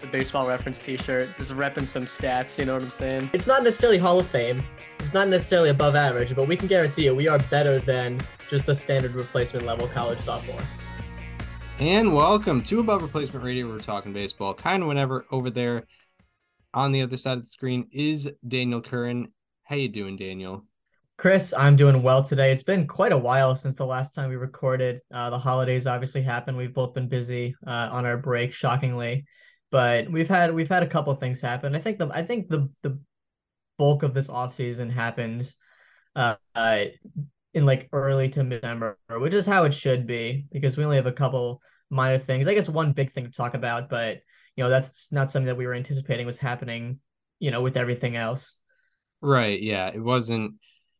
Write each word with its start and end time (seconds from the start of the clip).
the 0.00 0.06
baseball 0.06 0.48
reference 0.48 0.78
T-shirt, 0.78 1.28
just 1.36 1.52
repping 1.52 1.86
some 1.86 2.06
stats. 2.06 2.58
You 2.58 2.64
know 2.64 2.74
what 2.74 2.82
I'm 2.82 2.90
saying? 2.90 3.30
It's 3.34 3.46
not 3.46 3.62
necessarily 3.62 3.98
Hall 3.98 4.18
of 4.18 4.26
Fame. 4.26 4.64
It's 4.98 5.12
not 5.12 5.28
necessarily 5.28 5.68
above 5.68 5.94
average, 5.94 6.34
but 6.34 6.48
we 6.48 6.56
can 6.56 6.68
guarantee 6.68 7.04
you 7.04 7.14
we 7.14 7.28
are 7.28 7.38
better 7.50 7.78
than 7.78 8.20
just 8.48 8.64
the 8.64 8.74
standard 8.74 9.14
replacement 9.14 9.66
level 9.66 9.88
college 9.88 10.18
sophomore. 10.18 10.62
And 11.78 12.14
welcome 12.14 12.62
to 12.64 12.80
Above 12.80 13.02
Replacement 13.02 13.44
Radio. 13.44 13.68
We're 13.68 13.80
talking 13.80 14.12
baseball 14.12 14.54
kind 14.54 14.82
of 14.82 14.88
whenever 14.88 15.26
over 15.30 15.50
there 15.50 15.86
on 16.72 16.92
the 16.92 17.02
other 17.02 17.16
side 17.18 17.36
of 17.36 17.42
the 17.42 17.48
screen 17.48 17.88
is 17.92 18.32
Daniel 18.46 18.80
Curran. 18.80 19.32
How 19.64 19.76
you 19.76 19.88
doing, 19.88 20.16
Daniel? 20.16 20.64
Chris, 21.18 21.52
I'm 21.52 21.76
doing 21.76 22.02
well 22.02 22.24
today. 22.24 22.50
It's 22.50 22.62
been 22.62 22.86
quite 22.86 23.12
a 23.12 23.18
while 23.18 23.54
since 23.54 23.76
the 23.76 23.84
last 23.84 24.14
time 24.14 24.30
we 24.30 24.36
recorded. 24.36 25.02
Uh, 25.12 25.28
the 25.28 25.38
holidays 25.38 25.86
obviously 25.86 26.22
happened. 26.22 26.56
We've 26.56 26.72
both 26.72 26.94
been 26.94 27.08
busy 27.08 27.54
uh, 27.66 27.90
on 27.92 28.06
our 28.06 28.16
break, 28.16 28.54
shockingly, 28.54 29.26
but 29.70 30.10
we've 30.10 30.28
had 30.28 30.54
we've 30.54 30.68
had 30.68 30.82
a 30.82 30.88
couple 30.88 31.14
things 31.14 31.40
happen. 31.40 31.74
I 31.74 31.78
think 31.78 31.98
the 31.98 32.10
I 32.12 32.24
think 32.24 32.48
the 32.48 32.68
the 32.82 32.98
bulk 33.78 34.02
of 34.02 34.12
this 34.12 34.28
offseason 34.28 34.90
happens 34.90 35.56
uh, 36.14 36.34
uh, 36.54 36.84
in 37.54 37.64
like 37.64 37.88
early 37.92 38.28
to 38.30 38.44
mid-December, 38.44 38.98
which 39.18 39.34
is 39.34 39.46
how 39.46 39.64
it 39.64 39.72
should 39.72 40.06
be 40.06 40.46
because 40.52 40.76
we 40.76 40.84
only 40.84 40.96
have 40.96 41.06
a 41.06 41.12
couple 41.12 41.62
minor 41.88 42.18
things. 42.18 42.46
I 42.48 42.54
guess 42.54 42.68
one 42.68 42.92
big 42.92 43.10
thing 43.12 43.24
to 43.24 43.30
talk 43.30 43.54
about, 43.54 43.88
but 43.88 44.20
you 44.56 44.64
know 44.64 44.70
that's 44.70 45.10
not 45.12 45.30
something 45.30 45.46
that 45.46 45.56
we 45.56 45.66
were 45.66 45.74
anticipating 45.74 46.26
was 46.26 46.38
happening. 46.38 47.00
You 47.38 47.50
know, 47.50 47.62
with 47.62 47.78
everything 47.78 48.16
else. 48.16 48.56
Right. 49.22 49.60
Yeah. 49.60 49.88
It 49.88 50.02
wasn't. 50.02 50.54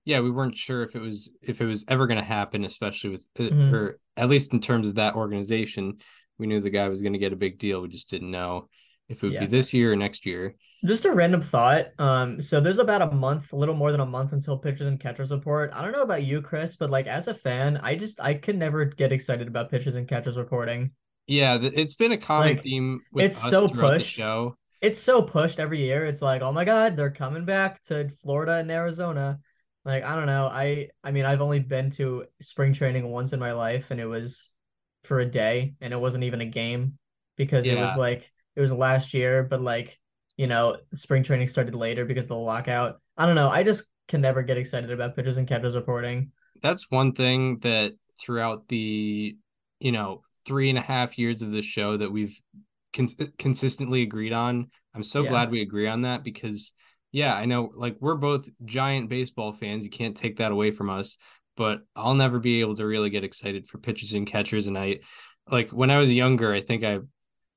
Yeah, 0.07 0.21
we 0.21 0.31
weren't 0.31 0.57
sure 0.57 0.83
if 0.83 0.97
it 0.97 1.03
was 1.03 1.37
if 1.43 1.61
it 1.61 1.67
was 1.67 1.85
ever 1.89 2.07
going 2.07 2.19
to 2.19 2.25
happen, 2.25 2.65
especially 2.65 3.11
with 3.11 3.29
mm-hmm. 3.35 3.75
or 3.75 4.01
at 4.17 4.31
least 4.31 4.55
in 4.55 4.61
terms 4.61 4.87
of 4.87 4.95
that 4.95 5.15
organization. 5.15 5.99
We 6.41 6.47
knew 6.47 6.61
the 6.61 6.71
guy 6.71 6.89
was 6.89 7.03
going 7.03 7.13
to 7.13 7.19
get 7.19 7.33
a 7.33 7.37
big 7.37 7.59
deal. 7.59 7.83
We 7.83 7.89
just 7.89 8.11
didn't 8.11 8.31
know 8.31 8.69
if 9.11 9.23
it 9.23 9.27
would 9.27 9.33
yeah. 9.35 9.41
be 9.41 9.47
this 9.47 9.75
year 9.75 9.93
or 9.93 9.97
next 9.97 10.25
year. 10.25 10.55
Just 10.85 11.05
a 11.05 11.13
random 11.13 11.43
thought. 11.43 11.89
Um, 11.99 12.41
so 12.41 12.61
there's 12.61 12.79
about 12.79 13.03
a 13.03 13.11
month, 13.11 13.53
a 13.53 13.57
little 13.57 13.75
more 13.75 13.93
than 13.93 14.01
a 14.01 14.07
month 14.07 14.33
until 14.33 14.57
pitchers 14.57 14.87
and 14.87 14.99
catchers 14.99 15.31
report. 15.31 15.71
I 15.75 15.83
don't 15.83 15.93
know 15.93 16.03
about 16.03 16.23
you, 16.23 16.41
Chris, 16.41 16.77
but 16.77 16.91
like 16.91 17.07
as 17.07 17.29
a 17.29 17.35
fan, 17.35 17.77
I 17.83 17.97
just 17.97 18.21
I 18.21 18.35
can 18.35 18.59
never 18.59 18.87
get 18.87 19.13
excited 19.13 19.49
about 19.49 19.71
pitchers 19.71 19.97
and 19.97 20.09
catchers 20.09 20.39
reporting. 20.39 20.93
Yeah, 21.27 21.59
it's 21.61 21.95
been 21.95 22.13
a 22.13 22.17
common 22.17 22.49
like, 22.49 22.63
theme 22.63 23.01
with 23.13 23.27
it's 23.27 23.45
us 23.45 23.51
so 23.51 23.69
throughout 23.69 23.97
pushed. 23.97 24.17
the 24.17 24.23
show. 24.23 24.57
It's 24.81 24.99
so 24.99 25.21
pushed 25.21 25.59
every 25.59 25.79
year. 25.79 26.07
It's 26.07 26.23
like, 26.23 26.41
oh 26.41 26.53
my 26.53 26.65
god, 26.65 26.97
they're 26.97 27.11
coming 27.11 27.45
back 27.45 27.83
to 27.85 28.09
Florida 28.23 28.55
and 28.55 28.71
Arizona. 28.71 29.39
Like 29.85 30.05
I 30.05 30.15
don't 30.15 30.27
know. 30.27 30.47
I 30.47 30.89
I 31.05 31.11
mean, 31.11 31.25
I've 31.25 31.41
only 31.41 31.61
been 31.61 31.91
to 31.93 32.25
spring 32.41 32.73
training 32.73 33.09
once 33.09 33.33
in 33.33 33.41
my 33.41 33.53
life, 33.53 33.91
and 33.91 34.01
it 34.01 34.07
was 34.07 34.51
for 35.05 35.21
a 35.21 35.27
day, 35.27 35.75
and 35.81 35.93
it 35.93 36.01
wasn't 36.01 36.25
even 36.25 36.41
a 36.41 36.47
game 36.47 36.99
because 37.37 37.67
yeah. 37.67 37.75
it 37.75 37.81
was 37.81 37.97
like 37.97 38.31
it 38.57 38.61
was 38.61 38.73
last 38.73 39.15
year, 39.15 39.43
but 39.43 39.61
like 39.61 39.99
you 40.37 40.47
know, 40.47 40.79
spring 40.95 41.23
training 41.23 41.49
started 41.49 41.75
later 41.75 42.05
because 42.05 42.25
of 42.25 42.31
the 42.31 42.37
lockout. 42.37 43.01
I 43.17 43.27
don't 43.27 43.35
know. 43.35 43.51
I 43.51 43.63
just 43.63 43.85
can 44.09 44.21
never 44.23 44.43
get 44.43 44.57
excited 44.57 44.91
about 44.91 45.15
pitchers 45.15 45.37
and 45.37 45.47
catchers 45.47 45.75
reporting. 45.75 46.33
That's 46.63 46.91
one 46.91 47.13
thing 47.13 47.59
that 47.59 47.93
throughout 48.19 48.69
the 48.69 49.37
you 49.81 49.93
know 49.93 50.23
three 50.47 50.69
and 50.69 50.79
a 50.79 50.83
half 50.83 51.19
years 51.19 51.43
of 51.43 51.53
the 51.53 51.63
show 51.63 51.97
that 51.97 52.11
we've 52.11 52.39
cons- 52.95 53.17
consistently 53.39 54.03
agreed 54.03 54.33
on. 54.33 54.71
I'm 54.95 55.03
so 55.03 55.23
yeah. 55.23 55.31
glad 55.31 55.51
we 55.51 55.63
agree 55.63 55.87
on 55.87 56.03
that 56.03 56.25
because 56.25 56.73
yeah, 57.13 57.35
I 57.35 57.45
know 57.45 57.71
like 57.75 57.97
we're 58.01 58.17
both 58.17 58.49
giant 58.65 59.09
baseball 59.09 59.53
fans. 59.53 59.85
You 59.85 59.91
can't 59.91 60.17
take 60.17 60.37
that 60.37 60.53
away 60.53 60.71
from 60.71 60.91
us, 60.91 61.19
but 61.61 61.83
I'll 61.95 62.15
never 62.15 62.39
be 62.39 62.63
able 62.63 62.75
to 62.77 62.87
really 62.87 63.11
get 63.11 63.23
excited 63.23 63.67
for 63.67 63.77
pitchers 63.77 64.15
and 64.15 64.27
catchers. 64.27 64.67
And 64.67 64.79
I 64.79 65.01
like 65.47 65.69
when 65.73 65.91
I 65.91 65.99
was 65.99 66.11
younger, 66.11 66.55
I 66.55 66.61
think 66.61 66.85
I 66.85 67.01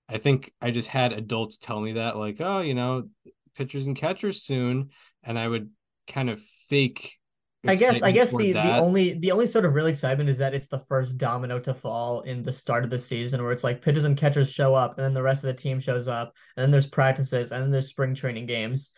I 0.10 0.18
think 0.18 0.52
I 0.62 0.72
just 0.72 0.90
had 0.90 1.14
adults 1.14 1.58
tell 1.58 1.80
me 1.80 1.94
that, 1.94 2.18
like, 2.18 2.42
oh, 2.42 2.60
you 2.60 2.74
know, 2.74 3.08
pitchers 3.56 3.88
and 3.88 3.96
catchers 3.96 4.44
soon. 4.44 4.90
And 5.24 5.40
I 5.40 5.48
would 5.48 5.70
kind 6.06 6.30
of 6.30 6.42
fake 6.42 7.18
I 7.66 7.76
guess 7.76 8.04
I 8.04 8.12
guess 8.12 8.36
the, 8.36 8.52
the 8.52 8.76
only 8.76 9.14
the 9.14 9.32
only 9.32 9.48
sort 9.48 9.64
of 9.64 9.74
real 9.74 9.86
excitement 9.86 10.30
is 10.30 10.38
that 10.40 10.54
it's 10.54 10.68
the 10.68 10.80
first 10.80 11.18
domino 11.18 11.58
to 11.60 11.74
fall 11.74 12.24
in 12.24 12.44
the 12.44 12.52
start 12.52 12.84
of 12.84 12.90
the 12.90 13.00
season 13.00 13.42
where 13.42 13.54
it's 13.54 13.64
like 13.64 13.82
pitchers 13.82 14.04
and 14.04 14.18
catchers 14.18 14.52
show 14.52 14.76
up 14.76 14.98
and 14.98 15.06
then 15.06 15.14
the 15.14 15.24
rest 15.24 15.46
of 15.46 15.48
the 15.48 15.62
team 15.62 15.80
shows 15.80 16.10
up 16.10 16.34
and 16.58 16.64
then 16.64 16.72
there's 16.72 16.88
practices 16.88 17.54
and 17.54 17.64
then 17.64 17.72
there's 17.72 17.88
spring 17.88 18.14
training 18.14 18.48
games. 18.48 18.92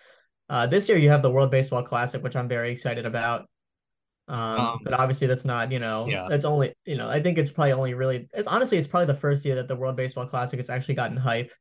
Uh, 0.50 0.66
this 0.66 0.90
year 0.90 0.98
you 0.98 1.12
have 1.12 1.22
the 1.22 1.30
World 1.30 1.52
Baseball 1.52 1.84
Classic, 1.84 2.24
which 2.24 2.36
I'm 2.36 2.48
very 2.48 2.72
excited 2.72 3.06
about. 3.06 3.48
Um, 4.28 4.40
um, 4.40 4.80
but 4.84 4.94
obviously 4.94 5.28
that's 5.28 5.46
not, 5.46 5.72
you 5.72 5.80
know, 5.80 6.08
yeah. 6.08 6.26
that's 6.30 6.46
only, 6.46 6.74
you 6.86 6.98
know, 6.98 7.08
I 7.08 7.22
think 7.22 7.38
it's 7.38 7.52
probably 7.52 7.74
only 7.74 7.94
really, 7.94 8.28
it's 8.34 8.48
honestly, 8.48 8.78
it's 8.78 8.88
probably 8.88 9.08
the 9.08 9.20
first 9.20 9.46
year 9.46 9.56
that 9.56 9.68
the 9.68 9.76
World 9.76 9.96
Baseball 9.96 10.26
Classic 10.26 10.60
has 10.60 10.70
actually 10.70 10.96
gotten 10.96 11.18
hype. 11.18 11.52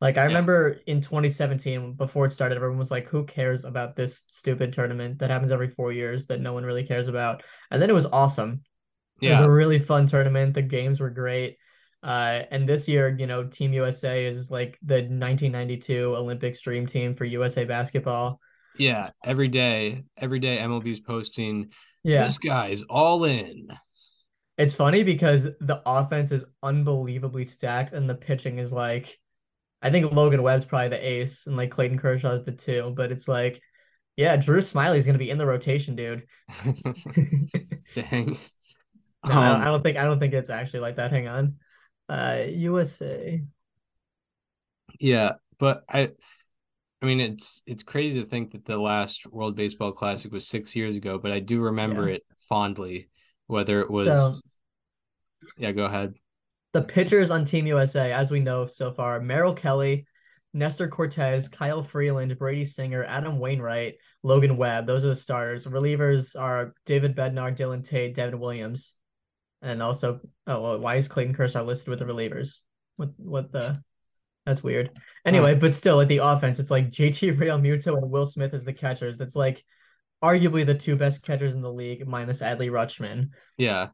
Like 0.00 0.16
I 0.16 0.22
yeah. 0.22 0.26
remember 0.28 0.80
in 0.86 1.00
2017, 1.00 1.94
before 1.94 2.26
it 2.26 2.32
started, 2.32 2.54
everyone 2.54 2.78
was 2.78 2.90
like, 2.90 3.08
"Who 3.08 3.24
cares 3.24 3.64
about 3.64 3.96
this 3.96 4.24
stupid 4.28 4.72
tournament 4.72 5.18
that 5.18 5.30
happens 5.30 5.50
every 5.50 5.68
four 5.68 5.92
years 5.92 6.26
that 6.26 6.40
no 6.40 6.52
one 6.52 6.64
really 6.64 6.84
cares 6.84 7.08
about?" 7.08 7.42
And 7.72 7.82
then 7.82 7.90
it 7.90 7.94
was 7.94 8.06
awesome. 8.06 8.62
Yeah. 9.20 9.30
It 9.30 9.40
was 9.40 9.48
a 9.48 9.50
really 9.50 9.80
fun 9.80 10.06
tournament. 10.06 10.54
The 10.54 10.62
games 10.62 11.00
were 11.00 11.10
great. 11.10 11.56
Uh, 12.00 12.42
and 12.52 12.68
this 12.68 12.86
year, 12.86 13.16
you 13.18 13.26
know, 13.26 13.44
Team 13.44 13.72
USA 13.72 14.24
is 14.24 14.52
like 14.52 14.78
the 14.82 14.96
1992 14.96 16.14
Olympics 16.14 16.60
dream 16.60 16.86
team 16.86 17.16
for 17.16 17.24
USA 17.24 17.64
basketball. 17.64 18.40
Yeah, 18.78 19.10
every 19.24 19.48
day, 19.48 20.04
every 20.16 20.38
day 20.38 20.58
MLB's 20.58 21.00
posting. 21.00 21.72
Yeah, 22.04 22.24
this 22.24 22.38
guy's 22.38 22.82
all 22.84 23.24
in. 23.24 23.68
It's 24.56 24.74
funny 24.74 25.04
because 25.04 25.44
the 25.44 25.82
offense 25.86 26.32
is 26.32 26.44
unbelievably 26.62 27.44
stacked, 27.44 27.92
and 27.92 28.08
the 28.08 28.14
pitching 28.14 28.58
is 28.58 28.72
like 28.72 29.18
I 29.80 29.90
think 29.90 30.12
Logan 30.12 30.42
Webb's 30.42 30.64
probably 30.64 30.88
the 30.88 31.08
ace 31.08 31.46
and 31.46 31.56
like 31.56 31.70
Clayton 31.70 31.98
Kershaw 31.98 32.32
is 32.32 32.44
the 32.44 32.52
two, 32.52 32.92
but 32.96 33.12
it's 33.12 33.28
like, 33.28 33.60
yeah, 34.16 34.36
Drew 34.36 34.60
Smyly's 34.60 35.06
gonna 35.06 35.18
be 35.18 35.30
in 35.30 35.38
the 35.38 35.46
rotation, 35.46 35.94
dude. 35.96 36.26
Dang. 37.94 38.36
No, 39.24 39.32
um, 39.32 39.60
I 39.60 39.64
don't 39.64 39.82
think 39.82 39.98
I 39.98 40.04
don't 40.04 40.20
think 40.20 40.32
it's 40.32 40.48
actually 40.48 40.78
like 40.78 40.94
that. 40.96 41.10
Hang 41.10 41.26
on. 41.26 41.56
Uh 42.08 42.44
USA. 42.50 43.42
Yeah, 45.00 45.32
but 45.58 45.82
I 45.88 46.12
I 47.00 47.06
mean 47.06 47.20
it's 47.20 47.62
it's 47.66 47.82
crazy 47.82 48.20
to 48.20 48.26
think 48.26 48.52
that 48.52 48.64
the 48.64 48.78
last 48.78 49.26
World 49.26 49.54
Baseball 49.54 49.92
Classic 49.92 50.32
was 50.32 50.46
six 50.46 50.74
years 50.74 50.96
ago, 50.96 51.18
but 51.18 51.30
I 51.30 51.38
do 51.38 51.60
remember 51.60 52.08
yeah. 52.08 52.16
it 52.16 52.22
fondly, 52.48 53.08
whether 53.46 53.80
it 53.80 53.90
was 53.90 54.08
so, 54.08 54.34
yeah, 55.56 55.72
go 55.72 55.84
ahead. 55.84 56.14
The 56.72 56.82
pitchers 56.82 57.30
on 57.30 57.44
Team 57.44 57.66
USA, 57.66 58.12
as 58.12 58.30
we 58.30 58.40
know 58.40 58.66
so 58.66 58.92
far, 58.92 59.20
Merrill 59.20 59.54
Kelly, 59.54 60.06
Nestor 60.52 60.88
Cortes, 60.88 61.48
Kyle 61.48 61.82
Freeland, 61.82 62.36
Brady 62.38 62.64
Singer, 62.64 63.04
Adam 63.04 63.38
Wainwright, 63.38 63.94
Logan 64.22 64.56
Webb. 64.56 64.86
Those 64.86 65.04
are 65.04 65.08
the 65.08 65.16
starters. 65.16 65.66
Relievers 65.66 66.38
are 66.38 66.74
David 66.84 67.16
Bednar, 67.16 67.54
Dillon 67.54 67.82
Tate, 67.82 68.14
Devin 68.14 68.40
Williams, 68.40 68.94
and 69.62 69.82
also 69.82 70.20
oh, 70.46 70.60
well, 70.60 70.78
why 70.78 70.96
is 70.96 71.08
Clayton 71.08 71.34
Kershaw 71.34 71.62
listed 71.62 71.88
with 71.88 72.00
the 72.00 72.04
relievers? 72.04 72.62
What 72.96 73.10
what 73.16 73.52
the? 73.52 73.82
That's 74.48 74.62
weird. 74.62 74.90
Anyway, 75.26 75.54
but 75.54 75.74
still 75.74 76.00
at 76.00 76.08
the 76.08 76.18
offense, 76.18 76.58
it's 76.58 76.70
like 76.70 76.90
JT 76.90 77.36
Realmuto 77.38 77.98
and 77.98 78.10
Will 78.10 78.24
Smith 78.24 78.54
as 78.54 78.64
the 78.64 78.72
catchers. 78.72 79.18
That's 79.18 79.36
like 79.36 79.62
arguably 80.24 80.64
the 80.64 80.74
two 80.74 80.96
best 80.96 81.22
catchers 81.22 81.54
in 81.54 81.60
the 81.60 81.72
league, 81.72 82.06
minus 82.06 82.40
Adley 82.40 82.70
Rutschman. 82.70 83.28
Yeah 83.58 83.88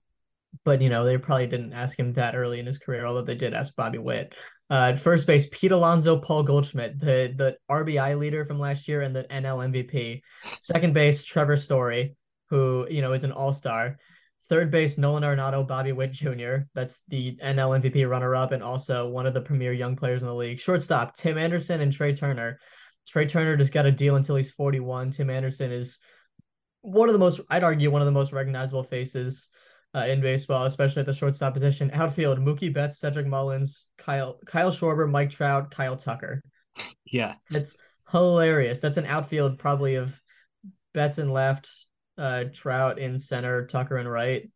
but 0.63 0.81
you 0.81 0.89
know 0.89 1.05
they 1.05 1.19
probably 1.19 1.47
didn't 1.47 1.73
ask 1.73 1.99
him 1.99 2.13
that 2.13 2.37
early 2.37 2.61
in 2.61 2.67
his 2.67 2.79
career, 2.79 3.05
although 3.05 3.25
they 3.25 3.35
did 3.35 3.55
ask 3.55 3.75
Bobby 3.75 3.99
Witt. 3.99 4.35
Uh, 4.71 4.93
at 4.93 5.01
first 5.01 5.27
base, 5.27 5.47
Pete 5.51 5.73
Alonso, 5.73 6.19
Paul 6.19 6.43
Goldschmidt, 6.43 7.01
the 7.01 7.35
the 7.37 7.57
RBI 7.71 8.19
leader 8.19 8.45
from 8.45 8.59
last 8.59 8.87
year 8.87 9.03
and 9.03 9.15
the 9.15 9.25
NL 9.25 9.73
MVP. 9.73 10.21
Second 10.43 10.95
base, 10.95 11.25
Trevor 11.25 11.57
Story, 11.57 12.17
who 12.51 12.87
you 12.89 13.03
know 13.03 13.13
is 13.13 13.25
an 13.25 13.33
All 13.33 13.53
Star. 13.53 13.99
Third 14.49 14.71
base, 14.71 14.99
Nolan 14.99 15.23
Arenado, 15.23 15.67
Bobby 15.67 15.93
Witt 15.93 16.13
Jr. 16.13 16.67
That's 16.75 17.01
the 17.09 17.39
NL 17.43 17.81
MVP 17.81 18.09
runner-up 18.09 18.53
and 18.53 18.63
also 18.63 19.09
one 19.09 19.27
of 19.27 19.33
the 19.33 19.41
premier 19.41 19.73
young 19.73 19.97
players 19.97 20.23
in 20.23 20.29
the 20.29 20.35
league. 20.35 20.61
Shortstop, 20.61 21.15
Tim 21.15 21.39
Anderson 21.39 21.81
and 21.81 21.93
Trea 21.93 22.15
Turner. 22.15 22.59
Trea 23.09 23.27
Turner 23.27 23.57
just 23.57 23.73
got 23.73 23.87
a 23.87 23.93
deal 23.93 24.17
until 24.17 24.37
he's 24.37 24.51
41. 24.51 25.13
Tim 25.13 25.31
Anderson 25.31 25.73
is 25.73 25.99
one 26.83 27.09
of 27.09 27.15
the 27.15 27.19
most, 27.19 27.41
I'd 27.49 27.65
argue, 27.65 27.91
one 27.91 28.03
of 28.03 28.07
the 28.07 28.13
most 28.13 28.33
recognizable 28.33 28.83
faces 28.83 29.49
uh, 29.95 30.07
in 30.07 30.21
baseball, 30.21 30.65
especially 30.65 31.01
at 31.01 31.07
the 31.07 31.13
shortstop 31.13 31.55
position. 31.55 31.91
Outfield: 31.93 32.39
Mookie 32.41 32.73
Betts, 32.73 32.99
Cedric 32.99 33.27
Mullins, 33.27 33.87
Kyle 33.97 34.39
Kyle 34.45 34.71
Schwarber, 34.71 35.09
Mike 35.09 35.31
Trout, 35.31 35.71
Kyle 35.71 35.97
Tucker. 35.97 36.43
Yeah, 37.07 37.35
that's 37.51 37.77
hilarious. 38.11 38.81
That's 38.81 38.97
an 38.97 39.07
outfield 39.07 39.59
probably 39.59 39.95
of 39.95 40.21
Betts 40.93 41.19
and 41.19 41.33
left, 41.33 41.71
uh, 42.19 42.45
Trout 42.53 42.99
in 42.99 43.19
center, 43.19 43.67
Tucker 43.67 43.99
in 43.99 44.09
right. 44.09 44.49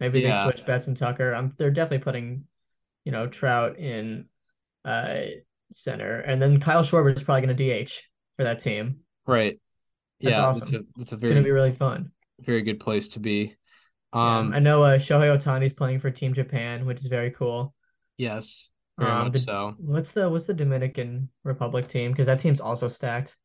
Maybe 0.00 0.20
yeah. 0.20 0.44
they 0.44 0.50
switch 0.50 0.66
Betts 0.66 0.88
and 0.88 0.96
Tucker. 0.96 1.32
I'm 1.32 1.54
they're 1.56 1.70
definitely 1.70 2.04
putting, 2.04 2.44
you 3.04 3.12
know, 3.12 3.26
Trout 3.26 3.78
in 3.78 4.26
uh 4.84 5.22
center, 5.72 6.20
and 6.20 6.40
then 6.40 6.60
Kyle 6.60 6.82
Schwarber 6.82 7.14
is 7.14 7.22
probably 7.22 7.46
going 7.46 7.56
to 7.56 7.84
DH 7.84 7.90
for 8.36 8.44
that 8.44 8.60
team. 8.60 9.00
Right. 9.26 9.58
That's 10.20 10.32
yeah, 10.32 10.44
awesome. 10.44 10.60
That's 10.60 10.72
a, 10.72 10.80
that's 10.96 11.12
a 11.12 11.16
very 11.16 11.32
going 11.32 11.42
to 11.42 11.46
be 11.46 11.52
really 11.52 11.72
fun. 11.72 12.10
Very 12.40 12.62
good 12.62 12.80
place 12.80 13.08
to 13.08 13.20
be. 13.20 13.56
Um, 14.12 14.50
yeah, 14.50 14.56
I 14.56 14.60
know 14.60 14.82
uh, 14.82 14.98
Shohei 14.98 15.36
Ohtani 15.36 15.66
is 15.66 15.72
playing 15.72 16.00
for 16.00 16.10
Team 16.10 16.34
Japan, 16.34 16.86
which 16.86 17.00
is 17.00 17.06
very 17.06 17.30
cool. 17.30 17.74
Yes, 18.16 18.70
very 18.98 19.10
um, 19.10 19.32
the, 19.32 19.40
so. 19.40 19.74
What's 19.78 20.12
the 20.12 20.28
what's 20.28 20.46
the 20.46 20.54
Dominican 20.54 21.28
Republic 21.42 21.88
team? 21.88 22.12
Because 22.12 22.26
that 22.26 22.38
team's 22.38 22.60
also 22.60 22.88
stacked. 22.88 23.36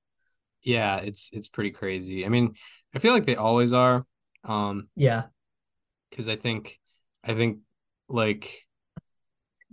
Yeah, 0.64 0.98
it's 0.98 1.32
it's 1.34 1.48
pretty 1.48 1.72
crazy. 1.72 2.26
I 2.26 2.30
mean, 2.30 2.54
I 2.94 3.00
feel 3.00 3.14
like 3.14 3.26
they 3.26 3.36
always 3.36 3.74
are. 3.74 4.06
Um, 4.44 4.90
yeah, 4.96 5.24
because 6.10 6.28
I 6.28 6.36
think 6.36 6.80
I 7.24 7.34
think 7.34 7.60
like 8.08 8.52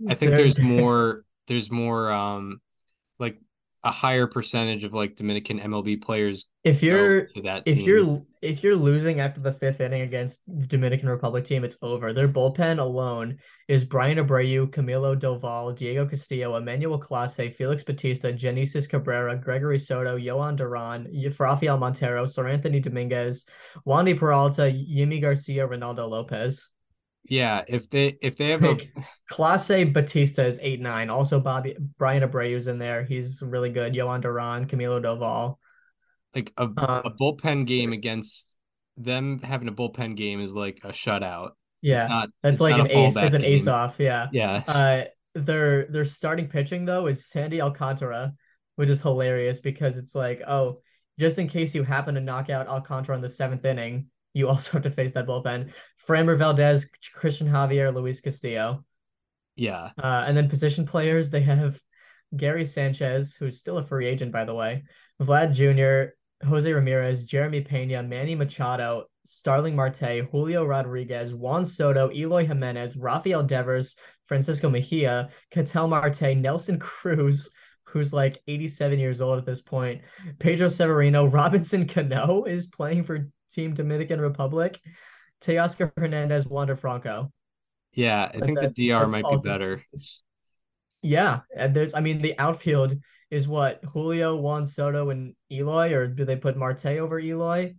I 0.07 0.13
think 0.15 0.35
there's 0.35 0.59
more 0.61 1.23
there's 1.47 1.71
more 1.71 2.11
um 2.11 2.61
like 3.19 3.39
a 3.87 3.91
higher 3.91 4.27
percentage 4.27 4.83
of 4.83 4.93
like 4.93 5.15
Dominican 5.15 5.61
MLB 5.61 6.01
players. 6.01 6.49
If 6.65 6.83
you're 6.83 7.29
that 7.43 7.63
if 7.65 7.77
you're 7.77 8.21
if 8.41 8.61
you're 8.61 8.75
losing 8.75 9.21
after 9.21 9.39
the 9.39 9.53
fifth 9.53 9.79
inning 9.79 10.01
against 10.01 10.41
the 10.45 10.67
Dominican 10.67 11.07
Republic 11.07 11.45
team, 11.45 11.63
it's 11.63 11.77
over. 11.81 12.11
Their 12.11 12.27
bullpen 12.27 12.79
alone 12.79 13.37
is 13.69 13.85
Bryan 13.85 14.17
Abreu, 14.17 14.67
Camilo 14.67 15.17
Doval, 15.17 15.73
Diego 15.73 16.05
Castillo, 16.05 16.57
Emmanuel 16.57 16.99
Clase, 16.99 17.55
Felix 17.55 17.81
Bautista, 17.81 18.33
Genesis 18.33 18.87
Cabrera, 18.87 19.37
Gregory 19.37 19.79
Soto, 19.79 20.17
Jhoan 20.17 20.57
Duran, 20.57 21.07
Rafael 21.39 21.77
Montero, 21.77 22.25
Seranthony 22.25 22.83
Dominguez, 22.83 23.45
Wandy 23.87 24.19
Peralta, 24.19 24.63
Yimi 24.63 25.21
Garcia, 25.21 25.65
Reynaldo 25.65 26.09
Lopez. 26.09 26.71
Yeah, 27.25 27.63
if 27.67 27.89
they 27.89 28.17
if 28.21 28.37
they 28.37 28.49
have 28.49 28.63
a 28.63 28.77
Clase 29.31 29.93
Bautista 29.93 30.45
is 30.45 30.59
eight 30.61 30.79
nine. 30.79 31.09
Also, 31.09 31.39
Bobby 31.39 31.75
Bryan 31.97 32.23
Abreu's 32.23 32.67
in 32.67 32.79
there. 32.79 33.03
He's 33.03 33.41
really 33.41 33.69
good. 33.69 33.93
Jhoan 33.93 34.21
Duran, 34.21 34.67
Camilo 34.67 35.03
Doval. 35.03 35.57
Like 36.33 36.53
a, 36.57 36.63
um, 36.63 36.75
a 36.77 37.11
bullpen 37.11 37.65
game 37.65 37.91
against 37.91 38.59
them 38.95 39.39
having 39.39 39.67
a 39.67 39.73
bullpen 39.73 40.15
game 40.15 40.39
is 40.39 40.55
like 40.55 40.79
a 40.83 40.89
shutout. 40.89 41.51
Yeah, 41.81 42.01
it's 42.01 42.09
not. 42.09 42.29
That's 42.43 42.61
like 42.61 42.77
an 42.77 42.89
ace. 42.89 43.15
It's 43.15 43.33
an 43.33 43.41
game. 43.41 43.53
ace 43.53 43.67
off. 43.67 43.97
Yeah. 43.99 44.27
Yeah. 44.31 44.63
Uh, 44.67 45.03
their 45.35 45.85
their 45.87 46.05
starting 46.05 46.47
pitching 46.47 46.85
though 46.85 47.07
is 47.07 47.27
Sandy 47.29 47.61
Alcantara, 47.61 48.33
which 48.75 48.89
is 48.89 49.01
hilarious 49.01 49.59
because 49.59 49.97
it's 49.97 50.15
like, 50.15 50.41
oh, 50.47 50.81
just 51.19 51.39
in 51.39 51.47
case 51.47 51.75
you 51.75 51.83
happen 51.83 52.15
to 52.15 52.21
knock 52.21 52.49
out 52.49 52.67
Alcantara 52.67 53.15
in 53.15 53.21
the 53.21 53.29
seventh 53.29 53.65
inning, 53.65 54.07
you 54.37 54.47
also 54.47 54.71
have 54.73 54.83
to 54.83 54.91
face 54.91 55.13
that 55.13 55.27
bullpen. 55.27 55.71
Framber 56.07 56.37
Valdez, 56.37 56.89
Christian 57.13 57.47
Javier, 57.47 57.93
Luis 57.93 58.21
Castillo. 58.21 58.85
Yeah. 59.55 59.89
Uh, 59.97 60.23
and 60.27 60.37
then 60.37 60.49
position 60.49 60.85
players, 60.85 61.29
they 61.29 61.41
have 61.41 61.81
Gary 62.35 62.65
Sanchez, 62.65 63.33
who's 63.33 63.57
still 63.57 63.79
a 63.79 63.83
free 63.83 64.05
agent, 64.05 64.31
by 64.31 64.45
the 64.45 64.53
way, 64.53 64.83
Vlad 65.21 65.53
Jr., 65.53 66.13
Jose 66.45 66.71
Ramirez, 66.71 67.23
Jeremy 67.23 67.61
Pena, 67.61 68.03
Manny 68.03 68.35
Machado, 68.35 69.05
Starling 69.25 69.75
Marte, 69.75 70.27
Julio 70.31 70.63
Rodriguez, 70.63 71.33
Juan 71.33 71.65
Soto, 71.65 72.11
Eloy 72.11 72.45
Jimenez, 72.45 72.95
Rafael 72.95 73.41
Devers, 73.41 73.95
Francisco 74.27 74.69
Mejia, 74.69 75.29
Ketel 75.49 75.87
Marte, 75.87 76.37
Nelson 76.37 76.77
Cruz, 76.77 77.49
who's 77.85 78.13
like 78.13 78.41
87 78.47 78.99
years 78.99 79.21
old 79.21 79.39
at 79.39 79.45
this 79.45 79.61
point, 79.61 80.01
Pedro 80.37 80.67
Severino, 80.67 81.25
Robinson 81.25 81.87
Cano 81.87 82.43
is 82.43 82.67
playing 82.67 83.03
for 83.03 83.29
Team 83.51 83.73
Dominican 83.73 84.21
Republic, 84.21 84.79
Teoscar 85.41 85.91
Hernandez, 85.97 86.45
Wander 86.47 86.75
Franco. 86.75 87.31
Yeah, 87.93 88.29
I 88.33 88.39
think 88.39 88.59
the 88.59 88.69
DR 88.69 89.07
might 89.07 89.23
also, 89.23 89.43
be 89.43 89.49
better. 89.49 89.81
Yeah, 91.01 91.41
and 91.55 91.75
there's 91.75 91.93
I 91.93 91.99
mean 92.01 92.21
the 92.21 92.37
outfield 92.37 92.97
is 93.29 93.47
what 93.47 93.83
Julio, 93.83 94.35
Juan 94.35 94.65
Soto, 94.65 95.09
and 95.09 95.35
Eloy, 95.51 95.93
or 95.93 96.07
do 96.07 96.25
they 96.25 96.35
put 96.35 96.57
Marte 96.57 96.85
over 96.85 97.19
Eloy? 97.19 97.75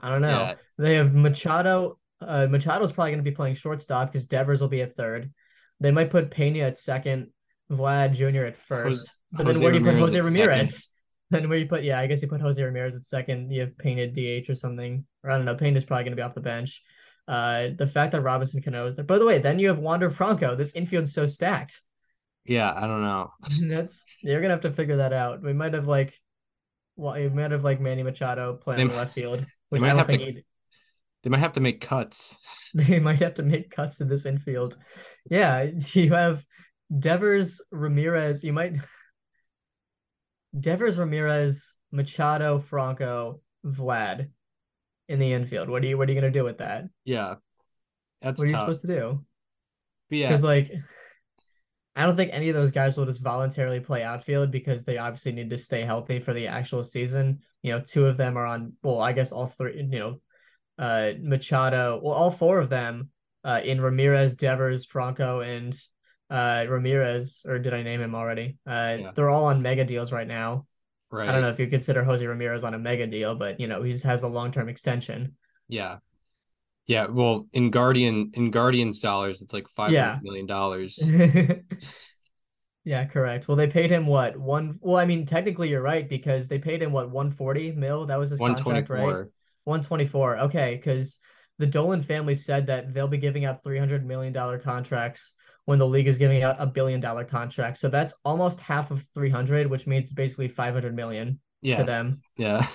I 0.00 0.08
don't 0.08 0.22
know. 0.22 0.28
Yeah. 0.28 0.54
They 0.78 0.94
have 0.94 1.14
Machado. 1.14 1.98
Uh, 2.20 2.46
Machado's 2.46 2.92
probably 2.92 3.12
going 3.12 3.24
to 3.24 3.30
be 3.30 3.34
playing 3.34 3.54
shortstop 3.54 4.12
because 4.12 4.26
Devers 4.26 4.60
will 4.60 4.68
be 4.68 4.82
at 4.82 4.96
third. 4.96 5.32
They 5.80 5.90
might 5.90 6.10
put 6.10 6.30
Pena 6.30 6.60
at 6.60 6.78
second, 6.78 7.28
Vlad 7.70 8.14
Jr. 8.14 8.44
at 8.44 8.56
first. 8.56 9.12
Jose, 9.34 9.44
but 9.44 9.52
then 9.52 9.62
where 9.62 9.72
do 9.72 9.78
you 9.78 9.84
put 9.84 9.94
Jose 9.94 10.20
Ramirez? 10.20 10.88
Then 11.34 11.48
where 11.48 11.58
you 11.58 11.66
put, 11.66 11.82
yeah, 11.82 11.98
I 11.98 12.06
guess 12.06 12.22
you 12.22 12.28
put 12.28 12.40
Jose 12.40 12.62
Ramirez 12.62 12.94
at 12.94 13.04
second. 13.04 13.50
You 13.50 13.62
have 13.62 13.76
painted 13.76 14.14
DH 14.14 14.48
or 14.48 14.54
something, 14.54 15.04
or 15.24 15.32
I 15.32 15.36
don't 15.36 15.44
know. 15.44 15.56
Painted 15.56 15.78
is 15.78 15.84
probably 15.84 16.04
going 16.04 16.12
to 16.12 16.16
be 16.16 16.22
off 16.22 16.36
the 16.36 16.40
bench. 16.40 16.80
Uh, 17.26 17.70
the 17.76 17.88
fact 17.88 18.12
that 18.12 18.20
Robinson 18.20 18.62
Cano 18.62 18.86
is 18.86 18.94
there. 18.94 19.04
By 19.04 19.18
the 19.18 19.26
way, 19.26 19.40
then 19.40 19.58
you 19.58 19.66
have 19.66 19.78
Wander 19.78 20.10
Franco. 20.10 20.54
This 20.54 20.72
infield's 20.72 21.12
so 21.12 21.26
stacked. 21.26 21.82
Yeah, 22.44 22.72
I 22.72 22.86
don't 22.86 23.02
know. 23.02 23.30
That's 23.62 24.04
you're 24.22 24.40
gonna 24.40 24.54
have 24.54 24.60
to 24.60 24.70
figure 24.70 24.98
that 24.98 25.12
out. 25.12 25.42
We 25.42 25.52
might 25.52 25.74
have 25.74 25.88
like, 25.88 26.14
well, 26.94 27.14
we 27.14 27.28
might 27.28 27.50
have 27.50 27.64
like 27.64 27.80
Manny 27.80 28.04
Machado 28.04 28.54
playing 28.54 28.86
they, 28.86 28.94
left 28.94 29.14
field, 29.14 29.44
which 29.70 29.82
I 29.82 29.92
don't 29.92 30.06
think 30.06 30.36
to, 30.36 30.42
they 31.24 31.30
might 31.30 31.40
have 31.40 31.54
to 31.54 31.60
make 31.60 31.80
cuts. 31.80 32.38
They 32.76 32.98
might 32.98 33.20
have 33.20 33.34
to 33.34 33.44
make 33.44 33.70
cuts 33.70 33.98
to 33.98 34.04
this 34.04 34.26
infield. 34.26 34.76
Yeah, 35.30 35.70
you 35.92 36.12
have 36.12 36.42
Devers, 36.98 37.60
Ramirez. 37.70 38.42
You 38.42 38.52
might 38.52 38.74
Devers, 40.58 40.98
Ramirez, 40.98 41.74
Machado, 41.90 42.58
Franco, 42.58 43.40
Vlad 43.64 44.28
in 45.08 45.18
the 45.18 45.32
infield. 45.32 45.68
What 45.68 45.82
are 45.82 45.86
you 45.86 45.98
what 45.98 46.08
are 46.08 46.12
you 46.12 46.20
gonna 46.20 46.32
do 46.32 46.44
with 46.44 46.58
that? 46.58 46.84
Yeah. 47.04 47.36
That's 48.22 48.40
what 48.40 48.48
are 48.48 48.52
tough. 48.52 48.60
you 48.60 48.74
supposed 48.74 48.80
to 48.82 48.86
do? 48.86 49.24
But 50.10 50.18
yeah. 50.18 50.28
Because 50.28 50.44
like 50.44 50.72
I 51.96 52.06
don't 52.06 52.16
think 52.16 52.30
any 52.32 52.48
of 52.48 52.56
those 52.56 52.72
guys 52.72 52.96
will 52.96 53.06
just 53.06 53.22
voluntarily 53.22 53.80
play 53.80 54.02
outfield 54.02 54.50
because 54.50 54.82
they 54.82 54.98
obviously 54.98 55.32
need 55.32 55.50
to 55.50 55.58
stay 55.58 55.82
healthy 55.82 56.18
for 56.18 56.32
the 56.32 56.48
actual 56.48 56.82
season. 56.82 57.40
You 57.62 57.72
know, 57.72 57.80
two 57.80 58.06
of 58.06 58.16
them 58.16 58.36
are 58.36 58.46
on 58.46 58.74
well, 58.82 59.00
I 59.00 59.12
guess 59.12 59.32
all 59.32 59.46
three, 59.46 59.76
you 59.76 59.98
know, 59.98 60.20
uh 60.78 61.12
Machado, 61.20 62.00
well, 62.02 62.14
all 62.14 62.30
four 62.30 62.58
of 62.58 62.68
them 62.68 63.10
uh 63.44 63.60
in 63.64 63.80
Ramirez, 63.80 64.36
Devers, 64.36 64.86
Franco, 64.86 65.40
and 65.40 65.76
uh 66.34 66.66
Ramirez, 66.68 67.42
or 67.46 67.58
did 67.58 67.72
I 67.72 67.82
name 67.82 68.00
him 68.00 68.14
already? 68.14 68.58
Uh 68.66 68.96
yeah. 68.98 69.10
they're 69.14 69.30
all 69.30 69.44
on 69.46 69.62
mega 69.62 69.84
deals 69.84 70.12
right 70.12 70.26
now. 70.26 70.66
Right. 71.10 71.28
I 71.28 71.32
don't 71.32 71.42
know 71.42 71.50
if 71.50 71.60
you 71.60 71.68
consider 71.68 72.02
Jose 72.02 72.26
Ramirez 72.26 72.64
on 72.64 72.74
a 72.74 72.78
mega 72.78 73.06
deal, 73.06 73.36
but 73.36 73.60
you 73.60 73.68
know, 73.68 73.82
he 73.82 73.96
has 74.00 74.24
a 74.24 74.28
long 74.28 74.50
term 74.50 74.68
extension. 74.68 75.36
Yeah. 75.68 75.98
Yeah. 76.86 77.06
Well, 77.06 77.46
in 77.52 77.70
Guardian 77.70 78.32
in 78.34 78.50
Guardians 78.50 78.98
dollars, 78.98 79.40
it's 79.40 79.52
like 79.52 79.68
five 79.68 79.92
yeah. 79.92 80.18
million 80.22 80.46
dollars. 80.46 81.10
yeah, 82.84 83.04
correct. 83.04 83.46
Well, 83.46 83.56
they 83.56 83.68
paid 83.68 83.90
him 83.90 84.06
what 84.06 84.36
one 84.36 84.78
well, 84.80 84.98
I 84.98 85.04
mean, 85.06 85.24
technically 85.24 85.68
you're 85.68 85.82
right, 85.82 86.08
because 86.08 86.48
they 86.48 86.58
paid 86.58 86.82
him 86.82 86.92
what 86.92 87.10
140 87.10 87.72
mil. 87.72 88.06
That 88.06 88.18
was 88.18 88.30
his 88.30 88.40
contract, 88.40 88.90
right? 88.90 89.26
124. 89.64 90.38
Okay, 90.40 90.74
because 90.74 91.18
the 91.58 91.66
Dolan 91.66 92.02
family 92.02 92.34
said 92.34 92.66
that 92.66 92.92
they'll 92.92 93.08
be 93.08 93.18
giving 93.18 93.44
out 93.44 93.62
three 93.62 93.78
hundred 93.78 94.04
million 94.04 94.32
dollar 94.32 94.58
contracts 94.58 95.34
when 95.66 95.78
the 95.78 95.86
league 95.86 96.06
is 96.06 96.18
giving 96.18 96.42
out 96.42 96.56
a 96.58 96.66
billion 96.66 97.00
dollar 97.00 97.24
contract. 97.24 97.78
So 97.78 97.88
that's 97.88 98.14
almost 98.24 98.60
half 98.60 98.90
of 98.90 99.04
300, 99.14 99.66
which 99.68 99.86
means 99.86 100.12
basically 100.12 100.48
500 100.48 100.94
million 100.94 101.40
yeah. 101.62 101.78
to 101.78 101.84
them. 101.84 102.20
Yeah. 102.36 102.66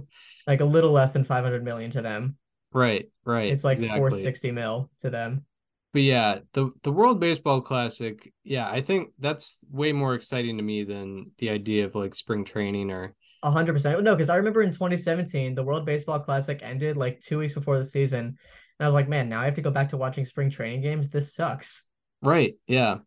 like 0.46 0.60
a 0.60 0.64
little 0.64 0.92
less 0.92 1.12
than 1.12 1.24
500 1.24 1.62
million 1.62 1.90
to 1.92 2.02
them. 2.02 2.36
Right, 2.72 3.10
right. 3.24 3.50
It's 3.50 3.64
like 3.64 3.78
exactly. 3.78 3.98
460 3.98 4.50
mil 4.52 4.90
to 5.00 5.10
them. 5.10 5.44
But 5.92 6.02
yeah, 6.02 6.40
the 6.52 6.70
the 6.82 6.92
World 6.92 7.18
Baseball 7.18 7.62
Classic, 7.62 8.30
yeah, 8.44 8.68
I 8.68 8.82
think 8.82 9.08
that's 9.18 9.64
way 9.70 9.92
more 9.92 10.14
exciting 10.14 10.58
to 10.58 10.62
me 10.62 10.84
than 10.84 11.30
the 11.38 11.48
idea 11.48 11.86
of 11.86 11.94
like 11.94 12.14
spring 12.14 12.44
training 12.44 12.90
or 12.90 13.14
a 13.42 13.50
hundred 13.50 13.72
percent. 13.72 14.02
No, 14.02 14.14
because 14.14 14.28
I 14.28 14.36
remember 14.36 14.62
in 14.62 14.70
2017, 14.70 15.54
the 15.54 15.62
World 15.62 15.86
Baseball 15.86 16.20
Classic 16.20 16.60
ended 16.62 16.98
like 16.98 17.20
two 17.20 17.38
weeks 17.38 17.54
before 17.54 17.78
the 17.78 17.84
season. 17.84 18.20
And 18.26 18.36
I 18.78 18.86
was 18.86 18.94
like, 18.94 19.08
man, 19.08 19.30
now 19.30 19.40
I 19.40 19.46
have 19.46 19.54
to 19.54 19.62
go 19.62 19.70
back 19.70 19.88
to 19.88 19.96
watching 19.96 20.26
spring 20.26 20.50
training 20.50 20.82
games. 20.82 21.08
This 21.08 21.34
sucks. 21.34 21.84
Right. 22.22 22.54
Yeah. 22.66 22.98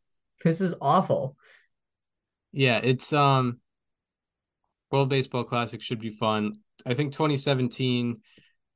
This 0.43 0.61
is 0.61 0.73
awful. 0.81 1.35
Yeah, 2.51 2.79
it's 2.83 3.13
um 3.13 3.59
World 4.91 5.09
Baseball 5.09 5.43
Classic 5.43 5.81
should 5.81 5.99
be 5.99 6.09
fun. 6.09 6.59
I 6.85 6.93
think 6.93 7.11
2017 7.13 8.21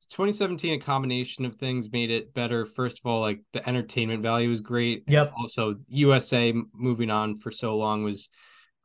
2017 0.08 0.74
a 0.74 0.84
combination 0.84 1.46
of 1.46 1.56
things 1.56 1.92
made 1.92 2.12
it 2.12 2.34
better. 2.34 2.66
First 2.66 3.00
of 3.00 3.10
all, 3.10 3.22
like 3.22 3.42
the 3.54 3.68
entertainment 3.68 4.22
value 4.22 4.50
was 4.50 4.62
great. 4.62 5.04
Yep. 5.08 5.34
Also, 5.36 5.78
USA 5.88 6.54
moving 6.74 7.10
on 7.10 7.36
for 7.36 7.52
so 7.52 7.76
long 7.76 8.04
was 8.04 8.30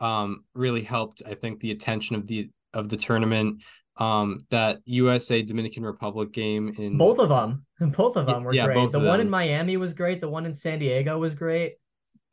um 0.01 0.45
really 0.55 0.83
helped 0.83 1.23
I 1.27 1.35
think 1.35 1.61
the 1.61 1.73
attention 1.73 2.17
of 2.17 2.27
the 2.27 2.51
of 2.73 2.89
the 2.89 2.97
tournament 2.97 3.63
um 4.01 4.47
that 4.49 4.81
USA 4.87 5.43
Dominican 5.43 5.85
Republic 5.85 6.33
game 6.33 6.75
in 6.79 6.97
both 6.97 7.19
of 7.19 7.29
them 7.29 7.67
both 7.81 8.17
of 8.17 8.27
them 8.27 8.43
were 8.43 8.55
yeah, 8.55 8.65
great. 8.65 8.91
The 8.91 8.99
one 8.99 9.21
in 9.21 9.31
Miami 9.31 9.77
was 9.77 9.93
great. 9.93 10.21
The 10.21 10.29
one 10.29 10.47
in 10.47 10.55
San 10.55 10.79
Diego 10.79 11.19
was 11.19 11.35
great. 11.35 11.75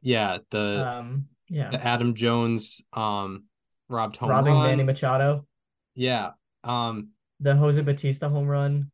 Yeah, 0.01 0.39
the 0.49 0.87
um 0.87 1.27
yeah 1.49 1.69
the 1.69 1.85
Adam 1.85 2.15
Jones 2.15 2.83
um 2.93 3.45
robbed 3.89 4.17
home 4.17 4.29
robbing 4.29 4.53
run. 4.53 4.63
Manny 4.63 4.83
Machado. 4.83 5.45
Yeah. 5.93 6.31
Um 6.63 7.09
the 7.39 7.55
Jose 7.55 7.81
Bautista 7.81 8.29
home 8.29 8.47
run. 8.47 8.91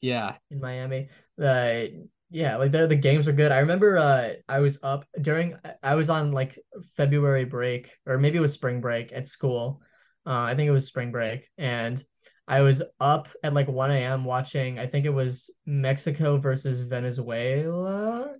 Yeah. 0.00 0.36
In 0.50 0.60
Miami. 0.60 1.08
The 1.36 2.08
Yeah, 2.30 2.56
like 2.56 2.72
the 2.72 2.86
the 2.86 2.96
games 2.96 3.28
are 3.28 3.32
good. 3.32 3.52
I 3.52 3.58
remember 3.58 3.98
uh 3.98 4.32
I 4.48 4.60
was 4.60 4.78
up 4.82 5.04
during 5.20 5.56
I 5.82 5.94
was 5.94 6.08
on 6.08 6.32
like 6.32 6.58
February 6.96 7.44
break 7.44 7.90
or 8.06 8.16
maybe 8.16 8.38
it 8.38 8.42
was 8.42 8.54
spring 8.54 8.80
break 8.80 9.12
at 9.12 9.28
school. 9.28 9.82
Uh 10.26 10.40
I 10.40 10.54
think 10.54 10.68
it 10.68 10.72
was 10.72 10.86
spring 10.86 11.10
break 11.10 11.50
and 11.58 12.02
I 12.46 12.60
was 12.60 12.82
up 13.00 13.28
at 13.42 13.54
like 13.54 13.68
1 13.68 13.90
a.m. 13.90 14.24
watching 14.24 14.78
I 14.78 14.86
think 14.86 15.06
it 15.06 15.10
was 15.10 15.50
Mexico 15.64 16.36
versus 16.36 16.80
Venezuela. 16.80 18.34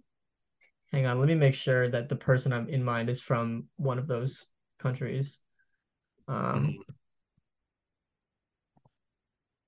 Hang 0.93 1.07
on, 1.07 1.19
let 1.19 1.29
me 1.29 1.35
make 1.35 1.55
sure 1.55 1.89
that 1.91 2.09
the 2.09 2.17
person 2.17 2.53
I'm 2.53 2.69
in 2.69 2.85
mind 2.85 3.09
is 3.09 3.21
from 3.21 3.65
one 3.77 3.99
of 3.99 4.07
those 4.07 4.47
countries. 4.79 5.41
Um 6.29 6.37
mm-hmm. 6.37 6.93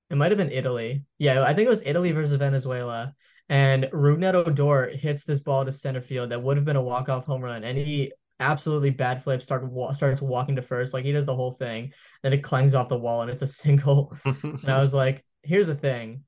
It 0.08 0.16
might 0.16 0.30
have 0.30 0.38
been 0.38 0.52
Italy. 0.52 1.04
Yeah, 1.18 1.42
I 1.42 1.52
think 1.52 1.66
it 1.66 1.70
was 1.70 1.82
Italy 1.84 2.12
versus 2.12 2.36
Venezuela 2.36 3.14
and 3.48 3.84
Rougned 3.92 4.34
Odor 4.34 4.88
hits 4.88 5.24
this 5.24 5.40
ball 5.40 5.64
to 5.64 5.72
center 5.72 6.00
field 6.00 6.30
that 6.30 6.42
would 6.42 6.56
have 6.56 6.66
been 6.66 6.76
a 6.76 6.82
walk-off 6.82 7.26
home 7.26 7.42
run, 7.42 7.64
and 7.64 7.78
he 7.78 8.12
absolutely 8.40 8.90
bad 8.90 9.22
flip 9.22 9.42
start 9.42 9.64
starts 9.94 10.20
walking 10.20 10.56
to 10.56 10.62
first, 10.62 10.94
like 10.94 11.04
he 11.04 11.12
does 11.12 11.26
the 11.26 11.34
whole 11.34 11.52
thing. 11.52 11.92
Then 12.22 12.32
it 12.32 12.42
clangs 12.42 12.74
off 12.74 12.88
the 12.88 12.98
wall 12.98 13.22
and 13.22 13.30
it's 13.30 13.42
a 13.42 13.46
single. 13.46 14.16
and 14.24 14.68
I 14.68 14.78
was 14.78 14.94
like, 14.94 15.24
here's 15.42 15.66
the 15.66 15.74
thing. 15.74 16.24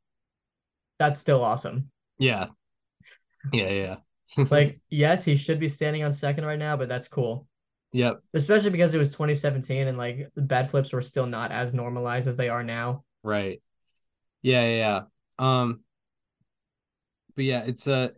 That's 0.98 1.20
still 1.20 1.42
awesome. 1.42 1.90
Yeah. 2.18 2.46
Yeah, 3.52 3.70
yeah. 3.70 3.96
like, 4.50 4.80
yes, 4.90 5.24
he 5.24 5.36
should 5.36 5.60
be 5.60 5.68
standing 5.68 6.02
on 6.02 6.12
second 6.12 6.44
right 6.44 6.58
now, 6.58 6.76
but 6.76 6.88
that's 6.88 7.08
cool. 7.08 7.46
Yep. 7.92 8.22
Especially 8.34 8.70
because 8.70 8.94
it 8.94 8.98
was 8.98 9.08
2017 9.10 9.88
and 9.88 9.96
like 9.96 10.28
the 10.34 10.42
bad 10.42 10.70
flips 10.70 10.92
were 10.92 11.02
still 11.02 11.26
not 11.26 11.52
as 11.52 11.72
normalized 11.72 12.28
as 12.28 12.36
they 12.36 12.48
are 12.48 12.62
now. 12.62 13.04
Right. 13.22 13.62
Yeah, 14.42 14.66
yeah, 14.66 14.76
yeah. 14.76 15.02
Um 15.38 15.80
but 17.34 17.44
yeah, 17.44 17.62
it's 17.66 17.86
a 17.86 18.12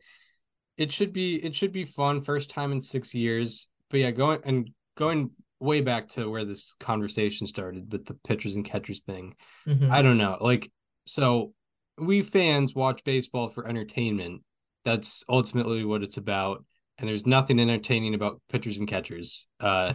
it 0.76 0.90
should 0.90 1.12
be 1.12 1.36
it 1.36 1.54
should 1.54 1.72
be 1.72 1.84
fun. 1.84 2.22
First 2.22 2.50
time 2.50 2.72
in 2.72 2.80
six 2.80 3.14
years. 3.14 3.68
But 3.90 4.00
yeah, 4.00 4.10
going 4.12 4.40
and 4.44 4.70
going 4.96 5.30
way 5.60 5.80
back 5.80 6.08
to 6.08 6.30
where 6.30 6.44
this 6.44 6.74
conversation 6.80 7.46
started 7.46 7.92
with 7.92 8.06
the 8.06 8.14
pitchers 8.14 8.56
and 8.56 8.64
catchers 8.64 9.02
thing. 9.02 9.34
Mm-hmm. 9.66 9.92
I 9.92 10.02
don't 10.02 10.18
know. 10.18 10.38
Like 10.40 10.70
so 11.04 11.52
we 11.98 12.22
fans 12.22 12.74
watch 12.74 13.04
baseball 13.04 13.48
for 13.48 13.66
entertainment. 13.66 14.42
That's 14.84 15.24
ultimately 15.28 15.84
what 15.84 16.02
it's 16.02 16.16
about. 16.16 16.64
And 16.98 17.08
there's 17.08 17.26
nothing 17.26 17.60
entertaining 17.60 18.14
about 18.14 18.40
pitchers 18.48 18.78
and 18.78 18.88
catchers. 18.88 19.48
Uh 19.58 19.94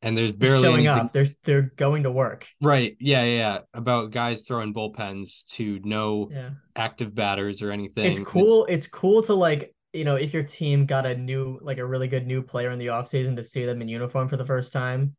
and 0.00 0.16
there's 0.16 0.30
barely 0.30 0.62
showing 0.62 0.86
anything... 0.86 1.06
up. 1.06 1.12
They're 1.12 1.26
they're 1.44 1.72
going 1.76 2.04
to 2.04 2.10
work. 2.10 2.46
Right. 2.60 2.96
Yeah, 3.00 3.24
yeah. 3.24 3.58
About 3.74 4.10
guys 4.12 4.42
throwing 4.42 4.72
bullpens 4.72 5.46
to 5.54 5.80
no 5.82 6.28
yeah. 6.30 6.50
active 6.76 7.14
batters 7.14 7.62
or 7.62 7.72
anything. 7.72 8.10
It's 8.10 8.20
cool. 8.20 8.66
It's... 8.66 8.86
it's 8.86 8.86
cool 8.86 9.22
to 9.22 9.34
like, 9.34 9.74
you 9.92 10.04
know, 10.04 10.16
if 10.16 10.34
your 10.34 10.42
team 10.42 10.86
got 10.86 11.06
a 11.06 11.16
new 11.16 11.58
like 11.62 11.78
a 11.78 11.86
really 11.86 12.08
good 12.08 12.26
new 12.26 12.42
player 12.42 12.70
in 12.70 12.78
the 12.78 12.86
offseason 12.86 13.36
to 13.36 13.42
see 13.42 13.64
them 13.64 13.80
in 13.80 13.88
uniform 13.88 14.28
for 14.28 14.36
the 14.36 14.44
first 14.44 14.72
time. 14.72 15.16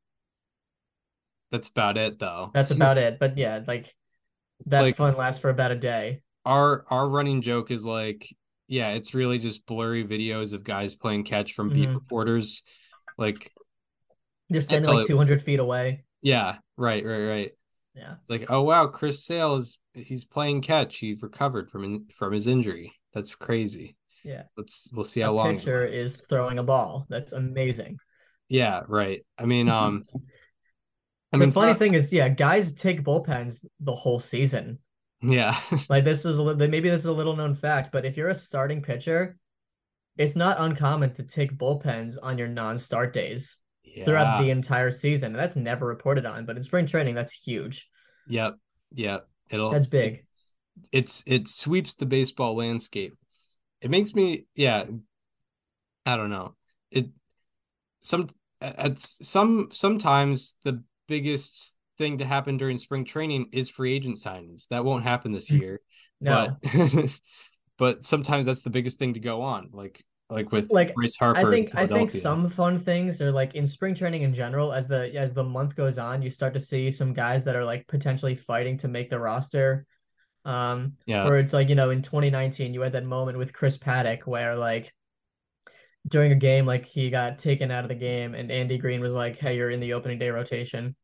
That's 1.52 1.70
about 1.70 1.98
it 1.98 2.20
though. 2.20 2.52
That's 2.54 2.72
about 2.76 2.98
it. 2.98 3.20
But 3.20 3.38
yeah, 3.38 3.62
like 3.68 3.94
that 4.68 4.82
like, 4.82 4.96
fun 4.96 5.18
lasts 5.18 5.42
for 5.42 5.50
about 5.50 5.72
a 5.72 5.76
day. 5.76 6.22
Our 6.46 6.86
our 6.90 7.10
running 7.10 7.42
joke 7.42 7.72
is 7.72 7.86
like, 7.86 8.28
yeah, 8.68 8.90
it's 8.90 9.14
really 9.14 9.40
just 9.40 9.66
blurry 9.66 10.06
videos 10.06 10.54
of 10.54 10.64
guys 10.64 10.96
playing 10.96 11.24
catch 11.24 11.54
from 11.54 11.70
beat 11.70 11.86
mm-hmm. 11.86 11.96
reporters. 11.96 12.64
Like 13.18 13.52
just 14.52 14.70
standing 14.70 14.94
like 14.94 15.08
200 15.08 15.42
feet 15.42 15.60
away. 15.60 16.04
Yeah, 16.22 16.58
right, 16.78 17.04
right, 17.06 17.26
right. 17.26 17.52
Yeah. 17.96 18.16
It's 18.20 18.30
like, 18.30 18.46
oh 18.50 18.62
wow, 18.62 18.88
Chris 18.88 19.26
Sale 19.26 19.56
is 19.56 19.80
he's 19.94 20.26
playing 20.26 20.62
catch. 20.62 20.98
He 20.98 21.18
recovered 21.20 21.70
from 21.70 22.08
from 22.14 22.34
his 22.34 22.48
injury. 22.48 22.94
That's 23.14 23.34
crazy. 23.36 23.96
Yeah. 24.30 24.44
Let's 24.56 24.92
we'll 24.94 25.06
see 25.06 25.22
how 25.22 25.32
long. 25.32 25.58
Pitcher 25.58 25.84
is 25.86 26.16
throwing 26.16 26.60
a 26.60 26.64
ball. 26.64 27.08
That's 27.10 27.34
amazing. 27.34 27.98
Yeah, 28.48 28.84
right. 28.88 29.26
I 29.40 29.46
mean, 29.46 29.70
um 29.70 30.06
I 31.34 31.38
mean, 31.38 31.50
the 31.50 31.54
funny 31.54 31.74
thing 31.74 31.96
is, 31.96 32.12
yeah, 32.12 32.30
guys 32.30 32.74
take 32.74 33.04
bullpens 33.04 33.66
the 33.80 33.96
whole 33.96 34.20
season. 34.20 34.80
Yeah. 35.22 35.56
like 35.90 36.04
this 36.04 36.26
is 36.26 36.38
a 36.38 36.44
little, 36.44 36.68
maybe 36.68 36.90
this 36.90 37.02
is 37.02 37.08
a 37.08 37.12
little 37.12 37.36
known 37.36 37.54
fact, 37.54 37.92
but 37.92 38.06
if 38.06 38.18
you're 38.18 38.30
a 38.30 38.36
starting 38.36 38.82
pitcher, 38.82 39.38
it's 40.18 40.36
not 40.36 40.58
uncommon 40.60 41.14
to 41.16 41.24
take 41.24 41.58
bullpens 41.58 42.18
on 42.22 42.38
your 42.38 42.48
non-start 42.48 43.14
days 43.14 43.60
yeah. 43.84 44.06
throughout 44.06 44.42
the 44.42 44.50
entire 44.50 44.92
season. 44.92 45.34
That's 45.34 45.56
never 45.56 45.86
reported 45.86 46.26
on, 46.26 46.46
but 46.46 46.58
in 46.58 46.64
spring 46.64 46.88
training, 46.88 47.16
that's 47.16 47.32
huge. 47.32 47.88
Yep. 48.28 48.56
Yep. 48.94 49.28
It'll 49.52 49.72
that's 49.72 49.88
big. 49.88 50.26
It's 50.92 51.24
it 51.28 51.48
sweeps 51.48 51.96
the 51.96 52.06
baseball 52.06 52.56
landscape. 52.56 53.19
It 53.82 53.90
makes 53.90 54.14
me 54.14 54.46
yeah. 54.56 54.86
I 56.06 56.18
don't 56.18 56.30
know. 56.30 56.56
It 56.92 57.08
some 58.00 58.28
at 58.62 59.00
some 59.00 59.70
sometimes 59.72 60.56
the 60.64 60.84
biggest 61.08 61.76
thing 61.98 62.18
to 62.18 62.26
happen 62.26 62.58
during 62.58 62.78
spring 62.78 63.06
training 63.06 63.50
is 63.52 63.70
free 63.70 63.94
agent 63.94 64.18
signings. 64.18 64.68
That 64.70 64.86
won't 64.86 65.04
happen 65.04 65.32
this 65.32 65.50
mm. 65.50 65.60
year. 65.60 65.82
no. 66.20 66.58
But 66.62 67.20
but 67.78 68.04
sometimes 68.04 68.46
that's 68.46 68.62
the 68.62 68.70
biggest 68.70 69.00
thing 69.00 69.14
to 69.14 69.20
go 69.20 69.42
on. 69.42 69.70
Like 69.72 70.04
like 70.30 70.52
with 70.52 70.72
like 70.72 70.94
Bryce 70.94 71.18
Harper. 71.18 71.40
I 71.40 71.50
think 71.50 71.76
I 71.76 71.88
think 71.88 72.12
some 72.12 72.50
fun 72.50 72.78
things 72.78 73.22
are 73.22 73.32
like 73.32 73.56
in 73.56 73.66
spring 73.66 73.96
training 73.96 74.22
in 74.22 74.34
general. 74.34 74.72
As 74.72 74.88
the 74.88 75.16
as 75.16 75.34
the 75.34 75.44
month 75.44 75.76
goes 75.76 75.98
on, 75.98 76.22
you 76.22 76.30
start 76.30 76.54
to 76.54 76.60
see 76.60 76.92
some 76.92 77.14
guys 77.14 77.44
that 77.46 77.56
are 77.56 77.66
like 77.66 77.88
potentially 77.88 78.36
fighting 78.36 78.78
to 78.80 78.88
make 78.88 79.10
the 79.10 79.20
roster. 79.20 79.86
Um, 80.46 80.94
yeah. 81.06 81.26
Where 81.26 81.40
it's 81.40 81.54
like 81.54 81.70
you 81.70 81.76
know 81.76 81.90
in 81.90 82.02
2019 82.02 82.74
you 82.74 82.82
had 82.82 82.94
that 82.94 83.06
moment 83.06 83.38
with 83.38 83.54
Chris 83.54 83.78
Paddack 83.78 84.26
where 84.26 84.56
like 84.56 84.94
during 86.08 86.32
a 86.32 86.36
game 86.36 86.66
like 86.66 86.86
he 86.86 87.10
got 87.10 87.38
taken 87.38 87.72
out 87.72 87.84
of 87.84 87.90
the 87.90 87.96
game 87.96 88.34
and 88.36 88.52
Andy 88.52 88.78
Green 88.78 89.02
was 89.02 89.14
like, 89.14 89.38
"Hey, 89.38 89.58
you're 89.58 89.70
in 89.70 89.80
the 89.80 89.94
opening 89.94 90.20
day 90.20 90.30
rotation." 90.30 90.96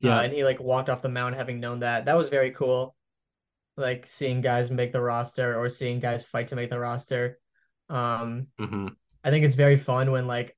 Yeah, 0.00 0.18
uh, 0.18 0.22
and 0.22 0.32
he 0.32 0.44
like 0.44 0.60
walked 0.60 0.88
off 0.88 1.02
the 1.02 1.08
mound 1.08 1.36
having 1.36 1.60
known 1.60 1.80
that. 1.80 2.06
That 2.06 2.16
was 2.16 2.28
very 2.28 2.50
cool. 2.50 2.94
Like 3.76 4.06
seeing 4.06 4.40
guys 4.40 4.70
make 4.70 4.92
the 4.92 5.00
roster 5.00 5.58
or 5.58 5.68
seeing 5.68 6.00
guys 6.00 6.24
fight 6.24 6.48
to 6.48 6.56
make 6.56 6.70
the 6.70 6.78
roster. 6.78 7.38
Um, 7.88 8.48
mm-hmm. 8.58 8.88
I 9.22 9.30
think 9.30 9.44
it's 9.44 9.54
very 9.54 9.76
fun 9.76 10.10
when 10.10 10.26
like 10.26 10.56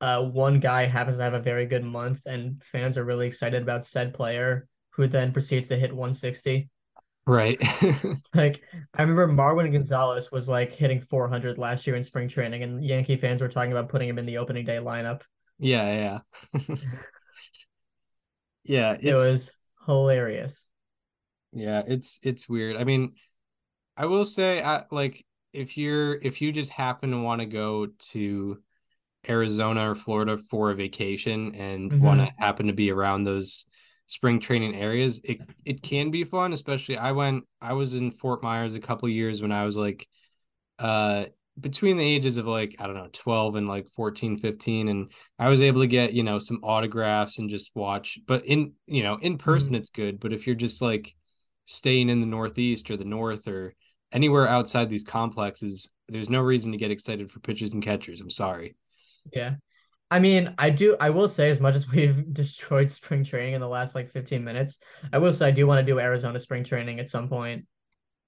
uh, 0.00 0.22
one 0.22 0.60
guy 0.60 0.86
happens 0.86 1.16
to 1.18 1.22
have 1.22 1.34
a 1.34 1.40
very 1.40 1.64
good 1.64 1.84
month 1.84 2.26
and 2.26 2.62
fans 2.62 2.98
are 2.98 3.04
really 3.04 3.26
excited 3.26 3.62
about 3.62 3.84
said 3.84 4.12
player 4.12 4.66
who 4.90 5.06
then 5.06 5.32
proceeds 5.32 5.68
to 5.68 5.76
hit 5.76 5.90
160. 5.90 6.68
Right. 7.26 7.62
like 8.34 8.62
I 8.94 9.02
remember 9.02 9.28
Marwin 9.28 9.70
Gonzalez 9.70 10.32
was 10.32 10.48
like 10.48 10.72
hitting 10.72 11.00
400 11.00 11.56
last 11.56 11.86
year 11.86 11.96
in 11.96 12.02
spring 12.02 12.28
training, 12.28 12.62
and 12.62 12.84
Yankee 12.84 13.16
fans 13.16 13.40
were 13.40 13.48
talking 13.48 13.72
about 13.72 13.88
putting 13.88 14.08
him 14.08 14.18
in 14.18 14.26
the 14.26 14.38
opening 14.38 14.64
day 14.64 14.78
lineup. 14.78 15.22
Yeah, 15.58 16.20
yeah, 16.52 16.60
yeah. 18.64 18.96
It 19.00 19.14
was 19.14 19.52
hilarious. 19.86 20.66
Yeah, 21.52 21.82
it's 21.86 22.18
it's 22.22 22.48
weird. 22.48 22.76
I 22.76 22.84
mean, 22.84 23.14
I 23.96 24.06
will 24.06 24.24
say, 24.24 24.60
I 24.62 24.84
like 24.90 25.24
if 25.52 25.78
you're 25.78 26.14
if 26.14 26.42
you 26.42 26.50
just 26.50 26.72
happen 26.72 27.12
to 27.12 27.18
want 27.18 27.40
to 27.40 27.46
go 27.46 27.86
to 27.86 28.58
Arizona 29.28 29.90
or 29.90 29.94
Florida 29.94 30.36
for 30.36 30.70
a 30.70 30.74
vacation 30.74 31.54
and 31.54 31.92
mm-hmm. 31.92 32.02
want 32.02 32.20
to 32.20 32.34
happen 32.38 32.66
to 32.66 32.72
be 32.72 32.90
around 32.90 33.22
those 33.22 33.66
spring 34.06 34.40
training 34.40 34.74
areas, 34.74 35.20
it 35.24 35.38
it 35.64 35.82
can 35.82 36.10
be 36.10 36.24
fun. 36.24 36.52
Especially 36.52 36.96
I 36.96 37.12
went 37.12 37.44
I 37.60 37.72
was 37.74 37.94
in 37.94 38.10
Fort 38.10 38.42
Myers 38.42 38.74
a 38.74 38.80
couple 38.80 39.08
years 39.08 39.42
when 39.42 39.52
I 39.52 39.64
was 39.64 39.76
like 39.76 40.06
uh 40.78 41.26
between 41.60 41.98
the 41.98 42.04
ages 42.04 42.38
of 42.38 42.46
like 42.46 42.76
I 42.80 42.86
don't 42.86 42.96
know 42.96 43.08
12 43.12 43.56
and 43.56 43.68
like 43.68 43.88
14 43.90 44.38
15 44.38 44.88
and 44.88 45.12
I 45.38 45.48
was 45.48 45.60
able 45.60 45.82
to 45.82 45.86
get 45.86 46.14
you 46.14 46.22
know 46.22 46.38
some 46.38 46.60
autographs 46.62 47.38
and 47.38 47.50
just 47.50 47.72
watch 47.74 48.18
but 48.26 48.46
in 48.46 48.72
you 48.86 49.02
know 49.02 49.16
in 49.16 49.36
person 49.36 49.68
mm-hmm. 49.68 49.76
it's 49.76 49.90
good 49.90 50.18
but 50.18 50.32
if 50.32 50.46
you're 50.46 50.56
just 50.56 50.80
like 50.80 51.14
staying 51.66 52.08
in 52.08 52.20
the 52.20 52.26
northeast 52.26 52.90
or 52.90 52.96
the 52.96 53.04
north 53.04 53.46
or 53.48 53.74
anywhere 54.12 54.46
outside 54.46 54.88
these 54.88 55.04
complexes, 55.04 55.94
there's 56.08 56.30
no 56.30 56.40
reason 56.40 56.72
to 56.72 56.78
get 56.78 56.90
excited 56.90 57.30
for 57.30 57.40
pitchers 57.40 57.74
and 57.74 57.82
catchers. 57.82 58.20
I'm 58.20 58.30
sorry. 58.30 58.76
Yeah. 59.32 59.54
I 60.12 60.18
mean, 60.18 60.54
I 60.58 60.68
do. 60.68 60.94
I 61.00 61.08
will 61.08 61.26
say, 61.26 61.48
as 61.48 61.58
much 61.58 61.74
as 61.74 61.88
we've 61.90 62.32
destroyed 62.34 62.90
spring 62.90 63.24
training 63.24 63.54
in 63.54 63.62
the 63.62 63.68
last 63.68 63.94
like 63.94 64.10
15 64.10 64.44
minutes, 64.44 64.78
I 65.10 65.18
will 65.18 65.32
say 65.32 65.48
I 65.48 65.50
do 65.50 65.66
want 65.66 65.84
to 65.84 65.90
do 65.90 65.98
Arizona 65.98 66.38
spring 66.38 66.64
training 66.64 67.00
at 67.00 67.08
some 67.08 67.30
point. 67.30 67.66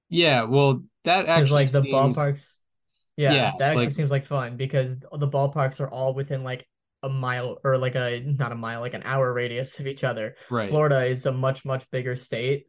Yeah, 0.08 0.44
well, 0.44 0.82
that 1.04 1.26
actually 1.26 1.64
like 1.64 1.70
the 1.72 1.82
ballparks. 1.82 2.56
Yeah, 3.16 3.34
yeah, 3.34 3.52
that 3.58 3.70
actually 3.70 3.84
like... 3.84 3.94
seems 3.94 4.10
like 4.10 4.24
fun 4.24 4.56
because 4.56 4.98
the 4.98 5.28
ballparks 5.28 5.78
are 5.80 5.88
all 5.88 6.14
within 6.14 6.42
like 6.42 6.66
a 7.02 7.08
mile 7.10 7.58
or 7.62 7.76
like 7.76 7.96
a 7.96 8.20
not 8.24 8.50
a 8.50 8.56
mile, 8.56 8.80
like 8.80 8.94
an 8.94 9.02
hour 9.04 9.30
radius 9.30 9.78
of 9.78 9.86
each 9.86 10.04
other. 10.04 10.36
Right. 10.50 10.70
Florida 10.70 11.04
is 11.04 11.26
a 11.26 11.32
much 11.32 11.66
much 11.66 11.90
bigger 11.90 12.16
state. 12.16 12.66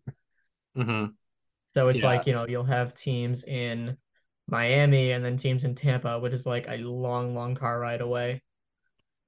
Mm-hmm. 0.77 1.05
So 1.67 1.87
it's 1.87 1.99
yeah. 1.99 2.05
like, 2.05 2.27
you 2.27 2.33
know, 2.33 2.45
you'll 2.47 2.65
have 2.65 2.93
teams 2.93 3.45
in 3.45 3.95
Miami 4.47 5.11
and 5.11 5.23
then 5.23 5.37
teams 5.37 5.63
in 5.63 5.75
Tampa, 5.75 6.19
which 6.19 6.33
is 6.33 6.45
like 6.45 6.67
a 6.67 6.77
long, 6.77 7.33
long 7.33 7.55
car 7.55 7.79
ride 7.79 8.01
away. 8.01 8.41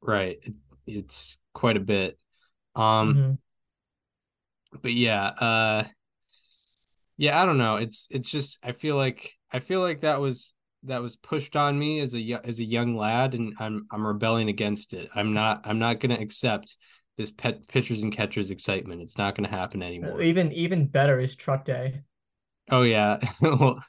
Right. 0.01 0.37
It's 0.85 1.37
quite 1.53 1.77
a 1.77 1.81
bit. 1.81 2.17
Um 2.75 3.15
mm-hmm. 3.15 4.77
but 4.81 4.93
yeah, 4.93 5.25
uh 5.25 5.83
yeah, 7.17 7.41
I 7.41 7.45
don't 7.45 7.57
know. 7.57 7.77
It's 7.77 8.07
it's 8.11 8.29
just 8.29 8.59
I 8.63 8.71
feel 8.71 8.95
like 8.95 9.33
I 9.51 9.59
feel 9.59 9.81
like 9.81 10.01
that 10.01 10.21
was 10.21 10.53
that 10.83 11.01
was 11.01 11.15
pushed 11.15 11.55
on 11.55 11.77
me 11.77 11.99
as 11.99 12.15
a 12.15 12.39
as 12.43 12.59
a 12.59 12.63
young 12.63 12.95
lad, 12.95 13.33
and 13.33 13.53
I'm 13.59 13.87
I'm 13.91 14.05
rebelling 14.05 14.49
against 14.49 14.93
it. 14.93 15.09
I'm 15.15 15.33
not 15.33 15.61
I'm 15.65 15.79
not 15.79 15.99
going 15.99 16.15
to 16.15 16.21
accept 16.21 16.77
this 17.17 17.31
pet 17.31 17.67
pitchers 17.67 18.03
and 18.03 18.13
catchers 18.13 18.51
excitement. 18.51 19.01
It's 19.01 19.17
not 19.17 19.35
going 19.35 19.49
to 19.49 19.55
happen 19.55 19.81
anymore. 19.81 20.21
Even 20.21 20.51
even 20.51 20.85
better 20.85 21.19
is 21.19 21.35
truck 21.35 21.65
day. 21.65 22.01
Oh 22.69 22.83
yeah. 22.83 23.17
well, 23.41 23.81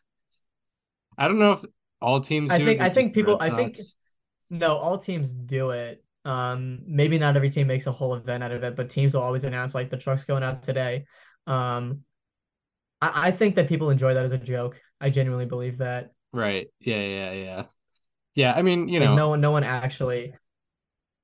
I 1.17 1.29
don't 1.29 1.39
know 1.39 1.53
if 1.53 1.65
all 2.01 2.21
teams. 2.21 2.51
I 2.51 2.59
think 2.59 2.81
I 2.81 2.89
think 2.89 3.15
people. 3.15 3.39
I 3.41 3.51
think 3.51 3.77
no, 4.51 4.77
all 4.77 4.99
teams 4.99 5.33
do 5.33 5.71
it. 5.71 6.03
Um, 6.25 6.81
maybe 6.87 7.19
not 7.19 7.37
every 7.37 7.51
team 7.51 7.67
makes 7.67 7.87
a 7.87 7.93
whole 7.93 8.15
event 8.15 8.43
out 8.43 8.53
of 8.53 8.63
it, 8.63 8.77
but 8.77 8.91
teams 8.91 9.15
will 9.15 9.23
always 9.23 9.45
announce 9.45 9.75
like 9.75 9.91
the 9.91 9.97
truck's 9.97 10.25
going 10.25 10.43
out 10.43 10.63
today. 10.63 11.07
Um, 11.47 12.03
I, 13.01 13.29
I 13.29 13.31
think 13.31 13.57
that 13.57 13.69
people 13.69 13.91
enjoy 13.91 14.15
that 14.15 14.25
as 14.25 14.33
a 14.33 14.39
joke. 14.39 14.81
I 15.01 15.11
genuinely 15.11 15.47
believe 15.47 15.79
that. 15.79 16.13
Right. 16.33 16.69
Yeah. 16.81 17.03
Yeah. 17.03 17.33
Yeah. 17.33 17.65
Yeah. 18.35 18.55
I 18.55 18.63
mean, 18.63 18.89
you 18.89 19.01
like 19.01 19.09
know, 19.11 19.17
no 19.17 19.29
one, 19.31 19.41
no 19.41 19.51
one 19.51 19.65
actually. 19.65 20.35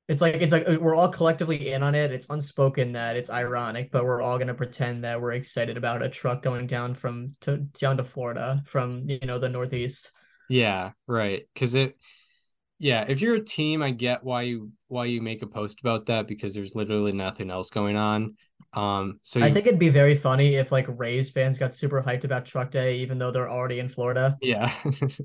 It's 0.07 0.21
like 0.21 0.35
it's 0.37 0.53
like 0.53 0.67
we're 0.69 0.95
all 0.95 1.09
collectively 1.09 1.73
in 1.73 1.83
on 1.83 1.95
it. 1.95 2.13
It's 2.13 2.27
unspoken 2.29 2.93
that 2.93 3.17
it's 3.17 3.31
ironic, 3.31 3.91
but 3.91 4.05
we're 4.05 4.21
all 4.21 4.39
gonna 4.39 4.55
pretend 4.55 5.05
that 5.05 5.21
we're 5.21 5.33
excited 5.33 5.77
about 5.79 6.03
a 6.03 6.11
truck 6.11 6.43
going 6.43 6.67
down 6.67 6.95
from 6.95 7.37
to 7.43 7.59
down 7.59 7.97
to 7.97 8.05
Florida 8.05 8.63
from 8.67 9.09
you 9.09 9.21
know 9.21 9.39
the 9.39 9.49
Northeast. 9.49 10.13
Yeah. 10.49 10.93
Right. 11.07 11.49
Because 11.55 11.75
it. 11.75 11.97
Yeah, 12.85 13.07
if 13.09 13.23
you're 13.23 13.37
a 13.37 13.43
team, 13.43 13.83
I 13.83 13.93
get 13.93 14.23
why 14.23 14.43
you 14.43 14.71
why 14.89 15.07
you 15.07 15.23
make 15.23 15.41
a 15.41 15.47
post 15.47 15.81
about 15.81 16.05
that 16.05 16.27
because 16.27 16.55
there's 16.55 16.75
literally 16.75 17.13
nothing 17.13 17.51
else 17.51 17.71
going 17.71 17.97
on. 17.97 18.37
Um, 18.75 19.21
so 19.23 19.39
you... 19.39 19.47
I 19.47 19.51
think 19.51 19.67
it'd 19.67 19.79
be 19.79 19.89
very 19.89 20.15
funny 20.15 20.57
if 20.57 20.71
like 20.71 20.85
Rays 20.87 21.31
fans 21.31 21.57
got 21.57 21.73
super 21.73 22.03
hyped 22.03 22.25
about 22.25 22.45
Truck 22.45 22.71
Day, 22.71 22.99
even 22.99 23.17
though 23.17 23.31
they're 23.31 23.49
already 23.49 23.79
in 23.79 23.89
Florida. 23.89 24.37
Yeah, 24.43 24.71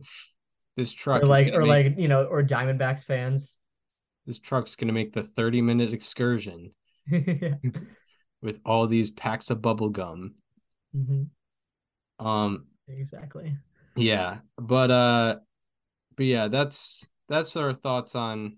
this 0.77 0.93
truck, 0.93 1.21
or 1.21 1.25
like, 1.25 1.53
or 1.53 1.59
make... 1.59 1.67
like 1.67 1.95
you 1.97 2.07
know, 2.07 2.23
or 2.23 2.41
Diamondbacks 2.43 3.03
fans. 3.03 3.57
This 4.25 4.39
truck's 4.39 4.77
gonna 4.77 4.93
make 4.93 5.11
the 5.11 5.21
30 5.23 5.61
minute 5.61 5.91
excursion 5.91 6.71
with 8.41 8.61
all 8.63 8.87
these 8.87 9.11
packs 9.11 9.49
of 9.49 9.61
bubble 9.61 9.89
gum. 9.89 10.35
Mm-hmm. 10.95 12.25
Um, 12.25 12.67
exactly. 12.87 13.57
Yeah, 13.97 14.37
but 14.57 14.91
uh, 14.91 15.35
but 16.15 16.25
yeah, 16.25 16.47
that's 16.47 17.09
that's 17.29 17.55
our 17.55 17.73
thoughts 17.73 18.15
on 18.15 18.57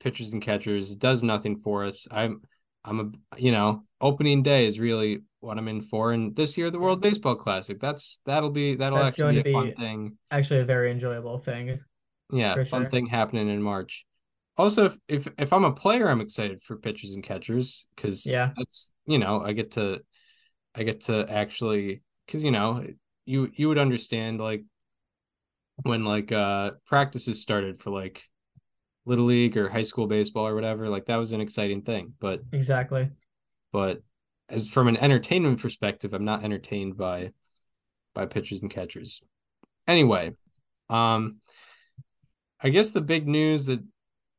pitchers 0.00 0.32
and 0.32 0.42
catchers. 0.42 0.90
It 0.90 0.98
does 0.98 1.22
nothing 1.22 1.56
for 1.56 1.84
us. 1.84 2.08
I'm 2.10 2.42
I'm 2.84 3.00
a 3.00 3.38
you 3.38 3.52
know 3.52 3.84
opening 4.00 4.42
day 4.42 4.66
is 4.66 4.78
really 4.80 5.20
what 5.40 5.58
I'm 5.58 5.68
in 5.68 5.80
for, 5.80 6.12
and 6.12 6.34
this 6.34 6.56
year 6.56 6.70
the 6.70 6.78
World 6.78 7.00
Baseball 7.00 7.34
Classic. 7.34 7.78
That's 7.80 8.20
that'll 8.24 8.50
be 8.50 8.76
that'll 8.76 8.98
that's 8.98 9.08
actually 9.08 9.42
be 9.42 9.50
a 9.50 9.52
fun 9.52 9.74
thing. 9.74 10.18
Actually, 10.30 10.60
a 10.60 10.64
very 10.64 10.90
enjoyable 10.90 11.38
thing. 11.38 11.78
Yeah, 12.32 12.54
fun 12.64 12.82
sure. 12.82 12.90
thing 12.90 13.06
happening 13.06 13.48
in 13.48 13.62
March. 13.62 14.06
Also, 14.56 14.86
if, 14.86 14.96
if 15.08 15.28
if 15.38 15.52
I'm 15.52 15.64
a 15.64 15.72
player, 15.72 16.08
I'm 16.08 16.20
excited 16.20 16.62
for 16.62 16.76
pitchers 16.76 17.14
and 17.14 17.24
catchers 17.24 17.86
because 17.96 18.24
yeah, 18.26 18.52
that's 18.56 18.92
you 19.06 19.18
know 19.18 19.42
I 19.42 19.52
get 19.52 19.72
to 19.72 20.00
I 20.74 20.84
get 20.84 21.02
to 21.02 21.26
actually 21.28 22.02
because 22.26 22.44
you 22.44 22.50
know 22.50 22.86
you 23.26 23.50
you 23.54 23.68
would 23.68 23.78
understand 23.78 24.40
like 24.40 24.62
when 25.82 26.04
like 26.04 26.32
uh 26.32 26.72
practices 26.86 27.40
started 27.40 27.78
for 27.78 27.90
like 27.90 28.24
little 29.06 29.24
league 29.24 29.56
or 29.56 29.68
high 29.68 29.82
school 29.82 30.06
baseball 30.06 30.46
or 30.46 30.54
whatever 30.54 30.88
like 30.88 31.06
that 31.06 31.16
was 31.16 31.32
an 31.32 31.40
exciting 31.40 31.82
thing 31.82 32.14
but 32.20 32.40
exactly. 32.52 33.10
but 33.72 34.02
as 34.48 34.68
from 34.68 34.88
an 34.88 34.96
entertainment 34.96 35.60
perspective 35.60 36.14
i'm 36.14 36.24
not 36.24 36.44
entertained 36.44 36.96
by 36.96 37.30
by 38.14 38.26
pitchers 38.26 38.62
and 38.62 38.70
catchers. 38.70 39.22
Anyway 39.86 40.32
um 40.88 41.38
i 42.60 42.68
guess 42.68 42.90
the 42.90 43.00
big 43.00 43.26
news 43.26 43.66
that 43.66 43.82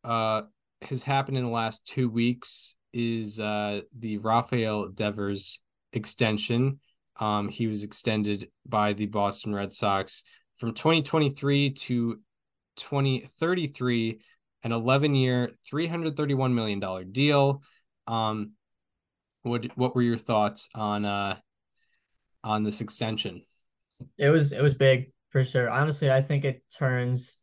uh 0.03 0.43
has 0.81 1.03
happened 1.03 1.37
in 1.37 1.43
the 1.43 1.49
last 1.49 1.85
two 1.85 2.09
weeks 2.09 2.75
is 2.93 3.39
uh 3.39 3.81
the 3.99 4.17
rafael 4.17 4.89
devers 4.89 5.61
extension. 5.93 6.79
Um 7.19 7.49
he 7.49 7.67
was 7.67 7.83
extended 7.83 8.49
by 8.65 8.93
the 8.93 9.07
boston 9.07 9.53
red 9.53 9.73
sox 9.73 10.23
from 10.57 10.73
2023 10.73 11.71
to 11.71 12.19
2033 12.77 14.19
an 14.63 14.71
11 14.71 15.13
year, 15.13 15.51
$331 15.71 16.53
million 16.53 17.11
deal. 17.11 17.61
Um, 18.07 18.53
what, 19.43 19.65
what 19.77 19.95
were 19.95 20.01
your 20.01 20.17
thoughts 20.17 20.69
on, 20.73 21.05
uh, 21.05 21.37
on 22.43 22.63
this 22.63 22.81
extension? 22.81 23.43
It 24.17 24.29
was, 24.29 24.51
it 24.51 24.61
was 24.61 24.73
big 24.73 25.11
for 25.29 25.43
sure. 25.43 25.69
Honestly, 25.69 26.11
I 26.11 26.21
think 26.21 26.45
it 26.45 26.63
turns, 26.75 27.37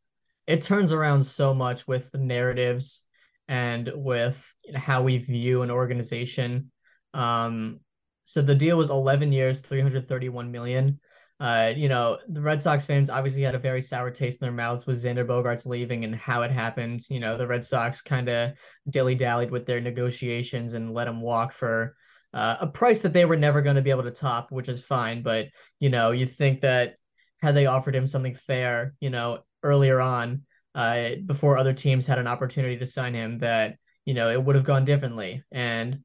it 0.48 0.62
turns 0.62 0.90
around 0.90 1.24
so 1.24 1.54
much 1.54 1.86
with 1.86 2.12
narratives 2.12 3.04
and 3.46 3.90
with 3.94 4.44
how 4.74 5.02
we 5.02 5.18
view 5.18 5.62
an 5.62 5.70
organization. 5.70 6.72
Um, 7.14 7.80
so 8.24 8.42
the 8.42 8.54
deal 8.54 8.76
was 8.76 8.90
11 8.90 9.30
years, 9.30 9.60
331 9.60 10.50
million. 10.50 10.98
Uh, 11.42 11.72
you 11.76 11.88
know, 11.88 12.18
the 12.28 12.40
Red 12.40 12.62
Sox 12.62 12.86
fans 12.86 13.10
obviously 13.10 13.42
had 13.42 13.56
a 13.56 13.58
very 13.58 13.82
sour 13.82 14.12
taste 14.12 14.40
in 14.40 14.44
their 14.44 14.52
mouths 14.52 14.86
with 14.86 15.02
Xander 15.02 15.26
Bogaerts 15.26 15.66
leaving 15.66 16.04
and 16.04 16.14
how 16.14 16.42
it 16.42 16.52
happened. 16.52 17.00
You 17.10 17.18
know, 17.18 17.36
the 17.36 17.48
Red 17.48 17.64
Sox 17.64 18.00
kind 18.00 18.28
of 18.28 18.52
dilly 18.88 19.16
dallied 19.16 19.50
with 19.50 19.66
their 19.66 19.80
negotiations 19.80 20.74
and 20.74 20.94
let 20.94 21.08
him 21.08 21.20
walk 21.20 21.52
for 21.52 21.96
uh, 22.32 22.58
a 22.60 22.68
price 22.68 23.02
that 23.02 23.12
they 23.12 23.24
were 23.24 23.36
never 23.36 23.60
going 23.60 23.74
to 23.74 23.82
be 23.82 23.90
able 23.90 24.04
to 24.04 24.12
top, 24.12 24.52
which 24.52 24.68
is 24.68 24.84
fine. 24.84 25.24
But, 25.24 25.48
you 25.80 25.90
know, 25.90 26.12
you 26.12 26.26
think 26.26 26.60
that 26.60 26.94
had 27.40 27.56
they 27.56 27.66
offered 27.66 27.96
him 27.96 28.06
something 28.06 28.36
fair, 28.36 28.94
you 29.00 29.10
know, 29.10 29.40
earlier 29.64 30.00
on, 30.00 30.42
uh, 30.76 31.16
before 31.26 31.58
other 31.58 31.72
teams 31.72 32.06
had 32.06 32.20
an 32.20 32.28
opportunity 32.28 32.76
to 32.76 32.86
sign 32.86 33.14
him, 33.14 33.40
that, 33.40 33.78
you 34.04 34.14
know, 34.14 34.30
it 34.30 34.40
would 34.40 34.54
have 34.54 34.64
gone 34.64 34.84
differently. 34.84 35.42
And 35.50 36.04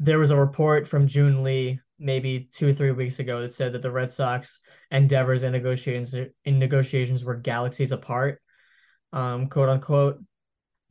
there 0.00 0.18
was 0.18 0.32
a 0.32 0.36
report 0.36 0.88
from 0.88 1.06
June 1.06 1.44
Lee 1.44 1.78
maybe 1.98 2.48
two 2.52 2.68
or 2.68 2.74
three 2.74 2.92
weeks 2.92 3.18
ago 3.18 3.42
that 3.42 3.52
said 3.52 3.72
that 3.72 3.82
the 3.82 3.90
Red 3.90 4.12
Sox 4.12 4.60
and 4.90 5.08
Devers 5.08 5.42
and 5.42 5.52
negotiations 5.52 6.14
in 6.44 6.58
negotiations 6.58 7.24
were 7.24 7.36
galaxies 7.36 7.92
apart, 7.92 8.40
um, 9.12 9.48
quote 9.48 9.68
unquote. 9.68 10.22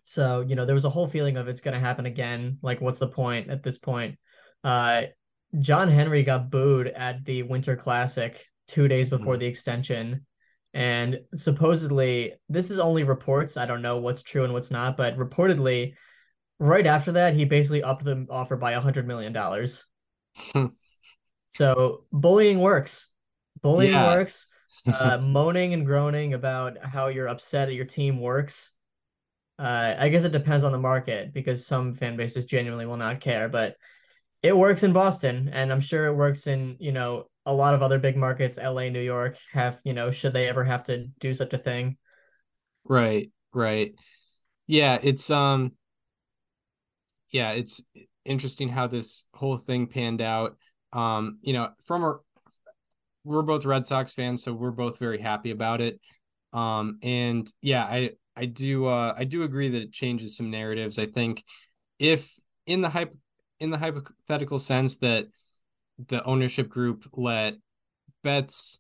So 0.04 0.42
you 0.48 0.56
know 0.56 0.66
there 0.66 0.76
was 0.76 0.86
a 0.86 0.90
whole 0.90 1.08
feeling 1.08 1.38
of 1.38 1.48
it's 1.48 1.62
going 1.62 1.74
to 1.74 1.80
happen 1.80 2.06
again. 2.06 2.60
Like, 2.62 2.82
what's 2.82 3.00
the 3.00 3.08
point 3.08 3.50
at 3.50 3.64
this 3.64 3.78
point? 3.78 4.18
Uh, 4.64 5.04
John 5.60 5.90
Henry 5.90 6.24
got 6.24 6.50
booed 6.50 6.88
at 6.88 7.24
the 7.26 7.44
Winter 7.44 7.76
Classic 7.76 8.44
two 8.68 8.88
days 8.88 9.10
before 9.10 9.34
mm-hmm. 9.34 9.42
the 9.42 9.48
extension. 9.48 10.26
And 10.74 11.22
supposedly, 11.34 12.34
this 12.50 12.70
is 12.70 12.80
only 12.80 13.04
reports. 13.04 13.58
I 13.58 13.66
don't 13.66 13.82
know 13.82 13.98
what's 13.98 14.22
true 14.22 14.44
and 14.44 14.54
what's 14.54 14.72
not, 14.72 14.98
but 14.98 15.18
reportedly, 15.18 15.96
right 16.60 16.86
after 16.86 17.14
that, 17.14 17.34
he 17.34 17.46
basically 17.46 17.82
upped 17.82 18.04
the 18.04 18.28
offer 18.30 18.58
by 18.58 18.74
a 18.74 18.82
hundred 18.82 19.08
million 19.08 19.34
dollars. 19.34 19.86
So 21.58 22.04
bullying 22.12 22.60
works. 22.60 23.10
Bullying 23.62 23.94
yeah. 23.94 24.16
works. 24.16 24.48
Uh, 24.86 25.18
moaning 25.18 25.74
and 25.74 25.86
groaning 25.86 26.34
about 26.34 26.78
how 26.84 27.08
you're 27.08 27.28
upset 27.28 27.68
at 27.68 27.74
your 27.74 27.86
team 27.86 28.20
works. 28.20 28.74
Uh, 29.58 29.96
I 29.98 30.10
guess 30.10 30.24
it 30.24 30.32
depends 30.32 30.64
on 30.64 30.72
the 30.72 30.78
market 30.78 31.34
because 31.34 31.66
some 31.66 31.96
fan 31.96 32.16
bases 32.16 32.46
genuinely 32.46 32.86
will 32.86 32.98
not 32.98 33.20
care, 33.20 33.50
but 33.50 33.76
it 34.44 34.56
works 34.56 34.84
in 34.84 34.94
Boston, 34.94 35.50
and 35.52 35.72
I'm 35.72 35.82
sure 35.82 36.06
it 36.06 36.14
works 36.14 36.46
in 36.46 36.76
you 36.80 36.92
know 36.92 37.28
a 37.46 37.54
lot 37.54 37.74
of 37.74 37.82
other 37.82 37.98
big 37.98 38.18
markets. 38.18 38.60
L.A., 38.60 38.92
New 38.92 39.02
York 39.02 39.38
have 39.52 39.80
you 39.84 39.94
know 39.94 40.12
should 40.12 40.34
they 40.34 40.48
ever 40.48 40.64
have 40.64 40.84
to 40.86 41.08
do 41.20 41.34
such 41.34 41.54
a 41.54 41.58
thing? 41.58 41.98
Right, 42.84 43.32
right. 43.52 43.96
Yeah, 44.68 45.00
it's 45.02 45.32
um, 45.32 45.72
yeah, 47.32 47.52
it's 47.52 47.82
interesting 48.26 48.70
how 48.70 48.88
this 48.88 49.24
whole 49.34 49.58
thing 49.58 49.88
panned 49.88 50.22
out. 50.22 50.58
Um, 50.94 51.40
you 51.42 51.54
know, 51.54 51.70
from 51.84 52.04
our 52.04 52.22
we're 53.24 53.42
both 53.42 53.66
Red 53.66 53.86
Sox 53.86 54.14
fans, 54.14 54.44
so 54.44 54.54
we're 54.54 54.72
both 54.72 55.00
very 55.00 55.20
happy 55.20 55.52
about 55.52 55.82
it. 55.82 56.00
Um, 56.54 56.98
and 57.04 57.52
yeah, 57.62 57.84
I 57.84 58.12
I 58.36 58.46
do 58.46 58.86
uh 58.86 59.14
I 59.18 59.26
do 59.26 59.44
agree 59.44 59.70
that 59.70 59.82
it 59.82 59.92
changes 59.92 60.38
some 60.38 60.50
narratives. 60.50 60.98
I 60.98 61.06
think 61.08 61.44
if 62.00 62.40
in 62.66 62.82
the 62.82 62.90
hype 62.90 63.14
in 63.60 63.70
the 63.70 63.78
hypothetical 63.78 64.60
sense 64.60 64.98
that 64.98 65.26
the 66.08 66.24
ownership 66.24 66.70
group 66.70 67.06
let 67.14 67.56
Betts, 68.24 68.80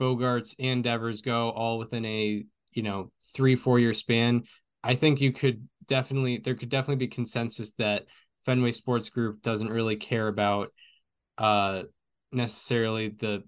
Bogaerts, 0.00 0.56
and 0.58 0.82
Devers 0.82 1.20
go 1.20 1.50
all 1.50 1.78
within 1.78 2.04
a 2.04 2.44
you 2.72 2.82
know 2.82 3.12
three 3.34 3.54
four 3.56 3.78
year 3.78 3.92
span, 3.92 4.44
I 4.82 4.94
think 4.94 5.20
you 5.20 5.32
could 5.32 5.68
definitely 5.86 6.38
there 6.38 6.54
could 6.54 6.68
definitely 6.68 7.06
be 7.06 7.08
consensus 7.08 7.72
that 7.72 8.06
Fenway 8.44 8.72
Sports 8.72 9.10
Group 9.10 9.42
doesn't 9.42 9.70
really 9.70 9.96
care 9.96 10.28
about 10.28 10.72
uh 11.38 11.82
necessarily 12.32 13.08
the 13.08 13.42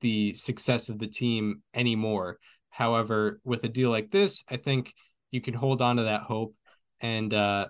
the 0.00 0.32
success 0.32 0.88
of 0.88 0.98
the 0.98 1.06
team 1.06 1.62
anymore. 1.74 2.38
However, 2.70 3.40
with 3.44 3.64
a 3.64 3.68
deal 3.68 3.90
like 3.90 4.10
this, 4.10 4.44
I 4.50 4.56
think 4.56 4.94
you 5.30 5.40
can 5.40 5.54
hold 5.54 5.82
on 5.82 5.96
to 5.96 6.04
that 6.04 6.22
hope 6.22 6.54
and 7.00 7.32
uh 7.32 7.68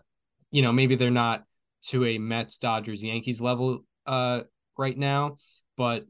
you 0.53 0.63
know, 0.63 0.73
maybe 0.73 0.97
they're 0.97 1.11
not 1.11 1.45
to 1.83 2.05
a 2.05 2.19
Mets, 2.19 2.59
Dodgers, 2.59 3.03
Yankees 3.03 3.41
level 3.41 3.85
uh 4.07 4.43
right 4.77 4.97
now, 4.97 5.37
but 5.77 6.05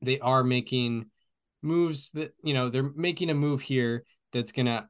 they 0.00 0.18
are 0.18 0.42
making 0.44 1.06
moves 1.62 2.10
that 2.10 2.32
you 2.42 2.54
know 2.54 2.68
they're 2.68 2.90
making 2.94 3.30
a 3.30 3.34
move 3.34 3.60
here 3.60 4.04
that's 4.32 4.52
gonna 4.52 4.88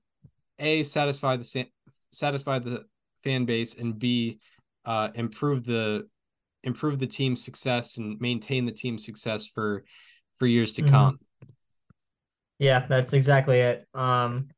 a 0.58 0.82
satisfy 0.82 1.36
the 1.36 1.66
satisfy 2.10 2.58
the 2.58 2.84
fan 3.22 3.44
base 3.44 3.78
and 3.78 3.98
b 3.98 4.38
uh, 4.84 5.10
improve 5.14 5.62
the 5.62 6.08
improve 6.64 6.98
the 6.98 7.06
team's 7.06 7.44
success 7.44 7.98
and 7.98 8.20
maintain 8.20 8.64
the 8.64 8.72
team's 8.72 9.04
success 9.04 9.46
for 9.46 9.84
for 10.36 10.46
years 10.46 10.72
to 10.74 10.82
mm-hmm. 10.82 10.90
come. 10.90 11.20
Yeah, 12.58 12.86
that's 12.86 13.12
exactly 13.12 13.60
it. 13.60 13.86
Um 13.94 14.48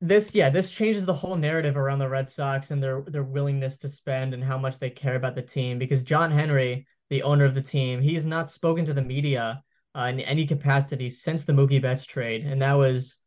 this 0.00 0.34
yeah, 0.34 0.48
this 0.48 0.70
changes 0.70 1.04
the 1.04 1.14
whole 1.14 1.36
narrative 1.36 1.76
around 1.76 1.98
the 1.98 2.08
Red 2.08 2.30
Sox 2.30 2.70
and 2.70 2.82
their 2.82 3.02
their 3.02 3.22
willingness 3.22 3.76
to 3.78 3.88
spend 3.88 4.32
and 4.32 4.42
how 4.42 4.56
much 4.56 4.78
they 4.78 4.90
care 4.90 5.16
about 5.16 5.34
the 5.34 5.42
team 5.42 5.78
because 5.78 6.02
John 6.02 6.30
Henry, 6.30 6.86
the 7.10 7.22
owner 7.22 7.44
of 7.44 7.54
the 7.54 7.62
team, 7.62 8.00
he 8.00 8.14
has 8.14 8.24
not 8.24 8.50
spoken 8.50 8.84
to 8.86 8.94
the 8.94 9.02
media 9.02 9.62
uh, 9.94 10.04
in 10.04 10.20
any 10.20 10.46
capacity 10.46 11.10
since 11.10 11.44
the 11.44 11.52
Mookie 11.52 11.82
Betts 11.82 12.06
trade 12.06 12.46
and 12.46 12.62
that 12.62 12.74
was 12.74 13.18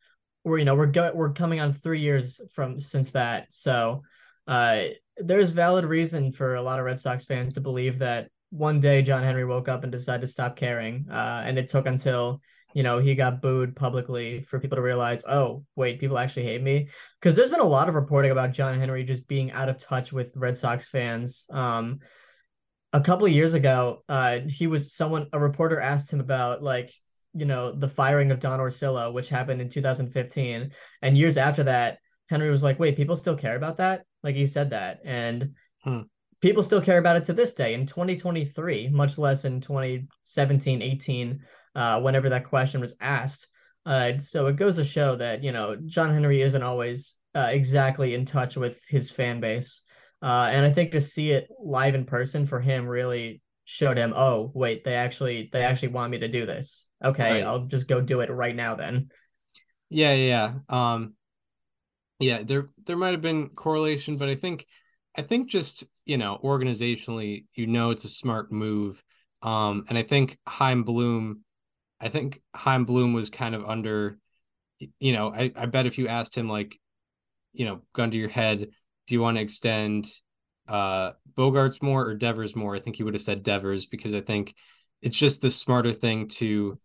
we're 0.44 0.58
you 0.58 0.66
know 0.66 0.76
we're 0.76 0.88
go- 0.88 1.12
we're 1.13 1.34
coming 1.34 1.60
on 1.60 1.74
3 1.74 2.00
years 2.00 2.42
from 2.52 2.80
since 2.80 3.12
that. 3.12 3.48
So, 3.52 4.04
uh 4.48 4.86
there's 5.17 5.52
valid 5.52 5.86
reason 5.86 6.32
for 6.32 6.56
a 6.56 6.62
lot 6.62 6.80
of 6.80 6.86
Red 6.86 6.99
Sox 6.99 7.26
fans 7.26 7.54
to 7.54 7.62
believe 7.62 7.99
that 7.99 8.30
one 8.49 8.80
day 8.80 9.02
John 9.02 9.23
Henry 9.23 9.45
woke 9.45 9.67
up 9.67 9.84
and 9.84 9.91
decided 9.91 10.21
to 10.21 10.28
stop 10.28 10.56
caring. 10.56 11.08
Uh, 11.12 11.43
and 11.45 11.58
it 11.58 11.69
took 11.69 11.86
until 11.86 12.41
you 12.73 12.82
know 12.82 12.97
he 12.99 13.13
got 13.13 13.41
booed 13.41 13.76
publicly 13.76 14.41
for 14.41 14.60
people 14.60 14.76
to 14.76 14.82
realize, 14.82 15.26
oh 15.26 15.63
wait, 15.76 15.99
people 15.99 16.17
actually 16.17 16.43
hate 16.43 16.62
me. 16.62 16.89
Because 17.19 17.36
there's 17.36 17.49
been 17.49 17.60
a 17.60 17.65
lot 17.65 17.89
of 17.89 17.95
reporting 17.95 18.32
about 18.32 18.54
John 18.54 18.80
Henry 18.80 19.04
just 19.04 19.28
being 19.28 19.52
out 19.52 19.69
of 19.69 19.80
touch 19.80 20.12
with 20.13 20.36
Red 20.36 20.58
Sox 20.58 20.88
fans. 20.88 21.45
Um, 21.52 21.99
a 22.91 23.02
couple 23.02 23.26
of 23.26 23.32
years 23.32 23.56
ago, 23.56 24.04
uh, 24.08 24.39
he 24.47 24.67
was 24.67 24.93
someone 24.93 25.28
a 25.34 25.39
reporter 25.39 25.80
asked 25.80 26.12
him 26.12 26.19
about 26.19 26.62
like 26.62 26.93
you 27.34 27.45
know 27.45 27.71
the 27.71 27.88
firing 27.88 28.32
of 28.32 28.39
Don 28.39 28.60
Orsillo, 28.60 29.13
which 29.13 29.30
happened 29.30 29.62
in 29.62 29.69
2015, 29.69 30.71
and 31.02 31.17
years 31.17 31.38
after 31.38 31.63
that, 31.63 31.97
Henry 32.30 32.52
was 32.52 32.63
like, 32.63 32.80
wait, 32.80 32.97
people 32.97 33.15
still 33.15 33.36
care 33.36 33.56
about 33.56 33.78
that? 33.78 34.06
Like 34.24 34.36
he 34.36 34.48
said 34.48 34.72
that. 34.72 35.00
And 35.04 35.54
hmm. 35.84 36.02
people 36.42 36.64
still 36.64 36.82
care 36.82 36.98
about 36.98 37.18
it 37.18 37.26
to 37.26 37.34
this 37.34 37.54
day 37.54 37.74
in 37.74 37.86
2023, 37.86 38.90
much 38.90 39.18
less 39.18 39.46
in 39.46 39.62
2017, 39.62 40.82
18, 40.82 41.40
uh, 41.76 42.02
whenever 42.02 42.30
that 42.30 42.46
question 42.46 42.82
was 42.82 42.96
asked. 43.00 43.48
Uh, 43.86 44.18
so 44.20 44.48
it 44.48 44.56
goes 44.56 44.78
to 44.78 44.86
show 44.86 45.16
that, 45.18 45.44
you 45.44 45.52
know, 45.52 45.76
John 45.86 46.12
Henry 46.12 46.42
isn't 46.42 46.64
always 46.64 47.16
uh, 47.36 47.50
exactly 47.52 48.14
in 48.14 48.26
touch 48.26 48.56
with 48.56 48.80
his 48.88 49.12
fan 49.12 49.40
base. 49.40 49.84
Uh, 50.22 50.48
and 50.52 50.66
I 50.66 50.72
think 50.72 50.94
to 50.94 51.02
see 51.02 51.32
it 51.32 51.50
live 51.60 51.96
in 51.96 52.06
person 52.06 52.48
for 52.48 52.62
him 52.62 52.88
really 52.88 53.42
showed 53.66 53.98
him, 53.98 54.14
oh, 54.16 54.52
wait, 54.54 54.84
they 54.84 54.96
actually 54.96 55.50
they 55.52 55.64
actually 55.64 55.90
want 55.90 56.12
me 56.12 56.20
to 56.20 56.28
do 56.28 56.46
this. 56.46 56.86
Okay, 57.04 57.32
right. 57.32 57.44
I'll 57.44 57.66
just 57.66 57.88
go 57.88 58.00
do 58.00 58.22
it 58.22 58.32
right 58.32 58.56
now 58.56 58.76
then. 58.76 59.10
Yeah, 59.90 60.14
yeah. 60.14 60.54
Um 60.70 61.16
yeah, 62.24 62.44
there 62.44 62.70
there 62.86 62.98
might 62.98 63.12
have 63.12 63.22
been 63.22 63.50
correlation, 63.50 64.18
but 64.18 64.30
I 64.30 64.36
think 64.36 64.66
I 65.18 65.22
think 65.22 65.50
just 65.50 65.86
you 66.06 66.18
know 66.18 66.40
organizationally, 66.44 67.46
you 67.56 67.68
know, 67.68 67.92
it's 67.92 68.06
a 68.06 68.10
smart 68.10 68.52
move. 68.52 69.04
Um, 69.42 69.86
and 69.90 69.98
I 69.98 70.04
think 70.04 70.38
Chaim 70.48 70.84
Bloom, 70.84 71.44
I 72.00 72.10
think 72.10 72.42
Chaim 72.56 72.86
Bloom 72.86 73.14
was 73.14 73.30
kind 73.30 73.56
of 73.56 73.66
under, 73.66 74.18
you 75.00 75.14
know, 75.14 75.34
I, 75.34 75.52
I 75.56 75.66
bet 75.66 75.86
if 75.86 75.98
you 75.98 76.08
asked 76.08 76.38
him 76.38 76.48
like, 76.50 76.80
you 77.54 77.66
know, 77.66 77.82
gun 77.94 78.12
to 78.12 78.18
your 78.18 78.30
head, 78.30 78.60
do 79.08 79.16
you 79.16 79.22
want 79.22 79.38
to 79.38 79.44
extend 79.44 80.08
uh 80.68 81.12
Bogaerts 81.36 81.82
more 81.82 82.06
or 82.06 82.16
Devers 82.16 82.56
more? 82.56 82.76
I 82.76 82.80
think 82.80 82.96
he 82.96 83.04
would 83.04 83.16
have 83.16 83.22
said 83.22 83.44
Devers 83.44 83.86
because 83.86 84.14
I 84.14 84.22
think 84.22 84.56
it's 85.02 85.18
just 85.18 85.42
the 85.42 85.52
smarter 85.52 85.92
thing 85.92 86.28
to 86.30 86.80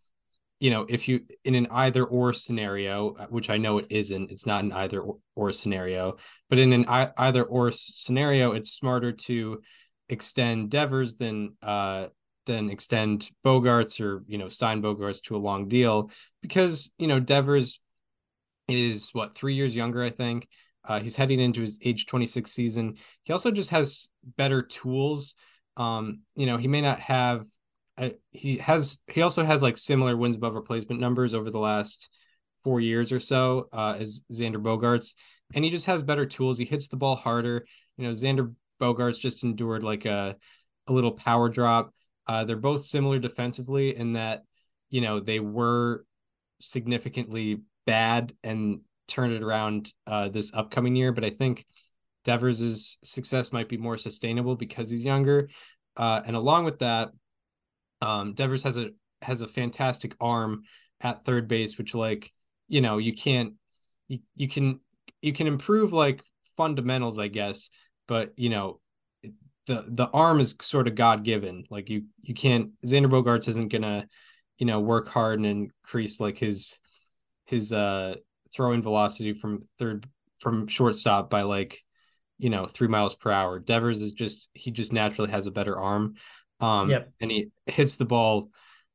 you 0.60 0.70
know, 0.70 0.86
if 0.88 1.08
you 1.08 1.20
in 1.44 1.54
an 1.54 1.68
either 1.70 2.04
or 2.04 2.32
scenario, 2.32 3.14
uh, 3.14 3.26
which 3.26 3.50
I 3.50 3.58
know 3.58 3.78
it 3.78 3.86
isn't, 3.90 4.30
it's 4.30 4.46
not 4.46 4.64
an 4.64 4.72
either 4.72 5.04
or 5.36 5.52
scenario, 5.52 6.16
but 6.50 6.58
in 6.58 6.72
an 6.72 6.84
either 6.88 7.44
or 7.44 7.70
scenario, 7.70 8.52
it's 8.52 8.70
smarter 8.70 9.12
to 9.12 9.60
extend 10.08 10.70
Devers 10.70 11.16
than 11.16 11.56
uh 11.62 12.06
than 12.46 12.70
extend 12.70 13.30
Bogaerts 13.44 14.00
or 14.00 14.24
you 14.26 14.38
know 14.38 14.48
sign 14.48 14.82
Bogaerts 14.82 15.22
to 15.24 15.36
a 15.36 15.38
long 15.38 15.68
deal 15.68 16.10
because 16.42 16.92
you 16.98 17.06
know 17.06 17.20
Devers 17.20 17.80
is 18.68 19.10
what 19.12 19.34
three 19.34 19.54
years 19.54 19.74
younger, 19.74 20.02
I 20.02 20.10
think. 20.10 20.48
Uh, 20.86 21.00
he's 21.00 21.16
heading 21.16 21.40
into 21.40 21.60
his 21.60 21.78
age 21.84 22.06
26 22.06 22.50
season. 22.50 22.96
He 23.22 23.32
also 23.32 23.50
just 23.50 23.70
has 23.70 24.08
better 24.36 24.62
tools. 24.62 25.34
Um, 25.76 26.22
you 26.34 26.46
know, 26.46 26.56
he 26.56 26.68
may 26.68 26.80
not 26.80 26.98
have 27.00 27.46
he 28.30 28.56
has 28.58 29.00
he 29.08 29.22
also 29.22 29.44
has 29.44 29.62
like 29.62 29.76
similar 29.76 30.16
wins 30.16 30.36
above 30.36 30.54
replacement 30.54 31.00
numbers 31.00 31.34
over 31.34 31.50
the 31.50 31.58
last 31.58 32.08
four 32.64 32.80
years 32.80 33.12
or 33.12 33.20
so 33.20 33.68
uh, 33.72 33.96
as 33.98 34.22
Xander 34.32 34.62
Bogaerts, 34.62 35.14
and 35.54 35.64
he 35.64 35.70
just 35.70 35.86
has 35.86 36.02
better 36.02 36.26
tools. 36.26 36.58
He 36.58 36.64
hits 36.64 36.88
the 36.88 36.96
ball 36.96 37.16
harder. 37.16 37.66
You 37.96 38.04
know, 38.04 38.10
Xander 38.10 38.54
Bogaerts 38.80 39.20
just 39.20 39.44
endured 39.44 39.84
like 39.84 40.04
a 40.04 40.36
a 40.86 40.92
little 40.92 41.12
power 41.12 41.48
drop. 41.48 41.92
Uh, 42.26 42.44
they're 42.44 42.56
both 42.56 42.84
similar 42.84 43.18
defensively 43.18 43.96
in 43.96 44.14
that 44.14 44.42
you 44.90 45.00
know 45.00 45.20
they 45.20 45.40
were 45.40 46.04
significantly 46.60 47.62
bad 47.86 48.32
and 48.42 48.80
turned 49.06 49.32
it 49.32 49.42
around 49.42 49.92
uh, 50.06 50.28
this 50.28 50.52
upcoming 50.54 50.94
year, 50.94 51.12
but 51.12 51.24
I 51.24 51.30
think 51.30 51.64
Devers' 52.24 52.98
success 53.02 53.52
might 53.52 53.68
be 53.68 53.78
more 53.78 53.96
sustainable 53.96 54.54
because 54.54 54.90
he's 54.90 55.04
younger. 55.04 55.48
Uh, 55.96 56.20
and 56.26 56.36
along 56.36 56.64
with 56.64 56.80
that, 56.80 57.10
um, 58.00 58.34
Devers 58.34 58.62
has 58.62 58.78
a 58.78 58.90
has 59.22 59.40
a 59.40 59.48
fantastic 59.48 60.14
arm 60.20 60.62
at 61.00 61.24
third 61.24 61.48
base, 61.48 61.78
which 61.78 61.94
like 61.94 62.32
you 62.68 62.80
know 62.80 62.98
you 62.98 63.14
can't 63.14 63.54
you, 64.08 64.20
you 64.36 64.48
can 64.48 64.80
you 65.22 65.32
can 65.32 65.46
improve 65.46 65.92
like 65.92 66.22
fundamentals, 66.56 67.18
I 67.18 67.28
guess, 67.28 67.70
but 68.06 68.32
you 68.36 68.50
know 68.50 68.80
the 69.66 69.84
the 69.88 70.08
arm 70.12 70.40
is 70.40 70.56
sort 70.62 70.88
of 70.88 70.94
God 70.94 71.24
given. 71.24 71.64
Like 71.70 71.90
you 71.90 72.04
you 72.22 72.34
can't 72.34 72.70
Xander 72.84 73.10
Bogaerts 73.10 73.48
isn't 73.48 73.70
gonna 73.70 74.06
you 74.58 74.66
know 74.66 74.80
work 74.80 75.08
hard 75.08 75.38
and 75.38 75.46
increase 75.46 76.20
like 76.20 76.38
his 76.38 76.80
his 77.46 77.72
uh 77.72 78.14
throwing 78.52 78.82
velocity 78.82 79.32
from 79.32 79.60
third 79.78 80.06
from 80.40 80.66
shortstop 80.66 81.30
by 81.30 81.42
like 81.42 81.82
you 82.38 82.50
know 82.50 82.64
three 82.66 82.88
miles 82.88 83.14
per 83.14 83.30
hour. 83.30 83.58
Devers 83.58 84.02
is 84.02 84.12
just 84.12 84.48
he 84.54 84.70
just 84.70 84.92
naturally 84.92 85.30
has 85.30 85.46
a 85.46 85.52
better 85.52 85.78
arm. 85.78 86.14
Um, 86.60 86.90
yep. 86.90 87.12
and 87.20 87.30
he 87.30 87.48
hits 87.66 87.96
the 87.96 88.04
ball 88.04 88.50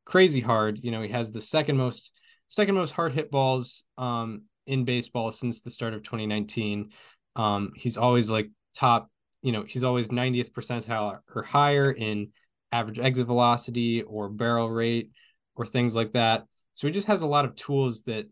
crazy 0.06 0.41
hard. 0.41 0.84
You 0.84 0.91
know, 0.91 1.02
he 1.02 1.10
has 1.10 1.32
the 1.32 1.41
second 1.41 1.78
most 1.78 2.12
second 2.47 2.76
most 2.76 2.91
hard 2.93 3.13
hit 3.13 3.32
balls 3.32 3.86
um 3.97 4.43
in 4.65 4.86
baseball 4.86 5.32
since 5.32 5.62
the 5.62 5.69
start 5.69 5.93
of 5.93 6.04
2019. 6.04 6.91
Um, 7.36 7.71
he's 7.76 7.97
always 7.97 8.30
like 8.30 8.49
top, 8.76 9.10
you 9.41 9.52
know, 9.52 9.63
he's 9.67 9.84
always 9.84 10.10
90th 10.10 10.54
percentile 10.54 11.19
or 11.34 11.43
higher 11.43 11.91
in 11.91 12.30
average 12.71 12.99
exit 12.99 13.28
velocity 13.28 14.02
or 14.04 14.30
barrel 14.30 14.69
rate 14.69 15.12
or 15.56 15.65
things 15.65 15.95
like 15.95 16.13
that. 16.13 16.45
So 16.73 16.88
he 16.88 16.93
just 16.93 17.08
has 17.08 17.21
a 17.21 17.28
lot 17.28 17.45
of 17.45 17.56
tools 17.56 18.04
that 18.04 18.26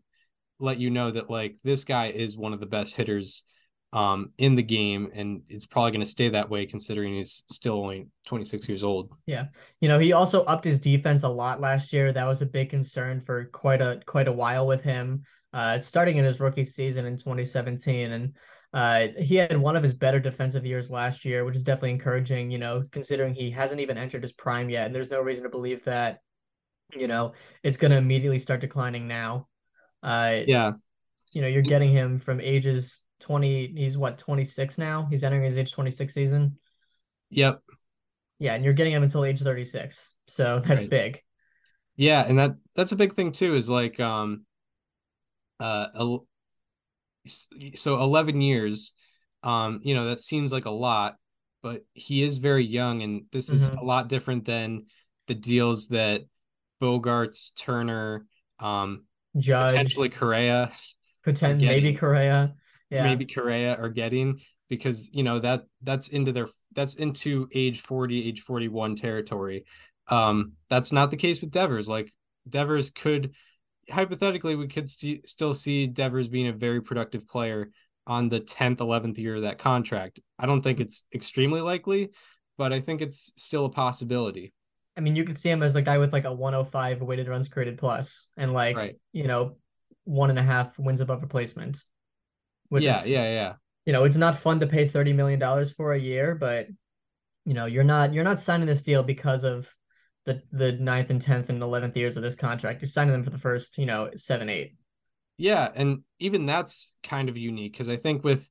let 0.58 0.78
you 0.78 0.90
know 0.90 1.10
that 1.10 1.30
like 1.30 1.56
this 1.64 1.84
guy 1.84 2.06
is 2.06 2.36
one 2.36 2.52
of 2.52 2.60
the 2.60 2.66
best 2.66 2.96
hitters 2.96 3.44
um, 3.92 4.32
in 4.38 4.54
the 4.54 4.62
game, 4.62 5.10
and 5.14 5.42
it's 5.48 5.66
probably 5.66 5.90
going 5.90 6.00
to 6.00 6.06
stay 6.06 6.30
that 6.30 6.48
way 6.48 6.64
considering 6.64 7.14
he's 7.14 7.44
still 7.50 7.74
only 7.74 8.08
26 8.26 8.68
years 8.68 8.82
old. 8.82 9.10
Yeah, 9.26 9.46
you 9.80 9.88
know, 9.88 9.98
he 9.98 10.12
also 10.12 10.44
upped 10.44 10.64
his 10.64 10.80
defense 10.80 11.24
a 11.24 11.28
lot 11.28 11.60
last 11.60 11.92
year. 11.92 12.12
That 12.12 12.26
was 12.26 12.40
a 12.40 12.46
big 12.46 12.70
concern 12.70 13.20
for 13.20 13.44
quite 13.46 13.82
a 13.82 14.00
quite 14.06 14.28
a 14.28 14.32
while 14.32 14.66
with 14.66 14.82
him. 14.82 15.22
Uh, 15.52 15.78
starting 15.78 16.16
in 16.16 16.24
his 16.24 16.40
rookie 16.40 16.64
season 16.64 17.04
in 17.04 17.18
2017, 17.18 18.12
and 18.12 18.34
uh, 18.72 19.08
he 19.18 19.36
had 19.36 19.54
one 19.58 19.76
of 19.76 19.82
his 19.82 19.92
better 19.92 20.18
defensive 20.18 20.64
years 20.64 20.90
last 20.90 21.26
year, 21.26 21.44
which 21.44 21.56
is 21.56 21.62
definitely 21.62 21.90
encouraging. 21.90 22.50
You 22.50 22.58
know, 22.58 22.82
considering 22.90 23.34
he 23.34 23.50
hasn't 23.50 23.80
even 23.80 23.98
entered 23.98 24.22
his 24.22 24.32
prime 24.32 24.70
yet, 24.70 24.86
and 24.86 24.94
there's 24.94 25.10
no 25.10 25.20
reason 25.20 25.44
to 25.44 25.50
believe 25.50 25.84
that, 25.84 26.20
you 26.96 27.08
know, 27.08 27.34
it's 27.62 27.76
going 27.76 27.90
to 27.90 27.98
immediately 27.98 28.38
start 28.38 28.62
declining 28.62 29.06
now. 29.06 29.48
Uh, 30.02 30.40
yeah, 30.46 30.72
you 31.34 31.42
know, 31.42 31.48
you're 31.48 31.60
getting 31.60 31.92
him 31.92 32.18
from 32.18 32.40
ages 32.40 33.02
20 33.22 33.72
he's 33.76 33.96
what 33.96 34.18
26 34.18 34.76
now? 34.78 35.06
He's 35.08 35.24
entering 35.24 35.44
his 35.44 35.56
age 35.56 35.72
26 35.72 36.12
season? 36.12 36.58
Yep. 37.30 37.62
Yeah 38.38 38.54
and 38.54 38.64
you're 38.64 38.74
getting 38.74 38.92
him 38.92 39.02
until 39.02 39.24
age 39.24 39.40
36 39.40 40.12
so 40.26 40.60
that's 40.66 40.82
right. 40.82 40.90
big. 40.90 41.22
Yeah 41.96 42.26
and 42.26 42.38
that 42.38 42.56
that's 42.74 42.92
a 42.92 42.96
big 42.96 43.12
thing 43.12 43.32
too 43.32 43.54
is 43.54 43.70
like 43.70 43.98
um 44.00 44.44
uh 45.60 45.86
so 47.26 48.00
11 48.00 48.40
years 48.40 48.94
um 49.44 49.80
you 49.84 49.94
know 49.94 50.06
that 50.06 50.20
seems 50.20 50.52
like 50.52 50.64
a 50.64 50.70
lot 50.70 51.16
but 51.62 51.82
he 51.94 52.22
is 52.22 52.38
very 52.38 52.64
young 52.64 53.02
and 53.02 53.22
this 53.30 53.48
is 53.48 53.70
mm-hmm. 53.70 53.78
a 53.78 53.84
lot 53.84 54.08
different 54.08 54.44
than 54.44 54.86
the 55.28 55.34
deals 55.34 55.88
that 55.88 56.22
bogaerts 56.80 57.56
turner 57.56 58.26
um 58.58 59.04
Judge, 59.38 59.70
potentially 59.70 60.08
correa 60.08 60.72
Pretend 61.22 61.60
maybe 61.60 61.94
correa 61.94 62.54
yeah. 62.92 63.02
maybe 63.02 63.26
Correa 63.26 63.76
are 63.76 63.88
getting 63.88 64.40
because 64.68 65.10
you 65.12 65.22
know 65.22 65.38
that 65.38 65.64
that's 65.82 66.08
into 66.08 66.32
their 66.32 66.48
that's 66.74 66.94
into 66.94 67.48
age 67.52 67.80
40 67.80 68.28
age 68.28 68.40
41 68.42 68.96
territory 68.96 69.64
um 70.08 70.52
that's 70.68 70.92
not 70.92 71.10
the 71.10 71.16
case 71.16 71.40
with 71.40 71.50
Devers 71.50 71.88
like 71.88 72.10
Devers 72.48 72.90
could 72.90 73.34
hypothetically 73.90 74.56
we 74.56 74.68
could 74.68 74.88
st- 74.88 75.26
still 75.28 75.54
see 75.54 75.86
Devers 75.86 76.28
being 76.28 76.48
a 76.48 76.52
very 76.52 76.80
productive 76.80 77.26
player 77.26 77.70
on 78.06 78.28
the 78.28 78.40
10th 78.40 78.78
11th 78.78 79.18
year 79.18 79.36
of 79.36 79.42
that 79.42 79.58
contract. 79.58 80.20
I 80.38 80.46
don't 80.46 80.60
think 80.60 80.80
it's 80.80 81.04
extremely 81.14 81.60
likely, 81.60 82.10
but 82.58 82.72
I 82.72 82.80
think 82.80 83.00
it's 83.00 83.32
still 83.36 83.64
a 83.64 83.70
possibility. 83.70 84.52
I 84.96 85.00
mean, 85.00 85.16
you 85.16 85.24
could 85.24 85.38
see 85.38 85.50
him 85.50 85.62
as 85.62 85.76
a 85.76 85.82
guy 85.82 85.98
with 85.98 86.12
like 86.12 86.24
a 86.24 86.32
105 86.32 87.00
weighted 87.00 87.28
runs 87.28 87.48
created 87.48 87.78
plus 87.78 88.28
and 88.36 88.52
like 88.52 88.76
right. 88.76 88.96
you 89.12 89.26
know 89.26 89.56
one 90.04 90.30
and 90.30 90.38
a 90.38 90.42
half 90.42 90.78
wins 90.78 91.00
above 91.00 91.22
replacement. 91.22 91.82
Which 92.72 92.84
yeah, 92.84 93.02
is, 93.02 93.10
yeah, 93.10 93.24
yeah. 93.24 93.52
You 93.84 93.92
know, 93.92 94.04
it's 94.04 94.16
not 94.16 94.38
fun 94.38 94.60
to 94.60 94.66
pay 94.66 94.88
30 94.88 95.12
million 95.12 95.38
dollars 95.38 95.74
for 95.74 95.92
a 95.92 95.98
year, 95.98 96.34
but 96.34 96.68
you 97.44 97.52
know, 97.52 97.66
you're 97.66 97.84
not 97.84 98.14
you're 98.14 98.24
not 98.24 98.40
signing 98.40 98.66
this 98.66 98.82
deal 98.82 99.02
because 99.02 99.44
of 99.44 99.68
the 100.24 100.40
the 100.52 100.72
ninth 100.72 101.10
and 101.10 101.20
tenth 101.20 101.50
and 101.50 101.62
eleventh 101.62 101.98
years 101.98 102.16
of 102.16 102.22
this 102.22 102.34
contract. 102.34 102.80
You're 102.80 102.88
signing 102.88 103.12
them 103.12 103.24
for 103.24 103.28
the 103.28 103.36
first, 103.36 103.76
you 103.76 103.84
know, 103.84 104.08
seven, 104.16 104.48
eight. 104.48 104.74
Yeah, 105.36 105.68
and 105.74 105.98
even 106.18 106.46
that's 106.46 106.94
kind 107.02 107.28
of 107.28 107.36
unique 107.36 107.72
because 107.72 107.90
I 107.90 107.96
think 107.96 108.24
with 108.24 108.48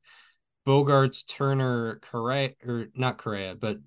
Bogaerts, 0.68 1.28
Turner, 1.28 2.00
Correa, 2.04 2.52
or 2.64 2.90
not 2.94 3.18
Correa, 3.18 3.56
but 3.56 3.78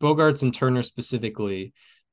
Bogaerts 0.00 0.44
and 0.44 0.54
Turner 0.54 0.84
specifically, 0.84 1.72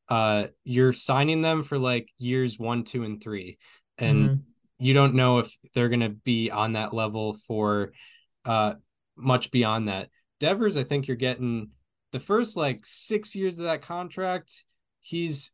uh, 0.09 0.47
you're 0.63 0.93
signing 0.93 1.41
them 1.41 1.61
for 1.61 1.77
like 1.77 2.09
years 2.17 2.57
one, 2.57 2.85
two, 2.85 3.03
and 3.03 3.21
three, 3.21 3.59
and 3.99 4.29
mm-hmm. 4.29 4.35
You 4.79 4.93
don't 4.93 5.15
know 5.15 5.39
if 5.39 5.55
they're 5.73 5.89
gonna 5.89 6.09
be 6.09 6.51
on 6.51 6.73
that 6.73 6.93
level 6.93 7.33
for 7.47 7.91
uh 8.45 8.73
much 9.15 9.51
beyond 9.51 9.87
that. 9.87 10.09
Devers, 10.39 10.77
I 10.77 10.83
think 10.83 11.07
you're 11.07 11.17
getting 11.17 11.71
the 12.11 12.19
first 12.19 12.55
like 12.55 12.79
six 12.83 13.35
years 13.35 13.57
of 13.57 13.65
that 13.65 13.81
contract 13.81 14.65
he's 15.07 15.51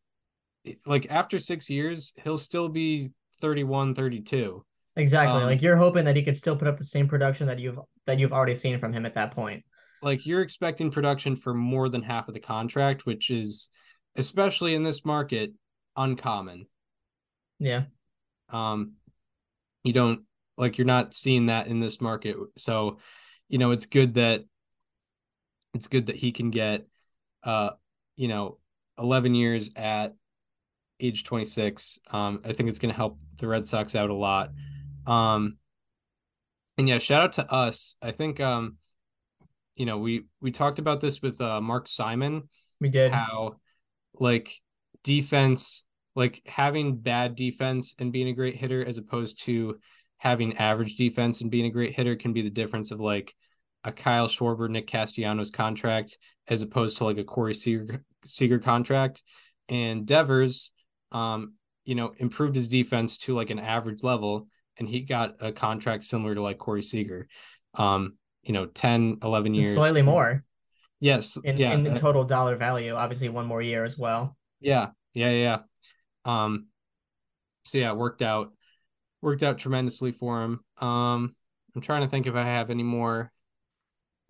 like 0.86 1.12
after 1.12 1.38
six 1.38 1.70
years, 1.70 2.14
he'll 2.24 2.38
still 2.38 2.70
be 2.70 3.12
31, 3.42 3.94
32. 3.94 4.66
Exactly. 4.96 5.42
Um, 5.42 5.48
like 5.48 5.62
you're 5.62 5.78
hoping 5.78 6.06
that 6.06 6.16
he 6.16 6.24
could 6.24 6.38
still 6.38 6.56
put 6.56 6.68
up 6.68 6.78
the 6.78 6.84
same 6.84 7.08
production 7.08 7.48
that 7.48 7.60
you've 7.60 7.80
that 8.06 8.20
you've 8.20 8.34
already 8.34 8.56
seen 8.56 8.80
from 8.80 8.94
him 8.94 9.06
at 9.06 9.16
that 9.16 9.32
point. 9.32 9.64
Like 10.02 10.26
you're 10.26 10.42
expecting 10.42 10.92
production 10.92 11.36
for 11.36 11.54
more 11.54 11.90
than 11.90 12.02
half 12.02 12.28
of 12.28 12.34
the 12.34 12.40
contract, 12.40 13.06
which 13.06 13.30
is 13.30 13.70
especially 14.16 14.76
in 14.76 14.84
this 14.84 15.06
market 15.06 15.52
uncommon. 15.96 16.68
Yeah. 17.60 17.84
Um 18.52 18.94
you 19.84 19.94
don't 19.94 20.22
like 20.58 20.78
you're 20.78 20.86
not 20.86 21.14
seeing 21.14 21.48
that 21.48 21.68
in 21.68 21.80
this 21.80 22.00
market. 22.02 22.38
So, 22.58 23.00
you 23.50 23.58
know, 23.58 23.72
it's 23.72 23.86
good 23.86 24.16
that 24.16 24.44
it's 25.74 25.88
good 25.88 26.08
that 26.08 26.16
he 26.16 26.32
can 26.32 26.52
get 26.52 26.88
uh 27.44 27.72
you 28.16 28.28
know 28.28 28.60
11 28.98 29.36
years 29.36 29.72
at 29.76 30.14
age 31.00 31.24
26. 31.24 32.00
Um, 32.12 32.42
I 32.46 32.54
think 32.54 32.70
it's 32.70 32.80
going 32.80 32.92
to 32.92 32.98
help 32.98 33.20
the 33.38 33.48
Red 33.48 33.66
Sox 33.66 33.96
out 33.96 34.10
a 34.10 34.16
lot. 34.16 34.52
Um, 35.06 35.58
and 36.78 36.88
yeah, 36.88 37.00
shout 37.00 37.24
out 37.24 37.32
to 37.34 37.52
us. 37.52 37.96
I 38.02 38.12
think, 38.12 38.40
um, 38.40 38.78
you 39.76 39.86
know, 39.86 39.98
we, 39.98 40.26
we 40.42 40.52
talked 40.52 40.80
about 40.80 41.02
this 41.02 41.22
with 41.22 41.40
uh, 41.42 41.62
Mark 41.62 41.88
Simon. 41.88 42.44
We 42.80 42.90
did. 42.90 43.12
How, 43.12 43.58
like, 44.14 44.62
defense, 45.04 45.86
like 46.16 46.42
having 46.46 46.98
bad 46.98 47.36
defense 47.36 47.96
and 48.00 48.12
being 48.12 48.28
a 48.28 48.34
great 48.34 48.56
hitter 48.56 48.86
as 48.86 48.98
opposed 48.98 49.44
to 49.44 49.80
having 50.18 50.58
average 50.58 50.96
defense 50.96 51.42
and 51.42 51.52
being 51.52 51.66
a 51.66 51.72
great 51.72 51.94
hitter 51.94 52.16
can 52.16 52.34
be 52.34 52.42
the 52.42 52.50
difference 52.50 52.92
of 52.92 53.00
like 53.00 53.34
a 53.84 53.92
Kyle 53.92 54.28
Schwarber, 54.28 54.70
Nick 54.70 54.88
Castellanos 54.88 55.52
contract 55.52 56.18
as 56.48 56.62
opposed 56.62 56.98
to 56.98 57.04
like 57.04 57.18
a 57.18 57.24
Corey 57.24 57.54
Seager, 57.54 58.04
Seager 58.24 58.60
contract. 58.60 59.24
And 59.70 60.06
Devers, 60.06 60.72
um, 61.12 61.56
you 61.84 61.96
know, 61.96 62.14
improved 62.18 62.56
his 62.56 62.68
defense 62.68 63.18
to 63.20 63.34
like 63.34 63.50
an 63.50 63.60
average 63.60 64.04
level 64.04 64.48
and 64.78 64.88
he 64.88 65.02
got 65.02 65.36
a 65.42 65.52
contract 65.52 66.04
similar 66.04 66.36
to 66.36 66.42
like 66.42 66.58
Corey 66.58 66.82
Seager. 66.82 67.28
Um, 67.76 68.18
you 68.44 68.54
know, 68.54 68.66
10, 68.66 69.20
11 69.24 69.54
years. 69.54 69.74
Slightly 69.74 70.02
more. 70.02 70.44
Yes. 71.00 71.38
In, 71.44 71.58
yeah. 71.58 71.74
in 71.74 71.84
the 71.84 71.96
total 71.96 72.24
dollar 72.24 72.56
value, 72.56 72.94
obviously 72.94 73.30
one 73.30 73.46
more 73.46 73.62
year 73.62 73.84
as 73.84 73.98
well. 73.98 74.38
Yeah. 74.60 74.90
Yeah. 75.14 75.32
Yeah. 75.32 75.58
Um, 76.26 76.68
so 77.64 77.78
yeah, 77.78 77.92
it 77.92 77.98
worked 77.98 78.22
out, 78.22 78.52
worked 79.22 79.44
out 79.44 79.60
tremendously 79.60 80.12
for 80.12 80.44
him. 80.44 80.60
Um, 80.80 81.36
I'm 81.76 81.82
trying 81.82 82.02
to 82.02 82.08
think 82.08 82.28
if 82.28 82.36
I 82.36 82.44
have 82.44 82.70
any 82.70 82.84
more 82.84 83.32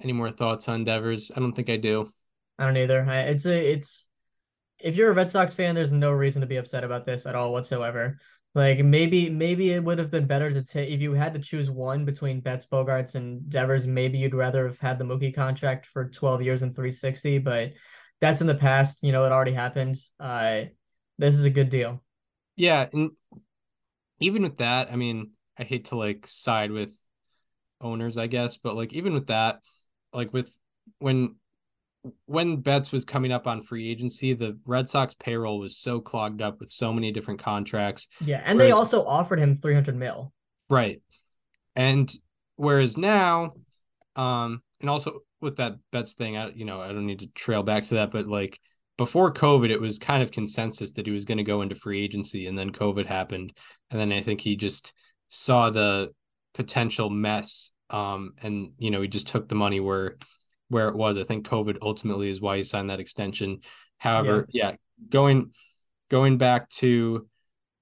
any 0.01 0.13
more 0.13 0.31
thoughts 0.31 0.67
on 0.69 0.83
Devers? 0.83 1.31
I 1.35 1.39
don't 1.39 1.53
think 1.53 1.69
I 1.69 1.77
do. 1.77 2.09
I 2.59 2.65
don't 2.65 2.77
either. 2.77 3.03
It's 3.09 3.45
a 3.45 3.71
it's 3.71 4.07
if 4.79 4.95
you're 4.95 5.11
a 5.11 5.15
Red 5.15 5.29
Sox 5.29 5.53
fan, 5.53 5.75
there's 5.75 5.91
no 5.91 6.11
reason 6.11 6.41
to 6.41 6.47
be 6.47 6.57
upset 6.57 6.83
about 6.83 7.05
this 7.05 7.25
at 7.25 7.35
all 7.35 7.53
whatsoever. 7.53 8.17
Like 8.55 8.83
maybe 8.83 9.29
maybe 9.29 9.71
it 9.71 9.83
would 9.83 9.97
have 9.97 10.11
been 10.11 10.27
better 10.27 10.51
to 10.51 10.61
take 10.63 10.89
if 10.89 11.01
you 11.01 11.13
had 11.13 11.33
to 11.33 11.39
choose 11.39 11.71
one 11.71 12.05
between 12.05 12.41
Betts, 12.41 12.67
Bogaerts, 12.71 13.15
and 13.15 13.49
Devers. 13.49 13.87
Maybe 13.87 14.19
you'd 14.19 14.35
rather 14.35 14.67
have 14.67 14.77
had 14.77 14.99
the 14.99 15.05
Mookie 15.05 15.33
contract 15.33 15.87
for 15.87 16.09
12 16.09 16.43
years 16.43 16.61
and 16.61 16.75
360, 16.75 17.39
but 17.39 17.73
that's 18.21 18.41
in 18.41 18.47
the 18.47 18.53
past. 18.53 18.99
You 19.01 19.11
know, 19.11 19.25
it 19.25 19.31
already 19.31 19.53
happened. 19.53 19.97
Uh, 20.19 20.65
this 21.23 21.35
is 21.35 21.45
a 21.45 21.49
good 21.49 21.69
deal. 21.69 22.01
Yeah, 22.57 22.87
and 22.91 23.11
even 24.19 24.43
with 24.43 24.57
that, 24.57 24.91
I 24.91 24.97
mean, 24.97 25.31
I 25.57 25.63
hate 25.63 25.85
to 25.85 25.95
like 25.95 26.27
side 26.27 26.71
with 26.71 26.93
owners, 27.79 28.17
I 28.17 28.27
guess, 28.27 28.57
but 28.57 28.75
like 28.75 28.93
even 28.93 29.13
with 29.13 29.27
that, 29.27 29.59
like 30.11 30.33
with 30.33 30.55
when 30.99 31.35
when 32.25 32.57
Betts 32.57 32.91
was 32.91 33.05
coming 33.05 33.31
up 33.31 33.47
on 33.47 33.61
free 33.61 33.89
agency, 33.89 34.33
the 34.33 34.59
Red 34.65 34.89
Sox 34.89 35.13
payroll 35.13 35.59
was 35.59 35.77
so 35.77 36.01
clogged 36.01 36.41
up 36.41 36.59
with 36.59 36.69
so 36.69 36.91
many 36.91 37.11
different 37.11 37.39
contracts. 37.39 38.09
Yeah, 38.19 38.41
and 38.43 38.57
whereas, 38.57 38.73
they 38.73 38.77
also 38.77 39.05
offered 39.05 39.39
him 39.39 39.55
300 39.55 39.95
mil. 39.95 40.33
Right. 40.69 41.01
And 41.75 42.11
whereas 42.57 42.97
now 42.97 43.53
um 44.15 44.61
and 44.81 44.89
also 44.89 45.21
with 45.39 45.55
that 45.55 45.77
Betts 45.91 46.15
thing, 46.15 46.35
I 46.35 46.49
you 46.49 46.65
know, 46.65 46.81
I 46.81 46.89
don't 46.89 47.05
need 47.05 47.19
to 47.19 47.27
trail 47.27 47.63
back 47.63 47.83
to 47.83 47.95
that, 47.95 48.11
but 48.11 48.27
like 48.27 48.59
before 48.97 49.33
COVID, 49.33 49.69
it 49.69 49.81
was 49.81 49.97
kind 49.97 50.21
of 50.21 50.31
consensus 50.31 50.91
that 50.93 51.05
he 51.05 51.11
was 51.11 51.25
going 51.25 51.39
to 51.39 51.43
go 51.43 51.61
into 51.61 51.75
free 51.75 52.01
agency, 52.01 52.47
and 52.47 52.57
then 52.57 52.71
COVID 52.71 53.05
happened, 53.05 53.57
and 53.91 53.99
then 53.99 54.11
I 54.11 54.21
think 54.21 54.41
he 54.41 54.55
just 54.55 54.93
saw 55.29 55.69
the 55.69 56.11
potential 56.53 57.09
mess 57.09 57.71
um, 57.93 58.33
and 58.41 58.71
you 58.79 58.91
know 58.91 59.01
he 59.01 59.07
just 59.07 59.27
took 59.27 59.47
the 59.47 59.55
money 59.55 59.79
where 59.79 60.17
where 60.67 60.89
it 60.89 60.95
was. 60.95 61.17
I 61.17 61.23
think 61.23 61.47
COVID 61.47 61.77
ultimately 61.81 62.27
is 62.27 62.41
why 62.41 62.57
he 62.57 62.63
signed 62.63 62.89
that 62.89 62.99
extension. 62.99 63.59
However, 63.99 64.47
yeah, 64.51 64.71
yeah 64.71 64.75
going 65.09 65.51
going 66.09 66.37
back 66.37 66.69
to 66.69 67.27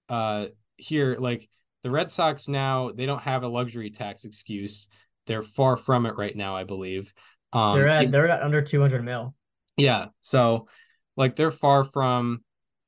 uh 0.10 0.48
here, 0.76 1.16
like 1.18 1.50
the 1.84 1.92
Red 1.92 2.12
Sox 2.12 2.48
now 2.48 2.92
they 2.92 3.06
don't 3.06 3.22
have 3.22 3.44
a 3.44 3.48
luxury 3.48 3.90
tax 3.90 4.26
excuse. 4.26 4.90
They're 5.28 5.44
far 5.44 5.78
from 5.78 6.06
it 6.06 6.18
right 6.18 6.36
now, 6.36 6.56
I 6.56 6.66
believe. 6.66 7.14
Um, 7.54 7.78
they're 7.78 7.88
at 7.88 8.12
they're 8.12 8.30
at 8.30 8.44
under 8.44 8.62
two 8.62 8.82
hundred 8.82 9.06
mil. 9.06 9.34
Yeah, 9.78 10.08
so 10.22 10.68
like 11.16 11.36
they're 11.36 11.52
far 11.52 11.84
from 11.84 12.44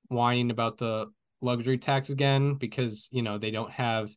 whining 0.07 0.51
about 0.51 0.77
the 0.77 1.07
luxury 1.41 1.77
tax 1.77 2.09
again 2.09 2.55
because 2.55 3.09
you 3.12 3.21
know 3.21 3.38
they 3.38 3.51
don't 3.51 3.71
have 3.71 4.13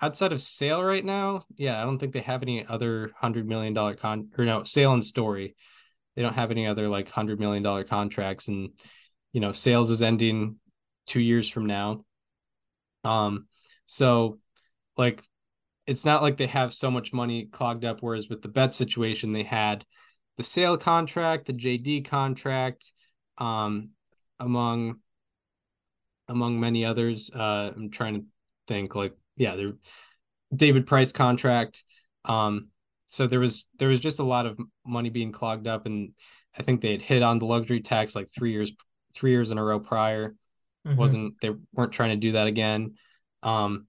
outside 0.00 0.32
of 0.32 0.42
Sale 0.42 0.82
right 0.82 1.04
now, 1.04 1.40
yeah, 1.56 1.80
I 1.80 1.84
don't 1.84 1.98
think 1.98 2.12
they 2.12 2.20
have 2.20 2.42
any 2.42 2.66
other 2.66 3.10
hundred 3.16 3.46
million 3.46 3.72
dollar 3.72 3.94
con 3.94 4.30
or 4.36 4.44
no 4.44 4.62
Sale 4.62 4.94
and 4.94 5.04
Story. 5.04 5.54
They 6.14 6.22
don't 6.22 6.34
have 6.34 6.50
any 6.50 6.66
other 6.66 6.88
like 6.88 7.08
hundred 7.08 7.40
million 7.40 7.62
dollar 7.62 7.84
contracts, 7.84 8.48
and 8.48 8.70
you 9.32 9.40
know, 9.40 9.52
Sale's 9.52 9.90
is 9.90 10.02
ending 10.02 10.56
two 11.06 11.20
years 11.20 11.48
from 11.48 11.66
now. 11.66 12.04
Um, 13.04 13.46
so 13.86 14.38
like 14.96 15.22
it's 15.86 16.04
not 16.04 16.22
like 16.22 16.36
they 16.36 16.46
have 16.46 16.72
so 16.72 16.90
much 16.90 17.12
money 17.12 17.46
clogged 17.46 17.84
up. 17.84 18.00
Whereas 18.00 18.28
with 18.28 18.42
the 18.42 18.48
bet 18.48 18.74
situation, 18.74 19.32
they 19.32 19.44
had 19.44 19.84
the 20.36 20.42
Sale 20.42 20.76
contract, 20.78 21.46
the 21.46 21.52
JD 21.52 22.06
contract, 22.06 22.92
um, 23.38 23.90
among 24.40 25.00
among 26.28 26.60
many 26.60 26.84
others. 26.84 27.30
Uh, 27.34 27.72
I'm 27.74 27.90
trying 27.90 28.14
to 28.14 28.24
think 28.68 28.94
like 28.94 29.14
yeah, 29.36 29.56
the 29.56 29.78
David 30.54 30.86
Price 30.86 31.12
contract. 31.12 31.84
Um, 32.24 32.68
so 33.06 33.26
there 33.26 33.40
was 33.40 33.68
there 33.78 33.88
was 33.88 34.00
just 34.00 34.18
a 34.18 34.24
lot 34.24 34.46
of 34.46 34.58
money 34.84 35.10
being 35.10 35.32
clogged 35.32 35.66
up, 35.66 35.86
and 35.86 36.12
I 36.58 36.62
think 36.62 36.80
they 36.80 36.92
had 36.92 37.02
hit 37.02 37.22
on 37.22 37.38
the 37.38 37.46
luxury 37.46 37.80
tax 37.80 38.14
like 38.14 38.28
three 38.28 38.52
years 38.52 38.72
three 39.14 39.30
years 39.30 39.50
in 39.50 39.58
a 39.58 39.64
row 39.64 39.80
prior. 39.80 40.34
Mm-hmm. 40.86 40.96
wasn't 40.96 41.40
they 41.40 41.50
weren't 41.72 41.92
trying 41.92 42.10
to 42.10 42.16
do 42.16 42.32
that 42.32 42.46
again. 42.46 42.94
Um, 43.42 43.86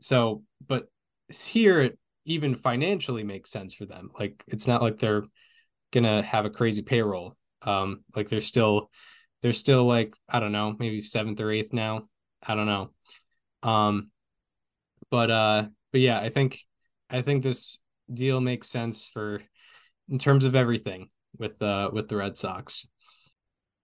so 0.00 0.42
but 0.66 0.88
here 1.28 1.80
it 1.80 1.98
even 2.26 2.54
financially 2.54 3.22
makes 3.22 3.50
sense 3.50 3.74
for 3.74 3.86
them. 3.86 4.10
Like 4.18 4.42
it's 4.46 4.66
not 4.66 4.82
like 4.82 4.98
they're 4.98 5.24
gonna 5.92 6.22
have 6.22 6.44
a 6.44 6.50
crazy 6.50 6.82
payroll. 6.82 7.36
Um, 7.64 8.04
like 8.14 8.28
they're 8.28 8.40
still 8.40 8.90
they're 9.42 9.52
still 9.52 9.84
like 9.84 10.14
I 10.28 10.40
don't 10.40 10.52
know 10.52 10.74
maybe 10.78 11.00
seventh 11.00 11.40
or 11.40 11.50
eighth 11.50 11.72
now. 11.72 12.08
I 12.42 12.54
don't 12.54 12.66
know. 12.66 12.90
Um, 13.62 14.10
but 15.10 15.30
uh, 15.30 15.66
but 15.92 16.00
yeah, 16.00 16.20
I 16.20 16.28
think 16.28 16.58
I 17.10 17.22
think 17.22 17.42
this 17.42 17.78
deal 18.12 18.40
makes 18.40 18.68
sense 18.68 19.08
for 19.08 19.40
in 20.08 20.18
terms 20.18 20.44
of 20.44 20.54
everything 20.54 21.08
with 21.38 21.60
uh 21.62 21.90
with 21.92 22.08
the 22.08 22.16
Red 22.16 22.36
Sox. 22.36 22.86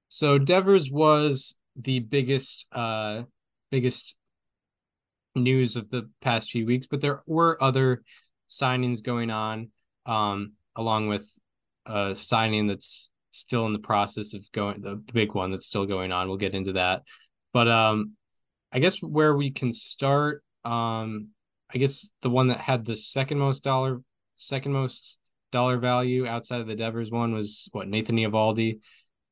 So 0.09 0.39
Devers 0.39 0.91
was 0.91 1.59
the 1.77 2.01
biggest 2.01 2.67
uh 2.73 3.23
biggest 3.71 4.17
news 5.35 5.77
of 5.77 5.91
the 5.91 6.11
past 6.21 6.51
few 6.51 6.67
weeks, 6.67 6.87
but 6.87 7.01
there 7.01 7.23
were 7.27 7.63
other 7.63 8.03
signings 8.49 9.03
going 9.03 9.31
on, 9.31 9.71
um, 10.07 10.53
along 10.77 11.09
with 11.09 11.39
a 11.87 12.15
signing 12.17 12.67
that's 12.67 13.10
still 13.31 13.67
in 13.67 13.73
the 13.73 13.79
process 13.79 14.35
of 14.35 14.51
going 14.53 14.81
the 14.81 14.97
big 14.97 15.35
one 15.35 15.51
that's 15.51 15.67
still 15.67 15.87
going 15.87 16.13
on. 16.13 16.29
We'll 16.29 16.37
get 16.37 16.55
into 16.55 16.73
that. 16.73 17.03
But 17.53 17.69
um 17.69 18.17
I 18.73 18.79
guess 18.79 19.03
where 19.03 19.37
we 19.37 19.51
can 19.51 19.73
start, 19.73 20.45
um, 20.65 21.29
I 21.73 21.79
guess 21.79 22.13
the 22.23 22.31
one 22.31 22.49
that 22.49 22.59
had 22.59 22.85
the 22.85 22.97
second 22.97 23.39
most 23.39 23.65
dollar 23.65 24.01
second 24.37 24.73
most 24.73 25.19
dollar 25.53 25.79
value 25.79 26.27
outside 26.27 26.61
of 26.61 26.67
the 26.67 26.77
Devers 26.77 27.11
one 27.11 27.33
was 27.33 27.69
what 27.73 27.89
Nathan 27.89 28.17
Eovaldi. 28.17 28.81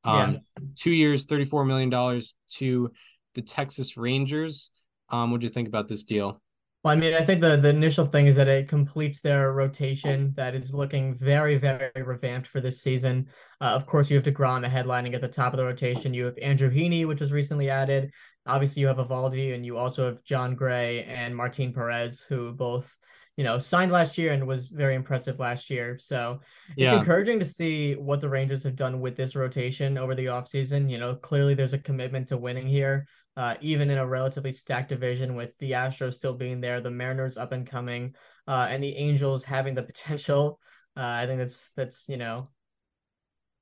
Um, 0.03 0.33
yeah. 0.33 0.39
two 0.77 0.91
years, 0.91 1.25
$34 1.25 1.67
million 1.67 2.21
to 2.55 2.91
the 3.35 3.41
Texas 3.41 3.97
Rangers. 3.97 4.71
Um, 5.09 5.31
what 5.31 5.41
do 5.41 5.45
you 5.45 5.51
think 5.51 5.67
about 5.67 5.87
this 5.87 6.03
deal? 6.03 6.41
Well, 6.83 6.93
I 6.93 6.95
mean, 6.95 7.13
I 7.13 7.25
think 7.25 7.41
the, 7.41 7.57
the 7.57 7.69
initial 7.69 8.05
thing 8.05 8.27
is 8.27 8.37
that 8.37 8.47
it 8.47 8.69
completes 8.69 9.19
their 9.19 9.51
rotation 9.51 10.33
that 10.37 10.55
is 10.55 10.73
looking 10.73 11.17
very, 11.17 11.57
very 11.57 11.91
revamped 11.95 12.47
for 12.47 12.61
this 12.61 12.81
season. 12.81 13.27
Uh, 13.59 13.65
of 13.65 13.85
course, 13.85 14.09
you 14.09 14.15
have 14.15 14.23
DeGrom 14.23 14.65
headlining 14.69 15.13
at 15.13 15.19
the 15.19 15.27
top 15.27 15.51
of 15.51 15.57
the 15.57 15.65
rotation. 15.65 16.13
You 16.13 16.25
have 16.25 16.37
Andrew 16.41 16.69
Heaney, 16.69 17.05
which 17.05 17.19
was 17.19 17.33
recently 17.33 17.69
added. 17.69 18.11
Obviously, 18.45 18.79
you 18.79 18.87
have 18.87 18.97
Eovaldi, 18.97 19.53
and 19.53 19.65
you 19.65 19.77
also 19.77 20.05
have 20.05 20.23
Jon 20.23 20.55
Gray 20.55 21.03
and 21.03 21.35
Martin 21.35 21.73
Perez, 21.73 22.21
who 22.21 22.53
both 22.53 22.95
you 23.39 23.45
know, 23.45 23.57
signed 23.57 23.89
last 23.89 24.17
year 24.17 24.33
and 24.33 24.45
was 24.45 24.67
very 24.67 24.95
impressive 24.95 25.39
last 25.39 25.69
year. 25.69 25.97
So 25.97 26.41
it's 26.71 26.91
yeah. 26.91 26.99
encouraging 26.99 27.39
to 27.39 27.45
see 27.45 27.93
what 27.93 28.19
the 28.19 28.27
Rangers 28.27 28.63
have 28.63 28.75
done 28.75 28.99
with 28.99 29.15
this 29.15 29.33
rotation 29.33 29.97
over 29.97 30.13
the 30.13 30.25
offseason. 30.25 30.91
You 30.91 30.97
know, 30.97 31.15
clearly 31.15 31.53
there's 31.53 31.71
a 31.71 31.77
commitment 31.77 32.27
to 32.27 32.37
winning 32.37 32.67
here, 32.67 33.07
uh, 33.39 33.55
even 33.61 33.89
in 33.89 33.97
a 33.97 34.05
relatively 34.05 34.51
stacked 34.51 34.89
division 34.89 35.33
with 35.33 35.57
the 35.59 35.71
Astros 35.71 36.15
still 36.15 36.33
being 36.33 36.59
there, 36.59 36.81
the 36.81 36.91
Mariners 36.91 37.37
up 37.37 37.53
and 37.53 37.65
coming, 37.65 38.13
uh, 38.49 38.67
and 38.69 38.83
the 38.83 38.93
Angels 38.97 39.45
having 39.45 39.75
the 39.75 39.83
potential. 39.91 40.59
Uh, 40.97 41.05
I 41.05 41.25
think 41.25 41.39
that's 41.39 41.71
that's 41.71 42.09
you 42.09 42.17
know, 42.17 42.49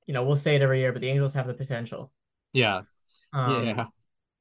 you 0.08 0.14
know, 0.14 0.24
we'll 0.24 0.34
say 0.34 0.56
it 0.56 0.62
every 0.62 0.80
year, 0.80 0.92
but 0.92 1.00
the 1.00 1.08
Angels 1.08 1.32
have 1.34 1.46
the 1.46 1.54
potential. 1.54 2.10
Yeah. 2.52 2.82
Um, 3.32 3.66
yeah. 3.66 3.86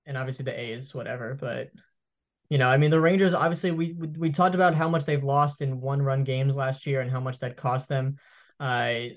And 0.08 0.18
obviously 0.18 0.46
the 0.46 0.60
A's, 0.60 0.96
whatever, 0.96 1.38
but 1.40 1.70
you 2.50 2.58
know, 2.58 2.68
I 2.68 2.78
mean, 2.78 2.90
the 2.90 3.00
Rangers 3.00 3.36
obviously 3.36 3.70
we 3.70 3.94
we 3.94 4.32
talked 4.32 4.56
about 4.56 4.74
how 4.74 4.90
much 4.90 5.06
they've 5.06 5.24
lost 5.24 5.62
in 5.62 5.82
one 5.82 6.02
run 6.02 6.24
games 6.24 6.56
last 6.56 6.88
year 6.88 7.02
and 7.02 7.12
how 7.12 7.20
much 7.20 7.38
that 7.40 7.58
cost 7.58 7.90
them. 7.90 8.16
Uh, 8.60 9.10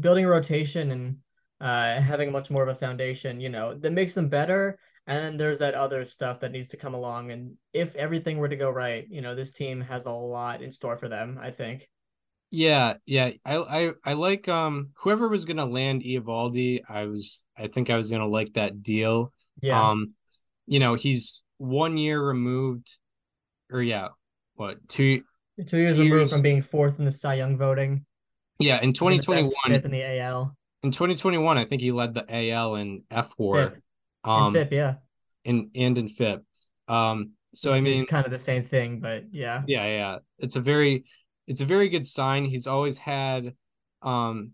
building 0.00 0.24
a 0.24 0.28
rotation 0.28 0.92
and 0.92 1.16
uh, 1.60 2.00
having 2.00 2.32
much 2.32 2.48
more 2.50 2.62
of 2.62 2.70
a 2.70 2.74
foundation, 2.74 3.38
you 3.38 3.50
know, 3.50 3.74
that 3.74 3.92
makes 3.92 4.14
them 4.14 4.30
better. 4.30 4.78
And 5.08 5.24
then 5.24 5.36
there's 5.38 5.60
that 5.60 5.72
other 5.72 6.04
stuff 6.04 6.40
that 6.40 6.52
needs 6.52 6.68
to 6.68 6.76
come 6.76 6.92
along. 6.92 7.30
And 7.30 7.54
if 7.72 7.96
everything 7.96 8.36
were 8.36 8.48
to 8.48 8.56
go 8.56 8.68
right, 8.68 9.06
you 9.08 9.22
know, 9.22 9.34
this 9.34 9.52
team 9.52 9.80
has 9.80 10.04
a 10.04 10.10
lot 10.10 10.60
in 10.60 10.70
store 10.70 10.98
for 10.98 11.08
them. 11.08 11.40
I 11.42 11.50
think. 11.50 11.88
Yeah, 12.50 12.98
yeah. 13.06 13.30
I 13.44 13.56
I 13.56 13.92
I 14.04 14.12
like 14.12 14.48
um 14.48 14.90
whoever 14.96 15.28
was 15.28 15.46
gonna 15.46 15.64
land 15.64 16.02
Eovaldi, 16.02 16.82
I 16.88 17.06
was 17.06 17.46
I 17.56 17.68
think 17.68 17.88
I 17.88 17.96
was 17.96 18.10
gonna 18.10 18.28
like 18.28 18.52
that 18.52 18.82
deal. 18.82 19.32
Yeah. 19.62 19.90
Um, 19.90 20.12
you 20.66 20.78
know, 20.78 20.92
he's 20.94 21.42
one 21.56 21.96
year 21.96 22.22
removed, 22.22 22.98
or 23.72 23.80
yeah, 23.80 24.08
what 24.56 24.86
two 24.90 25.22
two 25.66 25.78
years 25.78 25.94
two 25.94 26.02
removed 26.02 26.18
years... 26.18 26.32
from 26.32 26.42
being 26.42 26.60
fourth 26.60 26.98
in 26.98 27.06
the 27.06 27.10
Cy 27.10 27.34
Young 27.34 27.56
voting. 27.56 28.04
Yeah, 28.58 28.80
in 28.82 28.92
2021 28.92 29.52
in 29.72 29.90
the 29.90 30.20
AL. 30.20 30.54
In 30.82 30.90
2021, 30.90 31.58
I 31.58 31.64
think 31.64 31.80
he 31.80 31.92
led 31.92 32.12
the 32.12 32.26
AL 32.28 32.76
in 32.76 33.02
fWAR. 33.10 33.80
Um, 34.24 34.54
in 34.54 34.62
FIP, 34.62 34.72
yeah. 34.72 34.94
And 35.44 35.70
and 35.74 35.98
in 35.98 36.08
FIP. 36.08 36.44
Um, 36.88 37.32
so 37.54 37.72
I 37.72 37.80
mean, 37.80 38.06
kind 38.06 38.26
of 38.26 38.32
the 38.32 38.38
same 38.38 38.64
thing, 38.64 39.00
but 39.00 39.24
yeah. 39.32 39.62
Yeah, 39.66 39.84
yeah. 39.84 40.18
It's 40.38 40.56
a 40.56 40.60
very, 40.60 41.04
it's 41.46 41.60
a 41.60 41.64
very 41.64 41.88
good 41.88 42.06
sign. 42.06 42.44
He's 42.44 42.66
always 42.66 42.98
had, 42.98 43.54
um, 44.02 44.52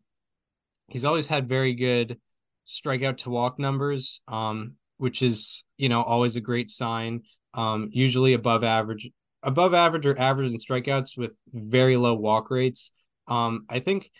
he's 0.89 1.05
always 1.05 1.27
had 1.27 1.49
very 1.49 1.75
good 1.75 2.19
strikeout 2.67 3.19
to 3.19 3.31
walk 3.31 3.59
numbers. 3.59 4.23
Um, 4.29 4.77
which 4.99 5.23
is 5.23 5.65
you 5.77 5.89
know 5.89 6.03
always 6.03 6.37
a 6.37 6.41
great 6.41 6.71
sign. 6.71 7.23
Um, 7.53 7.89
usually 7.93 8.33
above 8.35 8.65
average, 8.65 9.11
above 9.43 9.75
average 9.75 10.07
or 10.07 10.19
average 10.19 10.53
in 10.53 10.59
strikeouts 10.59 11.17
with 11.17 11.37
very 11.53 11.97
low 11.97 12.15
walk 12.15 12.51
rates. 12.51 12.93
Um, 13.29 13.65
I 13.69 13.81
think 13.81 14.11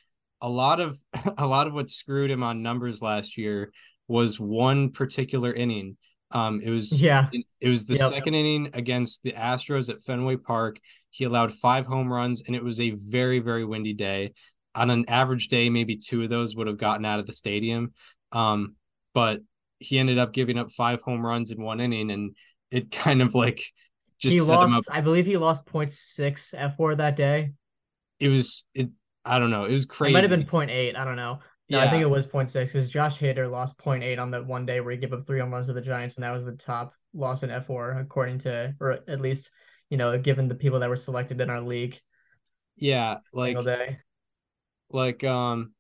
a 0.41 0.49
lot 0.49 0.81
of 0.81 0.99
a 1.39 1.47
lot 1.47 1.67
of 1.67 1.75
what 1.75 1.91
screwed 1.91 2.31
him 2.31 2.43
on 2.43 2.63
numbers 2.63 3.03
last 3.03 3.39
year 3.39 3.73
was 4.09 4.39
one 4.39 4.91
particular 4.91 5.53
inning. 5.53 5.97
Um, 6.31 6.61
it 6.63 6.71
was 6.71 7.01
yeah, 7.01 7.29
it 7.61 7.69
was 7.69 7.87
the 7.87 7.95
yep. 7.95 8.09
second 8.09 8.35
inning 8.35 8.71
against 8.75 9.23
the 9.23 9.33
Astros 9.33 9.89
at 9.89 10.03
Fenway 10.03 10.37
Park. 10.37 10.79
He 11.11 11.25
allowed 11.25 11.53
five 11.53 11.87
home 11.87 12.13
runs, 12.13 12.43
and 12.47 12.57
it 12.57 12.65
was 12.65 12.81
a 12.81 12.91
very 12.91 13.39
very 13.39 13.65
windy 13.65 13.93
day. 13.93 14.33
On 14.75 14.91
an 14.91 15.05
average 15.09 15.47
day, 15.47 15.71
maybe 15.71 15.97
two 15.97 16.23
of 16.23 16.31
those 16.31 16.57
would 16.57 16.67
have 16.67 16.79
gotten 16.79 17.05
out 17.05 17.21
of 17.21 17.27
the 17.27 17.33
stadium. 17.33 17.93
Um, 18.33 18.75
but 19.15 19.41
he 19.79 19.99
ended 19.99 20.19
up 20.19 20.33
giving 20.33 20.59
up 20.59 20.73
five 20.73 21.03
home 21.03 21.25
runs 21.25 21.53
in 21.53 21.63
one 21.63 21.81
inning, 21.81 22.11
and 22.11 22.35
it 22.71 22.91
kind 22.91 23.23
of 23.23 23.35
like 23.35 23.63
just 24.19 24.35
he 24.35 24.41
lost. 24.41 24.89
I 24.91 25.01
believe 25.01 25.27
he 25.27 25.37
lost 25.37 25.67
0.6 25.67 26.77
fWAR 26.77 26.97
that 26.97 27.17
day. 27.17 27.53
It 28.19 28.29
was 28.29 28.65
it. 28.75 28.91
I 29.25 29.39
don't 29.39 29.51
know. 29.51 29.65
It 29.65 29.73
was 29.73 29.87
crazy. 29.87 30.11
It 30.11 30.15
might 30.15 30.25
have 30.25 30.31
been 30.31 30.45
0.8. 30.45 30.97
I 30.97 31.05
don't 31.05 31.17
know. 31.17 31.39
No, 31.71 31.79
yeah. 31.79 31.85
I 31.85 31.89
think 31.89 32.03
it 32.03 32.11
was 32.11 32.27
0.6 32.27 32.53
because 32.53 32.91
Josh 32.91 33.19
Hader 33.19 33.51
lost 33.51 33.79
0.8 33.79 34.19
on 34.19 34.31
that 34.33 34.47
one 34.47 34.67
day 34.67 34.81
where 34.81 34.93
he 34.93 34.99
gave 34.99 35.13
up 35.13 35.27
three 35.27 35.41
home 35.41 35.51
runs 35.51 35.69
to 35.69 35.73
the 35.73 35.81
Giants, 35.81 36.17
and 36.17 36.25
that 36.25 36.33
was 36.33 36.45
the 36.45 36.53
top 36.53 36.93
loss 37.15 37.43
in 37.43 37.51
fWAR, 37.51 38.01
according 38.01 38.39
to, 38.41 38.75
or 38.81 38.99
at 39.09 39.21
least 39.21 39.51
you 39.91 39.97
know, 39.97 40.19
given 40.19 40.49
the 40.49 40.55
people 40.55 40.81
that 40.81 40.89
were 40.89 40.97
selected 40.97 41.41
in 41.41 41.51
our 41.51 41.61
league. 41.61 42.01
Yeah, 42.77 43.19
like 43.33 43.63
day. 43.65 43.99
like 44.91 45.25
um, 45.25 45.73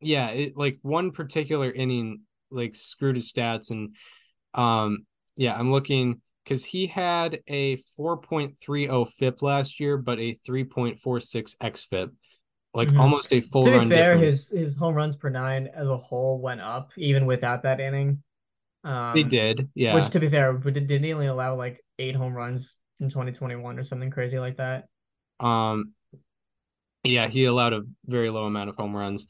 yeah, 0.00 0.30
it 0.30 0.56
like 0.56 0.78
one 0.82 1.10
particular 1.10 1.70
inning 1.70 2.22
like 2.50 2.74
screwed 2.74 3.16
his 3.16 3.32
stats 3.32 3.70
and 3.70 3.94
um 4.54 5.06
yeah 5.36 5.54
i'm 5.54 5.70
looking 5.70 6.20
because 6.50 6.64
he 6.64 6.86
had 6.86 7.38
a 7.46 7.76
4.30 7.76 9.12
FIP 9.12 9.40
last 9.40 9.78
year, 9.78 9.96
but 9.96 10.18
a 10.18 10.34
3.46 10.48 11.56
xFIP, 11.58 12.10
like 12.74 12.88
mm-hmm. 12.88 13.00
almost 13.00 13.32
a 13.32 13.40
full 13.40 13.64
to 13.64 13.70
run. 13.72 13.88
be 13.88 13.94
fair, 13.94 14.14
difference. 14.14 14.50
his 14.50 14.60
his 14.60 14.76
home 14.76 14.94
runs 14.94 15.16
per 15.16 15.28
nine 15.28 15.68
as 15.74 15.88
a 15.88 15.96
whole 15.96 16.40
went 16.40 16.60
up 16.60 16.90
even 16.96 17.26
without 17.26 17.62
that 17.64 17.80
inning. 17.80 18.22
Um, 18.84 19.14
they 19.14 19.22
did, 19.22 19.68
yeah. 19.74 19.94
Which, 19.94 20.10
to 20.10 20.20
be 20.20 20.28
fair, 20.28 20.52
did 20.52 20.86
did 20.86 21.04
he 21.04 21.12
only 21.12 21.26
allow 21.26 21.56
like 21.56 21.84
eight 21.98 22.16
home 22.16 22.32
runs 22.32 22.78
in 23.00 23.08
2021 23.08 23.78
or 23.78 23.82
something 23.82 24.10
crazy 24.10 24.38
like 24.38 24.56
that? 24.56 24.86
Um, 25.40 25.92
yeah, 27.04 27.28
he 27.28 27.44
allowed 27.46 27.72
a 27.72 27.82
very 28.06 28.30
low 28.30 28.44
amount 28.44 28.70
of 28.70 28.76
home 28.76 28.94
runs. 28.94 29.26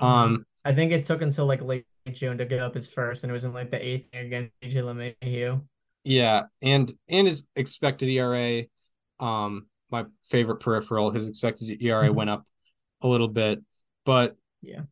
Mm-hmm. 0.00 0.06
Um, 0.06 0.46
I 0.64 0.72
think 0.72 0.92
it 0.92 1.04
took 1.04 1.22
until 1.22 1.46
like 1.46 1.62
late 1.62 1.86
June 2.12 2.38
to 2.38 2.44
get 2.44 2.60
up 2.60 2.74
his 2.74 2.88
first, 2.88 3.24
and 3.24 3.30
it 3.30 3.34
was 3.34 3.44
in 3.44 3.52
like 3.52 3.70
the 3.70 3.84
eighth 3.84 4.08
against 4.12 4.52
DJ 4.62 5.14
LeMahieu. 5.22 5.62
Yeah, 6.04 6.42
and 6.62 6.92
and 7.08 7.26
his 7.26 7.48
expected 7.56 8.08
ERA, 8.08 8.64
um, 9.20 9.66
my 9.90 10.04
favorite 10.28 10.60
peripheral, 10.60 11.10
his 11.10 11.28
expected 11.28 11.82
ERA 11.82 12.06
mm-hmm. 12.06 12.14
went 12.14 12.30
up 12.30 12.46
a 13.04 13.08
little 13.08 13.28
bit, 13.28 13.60
but 14.04 14.36
yeah, 14.60 14.82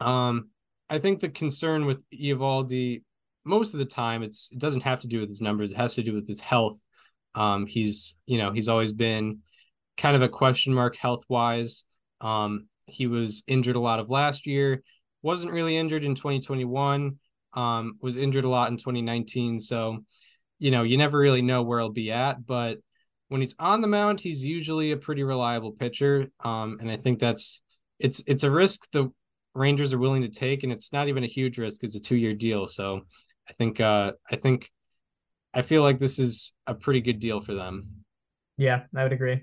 um, 0.00 0.48
I 0.88 0.98
think 0.98 1.20
the 1.20 1.28
concern 1.28 1.84
with 1.84 2.02
Eovaldi 2.10 3.02
most 3.44 3.74
of 3.74 3.80
the 3.80 3.86
time 3.86 4.22
it's 4.22 4.50
it 4.52 4.58
doesn't 4.58 4.82
have 4.82 5.00
to 5.00 5.06
do 5.06 5.20
with 5.20 5.28
his 5.28 5.42
numbers; 5.42 5.72
it 5.72 5.76
has 5.76 5.94
to 5.96 6.02
do 6.02 6.14
with 6.14 6.26
his 6.26 6.40
health. 6.40 6.82
Um, 7.34 7.66
he's 7.66 8.16
you 8.24 8.38
know 8.38 8.52
he's 8.52 8.68
always 8.68 8.92
been 8.92 9.40
kind 9.98 10.16
of 10.16 10.22
a 10.22 10.28
question 10.28 10.72
mark 10.72 10.96
health 10.96 11.24
wise. 11.28 11.84
Um, 12.22 12.68
he 12.86 13.06
was 13.06 13.44
injured 13.46 13.76
a 13.76 13.80
lot 13.80 14.00
of 14.00 14.08
last 14.08 14.46
year 14.46 14.82
wasn't 15.22 15.52
really 15.52 15.76
injured 15.76 16.04
in 16.04 16.14
2021 16.14 17.18
um 17.54 17.98
was 18.00 18.16
injured 18.16 18.44
a 18.44 18.48
lot 18.48 18.70
in 18.70 18.76
2019 18.76 19.58
so 19.58 20.04
you 20.58 20.70
know 20.70 20.82
you 20.82 20.96
never 20.96 21.18
really 21.18 21.42
know 21.42 21.62
where 21.62 21.80
he'll 21.80 21.90
be 21.90 22.12
at 22.12 22.44
but 22.46 22.78
when 23.30 23.40
he's 23.40 23.54
on 23.58 23.80
the 23.80 23.88
mound 23.88 24.20
he's 24.20 24.44
usually 24.44 24.92
a 24.92 24.96
pretty 24.96 25.22
reliable 25.22 25.72
pitcher 25.72 26.28
um 26.44 26.76
and 26.80 26.90
i 26.90 26.96
think 26.96 27.18
that's 27.18 27.62
it's 27.98 28.22
it's 28.26 28.44
a 28.44 28.50
risk 28.50 28.90
the 28.92 29.10
rangers 29.54 29.92
are 29.92 29.98
willing 29.98 30.22
to 30.22 30.28
take 30.28 30.62
and 30.62 30.72
it's 30.72 30.92
not 30.92 31.08
even 31.08 31.24
a 31.24 31.28
huge 31.28 31.58
risk 31.58 31.82
it's 31.82 31.96
a 31.96 32.00
two 32.00 32.16
year 32.16 32.34
deal 32.34 32.66
so 32.66 33.00
i 33.48 33.52
think 33.54 33.80
uh 33.80 34.12
i 34.30 34.36
think 34.36 34.70
i 35.54 35.62
feel 35.62 35.82
like 35.82 35.98
this 35.98 36.18
is 36.18 36.52
a 36.66 36.74
pretty 36.74 37.00
good 37.00 37.18
deal 37.18 37.40
for 37.40 37.54
them. 37.54 38.04
Yeah 38.56 38.82
i 38.94 39.02
would 39.02 39.12
agree. 39.12 39.42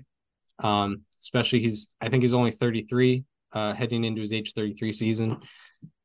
Um 0.60 1.02
especially 1.20 1.60
he's 1.60 1.92
i 2.00 2.08
think 2.08 2.22
he's 2.22 2.34
only 2.34 2.52
33 2.52 3.24
uh 3.52 3.74
heading 3.74 4.04
into 4.04 4.20
his 4.20 4.32
age 4.32 4.52
33 4.54 4.92
season 4.92 5.40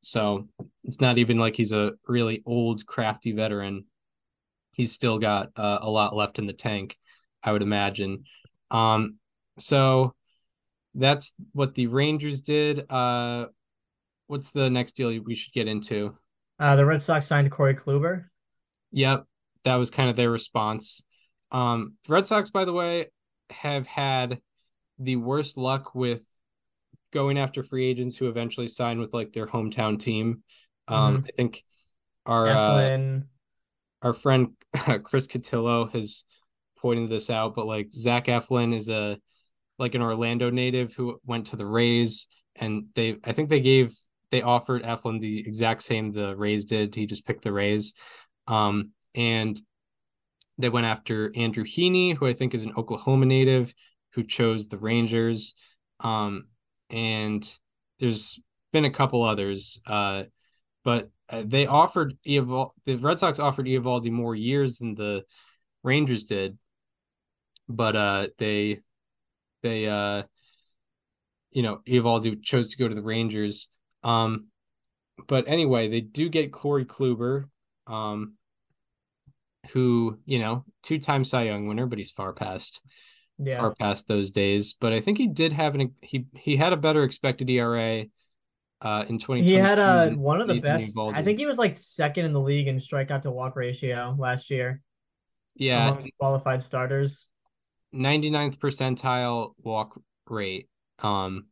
so 0.04 0.48
it's 0.84 1.00
not 1.00 1.18
even 1.18 1.38
like 1.38 1.56
he's 1.56 1.72
a 1.72 1.92
really 2.06 2.42
old, 2.46 2.86
crafty 2.86 3.32
veteran. 3.32 3.84
He's 4.72 4.92
still 4.92 5.18
got 5.18 5.50
uh, 5.56 5.78
a 5.80 5.90
lot 5.90 6.14
left 6.14 6.38
in 6.38 6.46
the 6.46 6.52
tank, 6.52 6.96
I 7.44 7.52
would 7.52 7.62
imagine. 7.62 8.24
Um, 8.70 9.18
so 9.58 10.14
that's 10.94 11.34
what 11.52 11.74
the 11.74 11.86
Rangers 11.86 12.40
did. 12.40 12.90
Uh, 12.90 13.46
what's 14.26 14.52
the 14.52 14.70
next 14.70 14.96
deal 14.96 15.18
we 15.22 15.34
should 15.34 15.52
get 15.52 15.68
into? 15.68 16.14
Uh, 16.58 16.76
the 16.76 16.86
Red 16.86 17.02
Sox 17.02 17.26
signed 17.26 17.50
Corey 17.50 17.74
Kluber. 17.74 18.26
Yep, 18.92 19.24
that 19.64 19.76
was 19.76 19.90
kind 19.90 20.08
of 20.08 20.16
their 20.16 20.30
response. 20.30 21.04
Um, 21.50 21.94
Red 22.08 22.26
Sox, 22.26 22.50
by 22.50 22.64
the 22.64 22.72
way, 22.72 23.06
have 23.50 23.86
had 23.86 24.40
the 24.98 25.16
worst 25.16 25.56
luck 25.56 25.94
with 25.94 26.24
going 27.12 27.38
after 27.38 27.62
free 27.62 27.86
agents 27.86 28.16
who 28.16 28.28
eventually 28.28 28.68
sign 28.68 28.98
with 28.98 29.12
like 29.12 29.32
their 29.32 29.46
hometown 29.46 29.98
team. 29.98 30.42
Um, 30.88 31.18
mm-hmm. 31.18 31.26
I 31.26 31.30
think 31.36 31.64
our 32.26 32.46
uh, 32.48 33.20
our 34.02 34.12
friend 34.12 34.52
Chris 35.02 35.26
Cotillo 35.26 35.92
has 35.92 36.24
pointed 36.84 37.08
this 37.08 37.30
out, 37.30 37.54
but 37.54 37.66
like 37.66 37.90
Zach 37.90 38.26
Eflin 38.26 38.74
is 38.74 38.90
a 38.90 39.18
like 39.78 39.94
an 39.94 40.02
Orlando 40.02 40.50
native 40.50 40.92
who 40.92 41.18
went 41.24 41.46
to 41.46 41.56
the 41.56 41.64
Rays, 41.64 42.26
and 42.56 42.88
they 42.94 43.16
I 43.24 43.32
think 43.32 43.48
they 43.48 43.62
gave 43.62 43.96
they 44.30 44.42
offered 44.42 44.82
Eflin 44.82 45.18
the 45.18 45.38
exact 45.38 45.82
same 45.82 46.12
the 46.12 46.36
Rays 46.36 46.66
did. 46.66 46.94
He 46.94 47.06
just 47.06 47.26
picked 47.26 47.42
the 47.42 47.54
Rays, 47.54 47.94
um, 48.46 48.90
and 49.14 49.58
they 50.58 50.68
went 50.68 50.84
after 50.84 51.32
Andrew 51.34 51.64
Heaney, 51.64 52.14
who 52.14 52.26
I 52.26 52.34
think 52.34 52.52
is 52.52 52.64
an 52.64 52.74
Oklahoma 52.76 53.24
native, 53.24 53.72
who 54.12 54.22
chose 54.22 54.68
the 54.68 54.78
Rangers, 54.78 55.54
um, 56.00 56.48
and 56.90 57.42
there's 57.98 58.38
been 58.74 58.84
a 58.84 58.90
couple 58.90 59.22
others, 59.22 59.80
uh, 59.86 60.24
but 60.84 61.08
uh, 61.30 61.44
they 61.46 61.66
offered 61.66 62.12
Eovaldi, 62.26 62.72
the 62.84 62.96
Red 62.96 63.18
Sox 63.18 63.38
offered 63.38 63.64
Eovaldi 63.64 64.10
more 64.10 64.34
years 64.34 64.76
than 64.76 64.94
the 64.94 65.24
Rangers 65.82 66.24
did, 66.24 66.58
but 67.68 67.96
uh, 67.96 68.26
they 68.38 68.80
they 69.62 69.86
uh 69.86 70.24
you 71.50 71.62
know 71.62 71.80
Eovaldi 71.86 72.42
chose 72.42 72.68
to 72.68 72.76
go 72.76 72.88
to 72.88 72.94
the 72.94 73.02
Rangers. 73.02 73.68
Um, 74.02 74.48
but 75.28 75.48
anyway, 75.48 75.88
they 75.88 76.00
do 76.00 76.28
get 76.28 76.52
Corey 76.52 76.84
Kluber, 76.84 77.48
um, 77.86 78.34
who 79.70 80.18
you 80.26 80.38
know 80.38 80.64
two 80.82 80.98
time 80.98 81.24
Cy 81.24 81.42
Young 81.42 81.66
winner, 81.66 81.86
but 81.86 81.98
he's 81.98 82.12
far 82.12 82.32
past 82.32 82.82
yeah. 83.38 83.58
far 83.58 83.74
past 83.74 84.08
those 84.08 84.30
days. 84.30 84.74
But 84.74 84.92
I 84.92 85.00
think 85.00 85.18
he 85.18 85.28
did 85.28 85.52
have 85.52 85.74
an 85.74 85.94
he 86.02 86.26
he 86.36 86.56
had 86.56 86.72
a 86.72 86.76
better 86.76 87.02
expected 87.04 87.48
ERA. 87.48 88.04
Uh, 88.80 89.02
in 89.08 89.18
2020, 89.18 89.44
he 89.44 89.54
had 89.54 89.78
uh, 89.78 90.10
one 90.10 90.42
of 90.42 90.48
the 90.48 90.60
best. 90.60 90.92
I 90.98 91.22
think 91.22 91.38
he 91.38 91.46
was 91.46 91.56
like 91.56 91.74
second 91.74 92.26
in 92.26 92.34
the 92.34 92.40
league 92.40 92.68
in 92.68 92.76
strikeout 92.76 93.22
to 93.22 93.30
walk 93.30 93.56
ratio 93.56 94.14
last 94.18 94.50
year. 94.50 94.82
Yeah, 95.54 95.96
qualified 96.18 96.62
starters. 96.62 97.26
99th 97.94 98.58
percentile 98.58 99.52
walk 99.58 100.00
rate. 100.28 100.68
Um, 101.00 101.46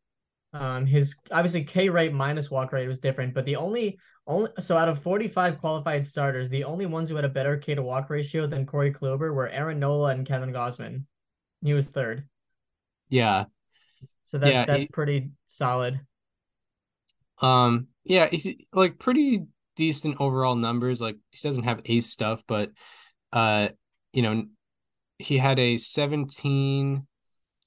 um, 0.53 0.87
his 0.87 1.17
obviously 1.31 1.65
K 1.65 1.89
rate 1.89 2.13
minus 2.13 2.51
walk 2.51 2.73
rate 2.73 2.89
was 2.89 2.99
different, 2.99 3.35
but 3.35 3.45
the 3.45 3.57
only 3.57 3.99
only 4.27 4.51
so 4.61 4.77
out 4.77 4.89
of 4.89 5.03
45 5.03 5.59
qualified 5.59 6.07
starters, 6.07 6.49
the 6.49 6.65
only 6.65 6.87
ones 6.87 7.09
who 7.09 7.17
had 7.17 7.25
a 7.25 7.29
better 7.31 7.57
K 7.57 7.75
to 7.75 7.83
walk 7.83 8.11
ratio 8.11 8.47
than 8.47 8.67
Corey 8.67 8.93
Kluber 8.93 9.35
were 9.35 9.49
Aaron 9.49 9.79
Nola 9.79 10.11
and 10.11 10.27
Kevin 10.27 10.53
Gausman. 10.53 11.05
He 11.63 11.73
was 11.73 11.89
third. 11.89 12.29
Yeah. 13.09 13.47
So 14.25 14.39
that's 14.39 14.53
yeah, 14.53 14.65
that's 14.65 14.83
he, 14.83 14.89
pretty 14.89 15.31
solid. 15.47 16.01
Um, 17.41 17.89
yeah, 18.05 18.29
he's 18.29 18.47
like 18.73 18.99
pretty 18.99 19.47
decent 19.77 20.17
overall 20.21 20.55
numbers. 20.55 21.01
Like 21.01 21.17
he 21.31 21.47
doesn't 21.47 21.65
have 21.65 21.83
ace 21.87 22.07
stuff, 22.07 22.43
but 22.47 22.71
uh, 23.33 23.69
you 24.13 24.23
know, 24.23 24.45
he 25.23 25.39
had 25.39 25.59
a 25.59 25.77
17 25.77 27.07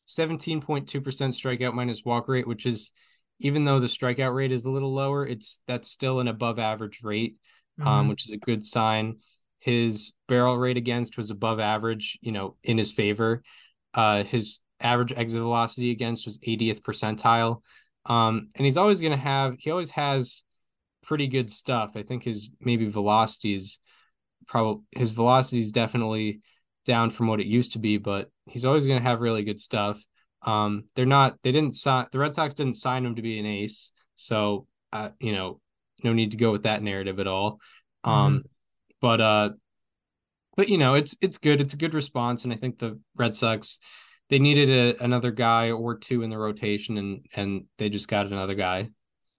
17.2% 0.08 0.86
strikeout 0.86 1.74
minus 1.74 2.04
walk 2.06 2.28
rate, 2.28 2.48
which 2.48 2.66
is 2.66 2.92
even 3.40 3.66
though 3.66 3.80
the 3.80 3.88
strikeout 3.88 4.36
rate 4.36 4.52
is 4.52 4.66
a 4.66 4.72
little 4.72 4.94
lower, 4.94 5.28
it's 5.28 5.62
that's 5.68 5.90
still 5.90 6.20
an 6.20 6.28
above 6.28 6.60
average 6.60 7.04
rate, 7.04 7.38
um, 7.80 7.86
mm-hmm. 7.86 7.94
um, 7.94 8.08
which 8.08 8.26
is 8.26 8.32
a 8.32 8.38
good 8.38 8.64
sign. 8.64 9.18
His 9.60 10.14
barrel 10.28 10.58
rate 10.58 10.78
against 10.78 11.18
was 11.18 11.32
above 11.32 11.60
average, 11.60 12.20
you 12.22 12.32
know, 12.32 12.56
in 12.64 12.78
his 12.78 12.92
favor. 12.92 13.42
Uh, 13.94 14.24
his 14.24 14.60
average 14.80 15.14
exit 15.14 15.42
velocity 15.42 15.92
against 15.92 16.26
was 16.26 16.38
80th 16.40 16.82
percentile. 16.82 17.62
Um, 18.06 18.50
and 18.56 18.66
he's 18.66 18.78
always 18.78 19.02
going 19.02 19.14
to 19.14 19.20
have, 19.20 19.56
he 19.58 19.72
always 19.72 19.90
has 19.92 20.44
pretty 21.04 21.28
good 21.28 21.50
stuff. 21.50 21.94
I 21.96 22.04
think 22.04 22.24
his 22.24 22.52
maybe 22.60 22.88
velocities, 22.90 23.80
probably 24.46 24.84
his 24.92 25.12
velocity 25.12 25.60
is 25.60 25.72
definitely 25.72 26.42
down 26.86 27.10
from 27.10 27.28
what 27.28 27.40
it 27.40 27.48
used 27.48 27.74
to 27.74 27.80
be, 27.80 27.98
but 27.98 28.30
he's 28.46 28.66
always 28.66 28.86
going 28.86 29.02
to 29.02 29.08
have 29.08 29.22
really 29.22 29.44
good 29.44 29.60
stuff. 29.60 30.02
Um, 30.44 30.86
they're 30.96 31.06
not, 31.06 31.38
they 31.42 31.52
didn't 31.52 31.74
sign, 31.74 32.06
the 32.12 32.20
Red 32.20 32.34
Sox 32.34 32.54
didn't 32.54 32.76
sign 32.76 33.06
him 33.06 33.16
to 33.16 33.22
be 33.22 33.40
an 33.40 33.46
ace. 33.46 33.92
So, 34.16 34.68
uh, 34.94 35.10
you 35.20 35.34
know, 35.34 35.60
no 36.04 36.14
need 36.14 36.32
to 36.32 36.38
go 36.38 36.52
with 36.52 36.64
that 36.64 36.84
narrative 36.84 37.20
at 37.20 37.28
all. 37.28 37.60
Um, 38.04 38.38
mm-hmm. 38.38 38.48
but, 39.02 39.22
uh, 39.22 39.50
but 40.56 40.70
you 40.70 40.78
know, 40.78 40.94
it's, 40.94 41.18
it's 41.22 41.40
good. 41.40 41.60
It's 41.60 41.74
a 41.74 41.78
good 41.78 41.96
response. 41.96 42.44
And 42.44 42.54
I 42.54 42.56
think 42.56 42.78
the 42.78 43.00
Red 43.16 43.36
Sox, 43.36 43.80
they 44.30 44.40
needed 44.40 44.70
a, 44.70 45.04
another 45.04 45.32
guy 45.32 45.72
or 45.72 45.98
two 45.98 46.22
in 46.22 46.30
the 46.30 46.38
rotation 46.38 46.98
and, 46.98 47.26
and 47.36 47.66
they 47.78 47.90
just 47.90 48.08
got 48.08 48.28
another 48.28 48.56
guy. 48.56 48.90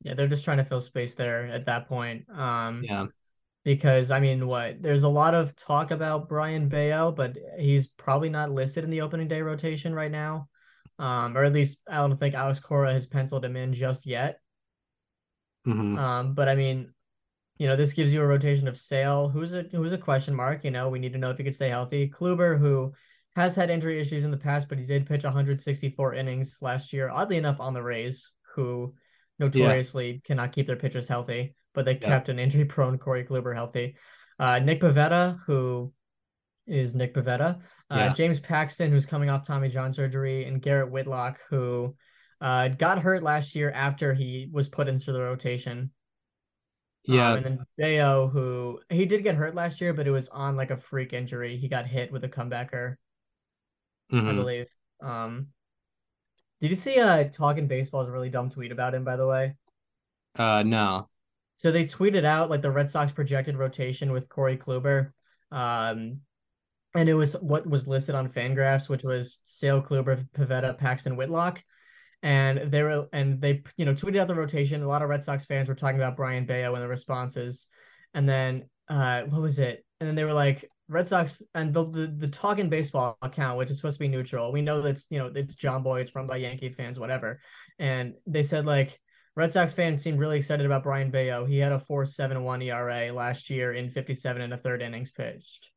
Yeah. 0.02 0.14
They're 0.14 0.28
just 0.28 0.44
trying 0.44 0.58
to 0.58 0.64
fill 0.64 0.80
space 0.80 1.14
there 1.14 1.46
at 1.46 1.66
that 1.66 1.88
point. 1.88 2.28
Um, 2.28 2.82
yeah 2.84 3.06
because 3.66 4.12
I 4.12 4.20
mean, 4.20 4.46
what 4.46 4.80
there's 4.80 5.02
a 5.02 5.08
lot 5.08 5.34
of 5.34 5.56
talk 5.56 5.90
about 5.90 6.28
Brayan 6.28 6.68
Bello, 6.68 7.10
but 7.10 7.36
he's 7.58 7.88
probably 7.88 8.28
not 8.28 8.52
listed 8.52 8.84
in 8.84 8.90
the 8.90 9.00
opening 9.00 9.26
day 9.26 9.42
rotation 9.42 9.92
right 9.92 10.10
now, 10.10 10.48
um, 11.00 11.36
or 11.36 11.42
at 11.42 11.52
least 11.52 11.78
I 11.90 11.96
don't 11.96 12.16
think 12.16 12.36
Alex 12.36 12.60
Cora 12.60 12.92
has 12.92 13.06
penciled 13.06 13.44
him 13.44 13.56
in 13.56 13.74
just 13.74 14.06
yet. 14.06 14.38
Mm-hmm. 15.66 15.98
Um, 15.98 16.34
but 16.34 16.48
I 16.48 16.54
mean, 16.54 16.94
you 17.58 17.66
know, 17.66 17.74
this 17.74 17.92
gives 17.92 18.12
you 18.12 18.22
a 18.22 18.26
rotation 18.26 18.68
of 18.68 18.76
Sale, 18.76 19.30
who's 19.30 19.52
a 19.52 19.62
who's 19.72 19.92
a 19.92 19.98
question 19.98 20.32
mark. 20.32 20.62
You 20.62 20.70
know, 20.70 20.88
we 20.88 21.00
need 21.00 21.14
to 21.14 21.18
know 21.18 21.30
if 21.30 21.38
he 21.38 21.42
could 21.42 21.56
stay 21.56 21.68
healthy. 21.68 22.08
Kluber, 22.08 22.56
who 22.56 22.92
has 23.34 23.56
had 23.56 23.68
injury 23.68 23.98
issues 23.98 24.22
in 24.22 24.30
the 24.30 24.36
past, 24.36 24.68
but 24.68 24.78
he 24.78 24.86
did 24.86 25.08
pitch 25.08 25.24
164 25.24 26.14
innings 26.14 26.58
last 26.62 26.92
year. 26.92 27.10
Oddly 27.10 27.36
enough, 27.36 27.58
on 27.58 27.74
the 27.74 27.82
Rays, 27.82 28.30
who 28.54 28.94
notoriously 29.40 30.12
yeah. 30.12 30.18
cannot 30.24 30.52
keep 30.52 30.68
their 30.68 30.76
pitchers 30.76 31.08
healthy 31.08 31.56
but 31.76 31.84
they 31.84 31.92
yeah. 31.92 32.08
kept 32.08 32.28
an 32.28 32.40
injury 32.40 32.64
prone 32.64 32.98
Corey 32.98 33.24
Kluber 33.24 33.54
healthy. 33.54 33.94
Uh, 34.40 34.58
Nick 34.58 34.80
Pivetta, 34.80 35.38
who 35.46 35.92
is 36.66 36.94
Nick 36.94 37.14
Pivetta, 37.14 37.60
uh, 37.90 37.96
yeah. 37.96 38.12
James 38.12 38.40
Paxton, 38.40 38.90
who's 38.90 39.06
coming 39.06 39.30
off 39.30 39.46
Tommy 39.46 39.68
John 39.68 39.92
surgery, 39.92 40.44
and 40.46 40.60
Garrett 40.60 40.90
Whitlock, 40.90 41.38
who 41.48 41.94
uh, 42.40 42.68
got 42.68 42.98
hurt 42.98 43.22
last 43.22 43.54
year 43.54 43.70
after 43.70 44.12
he 44.12 44.48
was 44.50 44.68
put 44.68 44.88
into 44.88 45.12
the 45.12 45.20
rotation. 45.20 45.92
Yeah. 47.04 47.30
Um, 47.30 47.36
and 47.36 47.44
then 47.46 47.58
Bello, 47.78 48.26
who 48.26 48.80
he 48.90 49.06
did 49.06 49.22
get 49.22 49.36
hurt 49.36 49.54
last 49.54 49.80
year, 49.80 49.94
but 49.94 50.08
it 50.08 50.10
was 50.10 50.28
on 50.28 50.56
like 50.56 50.72
a 50.72 50.76
freak 50.76 51.12
injury. 51.12 51.56
He 51.56 51.68
got 51.68 51.86
hit 51.86 52.10
with 52.10 52.24
a 52.24 52.28
comebacker, 52.28 52.96
mm-hmm. 54.12 54.28
I 54.28 54.32
believe. 54.32 54.66
Um, 55.00 55.48
did 56.60 56.70
you 56.70 56.76
see 56.76 56.98
uh 56.98 57.24
talking 57.24 57.68
baseball's 57.68 58.10
really 58.10 58.30
dumb 58.30 58.50
tweet 58.50 58.72
about 58.72 58.94
him, 58.94 59.04
by 59.04 59.16
the 59.16 59.26
way? 59.26 59.54
Uh 60.36 60.64
no. 60.64 61.08
So 61.58 61.72
they 61.72 61.84
tweeted 61.84 62.24
out 62.24 62.50
like 62.50 62.62
the 62.62 62.70
Red 62.70 62.90
Sox 62.90 63.12
projected 63.12 63.56
rotation 63.56 64.12
with 64.12 64.28
Corey 64.28 64.56
Kluber. 64.56 65.12
Um, 65.50 66.20
and 66.94 67.08
it 67.08 67.14
was 67.14 67.34
what 67.34 67.66
was 67.66 67.86
listed 67.86 68.14
on 68.14 68.28
Fangraphs, 68.28 68.88
which 68.88 69.04
was 69.04 69.40
Sale, 69.44 69.82
Kluber, 69.82 70.26
Pivetta, 70.36 70.76
Paxton, 70.78 71.16
Whitlock. 71.16 71.62
And 72.22 72.70
they 72.72 72.82
were 72.82 73.06
and 73.12 73.40
they 73.40 73.62
you 73.76 73.84
know 73.84 73.92
tweeted 73.92 74.18
out 74.18 74.28
the 74.28 74.34
rotation. 74.34 74.82
A 74.82 74.88
lot 74.88 75.02
of 75.02 75.08
Red 75.08 75.22
Sox 75.22 75.46
fans 75.46 75.68
were 75.68 75.74
talking 75.74 75.98
about 75.98 76.16
Brayan 76.16 76.46
Bello 76.46 76.74
and 76.74 76.82
the 76.82 76.88
responses. 76.88 77.68
And 78.14 78.28
then 78.28 78.68
uh 78.88 79.22
what 79.22 79.42
was 79.42 79.58
it? 79.58 79.84
And 80.00 80.08
then 80.08 80.14
they 80.14 80.24
were 80.24 80.32
like, 80.32 80.68
Red 80.88 81.08
Sox 81.08 81.42
and 81.54 81.74
the, 81.74 81.84
the 81.84 82.06
the 82.06 82.28
talking 82.28 82.68
baseball 82.68 83.18
account, 83.20 83.58
which 83.58 83.70
is 83.70 83.76
supposed 83.78 83.96
to 83.96 84.04
be 84.04 84.08
neutral. 84.08 84.52
We 84.52 84.62
know 84.62 84.80
that's 84.80 85.06
you 85.10 85.18
know 85.18 85.30
it's 85.34 85.56
Jomboy, 85.56 86.00
it's 86.00 86.14
run 86.14 86.26
by 86.26 86.36
Yankee 86.36 86.70
fans, 86.70 86.98
whatever. 86.98 87.40
And 87.78 88.14
they 88.26 88.42
said 88.42 88.66
like 88.66 88.98
Red 89.36 89.52
Sox 89.52 89.74
fans 89.74 90.02
seemed 90.02 90.18
really 90.18 90.38
excited 90.38 90.64
about 90.64 90.82
Brayan 90.82 91.10
Bello. 91.10 91.44
He 91.44 91.58
had 91.58 91.72
a 91.72 91.78
4.71 91.78 92.64
ERA 92.64 93.12
last 93.12 93.50
year 93.50 93.74
in 93.74 93.90
57 93.90 94.40
and 94.40 94.54
a 94.54 94.56
third 94.56 94.80
innings 94.80 95.12
pitched. 95.12 95.70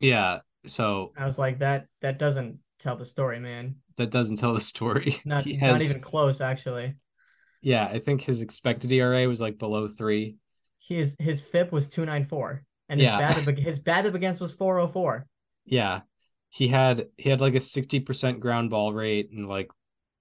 Yeah, 0.00 0.40
so 0.66 1.12
I 1.16 1.24
was 1.24 1.38
like 1.38 1.60
that 1.60 1.86
that 2.00 2.18
doesn't 2.18 2.58
tell 2.80 2.96
the 2.96 3.04
story, 3.04 3.38
man. 3.38 3.76
That 3.96 4.10
doesn't 4.10 4.38
tell 4.38 4.52
the 4.52 4.60
story. 4.60 5.14
Not, 5.24 5.44
has, 5.44 5.60
not 5.60 5.82
even 5.82 6.02
close 6.02 6.40
actually. 6.40 6.96
Yeah, 7.60 7.84
I 7.84 8.00
think 8.00 8.22
his 8.22 8.42
expected 8.42 8.90
ERA 8.90 9.28
was 9.28 9.40
like 9.40 9.58
below 9.58 9.86
3. 9.86 10.36
His 10.80 11.14
his 11.20 11.40
FIP 11.42 11.70
was 11.70 11.88
294 11.88 12.64
and 12.88 12.98
his 12.98 13.06
yeah. 13.06 13.32
BABIP 13.32 13.58
his 13.64 13.78
BABIP 13.78 14.14
against 14.14 14.40
was 14.40 14.52
404. 14.52 15.26
Yeah. 15.64 16.00
He 16.50 16.66
had 16.66 17.06
he 17.16 17.30
had 17.30 17.40
like 17.40 17.54
a 17.54 17.58
60% 17.58 18.40
ground 18.40 18.70
ball 18.70 18.92
rate 18.92 19.30
and 19.30 19.48
like 19.48 19.70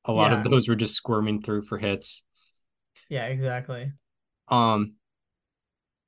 a 0.05 0.11
lot 0.11 0.31
yeah. 0.31 0.37
of 0.41 0.49
those 0.49 0.67
were 0.67 0.75
just 0.75 0.95
squirming 0.95 1.41
through 1.41 1.63
for 1.63 1.77
hits. 1.77 2.25
Yeah, 3.09 3.25
exactly. 3.25 3.91
Um 4.49 4.95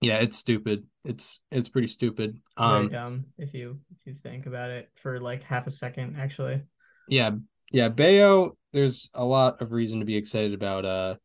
yeah, 0.02 0.18
it's 0.18 0.38
stupid. 0.38 0.86
It's 1.06 1.40
it's 1.52 1.70
pretty 1.70 1.88
stupid. 1.88 2.40
Um 2.58 2.90
Very 2.90 3.02
dumb 3.02 3.26
if 3.38 3.54
you 3.54 3.80
if 3.92 3.98
you 4.06 4.16
think 4.22 4.46
about 4.46 4.70
it 4.70 4.90
for 4.96 5.20
like 5.20 5.44
half 5.44 5.68
a 5.68 5.72
second 5.72 6.18
actually. 6.20 6.62
Yeah, 7.08 7.32
yeah, 7.72 7.90
Bello, 7.90 8.58
there's 8.72 9.10
a 9.14 9.26
lot 9.26 9.62
of 9.62 9.72
reason 9.72 10.00
to 10.00 10.06
be 10.06 10.18
excited 10.18 10.54
about 10.54 10.86
uh 10.86 11.16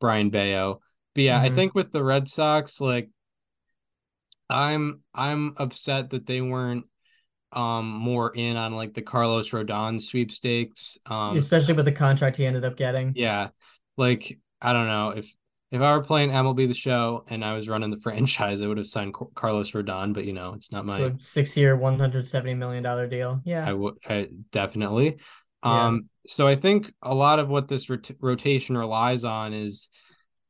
Brayan 0.00 0.30
Bello. 0.30 0.80
But 1.14 1.24
yeah, 1.24 1.36
mm-hmm. 1.36 1.52
I 1.52 1.54
think 1.54 1.74
with 1.74 1.92
the 1.92 2.04
Red 2.04 2.28
Sox, 2.28 2.80
like 2.80 3.08
I'm 4.50 5.02
I'm 5.14 5.54
upset 5.56 6.10
that 6.10 6.26
they 6.26 6.40
weren't 6.40 6.86
um 7.56 7.88
more 7.90 8.32
in 8.34 8.56
on 8.56 8.74
like 8.74 8.94
the 8.94 9.02
Carlos 9.02 9.50
Rodon 9.50 10.00
sweepstakes. 10.00 10.98
Um 11.06 11.36
especially 11.36 11.74
with 11.74 11.84
the 11.84 11.92
contract 11.92 12.36
he 12.36 12.46
ended 12.46 12.64
up 12.64 12.76
getting. 12.76 13.12
Yeah. 13.16 13.48
Like 13.96 14.38
I 14.60 14.72
don't 14.72 14.86
know 14.86 15.10
if 15.10 15.34
if 15.74 15.80
I 15.80 15.96
were 15.96 16.02
playing 16.02 16.30
MLB 16.30 16.68
the 16.68 16.74
show 16.74 17.24
and 17.28 17.44
I 17.44 17.54
was 17.54 17.68
running 17.68 17.90
the 17.90 17.96
franchise, 18.02 18.62
I 18.62 18.68
would 18.68 18.78
have 18.78 18.86
signed 18.86 19.14
Carlos 19.34 19.72
Rodon, 19.72 20.12
but 20.12 20.24
you 20.24 20.32
know, 20.32 20.52
it's 20.54 20.70
not 20.70 20.86
my 20.86 21.12
six 21.18 21.56
year, 21.56 21.76
one 21.76 21.98
hundred 21.98 22.26
seventy 22.26 22.54
million 22.54 22.82
dollar 22.82 23.08
deal. 23.08 23.40
Yeah, 23.44 23.68
I 23.68 23.72
would 23.72 23.96
definitely. 24.52 25.18
Yeah. 25.64 25.86
Um, 25.86 26.08
so 26.26 26.46
I 26.46 26.54
think 26.54 26.92
a 27.02 27.14
lot 27.14 27.38
of 27.38 27.48
what 27.48 27.68
this 27.68 27.90
rot- 27.90 28.10
rotation 28.20 28.76
relies 28.76 29.24
on 29.24 29.52
is 29.52 29.90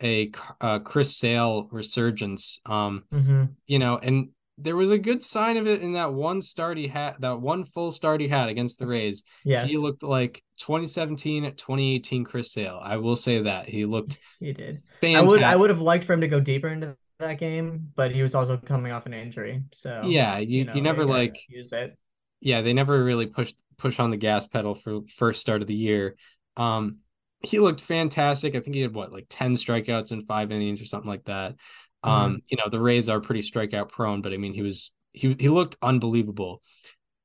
a, 0.03 0.31
a 0.61 0.81
Chris 0.81 1.17
Sale 1.17 1.69
resurgence. 1.71 2.61
Um, 2.67 3.05
mm-hmm. 3.13 3.45
you 3.67 3.79
know, 3.79 3.97
and 3.97 4.29
there 4.57 4.77
was 4.77 4.91
a 4.91 4.99
good 4.99 5.23
sign 5.23 5.57
of 5.57 5.67
it 5.67 5.83
in 5.83 5.93
that 5.93 6.13
one 6.13 6.41
start 6.41 6.79
he 6.79 6.87
had, 6.87 7.17
that 7.21 7.41
one 7.41 7.65
full 7.65 7.91
start 7.91 8.21
he 8.21 8.29
had 8.29 8.49
against 8.49 8.79
the 8.79 8.87
Rays. 8.87 9.25
Yes. 9.45 9.69
He 9.69 9.77
looked 9.77 10.03
like 10.03 10.43
2017, 10.61 11.43
2018 11.45 12.25
Chris 12.25 12.53
Sale. 12.53 12.81
I 12.83 12.99
will 12.99 13.17
say 13.17 13.43
that. 13.43 13.69
He 13.69 13.85
looked 13.85 14.19
he 14.41 14.53
did. 14.53 14.79
Fantastic. 15.01 15.17
I 15.17 15.23
would 15.23 15.43
I 15.43 15.57
would 15.57 15.71
have 15.71 15.81
liked 15.81 16.05
for 16.05 16.13
him 16.13 16.21
to 16.21 16.29
go 16.29 16.39
deeper 16.39 16.69
into 16.69 16.97
that 17.19 17.39
game, 17.39 17.91
but 17.97 18.13
he 18.13 18.23
was 18.23 18.35
also 18.35 18.57
coming 18.57 18.93
off 18.93 19.07
an 19.07 19.15
injury. 19.15 19.63
So 19.73 20.03
Yeah, 20.05 20.39
you, 20.39 20.59
you, 20.59 20.65
know, 20.65 20.75
you 20.75 20.83
never 20.83 21.05
like 21.05 21.37
use 21.49 21.73
it. 21.73 21.97
Yeah, 22.41 22.61
they 22.61 22.73
never 22.75 23.03
really 23.03 23.27
pushed 23.27 23.61
push 23.77 23.99
on 23.99 24.11
the 24.11 24.17
gas 24.17 24.47
pedal 24.47 24.75
for 24.75 25.01
first 25.09 25.41
start 25.41 25.63
of 25.63 25.67
the 25.67 25.75
year. 25.75 26.17
Um 26.57 26.99
he 27.43 27.59
looked 27.59 27.81
fantastic. 27.81 28.55
I 28.55 28.61
think 28.61 28.75
he 28.75 28.83
had 28.83 28.95
what 28.95 29.13
like 29.13 29.27
10 29.29 29.55
strikeouts 29.55 30.13
in 30.13 30.23
five 30.23 30.51
innings 30.51 30.81
or 30.81 30.87
something 30.87 31.11
like 31.11 31.25
that. 31.25 31.57
Mm-hmm. 32.05 32.11
Um, 32.11 32.43
you 32.49 32.57
know, 32.57 32.69
the 32.69 32.81
Rays 32.81 33.09
are 33.09 33.21
pretty 33.21 33.41
strikeout 33.41 33.89
prone, 33.89 34.21
but 34.21 34.33
I 34.33 34.37
mean, 34.37 34.53
he 34.53 34.63
was 34.63 34.93
he 35.13 35.35
he 35.39 35.49
looked 35.49 35.77
unbelievable. 35.81 36.61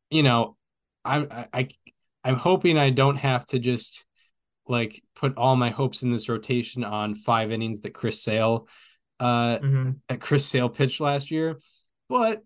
You 0.09 0.23
know, 0.23 0.55
I'm 1.03 1.27
I 1.53 1.67
I'm 2.23 2.35
hoping 2.35 2.77
I 2.77 2.89
don't 2.89 3.17
have 3.17 3.45
to 3.47 3.59
just 3.59 4.05
like 4.67 5.01
put 5.15 5.35
all 5.37 5.55
my 5.55 5.69
hopes 5.69 6.03
in 6.03 6.11
this 6.11 6.29
rotation 6.29 6.83
on 6.83 7.15
five 7.15 7.51
innings 7.51 7.81
that 7.81 7.93
Chris 7.93 8.21
Sale 8.21 8.67
uh 9.19 9.57
mm-hmm. 9.57 9.91
at 10.07 10.21
Chris 10.21 10.45
Sale 10.45 10.69
pitched 10.69 11.01
last 11.01 11.31
year, 11.31 11.59
but 12.07 12.43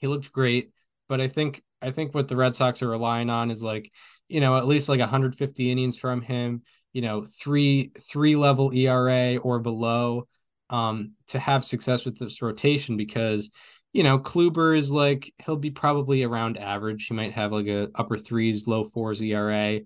he 0.00 0.06
looked 0.06 0.32
great. 0.32 0.70
But 1.08 1.20
I 1.20 1.28
think 1.28 1.62
I 1.80 1.90
think 1.92 2.14
what 2.14 2.28
the 2.28 2.36
Red 2.36 2.54
Sox 2.54 2.82
are 2.82 2.88
relying 2.88 3.30
on 3.30 3.50
is 3.50 3.62
like, 3.62 3.90
you 4.28 4.40
know, 4.40 4.56
at 4.56 4.66
least 4.66 4.88
like 4.88 5.00
150 5.00 5.70
innings 5.70 5.96
from 5.96 6.20
him, 6.20 6.62
you 6.92 7.00
know, 7.00 7.24
three 7.24 7.92
three 7.98 8.36
level 8.36 8.72
ERA 8.72 9.36
or 9.36 9.60
below 9.60 10.26
um, 10.70 11.12
to 11.28 11.38
have 11.38 11.64
success 11.64 12.04
with 12.04 12.18
this 12.18 12.42
rotation 12.42 12.96
because 12.96 13.50
you 13.92 14.02
know 14.02 14.18
Kluber 14.18 14.76
is 14.76 14.92
like 14.92 15.32
he'll 15.44 15.56
be 15.56 15.70
probably 15.70 16.22
around 16.22 16.58
average. 16.58 17.06
He 17.06 17.14
might 17.14 17.32
have 17.32 17.52
like 17.52 17.66
a 17.66 17.88
upper 17.94 18.16
threes, 18.16 18.66
low 18.66 18.84
fours 18.84 19.22
ERA. 19.22 19.80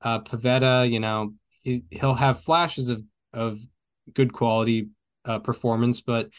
Uh, 0.00 0.20
Pivetta, 0.20 0.88
you 0.88 1.00
know, 1.00 1.34
he 1.62 1.84
he'll 1.90 2.14
have 2.14 2.40
flashes 2.40 2.88
of 2.88 3.02
of 3.32 3.58
good 4.14 4.32
quality 4.32 4.88
uh, 5.24 5.38
performance, 5.38 6.00
but 6.00 6.30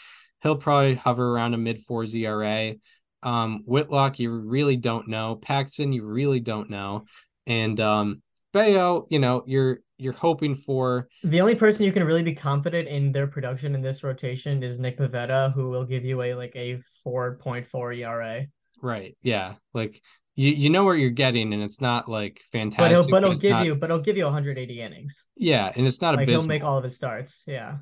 he'll 0.42 0.56
probably 0.56 0.96
hover 0.96 1.34
around 1.34 1.54
a 1.54 1.58
mid 1.58 1.80
fours 1.80 2.16
ERA. 2.16 2.76
Um, 3.22 3.64
Whitlock, 3.66 4.20
you 4.20 4.32
really 4.32 4.78
don't 4.78 5.08
know. 5.08 5.36
Paxton, 5.36 5.92
you 5.92 6.06
really 6.06 6.40
don't 6.40 6.70
know. 6.70 7.06
And 7.46 7.80
um, 7.80 8.22
Bello, 8.54 9.08
you 9.10 9.20
know, 9.20 9.44
you're 9.46 9.82
you're 10.00 10.14
hoping 10.14 10.56
for. 10.56 11.08
The 11.24 11.42
only 11.42 11.56
person 11.56 11.86
you 11.86 11.92
can 11.92 12.04
really 12.04 12.24
be 12.24 12.34
confident 12.34 12.88
in 12.88 13.12
their 13.12 13.28
production 13.28 13.76
in 13.76 13.82
this 13.82 14.04
rotation 14.04 14.64
is 14.64 14.80
Nick 14.80 14.98
Pivetta, 14.98 15.54
who 15.54 15.70
will 15.70 15.86
give 15.86 16.06
you 16.06 16.22
a 16.22 16.34
like 16.34 16.56
a 16.56 16.82
four 17.04 17.36
point 17.36 17.68
four 17.68 17.92
ERA. 17.92 18.48
Right. 18.82 19.18
Yeah. 19.22 19.56
Like 19.74 20.02
you, 20.36 20.52
you 20.52 20.70
know 20.70 20.86
what 20.86 20.94
you're 20.94 21.10
getting, 21.10 21.54
and 21.54 21.62
it's 21.62 21.82
not 21.82 22.08
like 22.08 22.42
fantastic. 22.50 22.78
But 22.78 22.92
he'll, 22.92 23.10
but 23.10 23.24
he'll 23.24 23.38
give 23.38 23.52
not... 23.52 23.66
you, 23.66 23.76
but 23.76 23.90
he'll 23.90 24.00
give 24.00 24.16
you 24.16 24.24
180 24.24 24.82
innings. 24.82 25.26
Yeah, 25.36 25.70
and 25.76 25.86
it's 25.86 26.02
not 26.02 26.16
like 26.16 26.24
abysmal. 26.24 26.44
he'll 26.44 26.48
make 26.48 26.64
all 26.64 26.78
of 26.78 26.86
his 26.86 26.96
starts. 26.96 27.44
Yeah. 27.46 27.80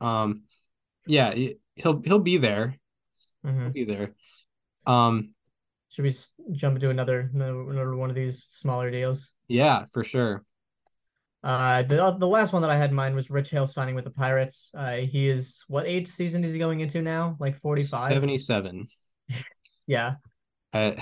Um, 0.00 0.44
yeah, 1.08 1.34
he'll 1.74 2.00
he'll 2.02 2.20
be 2.20 2.36
there. 2.36 2.76
Mm-hmm. 3.44 3.62
He'll 3.62 3.70
be 3.72 3.84
there. 3.84 4.14
Um, 4.86 5.34
should 5.88 6.04
we 6.04 6.14
jump 6.52 6.76
into 6.76 6.90
another 6.90 7.30
another 7.34 7.96
one 7.96 8.10
of 8.10 8.16
these 8.16 8.44
smaller 8.44 8.90
deals? 8.92 9.32
Yeah, 9.48 9.86
for 9.92 10.04
sure. 10.04 10.44
Uh, 11.46 11.82
the 11.82 12.16
the 12.18 12.26
last 12.26 12.52
one 12.52 12.60
that 12.60 12.72
I 12.72 12.76
had 12.76 12.90
in 12.90 12.96
mind 12.96 13.14
was 13.14 13.30
Rich 13.30 13.50
Hill 13.50 13.68
signing 13.68 13.94
with 13.94 14.02
the 14.02 14.10
Pirates. 14.10 14.72
Uh, 14.76 14.96
he 14.96 15.28
is 15.28 15.62
what 15.68 15.86
age 15.86 16.08
season 16.08 16.42
is 16.42 16.52
he 16.52 16.58
going 16.58 16.80
into 16.80 17.02
now? 17.02 17.36
Like 17.38 17.56
forty 17.60 17.84
five. 17.84 18.10
Seventy 18.10 18.36
seven. 18.36 18.88
yeah. 19.86 20.16
Uh, 20.72 20.94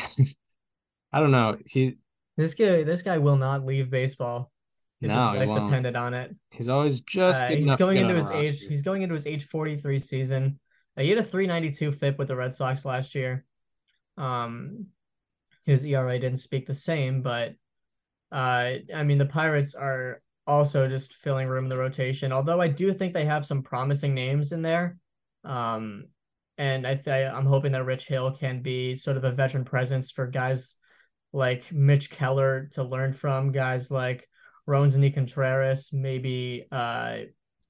I 1.12 1.20
don't 1.20 1.30
know. 1.30 1.56
He 1.64 1.96
this 2.36 2.52
guy 2.52 2.82
this 2.82 3.00
guy 3.00 3.16
will 3.16 3.38
not 3.38 3.64
leave 3.64 3.88
baseball. 3.88 4.52
If 5.00 5.08
no, 5.08 5.30
his 5.30 5.48
life 5.48 5.62
depended 5.62 5.96
on 5.96 6.12
it. 6.12 6.36
He's 6.50 6.68
always 6.68 7.00
just 7.00 7.44
uh, 7.44 7.48
he's 7.48 7.76
going 7.76 7.96
into 7.96 8.14
his 8.14 8.30
age. 8.30 8.66
He's 8.66 8.82
going 8.82 9.00
into 9.00 9.14
his 9.14 9.26
age 9.26 9.46
forty 9.46 9.78
three 9.78 9.98
season. 9.98 10.60
Uh, 10.94 11.02
he 11.04 11.08
had 11.08 11.18
a 11.18 11.24
three 11.24 11.46
ninety 11.46 11.70
two 11.70 11.90
FIP 11.90 12.18
with 12.18 12.28
the 12.28 12.36
Red 12.36 12.54
Sox 12.54 12.84
last 12.84 13.14
year. 13.14 13.46
Um, 14.18 14.88
his 15.64 15.86
ERA 15.86 16.18
didn't 16.18 16.40
speak 16.40 16.66
the 16.66 16.74
same, 16.74 17.22
but 17.22 17.54
uh, 18.30 18.72
I 18.94 19.04
mean 19.04 19.16
the 19.16 19.24
Pirates 19.24 19.74
are 19.74 20.20
also 20.46 20.88
just 20.88 21.14
filling 21.14 21.48
room 21.48 21.64
in 21.64 21.68
the 21.70 21.76
rotation. 21.76 22.32
Although 22.32 22.60
I 22.60 22.68
do 22.68 22.92
think 22.92 23.14
they 23.14 23.24
have 23.24 23.46
some 23.46 23.62
promising 23.62 24.14
names 24.14 24.52
in 24.52 24.62
there. 24.62 24.98
Um, 25.44 26.06
and 26.58 26.86
I 26.86 26.94
th- 26.96 27.32
I'm 27.32 27.46
hoping 27.46 27.72
that 27.72 27.84
Rich 27.84 28.06
Hill 28.06 28.32
can 28.32 28.62
be 28.62 28.94
sort 28.94 29.16
of 29.16 29.24
a 29.24 29.32
veteran 29.32 29.64
presence 29.64 30.10
for 30.10 30.26
guys 30.26 30.76
like 31.32 31.72
Mitch 31.72 32.10
Keller 32.10 32.68
to 32.72 32.84
learn 32.84 33.12
from, 33.12 33.50
guys 33.50 33.90
like 33.90 34.28
Roansy 34.68 35.12
Contreras, 35.12 35.90
maybe 35.92 36.66
uh, 36.70 37.16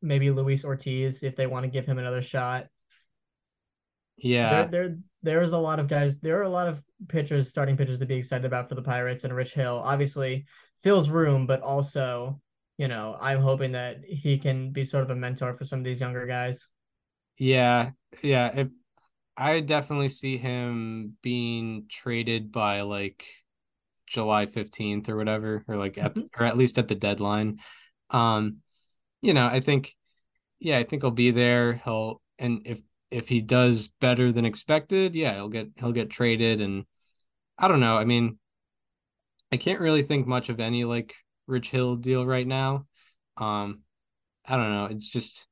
maybe 0.02 0.30
Luis 0.30 0.64
Ortiz 0.64 1.22
if 1.22 1.34
they 1.34 1.46
want 1.46 1.64
to 1.64 1.70
give 1.70 1.86
him 1.86 1.98
another 1.98 2.22
shot. 2.22 2.66
Yeah, 4.16 4.64
there, 4.64 4.88
there 4.88 4.98
there's 5.22 5.52
a 5.52 5.58
lot 5.58 5.80
of 5.80 5.88
guys. 5.88 6.18
There 6.20 6.38
are 6.38 6.42
a 6.42 6.48
lot 6.48 6.68
of 6.68 6.82
pitchers, 7.08 7.48
starting 7.48 7.76
pitchers 7.76 7.98
to 7.98 8.06
be 8.06 8.16
excited 8.16 8.44
about 8.44 8.68
for 8.68 8.74
the 8.74 8.82
Pirates, 8.82 9.24
and 9.24 9.34
Rich 9.34 9.54
Hill 9.54 9.80
obviously 9.82 10.44
fills 10.82 11.08
room, 11.08 11.46
but 11.46 11.62
also 11.62 12.40
you 12.76 12.88
know, 12.88 13.16
I'm 13.20 13.40
hoping 13.40 13.72
that 13.72 14.04
he 14.04 14.38
can 14.38 14.70
be 14.70 14.84
sort 14.84 15.04
of 15.04 15.10
a 15.10 15.14
mentor 15.14 15.56
for 15.56 15.64
some 15.64 15.80
of 15.80 15.84
these 15.84 16.00
younger 16.00 16.26
guys. 16.26 16.66
Yeah, 17.38 17.90
yeah. 18.22 18.52
It, 18.54 18.70
I 19.36 19.60
definitely 19.60 20.08
see 20.08 20.36
him 20.36 21.16
being 21.22 21.86
traded 21.88 22.52
by 22.52 22.82
like 22.82 23.26
July 24.06 24.46
15th 24.46 25.08
or 25.08 25.16
whatever, 25.16 25.64
or 25.68 25.76
like 25.76 25.98
at, 25.98 26.14
mm-hmm. 26.14 26.42
or 26.42 26.46
at 26.46 26.56
least 26.56 26.78
at 26.78 26.88
the 26.88 26.94
deadline. 26.94 27.58
Um, 28.10 28.58
you 29.22 29.34
know, 29.34 29.46
I 29.46 29.60
think, 29.60 29.94
yeah, 30.60 30.78
I 30.78 30.84
think 30.84 31.02
he'll 31.02 31.10
be 31.10 31.30
there. 31.30 31.74
He'll, 31.74 32.20
and 32.38 32.62
if, 32.64 32.80
if 33.10 33.28
he 33.28 33.40
does 33.40 33.88
better 34.00 34.32
than 34.32 34.44
expected, 34.44 35.14
yeah, 35.14 35.34
he'll 35.34 35.48
get, 35.48 35.68
he'll 35.76 35.92
get 35.92 36.10
traded. 36.10 36.60
And 36.60 36.84
I 37.58 37.68
don't 37.68 37.80
know. 37.80 37.96
I 37.96 38.04
mean, 38.04 38.38
I 39.52 39.56
can't 39.56 39.80
really 39.80 40.02
think 40.02 40.26
much 40.26 40.48
of 40.48 40.60
any 40.60 40.84
like 40.84 41.14
Rich 41.46 41.70
Hill 41.70 41.96
deal 41.96 42.24
right 42.24 42.46
now. 42.46 42.86
Um, 43.36 43.82
I 44.46 44.56
don't 44.56 44.70
know. 44.70 44.86
It's 44.86 45.10
just 45.10 45.46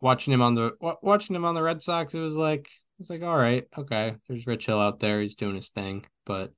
watching 0.00 0.32
him 0.32 0.42
on 0.42 0.54
the 0.54 0.72
watching 1.02 1.36
him 1.36 1.44
on 1.44 1.54
the 1.54 1.62
Red 1.62 1.82
Sox. 1.82 2.14
It 2.14 2.20
was 2.20 2.36
like 2.36 2.68
it's 2.98 3.10
like 3.10 3.22
all 3.22 3.36
right, 3.36 3.64
okay. 3.76 4.16
There's 4.28 4.46
Rich 4.46 4.66
Hill 4.66 4.80
out 4.80 5.00
there. 5.00 5.20
He's 5.20 5.34
doing 5.34 5.54
his 5.54 5.70
thing, 5.70 6.04
but 6.24 6.52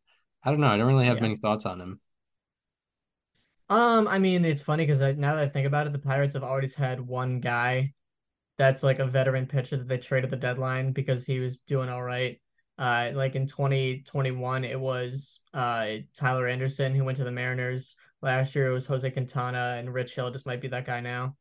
I 0.45 0.51
don't 0.51 0.61
know. 0.61 0.68
I 0.68 0.76
don't 0.76 0.89
really 0.89 1.07
have 1.07 1.16
yeah. 1.16 1.22
many 1.22 1.37
thoughts 1.37 1.66
on 1.66 1.81
him. 1.81 2.01
Um, 3.70 4.09
I 4.09 4.18
mean, 4.18 4.45
it's 4.45 4.62
funny 4.62 4.87
because 4.87 5.01
now 5.18 5.35
that 5.35 5.45
I 5.45 5.49
think 5.49 5.66
about 5.66 5.87
it, 5.87 5.93
the 5.93 5.99
Pirates 5.99 6.35
have 6.35 6.43
always 6.43 6.74
had 6.74 7.01
one 7.01 7.41
guy 7.41 7.93
that's 8.57 8.83
like 8.83 8.99
a 8.99 9.07
veteran 9.07 9.47
pitcher 9.47 9.76
that 9.76 9.89
they 9.89 9.99
traded 9.99 10.31
the 10.31 10.37
deadline 10.37 10.93
because 10.93 11.26
he 11.26 11.39
was 11.39 11.59
doing 11.59 11.89
all 11.89 12.03
right. 12.03 12.41
Uh, 12.79 13.11
like 13.14 13.35
in 13.35 13.47
2021, 13.47 14.64
it 14.64 14.79
was 14.79 15.41
uh 15.53 15.97
Tyler 16.16 16.47
Anderson 16.47 16.95
who 16.95 17.05
went 17.05 17.18
to 17.18 17.24
the 17.24 17.31
Mariners. 17.31 17.97
Last 18.21 18.55
year 18.55 18.71
it 18.71 18.75
was 18.75 18.87
Jose 18.87 19.09
Quintana 19.11 19.77
and 19.79 19.93
Rich 19.93 20.14
Hill 20.14 20.31
just 20.31 20.47
might 20.47 20.61
be 20.61 20.69
that 20.69 20.87
guy 20.87 21.01
now. 21.01 21.37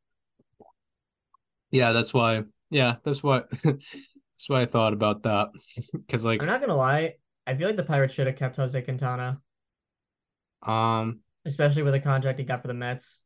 Yeah, 1.71 1.91
that's 1.91 2.13
why. 2.13 2.43
Yeah, 2.69 2.97
that's 3.03 3.23
why. 3.23 3.43
that's 3.63 4.47
why 4.47 4.61
I 4.61 4.65
thought 4.65 4.93
about 4.93 5.23
that. 5.23 5.49
Cause 6.09 6.23
like 6.23 6.41
I'm 6.41 6.47
not 6.47 6.61
gonna 6.61 6.75
lie, 6.75 7.15
I 7.45 7.55
feel 7.55 7.67
like 7.67 7.78
the 7.78 7.84
Pirates 7.84 8.13
should 8.13 8.28
have 8.28 8.36
kept 8.36 8.57
Jose 8.57 8.80
Quintana. 8.82 9.41
Um 10.63 11.21
especially 11.45 11.84
with 11.84 11.93
the 11.93 11.99
contract 11.99 12.39
he 12.39 12.45
got 12.45 12.61
for 12.61 12.67
the 12.67 12.73
Mets. 12.73 13.21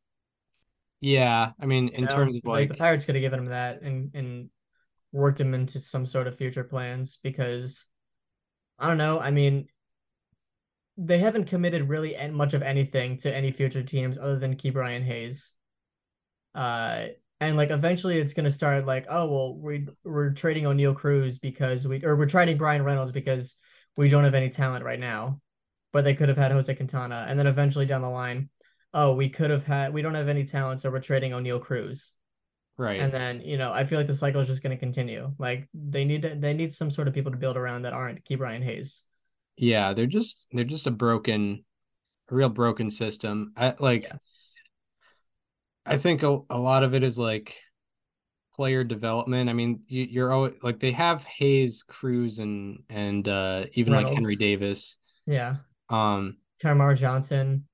Yeah, 1.02 1.52
I 1.60 1.66
mean 1.66 1.90
in 1.90 2.02
you 2.02 2.06
know, 2.08 2.16
terms 2.16 2.36
of 2.36 2.44
like, 2.46 2.62
like 2.62 2.70
the 2.70 2.76
Pirates 2.76 3.06
could 3.06 3.16
have 3.16 3.22
given 3.22 3.40
him 3.40 3.46
that 3.48 3.82
and 3.82 4.12
and 4.14 4.50
worked 5.12 5.42
him 5.42 5.54
into 5.54 5.80
some 5.80 6.06
sort 6.06 6.28
of 6.28 6.38
future 6.38 6.64
plans 6.64 7.20
because 7.22 7.88
I 8.80 8.88
don't 8.88 8.98
know. 8.98 9.20
I 9.20 9.32
mean, 9.32 9.68
they 10.98 11.20
haven't 11.20 11.46
committed 11.46 11.90
really 11.90 12.16
much 12.32 12.54
of 12.54 12.62
anything 12.62 13.18
to 13.18 13.34
any 13.34 13.52
future 13.52 13.84
teams 13.84 14.18
other 14.18 14.38
than 14.38 14.56
Ke'Bryan 14.56 15.04
Hayes. 15.04 15.54
Uh, 16.54 17.08
and 17.40 17.58
like 17.58 17.72
eventually 17.72 18.20
it's 18.20 18.34
gonna 18.34 18.52
start 18.52 18.86
like, 18.86 19.08
oh 19.10 19.26
well, 19.28 19.56
we 19.56 19.88
we're 20.04 20.32
trading 20.32 20.66
Oneil 20.66 20.96
Cruz 20.96 21.40
because 21.40 21.88
we 21.88 22.04
or 22.04 22.16
we're 22.16 22.28
trading 22.28 22.58
Bryan 22.58 22.84
Reynolds 22.84 23.12
because 23.12 23.56
we 23.98 24.10
don't 24.10 24.24
have 24.24 24.36
any 24.36 24.50
talent 24.50 24.86
right 24.86 25.00
now, 25.00 25.40
but 25.92 26.04
they 26.04 26.14
could 26.14 26.30
have 26.30 26.38
had 26.38 26.52
Jose 26.52 26.74
Quintana, 26.76 27.26
and 27.28 27.40
then 27.40 27.48
eventually 27.48 27.86
down 27.86 28.02
the 28.02 28.10
line, 28.10 28.50
oh 28.94 29.16
we 29.16 29.30
could 29.30 29.50
have 29.50 29.66
had 29.66 29.94
we 29.94 30.02
don't 30.02 30.14
have 30.14 30.28
any 30.28 30.46
talent, 30.46 30.82
so 30.82 30.92
we're 30.92 31.00
trading 31.00 31.32
Oneil 31.32 31.62
Cruz. 31.62 32.14
Right. 32.78 33.00
And 33.00 33.14
then, 33.14 33.42
you 33.42 33.58
know, 33.58 33.72
I 33.72 33.86
feel 33.86 34.00
like 34.00 34.08
the 34.08 34.16
cycle 34.16 34.42
is 34.42 34.48
just 34.48 34.64
going 34.64 34.76
to 34.76 34.80
continue. 34.80 35.32
Like 35.38 35.70
they 35.74 36.04
need 36.04 36.24
to, 36.24 36.34
they 36.34 36.54
need 36.54 36.74
some 36.74 36.90
sort 36.90 37.08
of 37.08 37.14
people 37.14 37.32
to 37.32 37.38
build 37.38 37.56
around 37.56 37.84
that 37.84 37.94
aren't 37.94 38.26
Ke'Bryan 38.26 38.64
Hayes. 38.64 39.04
Yeah, 39.62 39.94
they're 39.94 40.08
just 40.08 40.48
they're 40.52 40.64
just 40.66 40.88
a 40.88 40.92
broken 40.92 41.64
a 42.32 42.36
real 42.36 42.50
broken 42.50 42.90
system. 42.90 43.54
I 43.56 43.76
like 43.78 44.06
yeah. 44.06 44.16
I 45.86 45.98
think 45.98 46.24
a, 46.24 46.40
a 46.50 46.58
lot 46.58 46.84
of 46.84 46.96
it 46.96 47.04
is 47.04 47.20
like 47.20 47.56
player 48.56 48.84
development. 48.84 49.52
I 49.52 49.54
mean, 49.54 49.82
you, 49.86 50.08
you're 50.10 50.34
always 50.34 50.56
like 50.64 50.80
they 50.80 50.92
have 50.94 51.24
Hayes, 51.26 51.84
Cruz, 51.84 52.40
and 52.40 52.82
and 52.90 53.28
uh 53.28 53.66
even 53.74 53.94
Reynolds. 53.94 54.12
like 54.12 54.20
Henry 54.20 54.36
Davis. 54.36 54.98
Yeah. 55.28 55.58
Um 55.92 56.38
Termarr 56.64 56.98
Johnson. 56.98 57.68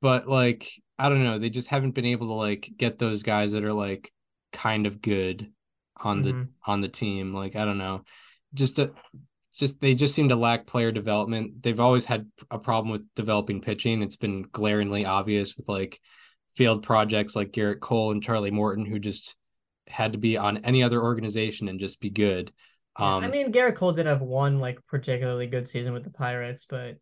But 0.00 0.26
like 0.26 0.70
I 0.98 1.10
don't 1.10 1.22
know, 1.22 1.38
they 1.38 1.50
just 1.50 1.68
haven't 1.68 1.94
been 1.94 2.06
able 2.06 2.28
to 2.28 2.32
like 2.32 2.70
get 2.78 2.98
those 2.98 3.22
guys 3.22 3.52
that 3.52 3.64
are 3.64 3.74
like 3.74 4.10
kind 4.54 4.86
of 4.86 5.02
good 5.02 5.52
on 5.98 6.24
mm-hmm. 6.24 6.40
the 6.40 6.48
on 6.66 6.80
the 6.80 6.88
team. 6.88 7.34
Like 7.34 7.56
I 7.56 7.66
don't 7.66 7.78
know. 7.78 8.04
Just 8.54 8.78
a 8.78 8.90
just 9.58 9.80
they 9.80 9.94
just 9.94 10.14
seem 10.14 10.28
to 10.28 10.36
lack 10.36 10.66
player 10.66 10.92
development. 10.92 11.62
They've 11.62 11.80
always 11.80 12.04
had 12.04 12.30
a 12.50 12.58
problem 12.58 12.92
with 12.92 13.02
developing 13.14 13.60
pitching. 13.60 14.02
It's 14.02 14.16
been 14.16 14.42
glaringly 14.42 15.04
obvious 15.04 15.56
with 15.56 15.68
like 15.68 16.00
failed 16.56 16.82
projects 16.82 17.36
like 17.36 17.52
Gerrit 17.52 17.80
Cole 17.80 18.10
and 18.10 18.22
Charlie 18.22 18.50
Morton, 18.50 18.86
who 18.86 18.98
just 18.98 19.36
had 19.86 20.12
to 20.12 20.18
be 20.18 20.36
on 20.36 20.58
any 20.58 20.82
other 20.82 21.00
organization 21.00 21.68
and 21.68 21.78
just 21.78 22.00
be 22.00 22.10
good. 22.10 22.52
Um, 22.96 23.24
I 23.24 23.28
mean, 23.28 23.52
Gerrit 23.52 23.76
Cole 23.76 23.92
did 23.92 24.06
have 24.06 24.22
one 24.22 24.60
like 24.60 24.78
particularly 24.86 25.46
good 25.46 25.68
season 25.68 25.92
with 25.92 26.04
the 26.04 26.10
Pirates, 26.10 26.66
but 26.68 26.96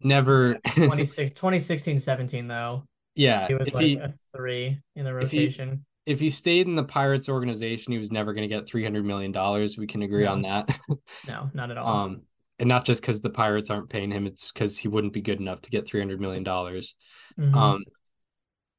never 0.00 0.54
2016 0.74 1.98
17 1.98 2.48
though. 2.48 2.84
Yeah, 3.14 3.46
he 3.46 3.54
was 3.54 3.72
like 3.72 3.84
he, 3.84 3.96
a 3.96 4.14
three 4.34 4.80
in 4.94 5.04
the 5.04 5.14
rotation. 5.14 5.84
If 6.06 6.20
he, 6.20 6.30
stayed 6.30 6.66
in 6.66 6.76
the 6.76 6.84
Pirates 6.84 7.28
organization, 7.28 7.92
he 7.92 7.98
was 7.98 8.12
never 8.12 8.32
going 8.32 8.48
to 8.48 8.54
get 8.54 8.66
three 8.66 8.84
hundred 8.84 9.04
million 9.04 9.32
dollars. 9.32 9.76
We 9.76 9.86
can 9.86 10.02
agree 10.02 10.24
no. 10.24 10.32
on 10.32 10.42
that. 10.42 10.78
no, 11.28 11.50
not 11.52 11.70
at 11.70 11.78
all. 11.78 12.04
Um, 12.04 12.22
and 12.58 12.68
not 12.68 12.84
just 12.84 13.02
because 13.02 13.20
the 13.20 13.30
Pirates 13.30 13.70
aren't 13.70 13.90
paying 13.90 14.10
him; 14.10 14.26
it's 14.26 14.50
because 14.50 14.78
he 14.78 14.88
wouldn't 14.88 15.12
be 15.12 15.20
good 15.20 15.40
enough 15.40 15.60
to 15.62 15.70
get 15.70 15.86
three 15.86 16.00
hundred 16.00 16.20
million 16.20 16.44
dollars. 16.44 16.94
Mm-hmm. 17.38 17.54
Um, 17.56 17.82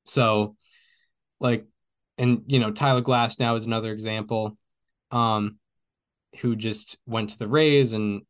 so, 0.05 0.55
like, 1.39 1.65
and 2.17 2.43
you 2.47 2.59
know, 2.59 2.71
Tyler 2.71 3.01
Glasnow 3.01 3.55
is 3.55 3.65
another 3.65 3.91
example, 3.91 4.57
um, 5.11 5.57
who 6.39 6.55
just 6.55 6.97
went 7.05 7.31
to 7.31 7.39
the 7.39 7.47
Rays 7.47 7.93
and 7.93 8.21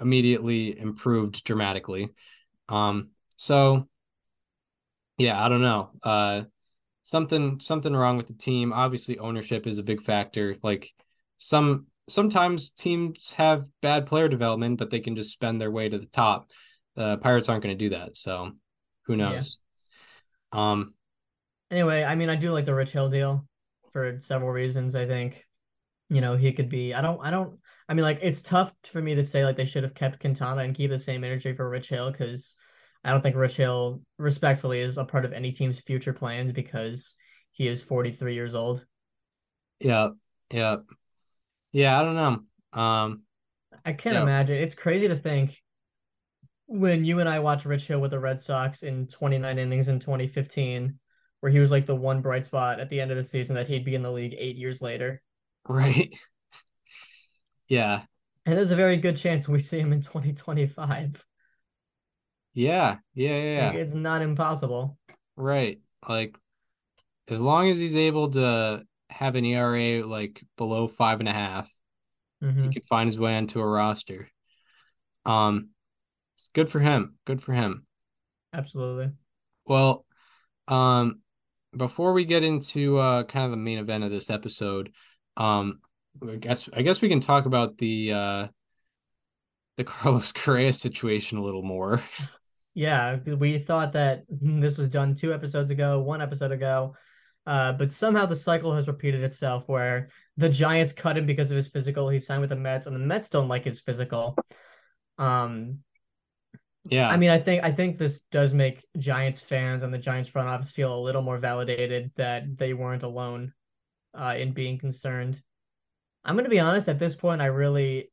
immediately 0.00 0.78
improved 0.78 1.44
dramatically. 1.44 2.10
Um, 2.68 3.10
so 3.36 3.88
yeah, 5.18 5.42
I 5.42 5.48
don't 5.48 5.62
know. 5.62 5.90
Uh, 6.02 6.42
something 7.04 7.60
something 7.60 7.94
wrong 7.94 8.16
with 8.16 8.26
the 8.26 8.34
team. 8.34 8.72
Obviously, 8.72 9.18
ownership 9.18 9.66
is 9.66 9.78
a 9.78 9.84
big 9.84 10.02
factor. 10.02 10.56
Like 10.62 10.90
some 11.36 11.86
sometimes 12.08 12.70
teams 12.70 13.32
have 13.34 13.68
bad 13.82 14.06
player 14.06 14.26
development, 14.26 14.78
but 14.78 14.90
they 14.90 15.00
can 15.00 15.14
just 15.14 15.30
spend 15.30 15.60
their 15.60 15.70
way 15.70 15.88
to 15.88 15.98
the 15.98 16.06
top. 16.06 16.50
The 16.96 17.18
Pirates 17.18 17.48
aren't 17.48 17.62
going 17.62 17.76
to 17.76 17.84
do 17.84 17.90
that, 17.90 18.16
so 18.16 18.52
who 19.06 19.16
knows? 19.16 19.60
Yeah. 20.52 20.70
Um, 20.70 20.94
Anyway, 21.70 22.04
I 22.04 22.14
mean, 22.14 22.28
I 22.28 22.36
do 22.36 22.52
like 22.52 22.66
the 22.66 22.74
Rich 22.74 22.92
Hill 22.92 23.10
deal 23.10 23.46
for 23.92 24.20
several 24.20 24.50
reasons. 24.50 24.94
I 24.94 25.06
think, 25.06 25.44
you 26.08 26.20
know, 26.20 26.36
he 26.36 26.52
could 26.52 26.68
be. 26.68 26.94
I 26.94 27.02
don't. 27.02 27.20
I 27.20 27.30
don't. 27.30 27.58
I 27.88 27.94
mean, 27.94 28.04
like, 28.04 28.20
it's 28.22 28.42
tough 28.42 28.72
for 28.84 29.02
me 29.02 29.14
to 29.14 29.24
say 29.24 29.44
like 29.44 29.56
they 29.56 29.64
should 29.64 29.82
have 29.82 29.94
kept 29.94 30.20
Quintana 30.20 30.62
and 30.62 30.74
keep 30.74 30.90
the 30.90 30.98
same 30.98 31.24
energy 31.24 31.52
for 31.52 31.68
Rich 31.68 31.88
Hill 31.88 32.12
because 32.12 32.56
I 33.04 33.10
don't 33.10 33.20
think 33.20 33.36
Rich 33.36 33.56
Hill, 33.56 34.00
respectfully, 34.18 34.80
is 34.80 34.96
a 34.96 35.04
part 35.04 35.24
of 35.24 35.32
any 35.32 35.52
team's 35.52 35.80
future 35.80 36.12
plans 36.12 36.52
because 36.52 37.16
he 37.52 37.68
is 37.68 37.82
43 37.82 38.34
years 38.34 38.54
old. 38.54 38.84
Yeah, 39.80 40.10
yeah, 40.50 40.76
yeah. 41.72 42.00
I 42.00 42.02
don't 42.02 42.14
know. 42.14 42.80
Um, 42.80 43.22
I 43.84 43.92
can't 43.92 44.14
yeah. 44.14 44.22
imagine. 44.22 44.56
It's 44.56 44.74
crazy 44.74 45.08
to 45.08 45.16
think 45.16 45.60
when 46.66 47.04
you 47.04 47.20
and 47.20 47.28
I 47.28 47.40
watched 47.40 47.66
Rich 47.66 47.86
Hill 47.86 48.00
with 48.00 48.10
the 48.10 48.18
Red 48.18 48.40
Sox 48.40 48.82
in 48.82 49.06
29 49.06 49.58
innings 49.58 49.88
in 49.88 50.00
2015 50.00 50.98
where 51.44 51.52
he 51.52 51.58
was 51.58 51.70
like 51.70 51.84
the 51.84 51.94
one 51.94 52.22
bright 52.22 52.46
spot 52.46 52.80
at 52.80 52.88
the 52.88 52.98
end 52.98 53.10
of 53.10 53.18
the 53.18 53.22
season 53.22 53.54
that 53.54 53.68
he'd 53.68 53.84
be 53.84 53.94
in 53.94 54.02
the 54.02 54.10
league 54.10 54.34
eight 54.38 54.56
years 54.56 54.80
later. 54.80 55.20
Right. 55.68 56.14
yeah. 57.68 58.02
And 58.44 58.56
there's 58.56 58.70
a 58.70 58.76
very 58.76 58.98
good 58.98 59.16
chance 59.16 59.48
we 59.48 59.60
see 59.60 59.78
him 59.78 59.94
in 59.94 60.02
2025. 60.02 61.24
Yeah. 62.54 62.98
Yeah. 63.14 63.42
Yeah. 63.42 63.68
Like, 63.68 63.78
it's 63.78 63.94
not 63.94 64.22
impossible. 64.22 64.96
Right. 65.36 65.80
Like, 66.08 66.36
as 67.28 67.40
long 67.40 67.68
as 67.68 67.78
he's 67.78 67.96
able 67.96 68.30
to 68.30 68.84
have 69.10 69.34
an 69.36 69.44
ERA 69.44 70.06
like 70.06 70.42
below 70.56 70.86
five 70.86 71.20
and 71.20 71.28
a 71.28 71.32
half, 71.32 71.72
mm-hmm. 72.42 72.64
he 72.64 72.70
could 72.70 72.84
find 72.84 73.08
his 73.08 73.18
way 73.18 73.36
onto 73.36 73.60
a 73.60 73.66
roster. 73.66 74.28
Um, 75.26 75.70
it's 76.34 76.48
good 76.48 76.68
for 76.68 76.80
him. 76.80 77.16
Good 77.24 77.42
for 77.42 77.52
him. 77.52 77.86
Absolutely. 78.52 79.10
Well, 79.66 80.04
um, 80.68 81.20
before 81.76 82.12
we 82.12 82.24
get 82.24 82.44
into 82.44 82.98
uh, 82.98 83.24
kind 83.24 83.44
of 83.44 83.50
the 83.50 83.56
main 83.56 83.78
event 83.78 84.04
of 84.04 84.10
this 84.10 84.30
episode, 84.30 84.92
um, 85.36 85.80
I 86.26 86.36
guess 86.36 86.68
I 86.76 86.82
guess 86.82 87.02
we 87.02 87.08
can 87.08 87.20
talk 87.20 87.46
about 87.46 87.78
the 87.78 88.12
uh, 88.12 88.46
the 89.76 89.84
Carlos 89.84 90.32
Correa 90.32 90.72
situation 90.72 91.38
a 91.38 91.42
little 91.42 91.62
more. 91.62 92.00
Yeah, 92.74 93.16
we 93.16 93.58
thought 93.58 93.92
that 93.92 94.24
this 94.28 94.78
was 94.78 94.88
done 94.88 95.14
two 95.14 95.32
episodes 95.32 95.70
ago, 95.70 96.00
one 96.00 96.20
episode 96.20 96.52
ago, 96.52 96.96
uh, 97.46 97.72
but 97.72 97.92
somehow 97.92 98.26
the 98.26 98.36
cycle 98.36 98.74
has 98.74 98.88
repeated 98.88 99.22
itself 99.22 99.68
where 99.68 100.08
the 100.36 100.48
Giants 100.48 100.92
cut 100.92 101.16
him 101.16 101.26
because 101.26 101.50
of 101.50 101.56
his 101.56 101.68
physical. 101.68 102.08
He 102.08 102.18
signed 102.18 102.40
with 102.40 102.50
the 102.50 102.56
Mets, 102.56 102.86
and 102.86 102.94
the 102.94 103.00
Mets 103.00 103.28
don't 103.28 103.48
like 103.48 103.64
his 103.64 103.80
physical. 103.80 104.36
Um, 105.18 105.80
yeah. 106.86 107.08
I 107.08 107.16
mean, 107.16 107.30
I 107.30 107.38
think 107.38 107.64
I 107.64 107.72
think 107.72 107.96
this 107.96 108.20
does 108.30 108.52
make 108.52 108.84
Giants 108.98 109.40
fans 109.40 109.82
and 109.82 109.94
the 109.94 109.98
Giants 109.98 110.28
front 110.28 110.48
office 110.48 110.70
feel 110.70 110.94
a 110.94 111.00
little 111.00 111.22
more 111.22 111.38
validated 111.38 112.10
that 112.16 112.58
they 112.58 112.74
weren't 112.74 113.02
alone 113.02 113.54
uh, 114.12 114.34
in 114.36 114.52
being 114.52 114.78
concerned. 114.78 115.40
I'm 116.24 116.34
going 116.34 116.44
to 116.44 116.50
be 116.50 116.60
honest. 116.60 116.88
At 116.88 116.98
this 116.98 117.14
point, 117.14 117.40
I 117.40 117.46
really 117.46 118.10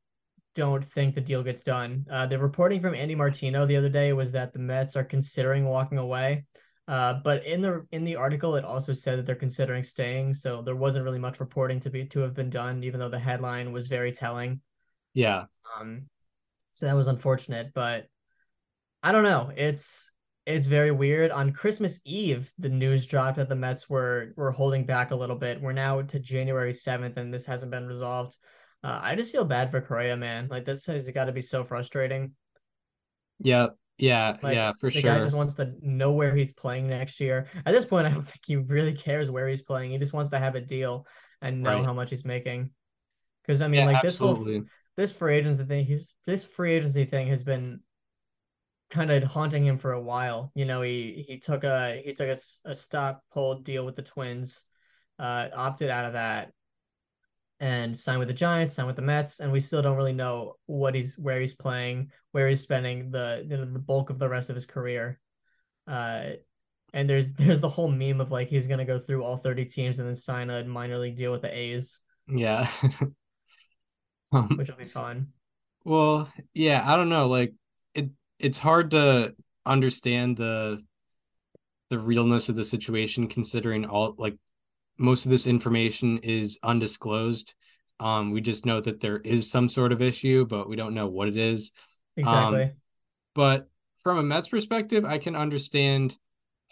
don't 0.56 0.84
think 0.84 1.16
the 1.16 1.22
deal 1.22 1.44
gets 1.44 1.62
done. 1.62 2.06
Uh, 2.12 2.26
the 2.26 2.38
reporting 2.38 2.82
from 2.82 2.96
Andy 2.96 3.16
Martino 3.16 3.66
the 3.66 3.78
other 3.78 3.90
day 3.90 4.14
was 4.14 4.32
that 4.32 4.54
the 4.54 4.60
Mets 4.60 4.96
are 4.96 5.04
considering 5.04 5.66
walking 5.66 5.98
away. 5.98 6.46
Uh, 6.88 7.16
but 7.24 7.46
in 7.46 7.62
the 7.62 7.86
in 7.92 8.04
the 8.04 8.16
article, 8.16 8.56
it 8.56 8.66
also 8.66 8.92
said 8.92 9.18
that 9.18 9.26
they're 9.26 9.36
considering 9.36 9.84
staying. 9.84 10.34
So 10.34 10.62
there 10.62 10.76
wasn't 10.76 11.06
really 11.06 11.20
much 11.20 11.40
reporting 11.40 11.80
to 11.82 11.90
be 11.90 12.06
to 12.06 12.20
have 12.22 12.34
been 12.34 12.50
done, 12.50 12.84
even 12.84 13.00
though 13.00 13.10
the 13.10 13.20
headline 13.20 13.72
was 13.72 13.88
very 13.88 14.12
telling. 14.12 14.62
Yeah. 15.14 15.46
Um. 15.80 16.10
So 16.72 16.86
that 16.86 16.96
was 16.96 17.08
unfortunate, 17.08 17.72
but 17.74 18.08
I 19.04 19.12
don't 19.12 19.24
know. 19.24 19.52
It's 19.56 20.12
it's 20.46 20.68
very 20.68 20.92
weird. 20.92 21.32
On 21.32 21.54
Christmas 21.54 22.00
Eve, 22.04 22.52
the 22.58 22.70
news 22.70 23.06
dropped 23.06 23.38
that 23.38 23.48
the 23.48 23.56
Mets 23.56 23.90
were 23.90 24.34
were 24.36 24.52
holding 24.52 24.86
back 24.86 25.12
a 25.12 25.16
little 25.16 25.36
bit. 25.36 25.62
We're 25.62 25.74
now 25.74 26.02
to 26.02 26.20
January 26.20 26.74
seventh, 26.74 27.18
and 27.18 27.34
this 27.34 27.46
hasn't 27.46 27.72
been 27.72 27.88
resolved. 27.88 28.36
Uh, 28.84 29.00
I 29.02 29.16
just 29.16 29.32
feel 29.32 29.46
bad 29.46 29.72
for 29.72 29.82
Correa, 29.82 30.18
man. 30.18 30.48
Like 30.50 30.66
this 30.66 30.86
has 30.88 31.08
got 31.10 31.26
to 31.26 31.32
be 31.32 31.42
so 31.42 31.64
frustrating. 31.64 32.34
Yeah, 33.40 33.68
yeah, 33.98 34.38
like, 34.42 34.56
yeah, 34.56 34.72
for 34.80 34.90
the 34.90 35.00
sure. 35.00 35.12
The 35.12 35.18
guy 35.20 35.24
just 35.24 35.36
wants 35.36 35.54
to 35.56 35.74
know 35.82 36.12
where 36.12 36.36
he's 36.36 36.54
playing 36.54 36.90
next 36.90 37.20
year. 37.20 37.48
At 37.66 37.74
this 37.74 37.86
point, 37.86 38.08
I 38.08 38.10
don't 38.10 38.24
think 38.24 38.42
he 38.44 38.56
really 38.56 38.94
cares 38.94 39.30
where 39.30 39.48
he's 39.48 39.62
playing. 39.62 39.92
He 39.92 39.98
just 40.00 40.14
wants 40.14 40.32
to 40.32 40.40
have 40.40 40.56
a 40.56 40.62
deal 40.62 41.06
and 41.42 41.62
know 41.62 41.76
right. 41.76 41.86
how 41.86 41.94
much 41.94 42.10
he's 42.10 42.26
making. 42.26 42.72
Because 43.44 43.62
I 43.62 43.68
mean, 43.68 43.82
yeah, 43.82 43.86
like 43.88 44.04
absolutely. 44.04 44.54
this 44.54 44.60
whole 44.60 44.68
this 44.98 45.14
free 45.14 45.36
agency 45.36 45.64
thing, 45.66 45.86
he's 45.86 46.16
this 46.26 46.46
free 46.46 46.74
agency 46.74 47.06
thing 47.06 47.28
has 47.28 47.44
been 47.44 47.82
kind 48.90 49.12
of 49.12 49.24
haunting 49.24 49.66
him 49.66 49.78
for 49.78 49.92
a 49.92 50.02
while. 50.02 50.52
You 50.56 50.66
know, 50.66 50.82
he 50.82 51.24
he 51.28 51.40
took 51.40 51.64
a 51.64 52.02
he 52.04 52.14
took 52.14 52.30
a, 52.30 52.38
a 52.70 52.76
stop 52.76 53.24
hold 53.30 53.64
deal 53.64 53.86
with 53.86 53.96
the 53.96 54.02
Twins, 54.02 54.66
uh, 55.20 55.48
opted 55.56 55.90
out 55.90 56.06
of 56.06 56.14
that, 56.14 56.52
and 57.62 57.98
signed 57.98 58.18
with 58.18 58.28
the 58.28 58.34
Giants, 58.34 58.74
signed 58.74 58.88
with 58.88 58.96
the 58.96 59.04
Mets, 59.04 59.40
and 59.40 59.52
we 59.52 59.60
still 59.60 59.84
don't 59.84 59.96
really 59.96 60.14
know 60.14 60.56
what 60.66 60.96
he's 60.96 61.18
where 61.18 61.40
he's 61.40 61.54
playing, 61.54 62.12
where 62.32 62.50
he's 62.50 62.60
spending 62.60 63.12
the 63.12 63.46
the, 63.48 63.58
the 63.58 63.80
bulk 63.80 64.10
of 64.10 64.18
the 64.18 64.28
rest 64.28 64.50
of 64.50 64.56
his 64.56 64.66
career. 64.66 65.20
Uh, 65.88 66.32
and 66.94 67.08
there's 67.08 67.32
there's 67.34 67.62
the 67.62 67.70
whole 67.70 67.88
meme 67.88 68.20
of 68.20 68.32
like 68.32 68.50
he's 68.50 68.68
gonna 68.68 68.84
go 68.84 69.00
through 69.00 69.24
all 69.24 69.38
30 69.38 69.66
teams 69.66 70.00
and 70.00 70.08
then 70.08 70.16
sign 70.16 70.50
a 70.50 70.64
minor 70.64 70.98
league 70.98 71.16
deal 71.16 71.32
with 71.32 71.44
the 71.44 71.56
A's. 71.56 72.00
Yeah. 72.28 72.68
um, 74.32 74.58
which 74.58 74.70
will 74.70 74.78
be 74.78 74.86
fun. 74.86 75.28
Well, 75.84 76.32
yeah, 76.54 76.84
I 76.86 76.98
don't 76.98 77.10
know. 77.10 77.28
Like 77.28 77.54
it 77.94 78.10
it's 78.40 78.58
hard 78.58 78.92
to 78.92 79.36
understand 79.68 80.36
the 80.36 80.84
the 81.92 82.00
realness 82.00 82.50
of 82.50 82.56
the 82.56 82.64
situation 82.64 83.28
considering 83.28 83.86
all 83.86 84.16
like 84.18 84.38
most 85.02 85.26
of 85.26 85.32
this 85.32 85.48
information 85.48 86.20
is 86.20 86.60
undisclosed. 86.64 87.56
Um, 88.00 88.32
we 88.32 88.42
just 88.42 88.66
know 88.66 88.80
that 88.80 89.00
there 89.00 89.18
is 89.18 89.50
some 89.50 89.70
sort 89.70 89.92
of 89.92 90.02
issue, 90.02 90.46
but 90.46 90.70
we 90.70 90.76
don't 90.76 90.94
know 90.94 91.08
what 91.08 91.28
it 91.28 91.38
is. 91.38 91.72
Exactly. 92.18 92.64
Um, 92.64 92.72
but 93.36 93.70
from 94.04 94.18
a 94.18 94.24
Mets 94.24 94.48
perspective, 94.48 95.06
I 95.06 95.18
can 95.18 95.36
understand 95.36 96.18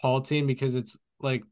Paul 0.00 0.20
team 0.22 0.46
because 0.46 0.74
it's 0.74 0.98
like 1.20 1.44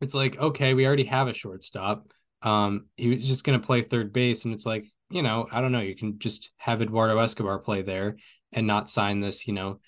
it's 0.00 0.14
like 0.14 0.38
okay, 0.38 0.74
we 0.74 0.86
already 0.86 1.04
have 1.04 1.28
a 1.28 1.34
shortstop. 1.34 2.12
Um, 2.42 2.86
he 2.96 3.08
was 3.08 3.26
just 3.26 3.44
gonna 3.44 3.58
play 3.58 3.82
third 3.82 4.12
base, 4.12 4.44
and 4.44 4.54
it's 4.54 4.66
like 4.66 4.84
you 5.10 5.22
know, 5.22 5.48
I 5.50 5.60
don't 5.60 5.72
know, 5.72 5.80
you 5.80 5.96
can 5.96 6.18
just 6.18 6.52
have 6.58 6.82
Eduardo 6.82 7.18
Escobar 7.18 7.58
play 7.58 7.82
there 7.82 8.16
and 8.52 8.66
not 8.66 8.90
sign 8.90 9.20
this, 9.20 9.46
you 9.46 9.54
know, 9.54 9.80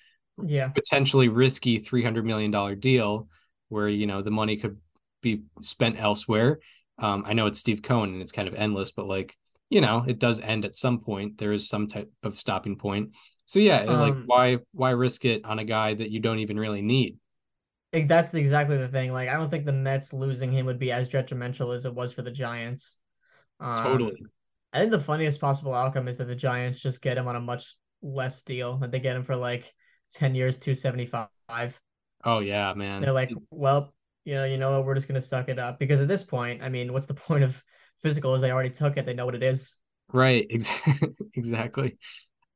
yeah, 0.42 0.68
potentially 0.68 1.28
risky 1.28 1.78
three 1.78 2.02
hundred 2.02 2.24
million 2.24 2.50
dollar 2.50 2.74
deal 2.74 3.28
where 3.68 3.88
you 3.88 4.06
know 4.06 4.22
the 4.22 4.30
money 4.30 4.56
could 4.56 4.78
be 5.22 5.42
spent 5.62 6.00
elsewhere. 6.00 6.58
Um, 6.98 7.24
I 7.26 7.32
know 7.32 7.46
it's 7.46 7.58
Steve 7.58 7.82
Cohen 7.82 8.12
and 8.12 8.22
it's 8.22 8.32
kind 8.32 8.48
of 8.48 8.54
endless, 8.54 8.92
but 8.92 9.06
like 9.06 9.36
you 9.70 9.80
know, 9.80 10.04
it 10.06 10.18
does 10.18 10.40
end 10.40 10.64
at 10.64 10.76
some 10.76 10.98
point. 10.98 11.38
There 11.38 11.52
is 11.52 11.68
some 11.68 11.86
type 11.86 12.10
of 12.24 12.36
stopping 12.36 12.76
point. 12.76 13.16
So 13.46 13.60
yeah, 13.60 13.78
um, 13.82 14.00
like 14.00 14.14
why 14.26 14.58
why 14.72 14.90
risk 14.90 15.24
it 15.24 15.44
on 15.44 15.58
a 15.58 15.64
guy 15.64 15.94
that 15.94 16.10
you 16.10 16.20
don't 16.20 16.40
even 16.40 16.58
really 16.58 16.82
need? 16.82 17.16
That's 17.92 18.34
exactly 18.34 18.76
the 18.76 18.88
thing. 18.88 19.12
Like 19.12 19.28
I 19.28 19.34
don't 19.34 19.48
think 19.48 19.64
the 19.64 19.72
Mets 19.72 20.12
losing 20.12 20.52
him 20.52 20.66
would 20.66 20.78
be 20.78 20.92
as 20.92 21.08
detrimental 21.08 21.72
as 21.72 21.86
it 21.86 21.94
was 21.94 22.12
for 22.12 22.22
the 22.22 22.30
Giants. 22.30 22.98
Um, 23.60 23.78
totally. 23.78 24.22
I 24.72 24.78
think 24.78 24.90
the 24.90 25.00
funniest 25.00 25.40
possible 25.40 25.74
outcome 25.74 26.08
is 26.08 26.16
that 26.18 26.26
the 26.26 26.34
Giants 26.34 26.80
just 26.80 27.00
get 27.00 27.18
him 27.18 27.28
on 27.28 27.36
a 27.36 27.40
much 27.40 27.76
less 28.02 28.42
deal. 28.42 28.76
That 28.78 28.90
they 28.90 29.00
get 29.00 29.16
him 29.16 29.24
for 29.24 29.36
like 29.36 29.72
ten 30.12 30.34
years, 30.34 30.58
two 30.58 30.74
seventy 30.74 31.06
five. 31.06 31.80
Oh 32.24 32.40
yeah, 32.40 32.72
man. 32.74 33.02
They're 33.02 33.12
like, 33.12 33.32
well, 33.50 33.92
you 34.24 34.34
know, 34.34 34.44
you 34.44 34.56
know 34.56 34.72
what, 34.72 34.86
we're 34.86 34.94
just 34.94 35.08
gonna 35.08 35.20
suck 35.20 35.48
it 35.48 35.58
up 35.58 35.78
because 35.78 36.00
at 36.00 36.08
this 36.08 36.22
point, 36.22 36.62
I 36.62 36.68
mean, 36.68 36.92
what's 36.92 37.06
the 37.06 37.14
point 37.28 37.44
of 37.44 37.62
physical? 38.02 38.34
Is 38.34 38.42
they 38.42 38.50
already 38.50 38.70
took 38.70 38.96
it, 38.96 39.06
they 39.06 39.14
know 39.14 39.26
what 39.26 39.34
it 39.34 39.42
is. 39.42 39.76
Right. 40.12 40.50
exactly. 41.34 41.98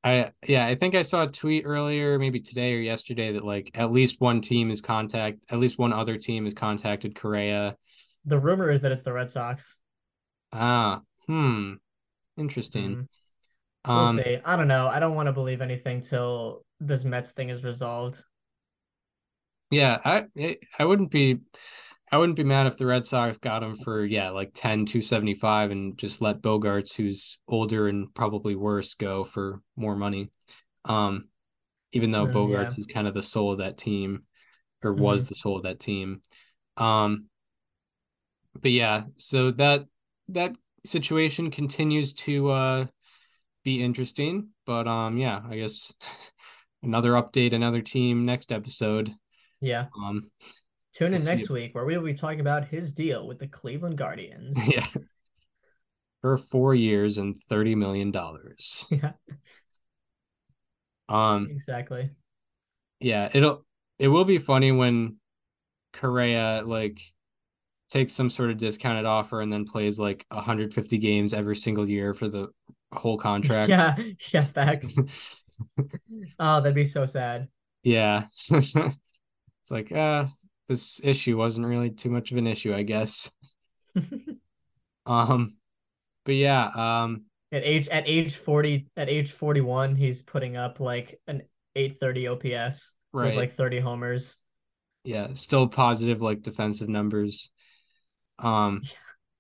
I 0.05 0.31
yeah, 0.47 0.67
I 0.67 0.75
think 0.75 0.95
I 0.95 1.03
saw 1.03 1.23
a 1.23 1.29
tweet 1.29 1.65
earlier, 1.65 2.19
maybe 2.19 2.39
today 2.39 2.75
or 2.75 2.81
yesterday, 2.81 3.33
that 3.33 3.45
like 3.45 3.71
at 3.75 3.91
least 3.91 4.21
one 4.21 4.43
team 4.43 4.71
is 4.71 4.83
contact, 4.83 5.39
at 5.51 5.59
least 5.59 5.79
one 5.79 5.95
other 5.95 6.19
team 6.19 6.45
has 6.45 6.53
contacted 6.53 7.15
Correa. 7.15 7.77
The 8.27 8.39
rumor 8.39 8.71
is 8.71 8.83
that 8.83 8.93
it's 8.93 9.03
the 9.03 9.15
Red 9.15 9.31
Sox. 9.31 9.79
Ah, 10.53 11.01
hmm, 11.27 11.75
interesting. 12.37 12.97
Mm. 12.97 13.09
We'll 13.87 13.97
um, 13.97 14.17
see. 14.17 14.39
I 14.45 14.57
don't 14.57 14.69
know. 14.69 14.89
I 14.89 14.99
don't 14.99 15.15
want 15.15 15.27
to 15.27 15.33
believe 15.33 15.63
anything 15.63 16.03
till 16.03 16.65
this 16.81 17.05
Mets 17.05 17.33
thing 17.33 17.49
is 17.49 17.65
resolved. 17.65 18.23
Yeah, 19.75 19.99
I 20.05 20.57
I 20.79 20.85
wouldn't 20.85 21.11
be 21.11 21.41
I 22.13 22.19
wouldn't 22.19 22.37
be 22.37 22.45
mad 22.45 22.67
if 22.67 22.77
the 22.77 22.87
Red 22.87 23.05
Sox 23.05 23.39
got 23.39 23.63
him 23.65 23.75
for 23.75 24.05
yeah, 24.05 24.31
like 24.31 24.53
10 24.55 24.87
275 24.87 25.71
and 25.73 25.99
just 25.99 26.21
let 26.23 26.43
Bogaerts 26.43 26.97
who's 26.97 27.39
older 27.49 27.89
and 27.89 28.13
probably 28.15 28.55
worse 28.55 28.95
go 28.95 29.25
for 29.25 29.61
more 29.77 29.97
money. 29.97 30.31
Um 30.85 31.29
even 31.93 32.11
though 32.11 32.27
mm, 32.27 32.33
Bogaerts 32.33 32.77
yeah. 32.77 32.81
is 32.81 32.87
kind 32.87 33.09
of 33.09 33.15
the 33.15 33.23
soul 33.23 33.53
of 33.53 33.59
that 33.59 33.79
team 33.79 34.25
or 34.83 34.93
mm-hmm. 34.93 35.03
was 35.03 35.29
the 35.29 35.35
soul 35.35 35.57
of 35.57 35.65
that 35.65 35.81
team. 35.81 36.23
Um 36.77 37.27
but 38.61 38.71
yeah, 38.71 39.05
so 39.17 39.51
that 39.53 39.87
that 40.29 40.55
situation 40.85 41.51
continues 41.51 42.13
to 42.13 42.51
uh 42.51 42.87
be 43.65 43.83
interesting, 43.83 44.51
but 44.67 44.87
um 44.87 45.17
yeah, 45.17 45.41
I 45.49 45.57
guess 45.57 45.93
another 46.85 47.13
update, 47.13 47.55
another 47.55 47.81
team 47.81 48.25
next 48.25 48.53
episode. 48.53 49.13
Yeah. 49.65 49.87
Um 49.97 50.31
Tune 50.95 51.15
in 51.15 51.21
we'll 51.21 51.37
next 51.37 51.51
week 51.51 51.75
where 51.75 51.85
we 51.85 51.97
will 51.97 52.05
be 52.05 52.15
talking 52.15 52.41
about 52.41 52.69
his 52.69 52.93
deal 52.93 53.27
with 53.27 53.39
the 53.39 53.49
Cleveland 53.49 53.99
Guardians. 53.99 54.57
Yeah. 54.69 54.87
For 56.21 56.39
four 56.39 56.75
years 56.75 57.19
and 57.19 57.37
thirty 57.37 57.75
million 57.75 58.11
dollars. 58.11 58.87
Yeah. 58.91 59.13
Um 61.09 61.49
exactly. 61.51 62.11
Yeah, 63.01 63.29
it'll 63.35 63.65
it 63.99 64.09
will 64.09 64.25
be 64.25 64.39
funny 64.39 64.73
when 64.73 65.17
Correa 65.93 66.63
like 66.65 67.01
takes 67.89 68.13
some 68.13 68.31
sort 68.31 68.51
of 68.51 68.57
discounted 68.57 69.05
offer 69.05 69.41
and 69.41 69.53
then 69.53 69.65
plays 69.65 69.99
like 69.99 70.25
150 70.31 70.99
games 70.99 71.33
every 71.33 71.57
single 71.57 71.89
year 71.89 72.15
for 72.15 72.29
the 72.29 72.49
whole 72.93 73.19
contract. 73.19 73.69
Yeah, 73.69 73.97
yeah, 74.33 74.45
facts. 74.45 74.99
oh, 76.39 76.61
that'd 76.61 76.75
be 76.75 76.85
so 76.85 77.07
sad. 77.07 77.49
Yeah. 77.83 78.25
It's 79.65 79.71
like, 79.71 79.91
uh, 79.93 80.27
this 80.69 81.01
issue 81.03 81.39
wasn't 81.39 81.67
really 81.67 81.89
too 81.89 82.11
much 82.11 82.33
of 82.33 82.37
an 82.37 82.47
issue, 82.47 82.75
I 82.75 82.83
guess. 82.83 83.33
um, 85.07 85.57
but 86.27 86.35
yeah, 86.35 86.67
um, 86.75 87.25
at 87.51 87.65
age 87.65 87.89
at 87.89 88.07
age 88.07 88.37
forty 88.37 88.89
at 88.95 89.09
age 89.09 89.33
forty 89.33 89.63
one, 89.63 89.97
he's 89.97 90.21
putting 90.21 90.59
up 90.59 90.81
like 90.81 91.19
an 91.27 91.45
eight 91.77 91.99
thirty 91.99 92.29
OPS 92.29 92.93
right. 93.15 93.29
with 93.29 93.37
like 93.37 93.57
thirty 93.57 93.79
homers. 93.79 94.37
Yeah, 95.03 95.29
still 95.33 95.67
positive 95.67 96.21
like 96.21 96.43
defensive 96.43 96.91
numbers. 96.91 97.51
Um, 98.39 98.83
yeah. 98.85 98.91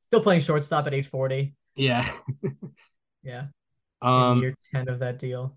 still 0.00 0.22
playing 0.22 0.40
shortstop 0.40 0.86
at 0.86 0.94
age 0.94 1.08
forty. 1.08 1.54
Yeah. 1.76 2.08
yeah. 3.22 3.44
Um, 4.02 4.36
In 4.36 4.42
year 4.42 4.54
ten 4.70 4.88
of 4.90 4.98
that 4.98 5.18
deal. 5.18 5.56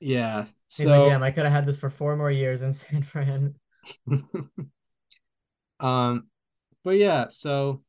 Yeah. 0.00 0.44
So 0.68 0.88
like, 0.88 1.08
damn, 1.08 1.22
I 1.22 1.30
could 1.30 1.44
have 1.44 1.52
had 1.52 1.64
this 1.64 1.78
for 1.78 1.88
four 1.88 2.14
more 2.14 2.30
years 2.30 2.60
in 2.60 2.70
San 2.74 3.02
Fran. 3.02 3.54
Um, 5.80 6.28
but 6.84 6.96
yeah, 6.96 7.26
so 7.28 7.82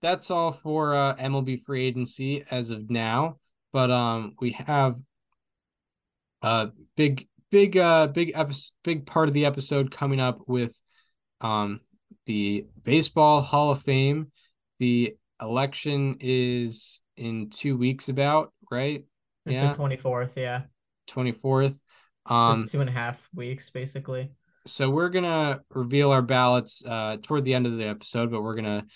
that's 0.00 0.30
all 0.30 0.50
for 0.50 0.94
uh, 0.94 1.14
MLB 1.16 1.62
free 1.62 1.86
agency 1.86 2.44
as 2.50 2.70
of 2.70 2.90
now. 2.90 3.38
But 3.72 3.90
um, 3.90 4.34
we 4.40 4.52
have 4.52 4.96
a 6.42 6.70
big, 6.96 7.28
big, 7.50 7.76
uh, 7.76 8.08
big 8.08 8.32
episode, 8.34 8.72
big 8.84 9.06
part 9.06 9.28
of 9.28 9.34
the 9.34 9.46
episode 9.46 9.90
coming 9.90 10.20
up 10.20 10.40
with 10.46 10.78
um 11.40 11.80
the 12.26 12.66
baseball 12.82 13.40
Hall 13.40 13.70
of 13.70 13.80
Fame. 13.80 14.30
The 14.78 15.16
election 15.40 16.16
is 16.20 17.02
in 17.16 17.50
two 17.50 17.76
weeks, 17.76 18.08
about 18.08 18.52
right? 18.70 19.04
Yeah, 19.46 19.72
twenty 19.72 19.96
fourth. 19.96 20.32
Yeah, 20.36 20.62
twenty 21.06 21.32
fourth. 21.32 21.80
Um, 22.26 22.68
two 22.68 22.80
and 22.80 22.90
a 22.90 22.92
half 22.92 23.28
weeks, 23.34 23.70
basically 23.70 24.30
so 24.66 24.90
we're 24.90 25.08
gonna 25.08 25.60
reveal 25.70 26.10
our 26.10 26.22
ballots 26.22 26.84
uh, 26.86 27.16
toward 27.22 27.44
the 27.44 27.54
end 27.54 27.66
of 27.66 27.76
the 27.76 27.86
episode, 27.86 28.30
but 28.30 28.42
we're 28.42 28.54
gonna 28.54 28.86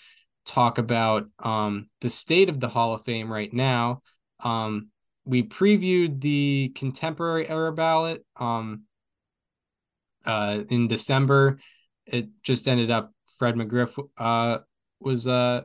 talk 0.45 0.77
about 0.77 1.27
um, 1.39 1.89
the 2.01 2.09
state 2.09 2.49
of 2.49 2.59
the 2.59 2.69
Hall 2.69 2.93
of 2.93 3.03
Fame 3.03 3.31
right 3.31 3.51
now. 3.51 4.01
Um, 4.43 4.89
we 5.25 5.43
previewed 5.43 6.21
the 6.21 6.71
contemporary 6.75 7.47
era 7.49 7.73
ballot 7.73 8.25
um, 8.37 8.83
uh, 10.25 10.63
in 10.69 10.87
December. 10.87 11.59
It 12.05 12.29
just 12.43 12.67
ended 12.67 12.89
up 12.89 13.11
Fred 13.37 13.55
McGriff 13.55 14.01
uh, 14.17 14.59
was 14.99 15.27
uh, 15.27 15.61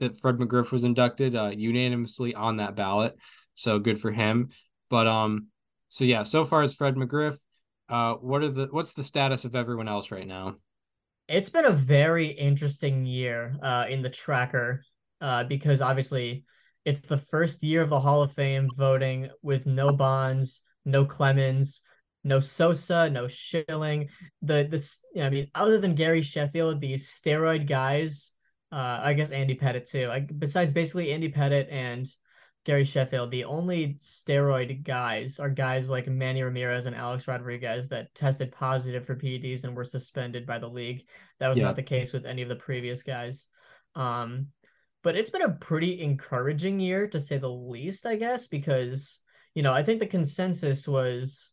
that 0.00 0.18
Fred 0.20 0.38
McGriff 0.38 0.72
was 0.72 0.84
inducted 0.84 1.36
uh, 1.36 1.52
unanimously 1.54 2.34
on 2.34 2.56
that 2.56 2.76
ballot, 2.76 3.14
so 3.54 3.78
good 3.78 4.00
for 4.00 4.10
him. 4.10 4.48
But 4.88 5.06
um, 5.06 5.48
so 5.88 6.04
yeah, 6.04 6.22
so 6.22 6.44
far 6.44 6.62
as 6.62 6.74
Fred 6.74 6.96
McGriff, 6.96 7.36
uh, 7.88 8.14
what 8.14 8.42
are 8.42 8.48
the 8.48 8.68
what's 8.70 8.94
the 8.94 9.04
status 9.04 9.44
of 9.44 9.54
everyone 9.54 9.88
else 9.88 10.10
right 10.10 10.26
now? 10.26 10.56
It's 11.28 11.48
been 11.48 11.64
a 11.64 11.72
very 11.72 12.28
interesting 12.28 13.04
year 13.04 13.56
uh, 13.62 13.86
in 13.88 14.02
the 14.02 14.10
tracker 14.10 14.82
uh, 15.20 15.44
because 15.44 15.80
obviously 15.82 16.44
it's 16.84 17.00
the 17.00 17.18
first 17.18 17.64
year 17.64 17.82
of 17.82 17.90
the 17.90 18.00
Hall 18.00 18.22
of 18.22 18.32
Fame 18.32 18.68
voting 18.76 19.28
with 19.42 19.66
no 19.66 19.90
Bonds, 19.90 20.62
no 20.84 21.04
Clemens, 21.04 21.82
no 22.22 22.40
Sosa, 22.40 23.10
no 23.10 23.26
Schilling. 23.26 24.08
The 24.42 24.68
this 24.70 24.98
I 25.20 25.30
mean, 25.30 25.48
other 25.54 25.80
than 25.80 25.94
Gary 25.94 26.22
Sheffield, 26.22 26.80
the 26.80 26.94
steroid 26.94 27.68
guys, 27.68 28.32
uh, 28.72 29.00
I 29.02 29.14
guess 29.14 29.30
Andy 29.30 29.56
Pettitte 29.56 29.90
too. 29.90 30.08
Like 30.08 30.36
besides 30.38 30.72
basically 30.72 31.12
Andy 31.12 31.30
Pettitte 31.30 31.72
and 31.72 32.06
Gary 32.66 32.82
Sheffield, 32.82 33.30
the 33.30 33.44
only 33.44 33.94
steroid 34.00 34.82
guys 34.82 35.38
are 35.38 35.48
guys 35.48 35.88
like 35.88 36.08
Manny 36.08 36.42
Ramirez 36.42 36.86
and 36.86 36.96
Alex 36.96 37.28
Rodriguez 37.28 37.88
that 37.90 38.12
tested 38.16 38.50
positive 38.50 39.06
for 39.06 39.14
PEDs 39.14 39.62
and 39.62 39.76
were 39.76 39.84
suspended 39.84 40.44
by 40.46 40.58
the 40.58 40.68
league. 40.68 41.06
That 41.38 41.46
was 41.46 41.58
yeah. 41.58 41.66
not 41.66 41.76
the 41.76 41.84
case 41.84 42.12
with 42.12 42.26
any 42.26 42.42
of 42.42 42.48
the 42.48 42.56
previous 42.56 43.04
guys. 43.04 43.46
Um, 43.94 44.48
but 45.04 45.14
it's 45.14 45.30
been 45.30 45.42
a 45.42 45.52
pretty 45.52 46.02
encouraging 46.02 46.80
year 46.80 47.06
to 47.06 47.20
say 47.20 47.38
the 47.38 47.48
least, 47.48 48.04
I 48.04 48.16
guess, 48.16 48.48
because 48.48 49.20
you 49.54 49.62
know 49.62 49.72
I 49.72 49.84
think 49.84 50.00
the 50.00 50.06
consensus 50.08 50.88
was 50.88 51.52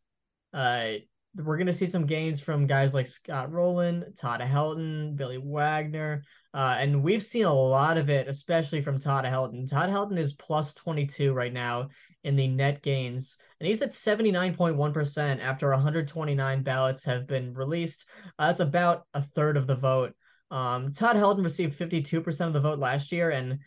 uh, 0.52 0.94
we're 1.36 1.58
going 1.58 1.68
to 1.68 1.74
see 1.74 1.86
some 1.86 2.08
gains 2.08 2.40
from 2.40 2.66
guys 2.66 2.96
like 2.96 3.08
Scott 3.08 3.52
Rolen, 3.52 4.14
Todd 4.18 4.42
Helton, 4.42 5.16
Billy 5.16 5.38
Wagner. 5.38 6.24
Uh, 6.54 6.76
and 6.78 7.02
we've 7.02 7.24
seen 7.24 7.46
a 7.46 7.54
lot 7.54 7.98
of 7.98 8.10
it, 8.10 8.28
especially 8.28 8.82
from 8.82 9.00
Todd 9.00 9.26
Helton. 9.26 9.68
Todd 9.68 9.90
Helton 9.90 10.20
is 10.20 10.34
plus 10.34 10.74
22 10.76 11.34
right 11.34 11.52
now 11.52 11.90
in 12.24 12.36
the 12.36 12.48
net 12.48 12.84
gains, 12.84 13.38
and 13.60 13.68
he's 13.68 13.82
at 13.82 13.90
79.1% 13.90 15.42
after 15.42 15.70
129 15.72 16.64
ballots 16.64 17.04
have 17.04 17.26
been 17.26 17.54
released. 17.54 18.06
Uh, 18.38 18.48
that's 18.48 18.60
about 18.60 19.06
a 19.14 19.22
third 19.22 19.58
of 19.58 19.66
the 19.66 19.76
vote. 19.76 20.14
Um, 20.52 20.94
Todd 20.94 21.16
Helton 21.16 21.44
received 21.44 21.78
52% 21.78 22.48
of 22.48 22.54
the 22.54 22.62
vote 22.62 22.78
last 22.78 23.12
year, 23.12 23.32
and 23.32 23.60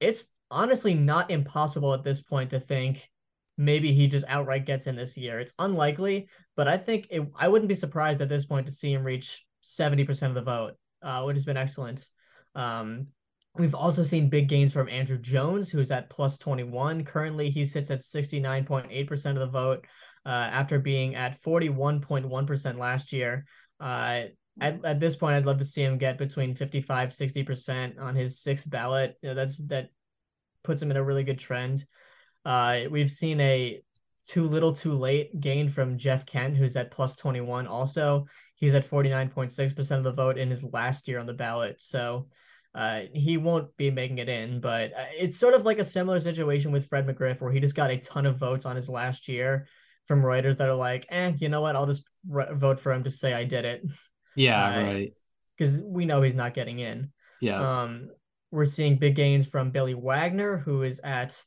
it's 0.00 0.26
honestly 0.50 0.94
not 0.94 1.30
impossible 1.30 1.94
at 1.94 2.02
this 2.02 2.20
point 2.20 2.50
to 2.50 2.60
think 2.60 3.08
maybe 3.56 3.92
he 3.92 4.08
just 4.08 4.24
outright 4.28 4.66
gets 4.66 4.88
in 4.88 4.96
this 4.96 5.16
year. 5.16 5.38
It's 5.38 5.54
unlikely, 5.60 6.28
but 6.56 6.66
I 6.66 6.78
think 6.78 7.06
it, 7.10 7.22
I 7.36 7.46
wouldn't 7.46 7.68
be 7.68 7.76
surprised 7.76 8.20
at 8.20 8.28
this 8.28 8.44
point 8.44 8.66
to 8.66 8.72
see 8.72 8.92
him 8.92 9.04
reach 9.04 9.44
70% 9.62 10.28
of 10.28 10.34
the 10.34 10.42
vote, 10.42 10.74
uh, 11.02 11.22
which 11.22 11.36
has 11.36 11.44
been 11.44 11.56
excellent. 11.56 12.08
Um, 12.54 13.08
we've 13.56 13.74
also 13.74 14.02
seen 14.02 14.28
big 14.28 14.48
gains 14.48 14.72
from 14.72 14.88
Andruw 14.88 15.20
Jones, 15.20 15.70
who's 15.70 15.90
at 15.90 16.10
plus 16.10 16.38
21. 16.38 17.04
Currently, 17.04 17.50
he 17.50 17.64
sits 17.64 17.90
at 17.90 18.00
69.8% 18.00 19.26
of 19.26 19.36
the 19.36 19.46
vote 19.46 19.86
uh, 20.26 20.28
after 20.28 20.78
being 20.78 21.14
at 21.14 21.40
41.1% 21.42 22.78
last 22.78 23.12
year. 23.12 23.44
Uh, 23.80 24.24
at, 24.60 24.84
at 24.84 25.00
this 25.00 25.16
point, 25.16 25.36
I'd 25.36 25.46
love 25.46 25.58
to 25.58 25.64
see 25.64 25.82
him 25.82 25.98
get 25.98 26.18
between 26.18 26.54
55, 26.54 27.10
60% 27.10 28.00
on 28.00 28.14
his 28.14 28.40
sixth 28.40 28.68
ballot. 28.68 29.16
You 29.22 29.30
know, 29.30 29.34
that's 29.34 29.56
that 29.66 29.88
puts 30.62 30.80
him 30.80 30.90
in 30.90 30.96
a 30.96 31.04
really 31.04 31.24
good 31.24 31.38
trend. 31.38 31.84
Uh, 32.44 32.80
we've 32.90 33.10
seen 33.10 33.40
a 33.40 33.82
too 34.26 34.48
little, 34.48 34.72
too 34.72 34.94
late 34.94 35.38
gain 35.40 35.68
from 35.68 35.98
Jeff 35.98 36.24
Kent, 36.24 36.56
who's 36.56 36.76
at 36.76 36.90
plus 36.90 37.16
21. 37.16 37.66
Also, 37.66 38.26
he's 38.64 38.74
at 38.74 38.88
49.6% 38.88 39.90
of 39.98 40.04
the 40.04 40.12
vote 40.12 40.38
in 40.38 40.48
his 40.48 40.64
last 40.64 41.06
year 41.06 41.18
on 41.18 41.26
the 41.26 41.34
ballot. 41.34 41.82
So 41.82 42.28
uh, 42.74 43.02
he 43.12 43.36
won't 43.36 43.76
be 43.76 43.90
making 43.90 44.18
it 44.18 44.28
in, 44.28 44.60
but 44.60 44.92
uh, 44.92 45.04
it's 45.16 45.36
sort 45.36 45.54
of 45.54 45.64
like 45.64 45.78
a 45.78 45.84
similar 45.84 46.18
situation 46.18 46.72
with 46.72 46.86
Fred 46.86 47.06
McGriff, 47.06 47.40
where 47.40 47.52
he 47.52 47.60
just 47.60 47.74
got 47.74 47.90
a 47.90 47.98
ton 47.98 48.26
of 48.26 48.38
votes 48.38 48.64
on 48.64 48.74
his 48.74 48.88
last 48.88 49.28
year 49.28 49.66
from 50.06 50.22
Reuters 50.22 50.56
that 50.56 50.68
are 50.68 50.74
like, 50.74 51.06
eh, 51.10 51.32
you 51.38 51.48
know 51.48 51.60
what? 51.60 51.76
I'll 51.76 51.86
just 51.86 52.08
re- 52.28 52.52
vote 52.52 52.80
for 52.80 52.92
him 52.92 53.04
to 53.04 53.10
say 53.10 53.34
I 53.34 53.44
did 53.44 53.64
it. 53.64 53.84
Yeah, 54.34 54.64
uh, 54.74 54.82
right. 54.82 55.12
Because 55.56 55.78
we 55.80 56.06
know 56.06 56.22
he's 56.22 56.34
not 56.34 56.54
getting 56.54 56.78
in. 56.78 57.12
Yeah. 57.40 57.82
Um, 57.82 58.08
we're 58.50 58.64
seeing 58.64 58.96
big 58.96 59.14
gains 59.14 59.46
from 59.46 59.70
Billy 59.70 59.94
Wagner, 59.94 60.56
who 60.56 60.82
is 60.82 61.00
at 61.04 61.40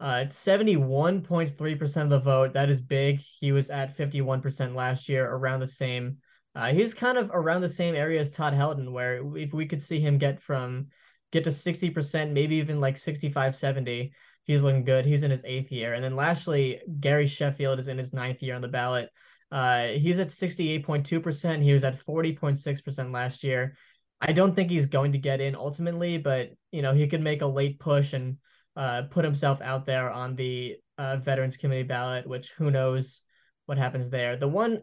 uh, 0.00 0.24
71.3% 0.26 2.02
of 2.02 2.10
the 2.10 2.18
vote. 2.18 2.54
That 2.54 2.70
is 2.70 2.80
big. 2.80 3.20
He 3.38 3.52
was 3.52 3.70
at 3.70 3.96
51% 3.96 4.74
last 4.74 5.08
year, 5.08 5.30
around 5.30 5.60
the 5.60 5.66
same. 5.66 6.18
Uh, 6.54 6.72
he's 6.72 6.94
kind 6.94 7.18
of 7.18 7.30
around 7.32 7.60
the 7.60 7.68
same 7.68 7.94
area 7.94 8.20
as 8.20 8.30
Todd 8.30 8.54
Helton, 8.54 8.92
where 8.92 9.20
if 9.36 9.52
we 9.52 9.66
could 9.66 9.82
see 9.82 10.00
him 10.00 10.18
get 10.18 10.40
from 10.40 10.88
get 11.32 11.44
to 11.44 11.50
60%, 11.50 12.30
maybe 12.30 12.56
even 12.56 12.80
like 12.80 12.96
65, 12.96 13.56
70, 13.56 14.12
he's 14.44 14.62
looking 14.62 14.84
good. 14.84 15.04
He's 15.04 15.24
in 15.24 15.32
his 15.32 15.44
eighth 15.44 15.72
year. 15.72 15.94
And 15.94 16.04
then 16.04 16.14
lastly, 16.14 16.80
Gary 17.00 17.26
Sheffield 17.26 17.80
is 17.80 17.88
in 17.88 17.98
his 17.98 18.12
ninth 18.12 18.40
year 18.40 18.54
on 18.54 18.62
the 18.62 18.68
ballot. 18.68 19.10
Uh, 19.50 19.88
he's 19.88 20.20
at 20.20 20.28
68.2%. 20.28 21.62
He 21.62 21.72
was 21.72 21.82
at 21.82 21.98
40.6% 21.98 23.12
last 23.12 23.42
year. 23.42 23.76
I 24.20 24.32
don't 24.32 24.54
think 24.54 24.70
he's 24.70 24.86
going 24.86 25.12
to 25.12 25.18
get 25.18 25.40
in 25.40 25.56
ultimately, 25.56 26.18
but 26.18 26.50
you 26.70 26.82
know, 26.82 26.94
he 26.94 27.08
could 27.08 27.20
make 27.20 27.42
a 27.42 27.46
late 27.46 27.80
push 27.80 28.12
and 28.12 28.38
uh, 28.76 29.02
put 29.10 29.24
himself 29.24 29.60
out 29.60 29.84
there 29.84 30.10
on 30.10 30.36
the 30.36 30.76
uh, 30.98 31.16
Veterans 31.16 31.56
Committee 31.56 31.82
ballot, 31.82 32.26
which 32.26 32.52
who 32.52 32.70
knows 32.70 33.22
what 33.66 33.78
happens 33.78 34.08
there. 34.08 34.36
The 34.36 34.48
one 34.48 34.82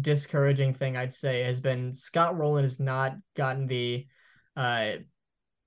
discouraging 0.00 0.74
thing 0.74 0.96
I'd 0.96 1.12
say 1.12 1.42
has 1.42 1.60
been 1.60 1.94
Scott 1.94 2.36
Rolen 2.36 2.64
has 2.64 2.80
not 2.80 3.16
gotten 3.36 3.66
the 3.66 4.06
uh, 4.56 4.92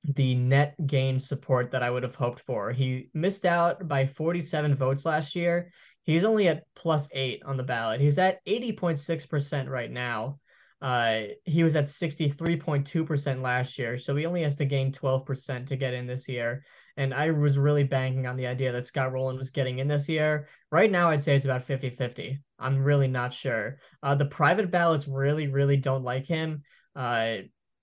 the 0.04 0.36
net 0.36 0.76
gain 0.88 1.20
support 1.20 1.72
that 1.72 1.84
I 1.84 1.90
would 1.90 2.04
have 2.04 2.16
hoped 2.16 2.40
for. 2.40 2.72
He 2.72 3.10
missed 3.14 3.46
out 3.46 3.88
by 3.88 4.06
47 4.06 4.76
votes 4.76 5.06
last 5.06 5.36
year. 5.36 5.72
He's 6.04 6.24
only 6.24 6.48
at 6.48 6.64
plus 6.76 7.08
eight 7.12 7.44
on 7.46 7.58
the 7.58 7.64
ballot. 7.64 8.00
He's 8.00 8.18
at 8.18 8.44
80.6% 8.46 9.70
right 9.70 9.92
now. 9.92 10.40
Uh, 10.82 11.24
he 11.44 11.64
was 11.64 11.76
at 11.76 11.86
63.2% 11.86 13.42
last 13.42 13.78
year. 13.78 13.98
So 13.98 14.16
he 14.16 14.26
only 14.26 14.44
has 14.44 14.56
to 14.56 14.66
gain 14.66 14.92
12% 14.92 15.68
to 15.68 15.76
get 15.76 15.94
in 15.94 16.08
this 16.08 16.30
year. 16.30 16.64
And 17.00 17.14
I 17.14 17.32
was 17.32 17.58
really 17.58 17.84
banking 17.84 18.28
on 18.28 18.36
the 18.36 18.48
idea 18.48 18.72
that 18.72 18.86
Scott 18.86 19.12
Rolen 19.12 19.38
was 19.38 19.50
getting 19.50 19.80
in 19.80 19.88
this 19.88 20.10
year. 20.10 20.48
Right 20.72 20.92
now, 20.92 21.10
I'd 21.10 21.24
say 21.24 21.36
it's 21.36 21.46
about 21.46 21.64
50 21.64 21.92
50. 21.92 22.40
I'm 22.60 22.84
really 22.84 23.08
not 23.08 23.34
sure. 23.34 23.78
Uh, 24.04 24.16
the 24.16 24.26
private 24.26 24.70
ballots 24.70 25.08
really, 25.08 25.48
really 25.48 25.78
don't 25.78 26.04
like 26.04 26.28
him. 26.28 26.64
Uh, 26.96 27.38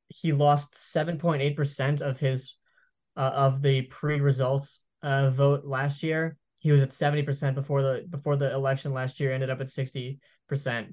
he 0.08 0.32
lost 0.32 0.74
7.8% 0.74 2.02
of 2.02 2.18
his 2.18 2.54
uh, 3.16 3.20
of 3.34 3.62
the 3.62 3.82
pre-results 3.82 4.80
uh, 5.02 5.30
vote 5.30 5.64
last 5.64 6.02
year 6.02 6.36
he 6.66 6.72
was 6.72 6.82
at 6.82 6.90
70% 6.90 7.54
before 7.54 7.80
the 7.80 8.04
before 8.10 8.34
the 8.34 8.52
election 8.52 8.92
last 8.92 9.20
year 9.20 9.32
ended 9.32 9.50
up 9.50 9.60
at 9.60 9.68
60% 9.68 10.18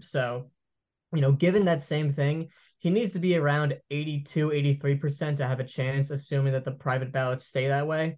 so 0.03 0.51
you 1.13 1.21
know 1.21 1.31
given 1.31 1.65
that 1.65 1.81
same 1.81 2.13
thing 2.13 2.49
he 2.83 2.89
needs 2.89 3.13
to 3.13 3.19
be 3.19 3.37
around 3.37 3.77
82 3.89 4.49
83% 4.49 5.37
to 5.37 5.47
have 5.47 5.59
a 5.59 5.63
chance 5.63 6.11
assuming 6.11 6.53
that 6.53 6.65
the 6.65 6.71
private 6.71 7.11
ballots 7.11 7.45
stay 7.45 7.67
that 7.67 7.87
way 7.87 8.17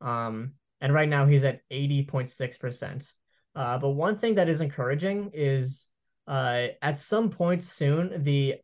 um 0.00 0.52
and 0.80 0.92
right 0.92 1.08
now 1.08 1.26
he's 1.26 1.44
at 1.44 1.60
80.6% 1.72 3.14
uh, 3.54 3.78
but 3.78 3.90
one 3.90 4.16
thing 4.16 4.34
that 4.34 4.48
is 4.48 4.60
encouraging 4.60 5.30
is 5.32 5.86
uh, 6.28 6.66
at 6.82 6.98
some 6.98 7.30
point 7.30 7.64
soon 7.64 8.22
the 8.22 8.56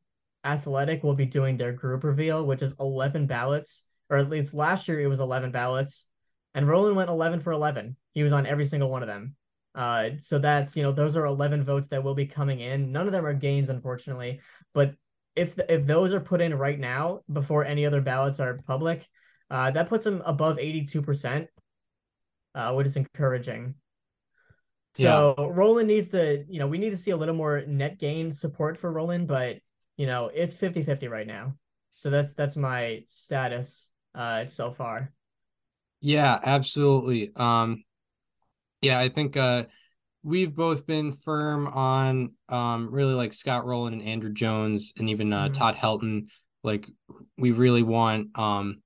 athletic 0.45 1.03
will 1.03 1.15
be 1.15 1.25
doing 1.25 1.57
their 1.57 1.73
group 1.73 2.05
reveal 2.05 2.45
which 2.47 2.63
is 2.63 2.75
11 2.79 3.27
ballots 3.27 3.85
or 4.11 4.19
at 4.19 4.29
least 4.29 4.55
last 4.55 4.87
year 4.87 5.01
it 5.01 5.07
was 5.07 5.21
11 5.21 5.51
ballots 5.51 6.09
and 6.55 6.69
Rolen 6.69 6.95
went 6.95 7.11
11 7.11 7.41
for 7.41 7.53
11. 7.53 7.97
He 8.13 8.23
was 8.23 8.33
on 8.33 8.47
every 8.47 8.67
single 8.67 8.91
one 8.91 9.03
of 9.03 9.09
them. 9.09 9.35
Uh, 9.75 10.11
so 10.21 10.39
that's 10.39 10.77
you 10.77 10.83
know 10.83 10.93
those 10.93 11.17
are 11.17 11.25
11 11.25 11.65
votes 11.65 11.89
that 11.89 12.05
will 12.05 12.15
be 12.15 12.27
coming 12.27 12.61
in. 12.61 12.93
None 12.93 13.07
of 13.07 13.13
them 13.13 13.25
are 13.25 13.33
gains, 13.33 13.71
unfortunately. 13.71 14.41
But 14.75 14.95
if 15.35 15.59
if 15.69 15.87
those 15.87 16.13
are 16.13 16.21
put 16.21 16.41
in 16.41 16.55
right 16.55 16.79
now 16.79 17.21
before 17.33 17.65
any 17.65 17.87
other 17.87 18.01
ballots 18.01 18.41
are 18.41 18.61
public, 18.67 19.07
uh, 19.51 19.71
that 19.71 19.89
puts 19.89 20.05
them 20.05 20.23
above 20.25 20.59
82 20.59 21.03
percent, 21.03 21.49
uh, 22.55 22.73
which 22.75 22.87
is 22.87 22.97
encouraging. 22.97 23.75
So 24.95 25.35
yeah. 25.39 25.47
Rolen 25.51 25.87
needs 25.87 26.11
to, 26.11 26.45
you 26.49 26.59
know, 26.59 26.67
we 26.67 26.77
need 26.77 26.91
to 26.91 26.97
see 26.97 27.13
a 27.13 27.17
little 27.17 27.35
more 27.35 27.63
net 27.67 27.99
gain 27.99 28.31
support 28.31 28.77
for 28.77 28.93
Rolen, 28.93 29.27
but 29.27 29.59
you 29.97 30.07
know, 30.07 30.31
it's 30.33 30.55
50-50 30.55 31.11
right 31.11 31.27
now. 31.27 31.55
So 31.95 32.11
that's 32.11 32.35
that's 32.35 32.57
my 32.57 33.03
status 33.07 33.91
uh 34.15 34.47
so 34.47 34.71
far. 34.71 35.13
Yeah, 36.03 36.39
absolutely. 36.43 37.31
Um, 37.37 37.85
yeah, 38.83 38.99
I 38.99 39.09
think 39.09 39.37
uh, 39.37 39.65
we've 40.23 40.55
both 40.55 40.87
been 40.87 41.13
firm 41.13 41.67
on 41.67 42.33
um, 42.49 42.89
really 42.91 43.15
like 43.15 43.33
Scott 43.33 43.65
Rolen 43.65 44.01
and 44.01 44.03
Andruw 44.03 44.33
Jones 44.33 44.93
and 44.99 45.11
even 45.11 45.33
uh, 45.33 45.45
mm-hmm. 45.45 45.53
Todd 45.53 45.75
Helton. 45.75 46.29
Like 46.63 46.87
we 47.37 47.51
really 47.53 47.83
want 47.83 48.29
um, 48.39 48.83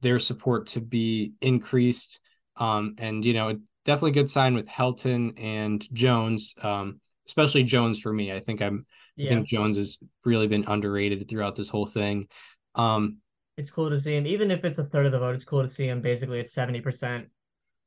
their 0.00 0.18
support 0.18 0.68
to 0.68 0.80
be 0.80 1.32
increased. 1.40 2.20
Um, 2.56 2.94
and 2.98 3.24
you 3.24 3.34
know, 3.34 3.58
definitely 3.84 4.12
good 4.12 4.30
sign 4.30 4.54
with 4.54 4.68
Helton 4.68 5.40
and 5.42 5.86
Jones, 5.92 6.54
um, 6.62 7.00
especially 7.26 7.64
Jones 7.64 8.00
for 8.00 8.12
me. 8.12 8.32
I 8.32 8.38
think 8.38 8.62
I'm. 8.62 8.86
Yeah. 9.14 9.26
I 9.26 9.34
think 9.34 9.46
Jones 9.46 9.76
has 9.76 9.98
really 10.24 10.46
been 10.46 10.64
underrated 10.66 11.28
throughout 11.28 11.54
this 11.54 11.68
whole 11.68 11.84
thing. 11.84 12.28
Um, 12.74 13.18
it's 13.58 13.70
cool 13.70 13.90
to 13.90 14.00
see 14.00 14.16
him. 14.16 14.26
Even 14.26 14.50
if 14.50 14.64
it's 14.64 14.78
a 14.78 14.84
third 14.84 15.04
of 15.04 15.12
the 15.12 15.18
vote, 15.18 15.34
it's 15.34 15.44
cool 15.44 15.60
to 15.60 15.68
see 15.68 15.86
him 15.86 16.00
basically 16.00 16.40
at 16.40 16.46
70%. 16.46 17.26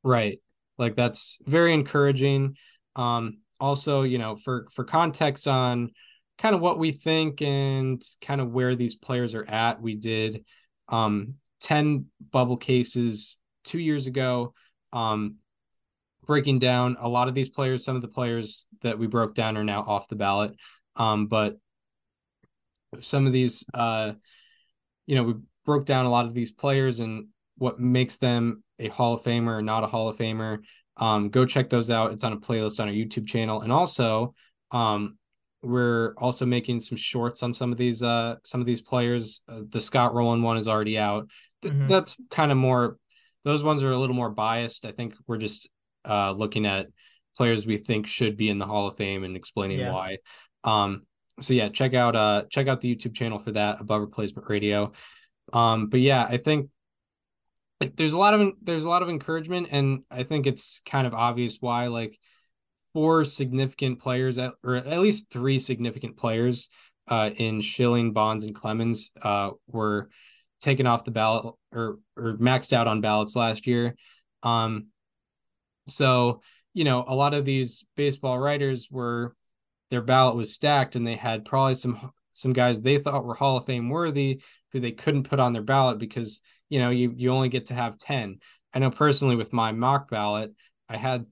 Right. 0.04 0.38
Like 0.78 0.94
that's 0.94 1.38
very 1.46 1.72
encouraging. 1.72 2.56
Um, 2.94 3.38
also, 3.60 4.02
you 4.02 4.18
know, 4.18 4.36
for 4.36 4.66
for 4.70 4.84
context 4.84 5.48
on 5.48 5.90
kind 6.38 6.54
of 6.54 6.60
what 6.60 6.78
we 6.78 6.92
think 6.92 7.40
and 7.40 8.02
kind 8.20 8.40
of 8.40 8.52
where 8.52 8.74
these 8.74 8.94
players 8.94 9.34
are 9.34 9.48
at, 9.48 9.80
we 9.80 9.94
did 9.94 10.44
um 10.88 11.34
10 11.60 12.06
bubble 12.30 12.56
cases 12.56 13.38
two 13.64 13.78
years 13.78 14.06
ago. 14.06 14.52
Um 14.92 15.36
breaking 16.26 16.58
down 16.58 16.96
a 17.00 17.08
lot 17.08 17.28
of 17.28 17.34
these 17.34 17.48
players, 17.48 17.84
some 17.84 17.96
of 17.96 18.02
the 18.02 18.08
players 18.08 18.66
that 18.82 18.98
we 18.98 19.06
broke 19.06 19.34
down 19.34 19.56
are 19.56 19.64
now 19.64 19.82
off 19.82 20.08
the 20.08 20.16
ballot. 20.16 20.54
Um, 20.96 21.28
but 21.28 21.56
some 23.00 23.26
of 23.26 23.32
these 23.32 23.64
uh 23.72 24.12
you 25.06 25.14
know, 25.14 25.22
we 25.22 25.34
broke 25.64 25.86
down 25.86 26.06
a 26.06 26.10
lot 26.10 26.26
of 26.26 26.34
these 26.34 26.50
players 26.50 27.00
and 27.00 27.28
what 27.58 27.78
makes 27.78 28.16
them 28.16 28.62
a 28.78 28.88
Hall 28.88 29.14
of 29.14 29.22
Famer 29.22 29.58
or 29.58 29.62
not 29.62 29.84
a 29.84 29.86
Hall 29.86 30.08
of 30.08 30.16
Famer. 30.16 30.58
Um, 30.96 31.28
go 31.28 31.44
check 31.44 31.68
those 31.68 31.90
out. 31.90 32.12
It's 32.12 32.24
on 32.24 32.32
a 32.32 32.38
playlist 32.38 32.80
on 32.80 32.88
our 32.88 32.94
YouTube 32.94 33.26
channel. 33.26 33.60
And 33.60 33.72
also, 33.72 34.34
um, 34.70 35.18
we're 35.62 36.14
also 36.18 36.46
making 36.46 36.80
some 36.80 36.96
shorts 36.96 37.42
on 37.42 37.52
some 37.52 37.72
of 37.72 37.78
these 37.78 38.02
uh 38.02 38.36
some 38.44 38.60
of 38.60 38.66
these 38.66 38.80
players. 38.80 39.42
Uh, 39.48 39.62
the 39.68 39.80
Scott 39.80 40.14
Rolen 40.14 40.42
one 40.42 40.56
is 40.56 40.68
already 40.68 40.98
out. 40.98 41.28
Th- 41.62 41.74
mm-hmm. 41.74 41.86
That's 41.88 42.16
kind 42.30 42.52
of 42.52 42.58
more 42.58 42.98
those 43.44 43.62
ones 43.62 43.82
are 43.82 43.90
a 43.90 43.98
little 43.98 44.16
more 44.16 44.30
biased. 44.30 44.84
I 44.84 44.92
think 44.92 45.14
we're 45.26 45.38
just 45.38 45.68
uh 46.04 46.32
looking 46.32 46.66
at 46.66 46.86
players 47.36 47.66
we 47.66 47.76
think 47.76 48.06
should 48.06 48.36
be 48.36 48.48
in 48.48 48.58
the 48.58 48.66
Hall 48.66 48.86
of 48.86 48.96
Fame 48.96 49.24
and 49.24 49.36
explaining 49.36 49.80
yeah. 49.80 49.92
why. 49.92 50.18
Um 50.62 51.02
so 51.40 51.52
yeah, 51.52 51.68
check 51.68 51.94
out 51.94 52.14
uh 52.14 52.44
check 52.50 52.68
out 52.68 52.80
the 52.80 52.94
YouTube 52.94 53.14
channel 53.14 53.38
for 53.38 53.52
that 53.52 53.80
above 53.80 54.00
replacement 54.00 54.48
radio. 54.48 54.92
Um, 55.52 55.88
but 55.88 56.00
yeah, 56.00 56.24
I 56.28 56.36
think 56.38 56.70
there's 57.80 58.12
a 58.12 58.18
lot 58.18 58.34
of 58.34 58.52
there's 58.62 58.84
a 58.84 58.88
lot 58.88 59.02
of 59.02 59.08
encouragement, 59.08 59.68
and 59.70 60.02
I 60.10 60.22
think 60.22 60.46
it's 60.46 60.80
kind 60.86 61.06
of 61.06 61.14
obvious 61.14 61.58
why. 61.60 61.88
Like 61.88 62.18
four 62.94 63.24
significant 63.24 63.98
players, 63.98 64.38
or 64.38 64.76
at 64.76 65.00
least 65.00 65.30
three 65.30 65.58
significant 65.58 66.16
players 66.16 66.70
uh, 67.08 67.30
in 67.36 67.60
Schilling, 67.60 68.12
Bonds, 68.12 68.44
and 68.44 68.54
Clemens 68.54 69.12
uh, 69.20 69.50
were 69.68 70.08
taken 70.60 70.86
off 70.86 71.04
the 71.04 71.10
ballot 71.10 71.54
or 71.72 71.98
or 72.16 72.36
maxed 72.38 72.72
out 72.72 72.88
on 72.88 73.00
ballots 73.00 73.36
last 73.36 73.66
year. 73.66 73.94
Um, 74.42 74.88
so 75.86 76.40
you 76.72 76.84
know, 76.84 77.04
a 77.06 77.14
lot 77.14 77.34
of 77.34 77.44
these 77.44 77.84
baseball 77.96 78.38
writers 78.38 78.88
were 78.90 79.34
their 79.90 80.02
ballot 80.02 80.36
was 80.36 80.52
stacked, 80.52 80.96
and 80.96 81.06
they 81.06 81.16
had 81.16 81.44
probably 81.44 81.74
some 81.74 82.12
some 82.32 82.52
guys 82.52 82.80
they 82.80 82.98
thought 82.98 83.24
were 83.24 83.34
Hall 83.34 83.58
of 83.58 83.66
Fame 83.66 83.88
worthy 83.88 84.40
who 84.72 84.80
they 84.80 84.92
couldn't 84.92 85.24
put 85.24 85.40
on 85.40 85.52
their 85.52 85.62
ballot 85.62 85.98
because 85.98 86.42
you 86.68 86.78
know 86.78 86.90
you 86.90 87.12
you 87.16 87.30
only 87.30 87.48
get 87.48 87.66
to 87.66 87.74
have 87.74 87.98
ten. 87.98 88.38
I 88.74 88.78
know 88.78 88.90
personally 88.90 89.36
with 89.36 89.52
my 89.52 89.72
mock 89.72 90.10
ballot, 90.10 90.52
I 90.88 90.96
had 90.96 91.26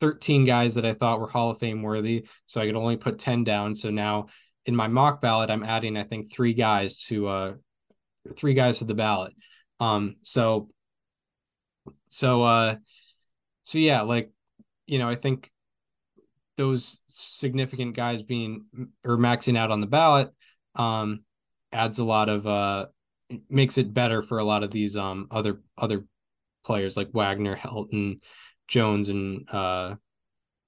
13 0.00 0.44
guys 0.44 0.74
that 0.74 0.84
I 0.84 0.92
thought 0.92 1.20
were 1.20 1.28
Hall 1.28 1.50
of 1.50 1.58
Fame 1.58 1.82
worthy, 1.82 2.26
so 2.46 2.60
I 2.60 2.66
could 2.66 2.76
only 2.76 2.96
put 2.96 3.18
10 3.18 3.42
down. 3.42 3.74
So 3.74 3.90
now 3.90 4.26
in 4.66 4.76
my 4.76 4.86
mock 4.88 5.20
ballot, 5.20 5.50
I'm 5.50 5.64
adding 5.64 5.96
I 5.96 6.04
think 6.04 6.30
three 6.30 6.54
guys 6.54 6.96
to 7.06 7.28
uh 7.28 7.54
three 8.36 8.54
guys 8.54 8.78
to 8.78 8.84
the 8.84 8.94
ballot. 8.94 9.32
Um, 9.80 10.16
so 10.22 10.68
so 12.08 12.42
uh 12.42 12.76
so 13.64 13.78
yeah, 13.78 14.02
like 14.02 14.30
you 14.86 14.98
know, 14.98 15.08
I 15.08 15.14
think 15.14 15.50
those 16.56 17.00
significant 17.06 17.96
guys 17.96 18.22
being 18.22 18.66
or 19.04 19.16
maxing 19.16 19.56
out 19.56 19.70
on 19.72 19.80
the 19.80 19.86
ballot 19.86 20.30
um 20.76 21.24
adds 21.72 21.98
a 21.98 22.04
lot 22.04 22.28
of 22.28 22.46
uh 22.46 22.86
makes 23.48 23.78
it 23.78 23.94
better 23.94 24.22
for 24.22 24.38
a 24.38 24.44
lot 24.44 24.62
of 24.62 24.70
these 24.70 24.96
um 24.96 25.28
other 25.30 25.60
other 25.78 26.04
players 26.64 26.96
like 26.96 27.10
Wagner, 27.12 27.56
Helton, 27.56 28.20
Jones, 28.68 29.08
and 29.08 29.48
uh 29.50 29.96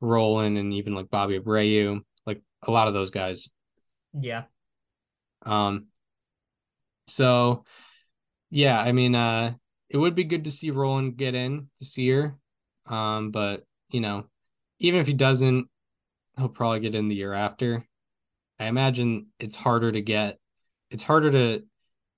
Rolen, 0.01 0.57
and 0.57 0.75
even 0.75 0.95
like 0.95 1.11
Bobby 1.11 1.39
Abreu, 1.39 2.01
like 2.27 2.43
a 2.67 2.71
lot 2.71 2.89
of 2.89 2.95
those 2.95 3.11
guys. 3.11 3.49
Yeah. 4.19 4.45
Um. 5.43 5.87
So, 7.09 7.65
yeah, 8.51 8.81
I 8.81 8.93
mean, 8.93 9.15
uh, 9.15 9.55
it 9.89 9.97
would 9.97 10.15
be 10.15 10.25
good 10.25 10.45
to 10.45 10.51
see 10.51 10.71
Rolen 10.71 11.13
get 11.13 11.35
in 11.35 11.69
this 11.79 11.97
year, 11.97 12.37
um, 12.87 13.31
but 13.31 13.65
you 13.91 14.01
know, 14.01 14.27
even 14.81 15.01
if 15.01 15.07
he 15.07 15.15
doesn't, 15.15 15.69
he'll 16.37 16.49
probably 16.49 16.81
get 16.81 16.95
in 16.95 17.09
the 17.09 17.15
year 17.15 17.33
after. 17.33 17.87
I 18.59 18.67
imagine 18.67 19.29
it's 19.39 19.57
harder 19.57 19.93
to 19.93 20.01
get. 20.01 20.39
It's 20.91 21.03
harder 21.03 21.31
to 21.31 21.65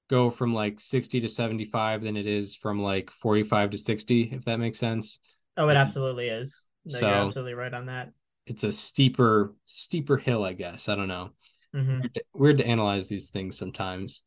go 0.08 0.30
from 0.30 0.54
like 0.54 0.80
60 0.80 1.20
to 1.20 1.28
75 1.28 2.02
than 2.02 2.16
it 2.16 2.26
is 2.26 2.54
from 2.56 2.82
like 2.82 3.10
45 3.10 3.70
to 3.70 3.78
60 3.78 4.22
if 4.32 4.44
that 4.46 4.58
makes 4.58 4.78
sense. 4.78 5.20
Oh 5.56 5.68
it 5.68 5.76
absolutely 5.76 6.28
is. 6.28 6.64
No, 6.86 6.98
so 6.98 7.06
you're 7.06 7.26
absolutely 7.26 7.54
right 7.54 7.74
on 7.74 7.86
that. 7.86 8.10
it's 8.46 8.64
a 8.64 8.72
steeper 8.72 9.54
steeper 9.66 10.16
hill 10.16 10.44
i 10.44 10.52
guess. 10.54 10.88
I 10.88 10.94
don't 10.94 11.08
know. 11.08 11.30
Mm-hmm. 11.76 12.00
weird, 12.00 12.14
to, 12.14 12.22
weird 12.34 12.56
to 12.56 12.66
analyze 12.66 13.08
these 13.08 13.28
things 13.28 13.58
sometimes. 13.58 14.22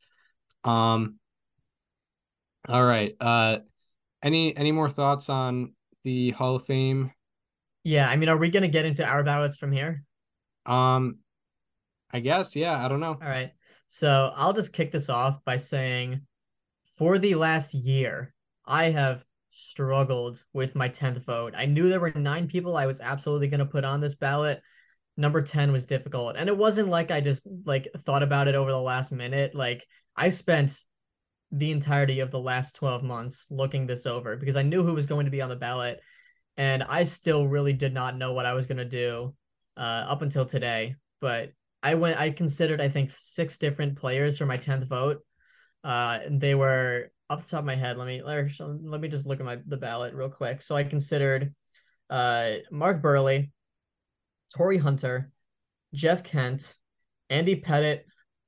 Um 0.64 1.16
all 2.70 2.86
right 2.86 3.16
uh 3.20 3.58
any 4.22 4.56
any 4.56 4.72
more 4.72 4.90
thoughts 4.90 5.30
on 5.30 5.74
the 6.04 6.30
hall 6.32 6.56
of 6.56 6.66
fame? 6.66 7.12
Yeah 7.84 8.08
i 8.08 8.16
mean 8.16 8.30
are 8.30 8.38
we 8.38 8.52
gonna 8.52 8.68
get 8.68 8.86
into 8.86 9.04
our 9.04 9.24
ballots 9.24 9.58
from 9.58 9.72
here? 9.72 10.04
Um 10.68 11.18
i 12.12 12.20
guess 12.20 12.56
yeah 12.56 12.86
i 12.86 12.88
don't 12.88 13.00
know. 13.00 13.18
All 13.20 13.28
right 13.28 13.54
so 13.94 14.32
I'll 14.38 14.54
just 14.54 14.72
kick 14.72 14.94
this 14.94 15.10
off 15.10 15.44
by 15.44 15.58
saying 15.58 16.22
for 16.98 17.20
the 17.20 17.36
last 17.36 17.74
year, 17.74 18.34
I 18.66 18.86
have 18.86 19.26
struggled 19.50 20.42
with 20.54 20.76
my 20.76 20.88
10th 20.88 21.26
vote. 21.26 21.56
I 21.58 21.66
knew 21.66 21.89
there 21.89 22.00
were 22.00 22.14
nine 22.16 22.48
people 22.48 22.78
I 22.78 22.86
was 22.86 23.02
absolutely 23.02 23.50
going 23.50 23.60
to 23.60 23.66
put 23.66 23.84
on 23.84 24.00
this 24.00 24.16
ballot. 24.16 24.62
Number 25.18 25.42
10 25.42 25.74
was 25.74 25.84
difficult. 25.84 26.38
And 26.38 26.48
it 26.48 26.56
wasn't 26.56 26.88
like 26.88 27.12
I 27.12 27.20
just 27.20 27.46
like 27.66 27.89
thought 28.06 28.24
about 28.24 28.48
it 28.48 28.56
over 28.56 28.72
the 28.72 28.80
last 28.80 29.12
minute. 29.12 29.56
Like 29.56 29.86
I 30.16 30.30
spent 30.30 30.80
the 31.52 31.72
entirety 31.72 32.22
of 32.22 32.32
the 32.32 32.39
last 32.39 32.76
12 32.76 33.04
months 33.04 33.46
looking 33.50 33.88
this 33.88 34.06
over 34.06 34.38
because 34.38 34.56
I 34.56 34.62
knew 34.62 34.84
who 34.84 34.94
was 34.94 35.06
going 35.06 35.26
to 35.26 35.32
be 35.32 35.42
on 35.42 35.50
the 35.50 35.58
ballot 35.58 36.00
and 36.56 36.82
I 36.82 37.04
still 37.04 37.46
really 37.46 37.74
did 37.74 37.94
not 37.94 38.16
know 38.16 38.32
what 38.32 38.46
I 38.46 38.54
was 38.54 38.68
going 38.68 38.78
to 38.78 38.86
do 38.86 39.36
uh, 39.76 40.06
up 40.08 40.22
until 40.22 40.46
today. 40.46 40.96
But 41.20 41.52
I 41.84 41.96
went. 41.96 42.20
I 42.20 42.32
considered. 42.32 42.82
I 42.82 42.90
think 42.90 43.12
six 43.16 43.58
different 43.58 43.98
players 43.98 44.38
for 44.38 44.46
my 44.46 44.58
tenth 44.58 44.88
vote. 44.88 45.20
Uh, 45.84 46.20
and 46.26 46.40
they 46.40 46.54
were 46.56 47.12
off 47.30 47.44
the 47.44 47.50
top 47.50 47.60
of 47.60 47.66
my 47.66 47.76
head. 47.76 47.98
Let 47.98 48.08
me 48.08 48.22
let, 48.22 49.02
me 49.02 49.08
just 49.08 49.26
look 49.26 49.40
at 49.40 49.46
my 49.46 49.58
the 49.66 49.78
ballot 49.78 50.14
real 50.14 50.30
quick. 50.30 50.62
So 50.62 50.76
I 50.76 50.84
considered, 50.84 51.54
uh, 52.10 52.56
Mark 52.72 53.02
Buehrle, 53.02 53.50
Torii 54.56 54.78
Hunter, 54.78 55.32
Jeff 55.94 56.24
Kent, 56.24 56.76
Andy 57.30 57.60
Pettitte, 57.60 58.02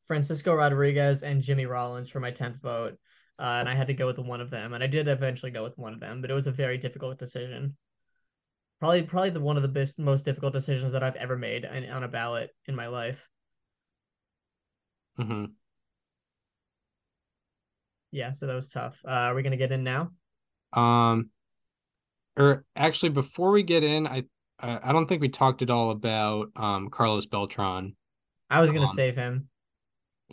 Francisco 0.05 0.53
Rodriguez, 0.53 1.23
and 1.23 1.41
Jimmy 1.41 1.65
Rollins 1.65 2.09
for 2.09 2.19
my 2.19 2.31
tenth 2.31 2.61
vote. 2.61 2.97
Uh, 3.39 3.57
and 3.59 3.69
I 3.69 3.73
had 3.73 3.87
to 3.87 3.93
go 3.93 4.05
with 4.05 4.19
one 4.19 4.41
of 4.41 4.51
them, 4.51 4.73
and 4.73 4.83
I 4.83 4.87
did 4.87 5.07
eventually 5.07 5.51
go 5.51 5.63
with 5.63 5.77
one 5.77 5.93
of 5.93 5.99
them, 5.99 6.21
but 6.21 6.29
it 6.29 6.35
was 6.35 6.45
a 6.45 6.51
very 6.51 6.77
difficult 6.77 7.17
decision. 7.17 7.75
Probably, 8.83 9.03
probably 9.03 9.29
the 9.29 9.39
one 9.39 9.55
of 9.55 9.61
the 9.61 9.69
best, 9.69 9.97
most 9.97 10.25
difficult 10.25 10.51
decisions 10.51 10.91
that 10.91 11.01
I've 11.01 11.15
ever 11.15 11.37
made 11.37 11.63
on, 11.63 11.89
on 11.89 12.03
a 12.03 12.07
ballot 12.09 12.49
in 12.65 12.75
my 12.75 12.87
life. 12.87 13.25
Hmm. 15.15 15.45
Yeah, 18.11 18.33
so 18.33 18.45
that 18.45 18.53
was 18.55 18.67
tough. 18.67 18.99
Uh, 19.07 19.11
are 19.11 19.35
we 19.35 19.41
gonna 19.41 19.55
get 19.55 19.71
in 19.71 19.85
now? 19.85 20.11
Um, 20.73 21.29
or 22.35 22.65
actually, 22.75 23.11
before 23.11 23.51
we 23.51 23.63
get 23.63 23.85
in, 23.85 24.05
I 24.05 24.25
I 24.59 24.91
don't 24.91 25.07
think 25.07 25.21
we 25.21 25.29
talked 25.29 25.61
at 25.61 25.69
all 25.69 25.91
about 25.91 26.49
um 26.57 26.89
Carlos 26.89 27.25
Beltran. 27.25 27.95
I 28.49 28.59
was 28.59 28.69
gonna 28.69 28.81
um, 28.81 28.93
save 28.93 29.15
him. 29.15 29.47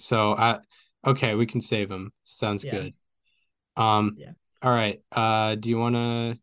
So 0.00 0.34
I 0.34 0.58
okay, 1.06 1.36
we 1.36 1.46
can 1.46 1.60
save 1.60 1.88
him. 1.88 2.12
Sounds 2.24 2.64
yeah. 2.64 2.72
good. 2.72 2.94
Um. 3.76 4.16
Yeah. 4.18 4.32
All 4.60 4.72
right. 4.72 5.00
Uh, 5.12 5.54
do 5.54 5.68
you 5.68 5.78
want 5.78 5.94
to 5.94 6.36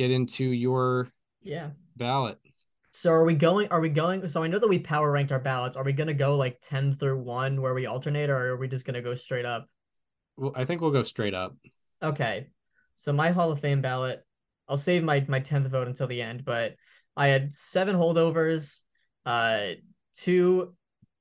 get 0.00 0.10
into 0.10 0.44
your 0.44 1.08
yeah 1.42 1.70
ballot. 1.94 2.38
So 2.90 3.10
are 3.10 3.24
we 3.24 3.34
going? 3.34 3.68
Are 3.68 3.80
we 3.80 3.90
going? 3.90 4.26
So 4.28 4.42
I 4.42 4.46
know 4.46 4.58
that 4.58 4.68
we 4.68 4.78
power 4.78 5.12
ranked 5.12 5.30
our 5.30 5.38
ballots. 5.38 5.76
Are 5.76 5.84
we 5.84 5.92
gonna 5.92 6.14
go 6.14 6.36
like 6.36 6.58
ten 6.62 6.96
through 6.96 7.20
one 7.20 7.60
where 7.60 7.74
we 7.74 7.84
alternate, 7.84 8.30
or 8.30 8.52
are 8.52 8.56
we 8.56 8.66
just 8.66 8.86
gonna 8.86 9.02
go 9.02 9.14
straight 9.14 9.44
up? 9.44 9.68
Well, 10.38 10.52
I 10.56 10.64
think 10.64 10.80
we'll 10.80 10.90
go 10.90 11.02
straight 11.02 11.34
up. 11.34 11.54
Okay, 12.02 12.46
so 12.94 13.12
my 13.12 13.30
Hall 13.30 13.52
of 13.52 13.60
Fame 13.60 13.82
ballot, 13.82 14.24
I'll 14.68 14.78
save 14.78 15.04
my 15.04 15.22
my 15.28 15.40
tenth 15.40 15.68
vote 15.68 15.86
until 15.86 16.06
the 16.06 16.22
end. 16.22 16.46
But 16.46 16.76
I 17.14 17.28
had 17.28 17.52
seven 17.52 17.94
holdovers, 17.94 18.80
uh, 19.26 19.72
two 20.16 20.74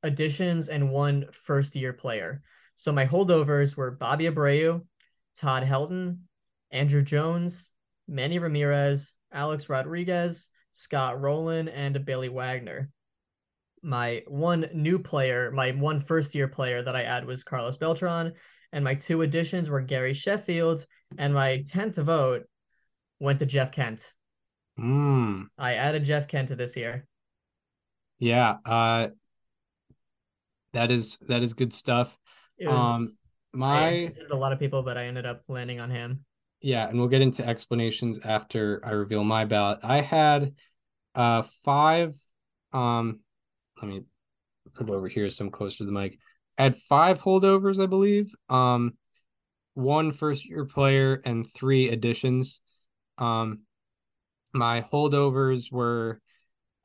additions, 0.04 0.70
and 0.70 0.90
one 0.90 1.26
first 1.34 1.76
year 1.76 1.92
player. 1.92 2.42
So 2.76 2.94
my 2.94 3.06
holdovers 3.06 3.76
were 3.76 3.92
Bobby 3.92 4.24
Abreu, 4.24 4.86
Todd 5.36 5.64
Helton, 5.64 6.20
Andruw 6.74 7.04
Jones, 7.04 7.72
Manny 8.10 8.40
Ramirez, 8.40 9.14
Alex 9.32 9.70
Rodriguez, 9.70 10.50
Scott 10.72 11.22
Rolen, 11.22 11.70
and 11.70 12.04
Billy 12.06 12.30
Wagner. 12.30 12.90
My 13.82 14.24
one 14.28 14.70
new 14.74 15.00
player, 15.00 15.52
my 15.52 15.72
one 15.72 16.02
first 16.02 16.36
year 16.36 16.48
player 16.48 16.82
that 16.82 16.96
I 16.96 17.04
add 17.04 17.26
was 17.26 17.44
Carlos 17.44 17.78
Beltran, 17.78 18.34
and 18.74 18.84
my 18.84 18.96
two 18.96 19.22
additions 19.22 19.70
were 19.70 19.82
Gary 19.82 20.14
Sheffield, 20.14 20.86
and 21.18 21.34
my 21.34 21.64
10th 21.68 21.96
vote 21.96 22.44
went 23.20 23.40
to 23.40 23.46
Jeff 23.46 23.72
Kent. 23.72 24.12
Mm. 24.78 25.48
I 25.58 25.76
added 25.76 26.04
Jeff 26.04 26.28
Kent 26.28 26.50
to 26.50 26.56
this 26.56 26.76
year. 26.76 27.06
Yeah, 28.18 28.58
uh 28.66 29.10
that 30.74 30.92
is 30.92 31.18
that 31.28 31.42
is 31.42 31.54
good 31.54 31.74
stuff. 31.74 32.18
Was, 32.60 32.70
um 32.70 33.14
my 33.54 34.10
a 34.30 34.36
lot 34.36 34.52
of 34.52 34.60
people, 34.60 34.84
but 34.84 34.98
I 34.98 35.06
ended 35.06 35.26
up 35.26 35.44
landing 35.48 35.80
on 35.80 35.90
him 35.90 36.26
yeah, 36.62 36.88
and 36.88 37.00
we'll 37.00 37.08
get 37.08 37.22
into 37.22 37.46
explanations 37.46 38.26
after 38.26 38.82
I 38.84 38.92
reveal 38.92 39.24
my 39.24 39.46
ballot. 39.46 39.80
I 39.84 40.02
had 40.02 40.54
uh 41.16 41.42
five 41.42 42.16
um 42.72 43.20
let 43.82 43.88
me 43.90 44.04
put 44.76 44.88
it 44.88 44.94
over 44.94 45.08
here 45.08 45.30
so 45.30 45.46
I'm 45.46 45.52
closer 45.52 45.80
to 45.80 45.86
the 45.86 45.92
mic. 45.92 46.20
I 46.58 46.64
had 46.64 46.76
five 46.76 47.20
holdovers, 47.22 47.82
I 47.82 47.88
believe. 47.88 48.34
Um 48.50 48.94
one 49.74 50.12
first 50.12 50.48
year 50.48 50.66
player 50.66 51.22
and 51.26 51.48
three 51.48 51.90
additions. 51.90 52.62
Um 53.18 53.62
my 54.54 54.82
holdovers 54.82 55.72
were 55.72 56.20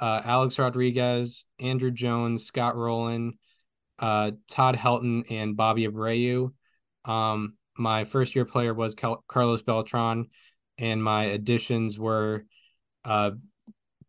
uh 0.01 0.22
Alex 0.25 0.59
Rodriguez, 0.59 1.47
Andruw 1.61 1.93
Jones, 1.93 2.45
Scott 2.45 2.77
Rolen, 2.77 3.35
uh 3.99 4.33
Todd 4.49 4.77
Helton, 4.77 5.25
and 5.31 5.57
Bobby 5.57 5.87
Abreu. 5.87 6.53
Um 7.05 7.55
my 7.77 8.05
first 8.05 8.35
year 8.35 8.45
player 8.45 8.75
was 8.75 8.95
Carlos 8.95 9.62
Beltran, 9.62 10.27
and 10.79 11.03
my 11.03 11.25
additions 11.25 11.99
were 11.99 12.45
uh, 13.05 13.33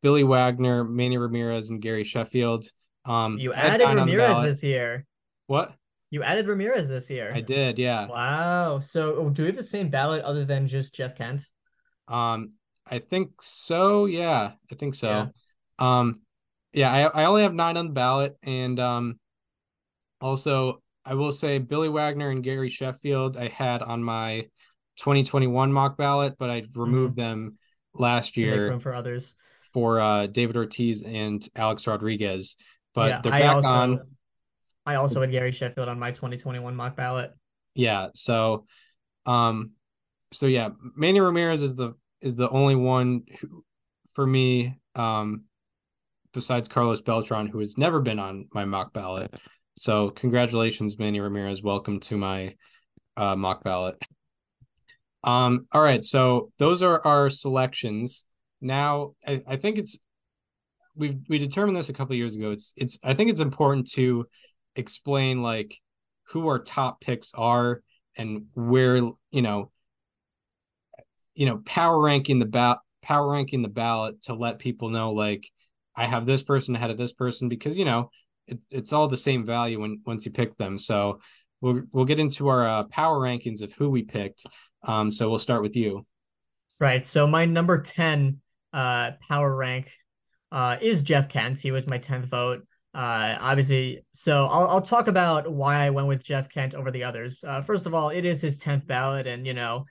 Billy 0.01 0.23
Wagner, 0.23 0.83
Manny 0.83 1.17
Ramirez, 1.17 1.69
and 1.69 1.81
Gary 1.81 2.03
Sheffield. 2.03 2.65
Um, 3.05 3.37
you 3.39 3.53
added 3.53 3.85
Ramirez 3.85 4.41
this 4.41 4.63
year. 4.63 5.05
What? 5.47 5.73
You 6.11 6.23
added 6.23 6.47
Ramirez 6.47 6.87
this 6.87 7.09
year. 7.09 7.31
I 7.33 7.41
did, 7.41 7.77
yeah. 7.77 8.07
Wow. 8.07 8.79
So, 8.79 9.15
oh, 9.15 9.29
do 9.29 9.43
we 9.43 9.47
have 9.47 9.57
the 9.57 9.63
same 9.63 9.89
ballot 9.89 10.23
other 10.23 10.45
than 10.45 10.67
just 10.67 10.95
Jeff 10.95 11.15
Kent? 11.15 11.47
Um, 12.07 12.53
I 12.87 12.99
think 12.99 13.41
so. 13.41 14.05
Yeah, 14.05 14.51
I 14.71 14.75
think 14.75 14.95
so. 14.95 15.09
Yeah. 15.09 15.27
Um, 15.79 16.15
yeah, 16.71 16.91
I, 16.91 17.23
I 17.23 17.25
only 17.25 17.43
have 17.43 17.53
nine 17.53 17.77
on 17.77 17.87
the 17.87 17.93
ballot, 17.93 18.37
and 18.43 18.79
um, 18.79 19.19
also 20.21 20.81
I 21.05 21.13
will 21.13 21.31
say 21.31 21.59
Billy 21.59 21.89
Wagner 21.89 22.29
and 22.29 22.43
Gary 22.43 22.69
Sheffield 22.69 23.37
I 23.37 23.47
had 23.47 23.81
on 23.81 24.03
my 24.03 24.47
2021 24.97 25.71
mock 25.71 25.97
ballot, 25.97 26.35
but 26.39 26.49
I 26.49 26.63
removed 26.73 27.17
mm-hmm. 27.17 27.21
them 27.21 27.57
last 27.93 28.37
year 28.37 28.79
for 28.79 28.93
others 28.93 29.35
for 29.73 29.99
uh, 29.99 30.27
David 30.27 30.57
Ortiz 30.57 31.03
and 31.03 31.47
Alex 31.55 31.85
Rodriguez. 31.85 32.57
But 32.93 33.09
yeah, 33.09 33.21
they're 33.21 33.31
back 33.31 33.41
I 33.41 33.47
also, 33.47 33.67
on. 33.67 33.99
I 34.85 34.95
also 34.95 35.21
had 35.21 35.31
Gary 35.31 35.51
Sheffield 35.51 35.89
on 35.89 35.99
my 35.99 36.11
2021 36.11 36.75
mock 36.75 36.95
ballot. 36.95 37.33
Yeah, 37.75 38.07
so 38.15 38.65
um 39.25 39.71
so 40.31 40.47
yeah, 40.47 40.69
Manny 40.95 41.19
Ramirez 41.19 41.61
is 41.61 41.75
the 41.75 41.93
is 42.21 42.35
the 42.35 42.49
only 42.49 42.75
one 42.75 43.23
who, 43.39 43.63
for 44.13 44.25
me 44.25 44.77
um 44.95 45.43
besides 46.33 46.69
Carlos 46.69 47.01
Beltran 47.01 47.47
who 47.47 47.59
has 47.59 47.77
never 47.77 47.99
been 48.01 48.19
on 48.19 48.47
my 48.53 48.65
mock 48.65 48.93
ballot. 48.93 49.33
So 49.75 50.09
congratulations, 50.09 50.97
Manny 50.97 51.19
Ramirez. 51.19 51.61
Welcome 51.61 51.99
to 52.01 52.17
my 52.17 52.55
uh, 53.17 53.35
mock 53.35 53.63
ballot. 53.63 53.95
Um, 55.23 55.67
all 55.73 55.81
right, 55.81 56.03
so 56.03 56.51
those 56.59 56.81
are 56.81 57.05
our 57.05 57.29
selections. 57.29 58.25
Now, 58.61 59.15
I, 59.27 59.41
I 59.45 59.55
think 59.57 59.77
it's 59.77 59.99
we've 60.95 61.17
we 61.27 61.37
determined 61.39 61.75
this 61.75 61.89
a 61.89 61.93
couple 61.93 62.15
years 62.15 62.37
ago. 62.37 62.51
It's 62.51 62.73
it's 62.77 62.97
I 63.03 63.13
think 63.13 63.29
it's 63.29 63.41
important 63.41 63.89
to 63.91 64.27
explain 64.77 65.41
like 65.41 65.75
who 66.29 66.47
our 66.47 66.59
top 66.59 67.01
picks 67.01 67.33
are 67.33 67.81
and 68.17 68.45
where 68.53 68.95
you 68.95 69.41
know 69.41 69.71
you 71.33 71.45
know 71.45 71.57
power 71.65 71.99
ranking 72.01 72.39
the 72.39 72.45
ballot 72.45 72.79
power 73.01 73.29
ranking 73.29 73.61
the 73.61 73.67
ballot 73.67 74.21
to 74.21 74.33
let 74.33 74.59
people 74.59 74.89
know 74.89 75.11
like 75.11 75.45
I 75.95 76.05
have 76.05 76.25
this 76.25 76.43
person 76.43 76.75
ahead 76.75 76.91
of 76.91 76.97
this 76.97 77.13
person 77.13 77.49
because 77.49 77.77
you 77.77 77.85
know 77.85 78.09
it, 78.47 78.59
it's 78.71 78.93
all 78.93 79.07
the 79.07 79.17
same 79.17 79.45
value 79.45 79.79
when 79.81 80.01
once 80.05 80.25
you 80.25 80.31
pick 80.31 80.55
them. 80.57 80.77
So 80.77 81.19
we'll 81.61 81.83
we'll 81.93 82.05
get 82.05 82.19
into 82.19 82.47
our 82.47 82.65
uh, 82.67 82.83
power 82.87 83.19
rankings 83.19 83.61
of 83.61 83.73
who 83.73 83.89
we 83.89 84.03
picked. 84.03 84.45
Um, 84.83 85.11
so 85.11 85.29
we'll 85.29 85.39
start 85.39 85.61
with 85.61 85.75
you. 85.75 86.05
Right. 86.79 87.05
So 87.05 87.25
my 87.25 87.45
number 87.45 87.81
ten 87.81 88.41
uh, 88.73 89.11
power 89.27 89.55
rank 89.55 89.91
uh, 90.51 90.77
is 90.81 91.03
Jeff 91.03 91.29
Kent. 91.29 91.59
He 91.59 91.71
was 91.71 91.87
my 91.87 91.97
tenth 91.97 92.25
vote. 92.25 92.65
Uh, 92.93 93.37
obviously, 93.41 94.05
so 94.13 94.45
I'll 94.45 94.67
I'll 94.67 94.81
talk 94.81 95.07
about 95.07 95.51
why 95.51 95.85
I 95.85 95.89
went 95.89 96.07
with 96.07 96.23
Jeff 96.23 96.49
Kent 96.49 96.75
over 96.75 96.91
the 96.91 97.03
others. 97.03 97.43
Uh, 97.43 97.61
first 97.61 97.85
of 97.85 97.93
all, 97.93 98.09
it 98.09 98.23
is 98.23 98.41
his 98.41 98.57
tenth 98.57 98.87
ballot, 98.87 99.27
and 99.27 99.45
you 99.45 99.53
know, 99.53 99.85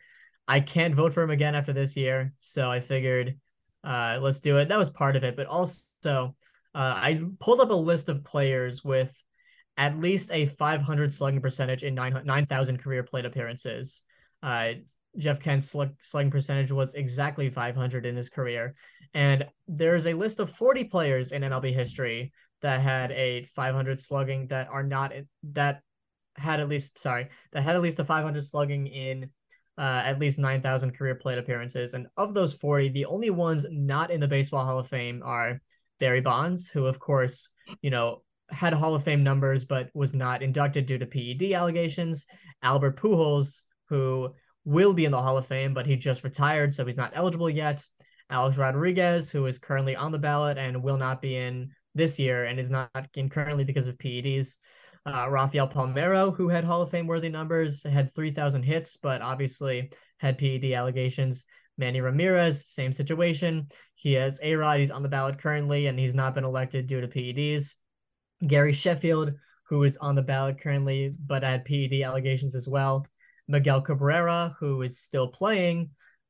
I 0.48 0.61
can't 0.61 0.94
vote 0.94 1.12
for 1.12 1.22
him 1.22 1.30
again 1.30 1.55
after 1.55 1.74
this 1.74 1.96
year, 1.96 2.32
so 2.38 2.70
I 2.70 2.80
figured, 2.80 3.38
uh, 3.82 4.20
let's 4.22 4.40
do 4.40 4.57
it. 4.57 4.68
That 4.68 4.78
was 4.78 4.88
part 4.88 5.16
of 5.16 5.24
it, 5.24 5.36
but 5.36 5.46
also 5.46 6.34
uh, 6.75 6.79
I 6.97 7.22
pulled 7.41 7.61
up 7.61 7.70
a 7.70 7.75
list 7.75 8.09
of 8.09 8.25
players 8.25 8.85
with 8.85 9.14
at 9.77 9.99
least 9.99 10.31
a 10.33 10.47
500 10.47 11.12
slugging 11.12 11.41
percentage 11.41 11.83
in 11.85 11.95
9,000 11.95 12.79
career 12.79 13.03
plate 13.03 13.25
appearances. 13.25 14.03
Uh, 14.43 14.72
Jeff 15.16 15.41
Kent's 15.41 15.75
slugging 16.03 16.31
percentage 16.31 16.72
was 16.72 16.95
exactly 16.95 17.51
500 17.51 18.07
in 18.07 18.16
his 18.16 18.29
career. 18.29 18.75
And 19.14 19.47
there's 19.68 20.07
a 20.07 20.14
list 20.14 20.41
of 20.41 20.51
40 20.51 20.85
players 20.85 21.33
in 21.33 21.43
MLB 21.43 21.72
history 21.72 22.33
that 22.62 22.81
had 22.81 23.12
a 23.12 23.45
500 23.55 24.01
slugging 24.01 24.49
that 24.49 24.68
are 24.68 24.83
not 24.83 25.12
that 25.53 25.83
had 26.37 26.59
at 26.59 26.68
least 26.68 26.99
sorry 26.99 27.29
that 27.53 27.62
had 27.62 27.77
at 27.77 27.83
least 27.83 28.01
a 28.01 28.05
500 28.05 28.45
slugging 28.45 28.89
in 28.89 29.31
uh, 29.77 30.03
at 30.05 30.18
least 30.18 30.39
9,000 30.39 30.97
career 30.97 31.14
plate 31.14 31.39
appearances. 31.39 31.95
And 31.95 32.07
of 32.16 32.33
those 32.33 32.55
40, 32.55 32.91
the 32.91 33.07
only 33.07 33.31
ones 33.31 33.66
not 33.70 34.11
in 34.11 34.20
the 34.20 34.29
Baseball 34.29 34.64
Hall 34.64 34.79
of 34.79 34.89
Fame 34.89 35.22
are 35.25 35.61
Barry 36.05 36.20
Bonds, 36.20 36.68
who, 36.68 36.84
of 36.84 36.98
course, 36.98 37.48
you 37.80 37.88
know, 37.88 38.20
had 38.50 38.74
Hall 38.74 38.94
of 38.94 39.02
Fame 39.02 39.22
numbers, 39.22 39.64
but 39.64 39.88
was 39.94 40.12
not 40.12 40.42
inducted 40.42 40.84
due 40.84 40.98
to 40.98 41.07
PED 41.07 41.52
allegations. 41.52 42.26
Albert 42.62 43.00
Pujols, 43.00 43.62
who 43.88 44.34
will 44.66 44.92
be 44.92 45.07
in 45.07 45.12
the 45.12 45.22
Hall 45.22 45.38
of 45.38 45.46
Fame, 45.46 45.72
but 45.72 45.86
he 45.86 45.96
just 45.96 46.22
retired, 46.22 46.74
so 46.74 46.84
he's 46.84 46.98
not 46.98 47.12
eligible 47.14 47.48
yet. 47.48 47.86
Alex 48.28 48.59
Rodriguez, 48.59 49.30
who 49.30 49.46
is 49.46 49.59
currently 49.59 49.96
on 49.96 50.12
the 50.12 50.18
ballot 50.18 50.59
and 50.59 50.82
will 50.82 50.98
not 50.98 51.22
be 51.22 51.36
in 51.36 51.70
this 51.94 52.18
year 52.18 52.44
and 52.44 52.61
is 52.61 52.68
not 52.68 52.90
in 53.14 53.30
currently 53.30 53.64
because 53.64 53.88
of 53.88 53.96
PEDs. 53.96 54.57
Uh, 55.07 55.26
Rafael 55.30 55.68
Palmeiro, 55.68 56.36
who 56.36 56.50
had 56.50 56.64
Hall 56.64 56.82
of 56.82 56.90
Fame 56.90 57.07
worthy 57.07 57.30
numbers, 57.30 57.82
had 57.82 58.14
3,000 58.14 58.62
hits, 58.62 58.98
but 58.98 59.22
obviously 59.22 59.90
had 60.18 60.36
PED 60.36 60.72
allegations. 60.72 61.46
Manny 61.78 62.02
Ramirez, 62.02 62.68
same 62.68 62.92
situation. 62.92 63.68
He 64.05 64.12
has 64.12 64.38
A 64.42 64.55
Rod. 64.55 64.80
He's 64.80 64.90
on 64.90 65.02
the 65.02 65.09
ballot 65.09 65.38
currently, 65.38 65.86
and 65.86 65.98
he's 65.98 66.14
not 66.14 66.34
been 66.34 66.44
elected 66.44 66.86
due 66.86 67.00
to 67.00 67.09
PEDs. 67.09 67.72
Gary 68.46 68.74
Sheffield, 68.74 69.32
who 69.70 69.82
is 69.82 69.96
on 69.96 70.14
the 70.14 70.22
ballot 70.22 70.61
currently, 70.61 71.14
but 71.26 71.42
had 71.42 71.64
PED 71.64 72.02
allegations 72.02 72.55
as 72.55 72.68
well. 72.68 73.07
Miguel 73.48 73.80
Cabrera, 73.80 74.55
who 74.61 74.82
is 74.82 75.00
still 75.00 75.28
playing. 75.28 75.88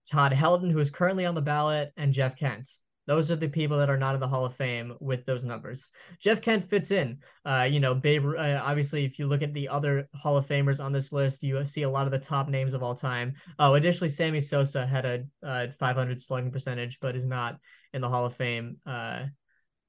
Todd 0.08 0.30
Helton, 0.30 0.70
who 0.70 0.78
is 0.78 0.92
currently 0.92 1.26
on 1.26 1.34
the 1.34 1.42
ballot, 1.42 1.92
and 1.96 2.12
Jeff 2.12 2.36
Kent. 2.36 2.70
Those 3.06 3.30
are 3.30 3.36
the 3.36 3.48
people 3.48 3.78
that 3.78 3.90
are 3.90 3.98
not 3.98 4.14
in 4.14 4.20
the 4.20 4.28
Hall 4.28 4.46
of 4.46 4.54
Fame 4.54 4.94
with 5.00 5.26
those 5.26 5.44
numbers. 5.44 5.92
Jeff 6.18 6.40
Kent 6.40 6.68
fits 6.68 6.90
in. 6.90 7.18
Uh, 7.44 7.68
you 7.70 7.80
know, 7.80 7.94
Babe. 7.94 8.24
Uh, 8.26 8.60
obviously, 8.62 9.04
if 9.04 9.18
you 9.18 9.26
look 9.26 9.42
at 9.42 9.52
the 9.52 9.68
other 9.68 10.08
Hall 10.14 10.36
of 10.36 10.46
Famers 10.46 10.82
on 10.82 10.92
this 10.92 11.12
list, 11.12 11.42
you 11.42 11.62
see 11.64 11.82
a 11.82 11.90
lot 11.90 12.06
of 12.06 12.12
the 12.12 12.18
top 12.18 12.48
names 12.48 12.72
of 12.72 12.82
all 12.82 12.94
time. 12.94 13.34
Oh, 13.58 13.74
additionally, 13.74 14.08
Sammy 14.08 14.40
Sosa 14.40 14.86
had 14.86 15.04
a 15.04 15.24
uh, 15.42 15.68
500 15.78 16.20
slugging 16.22 16.50
percentage, 16.50 16.98
but 17.00 17.16
is 17.16 17.26
not 17.26 17.58
in 17.92 18.00
the 18.00 18.08
Hall 18.08 18.24
of 18.24 18.34
Fame 18.34 18.78
uh, 18.86 19.24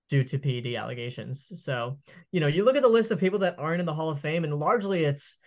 due 0.09 0.23
to 0.23 0.37
PED 0.37 0.75
allegations. 0.75 1.63
So, 1.63 1.99
you 2.31 2.39
know, 2.39 2.47
you 2.47 2.63
look 2.63 2.75
at 2.75 2.83
the 2.83 2.89
list 2.89 3.11
of 3.11 3.19
people 3.19 3.39
that 3.39 3.57
aren't 3.57 3.79
in 3.79 3.85
the 3.85 3.93
Hall 3.93 4.09
of 4.09 4.19
Fame, 4.19 4.43
and 4.43 4.53
largely 4.53 5.05
it's 5.05 5.37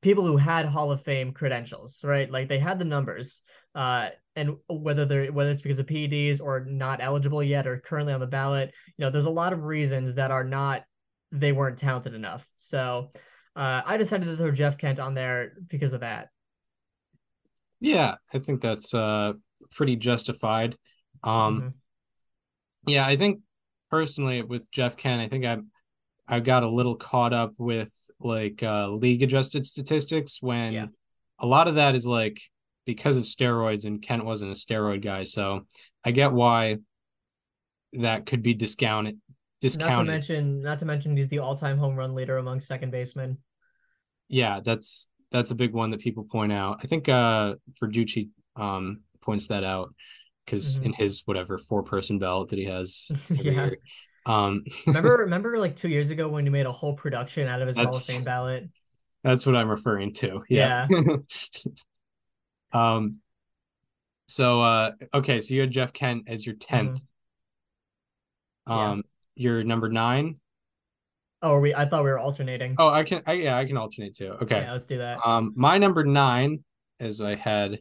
people 0.00 0.24
who 0.24 0.36
had 0.36 0.66
Hall 0.66 0.90
of 0.90 1.02
Fame 1.02 1.32
credentials, 1.32 2.04
right? 2.04 2.30
Like 2.30 2.48
they 2.48 2.58
had 2.58 2.78
the 2.78 2.84
numbers. 2.84 3.42
Uh, 3.74 4.10
and 4.36 4.56
whether 4.68 5.04
they're 5.04 5.32
whether 5.32 5.50
it's 5.50 5.62
because 5.62 5.78
of 5.78 5.86
PEDs 5.86 6.40
or 6.40 6.64
not 6.64 7.00
eligible 7.02 7.42
yet 7.42 7.66
or 7.66 7.78
currently 7.78 8.12
on 8.12 8.20
the 8.20 8.26
ballot, 8.26 8.72
you 8.96 9.04
know, 9.04 9.10
there's 9.10 9.24
a 9.24 9.30
lot 9.30 9.52
of 9.52 9.64
reasons 9.64 10.14
that 10.14 10.30
are 10.30 10.44
not 10.44 10.84
they 11.32 11.52
weren't 11.52 11.78
talented 11.78 12.14
enough. 12.14 12.48
So 12.56 13.10
uh, 13.56 13.82
I 13.84 13.96
decided 13.96 14.26
to 14.26 14.36
throw 14.36 14.50
Jeff 14.50 14.78
Kent 14.78 15.00
on 15.00 15.14
there 15.14 15.52
because 15.68 15.92
of 15.92 16.00
that. 16.00 16.28
Yeah, 17.80 18.14
I 18.32 18.38
think 18.38 18.60
that's 18.60 18.94
uh, 18.94 19.32
pretty 19.72 19.96
justified. 19.96 20.76
Um, 21.22 21.60
mm-hmm. 21.60 21.68
Yeah, 22.86 23.06
I 23.06 23.16
think 23.16 23.40
personally 23.90 24.42
with 24.42 24.70
Jeff 24.70 24.96
Kent, 24.96 25.20
I 25.20 25.28
think 25.28 25.44
I 25.44 25.58
I 26.26 26.40
got 26.40 26.62
a 26.62 26.70
little 26.70 26.96
caught 26.96 27.32
up 27.32 27.54
with 27.58 27.92
like 28.20 28.62
uh, 28.62 28.88
league 28.90 29.22
adjusted 29.22 29.64
statistics 29.64 30.42
when 30.42 30.72
yeah. 30.72 30.86
a 31.38 31.46
lot 31.46 31.68
of 31.68 31.76
that 31.76 31.94
is 31.94 32.06
like 32.06 32.40
because 32.88 33.18
of 33.18 33.24
steroids, 33.24 33.84
and 33.84 34.00
Kent 34.00 34.24
wasn't 34.24 34.50
a 34.50 34.54
steroid 34.54 35.04
guy. 35.04 35.22
So 35.22 35.66
I 36.06 36.10
get 36.10 36.32
why 36.32 36.78
that 37.92 38.24
could 38.24 38.42
be 38.42 38.54
discounted. 38.54 39.18
Discounted. 39.60 39.94
Not 39.94 40.04
to 40.04 40.10
mention, 40.10 40.62
not 40.62 40.78
to 40.78 40.86
mention, 40.86 41.14
he's 41.14 41.28
the 41.28 41.40
all-time 41.40 41.76
home 41.76 41.96
run 41.96 42.14
leader 42.14 42.38
among 42.38 42.62
second 42.62 42.90
basemen. 42.90 43.36
Yeah, 44.28 44.60
that's 44.64 45.10
that's 45.30 45.50
a 45.50 45.54
big 45.54 45.74
one 45.74 45.90
that 45.90 46.00
people 46.00 46.24
point 46.24 46.50
out. 46.50 46.80
I 46.82 46.86
think 46.86 47.10
uh 47.10 47.56
Verducci 47.78 48.30
um 48.56 49.02
points 49.20 49.48
that 49.48 49.64
out 49.64 49.94
because 50.46 50.76
mm-hmm. 50.76 50.86
in 50.86 50.92
his 50.94 51.24
whatever 51.26 51.58
four-person 51.58 52.18
belt 52.18 52.48
that 52.48 52.58
he 52.58 52.64
has. 52.64 53.12
yeah. 53.28 53.52
Year. 53.52 53.78
Um, 54.24 54.64
remember, 54.86 55.16
remember, 55.20 55.58
like 55.58 55.76
two 55.76 55.90
years 55.90 56.08
ago 56.08 56.26
when 56.28 56.46
he 56.46 56.50
made 56.50 56.64
a 56.64 56.72
whole 56.72 56.94
production 56.94 57.48
out 57.48 57.60
of 57.60 57.68
his 57.68 57.76
Hall 57.76 57.94
of 57.94 58.02
Fame 58.02 58.24
ballot. 58.24 58.70
That's 59.24 59.44
what 59.44 59.56
I'm 59.56 59.68
referring 59.68 60.14
to. 60.14 60.42
Yeah. 60.48 60.86
yeah. 60.88 61.16
Um, 62.72 63.12
so 64.26 64.60
uh, 64.60 64.92
okay, 65.14 65.40
so 65.40 65.54
you 65.54 65.62
had 65.62 65.70
Jeff 65.70 65.92
Kent 65.92 66.24
as 66.28 66.44
your 66.44 66.54
10th 66.56 66.84
mm-hmm. 66.94 66.96
Um, 68.68 69.02
yeah. 69.34 69.42
your 69.42 69.64
number 69.64 69.88
nine. 69.88 70.34
Oh, 71.40 71.52
are 71.52 71.60
we? 71.60 71.74
I 71.74 71.86
thought 71.86 72.04
we 72.04 72.10
were 72.10 72.18
alternating. 72.18 72.74
Oh, 72.78 72.88
I 72.88 73.04
can. 73.04 73.22
I, 73.26 73.32
yeah, 73.32 73.56
I 73.56 73.64
can 73.64 73.76
alternate 73.76 74.14
too. 74.14 74.36
Okay. 74.42 74.60
Yeah, 74.60 74.72
let's 74.72 74.86
do 74.86 74.98
that. 74.98 75.24
Um, 75.24 75.52
my 75.56 75.78
number 75.78 76.04
nine 76.04 76.64
is 76.98 77.20
I 77.20 77.36
had 77.36 77.80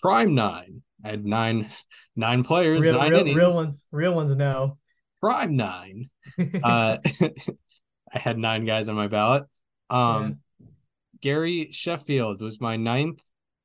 prime 0.00 0.34
nine. 0.34 0.82
I 1.04 1.10
had 1.10 1.24
nine, 1.24 1.68
nine 2.14 2.42
players, 2.42 2.82
real, 2.82 2.98
nine 2.98 3.10
real, 3.10 3.20
innings. 3.20 3.36
Real 3.36 3.54
ones, 3.54 3.84
real 3.90 4.14
ones. 4.14 4.36
No. 4.36 4.78
Prime 5.20 5.56
nine. 5.56 6.06
uh, 6.62 6.98
I 8.14 8.18
had 8.18 8.38
nine 8.38 8.64
guys 8.64 8.88
on 8.88 8.96
my 8.96 9.08
ballot. 9.08 9.44
Um, 9.88 10.38
yeah. 10.58 10.66
Gary 11.20 11.68
Sheffield 11.72 12.40
was 12.40 12.60
my 12.60 12.76
ninth. 12.76 13.20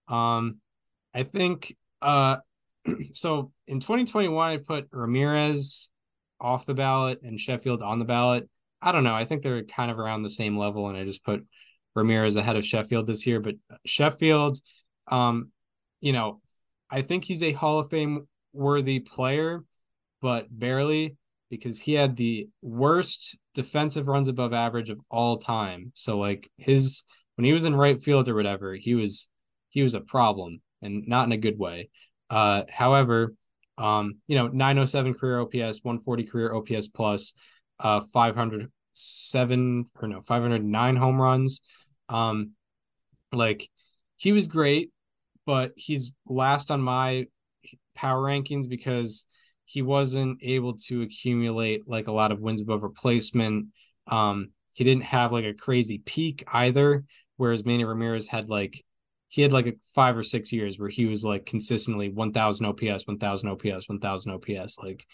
Um, 0.07 0.59
I 1.13 1.23
think 1.23 1.75
uh, 2.01 2.37
so 3.11 3.51
in 3.67 3.79
2021, 3.79 4.51
I 4.51 4.57
put 4.57 4.87
Ramirez 4.91 5.89
off 6.39 6.65
the 6.65 6.73
ballot 6.73 7.21
and 7.23 7.39
Sheffield 7.39 7.81
on 7.81 7.99
the 7.99 8.05
ballot. 8.05 8.49
I 8.81 8.91
don't 8.91 9.03
know. 9.03 9.15
I 9.15 9.25
think 9.25 9.41
they're 9.41 9.63
kind 9.63 9.89
of 9.89 9.99
around 9.99 10.23
the 10.23 10.29
same 10.29 10.57
level, 10.57 10.89
and 10.89 10.97
I 10.97 11.05
just 11.05 11.23
put 11.23 11.45
Ramirez 11.95 12.35
ahead 12.35 12.55
of 12.55 12.65
Sheffield 12.65 13.07
this 13.07 13.25
year. 13.25 13.39
But 13.39 13.55
Sheffield, 13.85 14.59
um, 15.07 15.51
you 16.01 16.13
know, 16.13 16.41
I 16.89 17.01
think 17.01 17.23
he's 17.23 17.41
a 17.41 17.53
Hall 17.53 17.79
of 17.79 17.89
Fame 17.89 18.27
worthy 18.53 18.99
player, 18.99 19.63
but 20.21 20.47
barely 20.49 21.15
because 21.49 21.79
he 21.79 21.93
had 21.93 22.15
the 22.15 22.49
worst 22.61 23.37
defensive 23.53 24.07
runs 24.07 24.27
above 24.27 24.53
average 24.53 24.89
of 24.89 24.99
all 25.09 25.37
time. 25.37 25.91
So 25.95 26.17
like 26.17 26.49
his 26.57 27.03
when 27.35 27.45
he 27.45 27.53
was 27.53 27.65
in 27.65 27.75
right 27.75 27.99
field 27.99 28.27
or 28.29 28.35
whatever, 28.35 28.73
he 28.75 28.95
was 28.95 29.29
he 29.75 29.83
was 29.83 29.93
a 29.93 29.99
problem 29.99 30.61
and 30.81 31.05
not 31.05 31.25
in 31.25 31.33
a 31.33 31.37
good 31.37 31.59
way. 31.59 31.89
Uh, 32.29 32.63
however, 32.69 33.35
um, 33.77 34.19
you 34.25 34.37
know, 34.37 34.47
907 34.47 35.13
career 35.15 35.41
OPS, 35.41 35.83
140 35.83 36.23
career 36.23 36.55
OPS 36.55 36.87
plus, 36.87 37.33
uh, 37.81 37.99
507 38.13 39.85
or 40.01 40.07
no, 40.07 40.21
509 40.21 40.95
home 40.95 41.21
runs. 41.21 41.59
Um, 42.07 42.51
like 43.33 43.69
he 44.15 44.31
was 44.31 44.47
great, 44.47 44.91
but 45.45 45.73
he's 45.75 46.13
last 46.25 46.71
on 46.71 46.81
my 46.81 47.25
power 47.95 48.23
rankings 48.23 48.69
because 48.69 49.25
he 49.65 49.81
wasn't 49.81 50.39
able 50.41 50.75
to 50.87 51.01
accumulate 51.01 51.81
like 51.85 52.07
a 52.07 52.13
lot 52.13 52.31
of 52.31 52.39
wins 52.39 52.61
above 52.61 52.81
replacement. 52.81 53.67
Um, 54.07 54.51
he 54.71 54.85
didn't 54.85 55.03
have 55.03 55.33
like 55.33 55.43
a 55.43 55.53
crazy 55.53 55.97
peak 56.05 56.45
either, 56.47 57.03
whereas 57.35 57.65
Manny 57.65 57.83
Ramirez 57.83 58.29
had 58.29 58.49
like 58.49 58.84
he 59.35 59.41
had 59.41 59.51
like 59.51 59.77
five 59.93 60.15
or 60.15 60.23
six 60.23 60.53
years 60.53 60.79
where 60.79 60.87
he 60.87 61.05
was 61.05 61.25
like 61.25 61.45
consistently 61.45 62.07
1000 62.07 62.65
OPS, 62.65 63.05
1000 63.05 63.49
OPS, 63.49 63.89
1000 63.89 64.31
OPS. 64.31 64.79
Like 64.81 65.05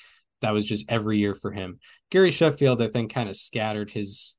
that 0.41 0.53
was 0.53 0.63
just 0.63 0.91
every 0.91 1.17
year 1.17 1.33
for 1.33 1.51
him. 1.51 1.79
Gary 2.11 2.29
Sheffield, 2.29 2.83
I 2.83 2.89
think, 2.89 3.11
kind 3.11 3.27
of 3.27 3.35
scattered 3.35 3.89
his 3.89 4.37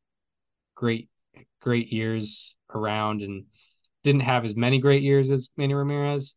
great, 0.77 1.09
great 1.61 1.93
years 1.93 2.57
around 2.73 3.23
and 3.23 3.47
didn't 4.05 4.21
have 4.21 4.45
as 4.45 4.55
many 4.55 4.79
great 4.79 5.03
years 5.03 5.33
as 5.33 5.49
Manny 5.57 5.75
Ramirez. 5.75 6.37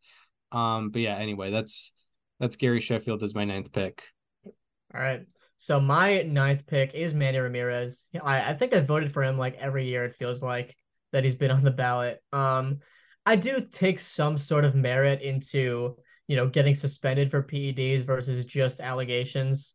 Um, 0.52 0.90
but 0.90 1.04
yeah, 1.04 1.16
anyway, 1.16 1.52
that's 1.52 1.94
that's 2.40 2.56
Gary 2.56 2.80
Sheffield 2.80 3.22
as 3.22 3.36
my 3.36 3.46
ninth 3.46 3.72
pick. 3.72 4.06
All 4.44 4.54
right. 5.02 5.22
So 5.58 5.80
my 5.80 6.24
ninth 6.24 6.66
pick 6.66 6.96
is 6.96 7.14
Manny 7.14 7.38
Ramirez. 7.38 8.06
I, 8.24 8.42
I 8.42 8.54
think 8.56 8.74
I 8.74 8.80
voted 8.80 9.14
for 9.14 9.24
him 9.24 9.38
like 9.38 9.56
every 9.58 9.86
year. 9.86 10.04
It 10.04 10.16
feels 10.16 10.42
like 10.42 10.76
that 11.12 11.24
he's 11.24 11.36
been 11.36 11.52
on 11.52 11.64
the 11.64 11.70
ballot. 11.70 12.24
Um, 12.34 12.80
I 13.26 13.36
do 13.36 13.60
take 13.60 14.00
some 14.00 14.38
sort 14.38 14.66
of 14.66 14.76
merit 14.76 15.22
into 15.22 15.96
you 16.28 16.36
know 16.36 16.48
getting 16.48 16.76
suspended 16.76 17.32
for 17.32 17.44
PEDs 17.44 18.04
versus 18.04 18.46
just 18.46 18.80
allegations. 18.80 19.74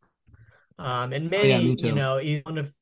Um, 0.79 1.13
and 1.13 1.31
maybe 1.31 1.53
oh, 1.53 1.59
yeah, 1.59 1.89
you 1.89 1.95
know 1.95 2.19
he's 2.19 2.43
one 2.45 2.59
of 2.59 2.73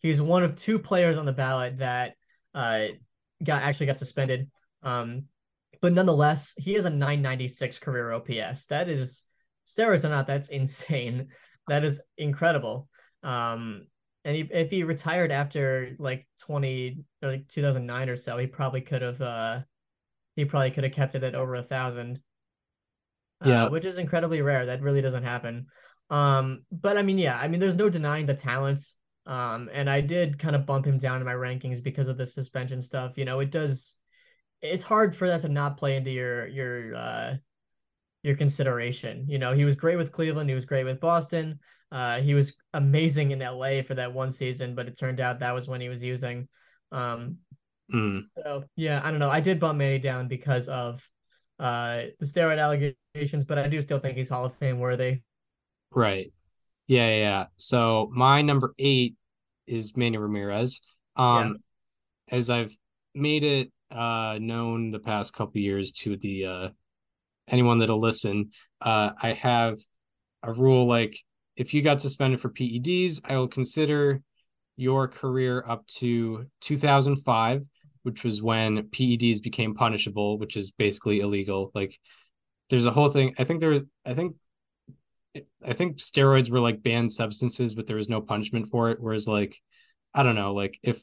he's 0.00 0.20
one 0.20 0.42
of 0.42 0.56
two 0.56 0.78
players 0.78 1.16
on 1.16 1.26
the 1.26 1.32
ballot 1.32 1.78
that 1.78 2.14
uh 2.54 2.86
got 3.42 3.62
actually 3.62 3.86
got 3.86 3.98
suspended. 3.98 4.50
Um, 4.82 5.24
but 5.80 5.92
nonetheless, 5.92 6.54
he 6.56 6.74
has 6.74 6.84
a 6.84 6.90
996 6.90 7.78
career 7.78 8.12
OPS. 8.12 8.66
That 8.66 8.88
is 8.88 9.24
steroids 9.68 10.04
or 10.04 10.08
not, 10.08 10.26
that's 10.26 10.48
insane. 10.48 11.28
That 11.66 11.82
is 11.82 12.02
incredible. 12.18 12.90
Um, 13.22 13.86
and 14.22 14.36
he, 14.36 14.42
if 14.50 14.70
he 14.70 14.82
retired 14.82 15.32
after 15.32 15.96
like 15.98 16.26
20 16.40 17.04
like 17.22 17.48
2009 17.48 18.10
or 18.10 18.16
so, 18.16 18.36
he 18.36 18.46
probably 18.46 18.82
could 18.82 19.00
have 19.00 19.22
uh 19.22 19.60
he 20.36 20.44
probably 20.44 20.70
could 20.70 20.84
have 20.84 20.92
kept 20.92 21.14
it 21.14 21.22
at 21.22 21.34
over 21.34 21.54
a 21.54 21.62
thousand. 21.62 22.20
Uh, 23.44 23.48
yeah, 23.48 23.68
which 23.68 23.84
is 23.84 23.98
incredibly 23.98 24.42
rare. 24.42 24.66
That 24.66 24.82
really 24.82 25.02
doesn't 25.02 25.24
happen. 25.24 25.66
Um, 26.10 26.64
but 26.70 26.96
I 26.96 27.02
mean, 27.02 27.18
yeah, 27.18 27.38
I 27.38 27.48
mean, 27.48 27.60
there's 27.60 27.76
no 27.76 27.88
denying 27.88 28.26
the 28.26 28.34
talents. 28.34 28.96
Um, 29.26 29.70
and 29.72 29.88
I 29.88 30.02
did 30.02 30.38
kind 30.38 30.54
of 30.54 30.66
bump 30.66 30.86
him 30.86 30.98
down 30.98 31.18
in 31.18 31.24
my 31.24 31.32
rankings 31.32 31.82
because 31.82 32.08
of 32.08 32.18
the 32.18 32.26
suspension 32.26 32.82
stuff. 32.82 33.16
You 33.16 33.24
know, 33.24 33.40
it 33.40 33.50
does. 33.50 33.94
It's 34.60 34.84
hard 34.84 35.16
for 35.16 35.28
that 35.28 35.42
to 35.42 35.48
not 35.48 35.76
play 35.76 35.96
into 35.96 36.10
your 36.10 36.46
your 36.46 36.94
uh 36.94 37.34
your 38.22 38.36
consideration. 38.36 39.26
You 39.28 39.38
know, 39.38 39.54
he 39.54 39.64
was 39.64 39.76
great 39.76 39.96
with 39.96 40.12
Cleveland. 40.12 40.48
He 40.48 40.54
was 40.54 40.64
great 40.64 40.84
with 40.84 41.00
Boston. 41.00 41.60
Uh, 41.92 42.20
he 42.20 42.34
was 42.34 42.54
amazing 42.72 43.30
in 43.30 43.38
LA 43.38 43.82
for 43.82 43.94
that 43.94 44.12
one 44.12 44.32
season, 44.32 44.74
but 44.74 44.88
it 44.88 44.98
turned 44.98 45.20
out 45.20 45.38
that 45.38 45.54
was 45.54 45.68
when 45.68 45.80
he 45.80 45.88
was 45.88 46.02
using. 46.02 46.48
Um, 46.90 47.38
Mm. 47.92 48.22
So 48.42 48.64
yeah, 48.76 49.00
I 49.04 49.10
don't 49.10 49.20
know. 49.20 49.30
I 49.30 49.40
did 49.40 49.60
bump 49.60 49.78
Manny 49.78 49.98
down 49.98 50.28
because 50.28 50.68
of 50.68 51.06
uh 51.58 52.02
the 52.18 52.26
steroid 52.26 52.58
allegations, 52.58 53.44
but 53.44 53.58
I 53.58 53.68
do 53.68 53.80
still 53.82 53.98
think 53.98 54.16
he's 54.16 54.28
Hall 54.28 54.44
of 54.44 54.54
Fame 54.56 54.78
worthy. 54.78 55.20
Right. 55.90 56.26
Yeah, 56.86 57.08
yeah. 57.08 57.16
yeah. 57.16 57.44
So 57.56 58.10
my 58.12 58.42
number 58.42 58.74
eight 58.78 59.16
is 59.66 59.96
Manny 59.96 60.18
Ramirez. 60.18 60.80
Um 61.16 61.58
yeah. 62.30 62.38
as 62.38 62.50
I've 62.50 62.74
made 63.14 63.44
it 63.44 63.70
uh 63.90 64.38
known 64.40 64.90
the 64.90 64.98
past 64.98 65.34
couple 65.34 65.60
years 65.60 65.92
to 65.92 66.16
the 66.16 66.46
uh 66.46 66.68
anyone 67.48 67.78
that'll 67.78 68.00
listen, 68.00 68.50
uh 68.80 69.12
I 69.20 69.32
have 69.34 69.78
a 70.42 70.52
rule 70.52 70.86
like 70.86 71.18
if 71.56 71.72
you 71.72 71.82
got 71.82 72.00
suspended 72.00 72.40
for 72.40 72.48
PEDs, 72.48 73.20
I 73.30 73.36
will 73.36 73.46
consider 73.46 74.20
your 74.76 75.06
career 75.06 75.64
up 75.68 75.86
to 75.86 76.46
2005 76.62 77.62
which 78.04 78.22
was 78.22 78.40
when 78.40 78.84
PEDs 78.84 79.42
became 79.42 79.74
punishable, 79.74 80.38
which 80.38 80.56
is 80.56 80.72
basically 80.72 81.20
illegal. 81.20 81.72
Like 81.74 81.98
there's 82.70 82.86
a 82.86 82.90
whole 82.90 83.08
thing. 83.08 83.34
I 83.38 83.44
think 83.44 83.60
there 83.60 83.70
was, 83.70 83.82
I 84.06 84.14
think, 84.14 84.36
I 85.66 85.72
think 85.72 85.96
steroids 85.96 86.50
were 86.50 86.60
like 86.60 86.82
banned 86.82 87.10
substances, 87.10 87.74
but 87.74 87.86
there 87.86 87.96
was 87.96 88.08
no 88.08 88.20
punishment 88.20 88.68
for 88.68 88.90
it. 88.90 88.98
Whereas 89.00 89.26
like, 89.26 89.58
I 90.14 90.22
don't 90.22 90.36
know, 90.36 90.54
like 90.54 90.78
if, 90.82 91.02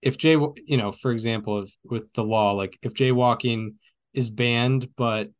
if 0.00 0.16
Jay, 0.16 0.32
you 0.32 0.76
know, 0.76 0.92
for 0.92 1.10
example, 1.10 1.62
if 1.62 1.76
with 1.84 2.12
the 2.12 2.24
law, 2.24 2.52
like 2.52 2.78
if 2.82 2.94
jaywalking 2.94 3.74
is 4.12 4.30
banned, 4.30 4.88
but 4.96 5.30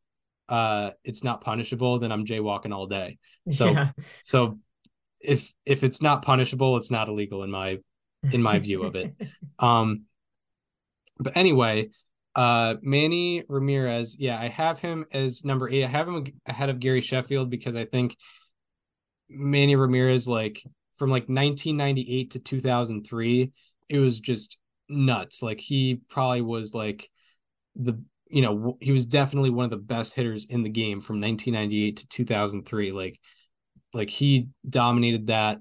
uh 0.48 0.90
it's 1.04 1.24
not 1.24 1.40
punishable, 1.40 1.98
then 1.98 2.10
I'm 2.10 2.26
jaywalking 2.26 2.74
all 2.74 2.86
day. 2.86 3.18
So, 3.50 3.66
yeah. 3.70 3.92
so 4.22 4.58
if 5.20 5.52
if 5.64 5.84
it's 5.84 6.02
not 6.02 6.22
punishable, 6.22 6.76
it's 6.78 6.90
not 6.90 7.08
illegal 7.08 7.44
in 7.44 7.50
my 7.50 7.78
in 8.32 8.42
my 8.42 8.58
view 8.58 8.82
of 8.82 8.96
it. 8.96 9.14
Um 9.58 10.06
but 11.18 11.36
anyway, 11.36 11.90
uh, 12.34 12.76
Manny 12.82 13.44
Ramirez, 13.48 14.16
yeah, 14.18 14.38
I 14.40 14.48
have 14.48 14.80
him 14.80 15.04
as 15.12 15.44
number 15.44 15.68
eight. 15.70 15.84
I 15.84 15.88
have 15.88 16.08
him 16.08 16.26
ahead 16.46 16.70
of 16.70 16.80
Gary 16.80 17.00
Sheffield 17.00 17.50
because 17.50 17.76
I 17.76 17.84
think 17.84 18.16
Manny 19.28 19.76
Ramirez, 19.76 20.26
like 20.26 20.62
from 20.94 21.10
like 21.10 21.24
1998 21.24 22.30
to 22.32 22.38
2003, 22.40 23.52
it 23.88 23.98
was 23.98 24.20
just 24.20 24.58
nuts. 24.88 25.42
Like 25.42 25.60
he 25.60 26.00
probably 26.08 26.42
was 26.42 26.74
like 26.74 27.08
the 27.76 28.02
you 28.28 28.42
know 28.42 28.76
he 28.80 28.90
was 28.90 29.06
definitely 29.06 29.50
one 29.50 29.64
of 29.64 29.70
the 29.70 29.76
best 29.76 30.14
hitters 30.14 30.46
in 30.46 30.62
the 30.62 30.68
game 30.68 31.00
from 31.00 31.20
1998 31.20 31.98
to 31.98 32.08
2003. 32.08 32.92
Like 32.92 33.20
like 33.92 34.10
he 34.10 34.48
dominated 34.68 35.28
that 35.28 35.58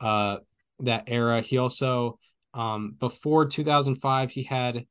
uh 0.00 0.38
that 0.80 1.04
era. 1.06 1.40
He 1.40 1.56
also 1.56 2.18
um, 2.52 2.96
before 2.98 3.46
2005, 3.46 4.30
he 4.30 4.42
had 4.42 4.86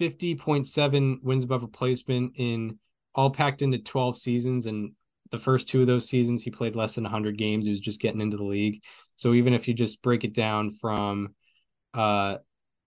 50.7 0.00 1.22
wins 1.22 1.44
above 1.44 1.62
replacement 1.62 2.32
in 2.36 2.78
all 3.14 3.30
packed 3.30 3.62
into 3.62 3.78
12 3.78 4.16
seasons. 4.16 4.66
And 4.66 4.92
the 5.30 5.38
first 5.38 5.68
two 5.68 5.82
of 5.82 5.86
those 5.86 6.08
seasons, 6.08 6.42
he 6.42 6.50
played 6.50 6.74
less 6.74 6.94
than 6.94 7.04
100 7.04 7.36
games. 7.36 7.64
He 7.64 7.70
was 7.70 7.80
just 7.80 8.00
getting 8.00 8.20
into 8.20 8.36
the 8.36 8.44
league. 8.44 8.82
So 9.16 9.34
even 9.34 9.52
if 9.52 9.68
you 9.68 9.74
just 9.74 10.02
break 10.02 10.24
it 10.24 10.32
down 10.32 10.70
from 10.70 11.34
uh, 11.92 12.38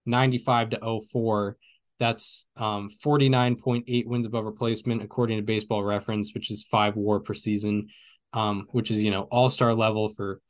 95 0.05 0.71
to 0.71 0.99
04, 1.11 1.57
that's 1.99 2.47
um, 2.57 2.89
49.8 3.05 4.07
wins 4.07 4.25
above 4.25 4.45
replacement, 4.45 5.03
according 5.03 5.37
to 5.37 5.43
baseball 5.43 5.83
reference, 5.83 6.33
which 6.33 6.49
is 6.49 6.63
five 6.63 6.95
war 6.95 7.19
per 7.19 7.33
season, 7.33 7.87
um, 8.33 8.65
which 8.71 8.89
is, 8.89 9.01
you 9.01 9.11
know, 9.11 9.23
all 9.23 9.49
star 9.49 9.73
level 9.73 10.09
for 10.09 10.41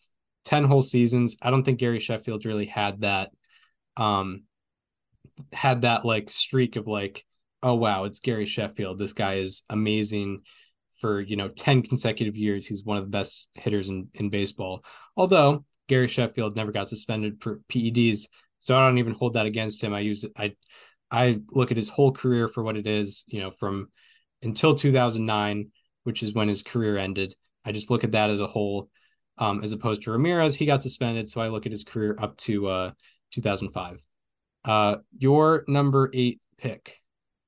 10 0.46 0.64
whole 0.64 0.82
seasons. 0.82 1.38
I 1.42 1.52
don't 1.52 1.64
think 1.64 1.80
Gary 1.80 2.00
Sheffield 2.00 2.46
really 2.46 2.66
had 2.66 3.02
that 3.02 3.32
um 3.96 4.44
had 5.52 5.82
that 5.82 6.06
like 6.06 6.30
streak 6.30 6.76
of 6.76 6.88
like 6.88 7.26
oh 7.62 7.76
wow 7.76 8.04
it's 8.06 8.20
Gary 8.20 8.46
Sheffield. 8.46 9.00
This 9.00 9.14
guy 9.14 9.36
is 9.36 9.64
amazing 9.70 10.42
for 11.00 11.20
you 11.22 11.36
know 11.36 11.50
10 11.50 11.82
consecutive 11.82 12.38
years. 12.38 12.66
He's 12.66 12.84
one 12.84 12.98
of 12.98 13.04
the 13.04 13.10
best 13.10 13.48
hitters 13.56 13.90
in 13.90 14.10
in 14.14 14.30
baseball. 14.30 14.84
Although 15.18 15.66
Gary 15.88 16.08
Sheffield 16.08 16.56
never 16.56 16.72
got 16.72 16.88
suspended 16.88 17.42
for 17.42 17.62
PEDs 17.70 18.28
so 18.60 18.78
I 18.78 18.88
don't 18.88 18.98
even 18.98 19.14
hold 19.14 19.34
that 19.34 19.46
against 19.46 19.84
him. 19.84 19.94
I 19.94 20.00
use 20.00 20.24
it 20.24 20.32
I 20.38 20.56
I 21.12 21.40
look 21.52 21.72
at 21.72 21.78
his 21.78 21.90
whole 21.90 22.12
career 22.12 22.48
for 22.48 22.64
what 22.64 22.78
it 22.78 22.88
is 22.88 23.26
you 23.28 23.40
know 23.40 23.52
from 23.52 23.88
until 24.42 24.76
2009 24.76 25.72
which 26.04 26.22
is 26.22 26.34
when 26.34 26.48
his 26.50 26.64
career 26.64 26.98
ended. 26.98 27.34
I 27.66 27.72
just 27.72 27.90
look 27.90 28.04
at 28.04 28.12
that 28.12 28.30
as 28.30 28.40
a 28.40 28.48
whole 28.48 28.90
um, 29.38 29.64
as 29.64 29.72
opposed 29.72 30.04
to 30.04 30.12
Ramirez. 30.12 30.56
He 30.56 30.66
got 30.66 30.82
suspended 30.82 31.28
so 31.28 31.42
I 31.42 31.48
look 31.48 31.66
at 31.66 31.72
his 31.72 31.84
career 31.84 32.16
up 32.20 32.38
to 32.38 32.68
uh 32.68 32.92
2005. 33.32 34.04
Uh, 34.66 34.98
your 35.18 35.64
number 35.68 36.10
eight 36.14 36.42
pick. 36.58 37.02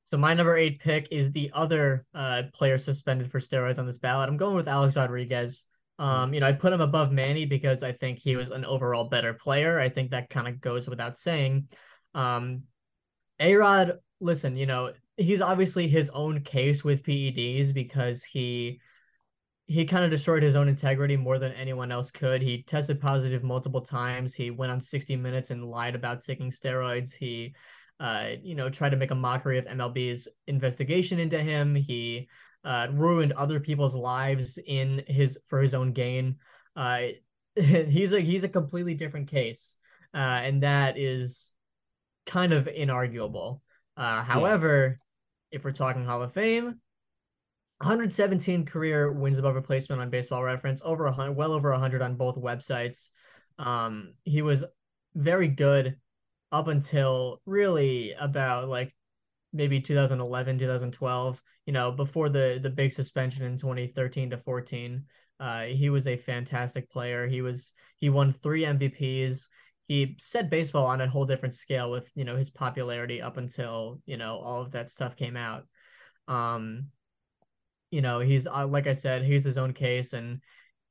So 0.05 0.17
my 0.17 0.33
number 0.33 0.55
eight 0.55 0.79
pick 0.79 1.07
is 1.11 1.31
the 1.31 1.49
other 1.53 2.05
uh, 2.13 2.43
player 2.53 2.77
suspended 2.77 3.31
for 3.31 3.39
steroids 3.39 3.79
on 3.79 3.85
this 3.85 3.97
ballot. 3.97 4.29
I'm 4.29 4.37
going 4.37 4.55
with 4.55 4.67
Alex 4.67 4.95
Rodriguez. 4.95 5.65
Um, 5.97 6.33
you 6.33 6.41
know, 6.41 6.47
I 6.47 6.51
put 6.51 6.73
him 6.73 6.81
above 6.81 7.11
Manny 7.11 7.45
because 7.45 7.81
I 7.81 7.93
think 7.93 8.19
he 8.19 8.35
was 8.35 8.51
an 8.51 8.65
overall 8.65 9.05
better 9.05 9.33
player. 9.33 9.79
I 9.79 9.89
think 9.89 10.11
that 10.11 10.29
kind 10.29 10.47
of 10.47 10.61
goes 10.61 10.87
without 10.87 11.17
saying. 11.17 11.69
Um, 12.13 12.63
A 13.39 13.55
Rod, 13.55 13.99
listen, 14.19 14.57
you 14.57 14.65
know, 14.65 14.91
he's 15.17 15.41
obviously 15.41 15.87
his 15.87 16.09
own 16.09 16.41
case 16.41 16.83
with 16.83 17.03
PEDs 17.03 17.73
because 17.73 18.23
he 18.23 18.79
he 19.67 19.85
kind 19.85 20.05
of 20.05 20.11
destroyed 20.11 20.43
his 20.43 20.55
own 20.55 20.67
integrity 20.67 21.17
more 21.17 21.39
than 21.39 21.51
anyone 21.53 21.91
else 21.91 22.11
could. 22.11 22.41
He 22.41 22.63
tested 22.63 23.01
positive 23.01 23.43
multiple 23.43 23.81
times. 23.81 24.35
He 24.35 24.51
went 24.51 24.71
on 24.71 24.79
60 24.79 25.15
Minutes 25.15 25.49
and 25.49 25.65
lied 25.65 25.95
about 25.95 26.23
taking 26.23 26.51
steroids. 26.51 27.13
He, 27.15 27.55
uh, 27.99 28.29
you 28.43 28.53
know, 28.53 28.69
tried 28.69 28.89
to 28.89 28.97
make 28.97 29.11
a 29.11 29.15
mockery 29.15 29.57
of 29.57 29.65
MLB's 29.65 30.27
investigation 30.45 31.19
into 31.19 31.41
him. 31.41 31.73
He 31.73 32.29
uh, 32.63 32.87
ruined 32.91 33.33
other 33.33 33.59
people's 33.59 33.95
lives 33.95 34.59
in 34.65 35.03
his 35.07 35.39
for 35.47 35.61
his 35.61 35.73
own 35.73 35.93
gain. 35.93 36.35
Uh, 36.75 36.99
he's 37.55 38.11
a 38.11 38.19
he's 38.19 38.43
a 38.43 38.49
completely 38.49 38.93
different 38.93 39.29
case, 39.29 39.77
uh, 40.13 40.17
and 40.17 40.61
that 40.61 40.97
is 40.97 41.53
kind 42.27 42.53
of 42.53 42.65
inarguable. 42.65 43.61
Uh, 43.97 44.21
however, 44.23 44.99
yeah. 45.51 45.57
if 45.57 45.63
we're 45.63 45.71
talking 45.71 46.05
Hall 46.05 46.21
of 46.21 46.33
Fame, 46.33 46.81
117 47.79 48.65
career 48.65 49.11
wins 49.11 49.37
above 49.37 49.55
replacement 49.55 50.01
on 50.01 50.09
Baseball 50.09 50.43
Reference, 50.43 50.81
over 50.83 51.05
a 51.05 51.11
hundred, 51.11 51.33
well 51.33 51.51
over 51.51 51.71
100 51.71 52.01
on 52.01 52.15
both 52.15 52.35
websites. 52.35 53.09
Um, 53.59 54.13
he 54.23 54.41
was 54.41 54.63
very 55.13 55.47
good 55.47 55.97
up 56.51 56.67
until 56.67 57.41
really 57.45 58.13
about 58.13 58.69
like 58.69 58.95
maybe 59.51 59.81
2011, 59.81 60.59
2012. 60.59 61.41
You 61.65 61.73
know, 61.73 61.91
before 61.91 62.29
the 62.29 62.59
the 62.61 62.69
big 62.69 62.93
suspension 62.93 63.43
in 63.43 63.57
2013 63.57 64.29
to 64.31 64.37
14. 64.37 65.05
Uh, 65.37 65.63
he 65.63 65.89
was 65.89 66.07
a 66.07 66.15
fantastic 66.15 66.89
player. 66.89 67.27
He 67.27 67.41
was 67.41 67.73
he 67.97 68.09
won 68.09 68.31
three 68.31 68.63
MVPs. 68.63 69.47
He 69.87 70.15
set 70.19 70.49
baseball 70.49 70.85
on 70.85 71.01
a 71.01 71.09
whole 71.09 71.25
different 71.25 71.53
scale 71.53 71.91
with 71.91 72.09
you 72.15 72.23
know 72.23 72.37
his 72.37 72.49
popularity 72.49 73.21
up 73.21 73.37
until 73.37 73.99
you 74.05 74.17
know 74.17 74.37
all 74.37 74.61
of 74.61 74.71
that 74.71 74.89
stuff 74.89 75.15
came 75.15 75.35
out. 75.35 75.65
Um, 76.27 76.87
you 77.95 78.01
know, 78.01 78.19
he's 78.19 78.45
uh, 78.45 78.67
like 78.67 78.87
I 78.87 78.93
said, 78.93 79.23
he's 79.23 79.45
his 79.45 79.57
own 79.57 79.71
case, 79.71 80.11
and 80.11 80.41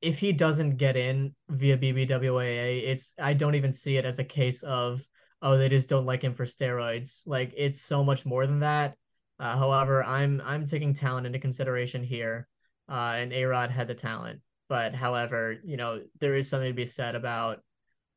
if 0.01 0.19
he 0.19 0.33
doesn't 0.33 0.79
get 0.79 0.97
in 0.97 1.35
via 1.51 1.77
BBWAA, 1.77 2.85
it's 2.85 3.13
I 3.19 3.35
don't 3.35 3.57
even 3.57 3.75
see 3.75 3.99
it 3.99 4.07
as 4.07 4.19
a 4.19 4.25
case 4.25 4.63
of 4.63 5.07
oh 5.43 5.59
they 5.59 5.69
just 5.69 5.91
don't 5.91 6.07
like 6.07 6.23
him 6.23 6.33
for 6.33 6.47
steroids. 6.47 7.21
Like 7.27 7.53
it's 7.59 7.83
so 7.83 8.03
much 8.03 8.25
more 8.25 8.47
than 8.47 8.61
that. 8.61 8.95
Uh, 9.39 9.55
however, 9.55 10.03
I'm 10.03 10.41
I'm 10.47 10.65
taking 10.65 10.95
talent 10.95 11.27
into 11.27 11.39
consideration 11.39 12.03
here, 12.03 12.49
uh, 12.89 13.17
and 13.19 13.35
A 13.35 13.45
Rod 13.45 13.71
had 13.71 13.87
the 13.87 13.95
talent, 13.95 14.41
but 14.71 14.95
however, 14.95 15.57
you 15.63 15.77
know 15.77 16.01
there 16.21 16.37
is 16.37 16.49
something 16.49 16.71
to 16.71 16.75
be 16.75 16.87
said 16.87 17.15
about 17.15 17.61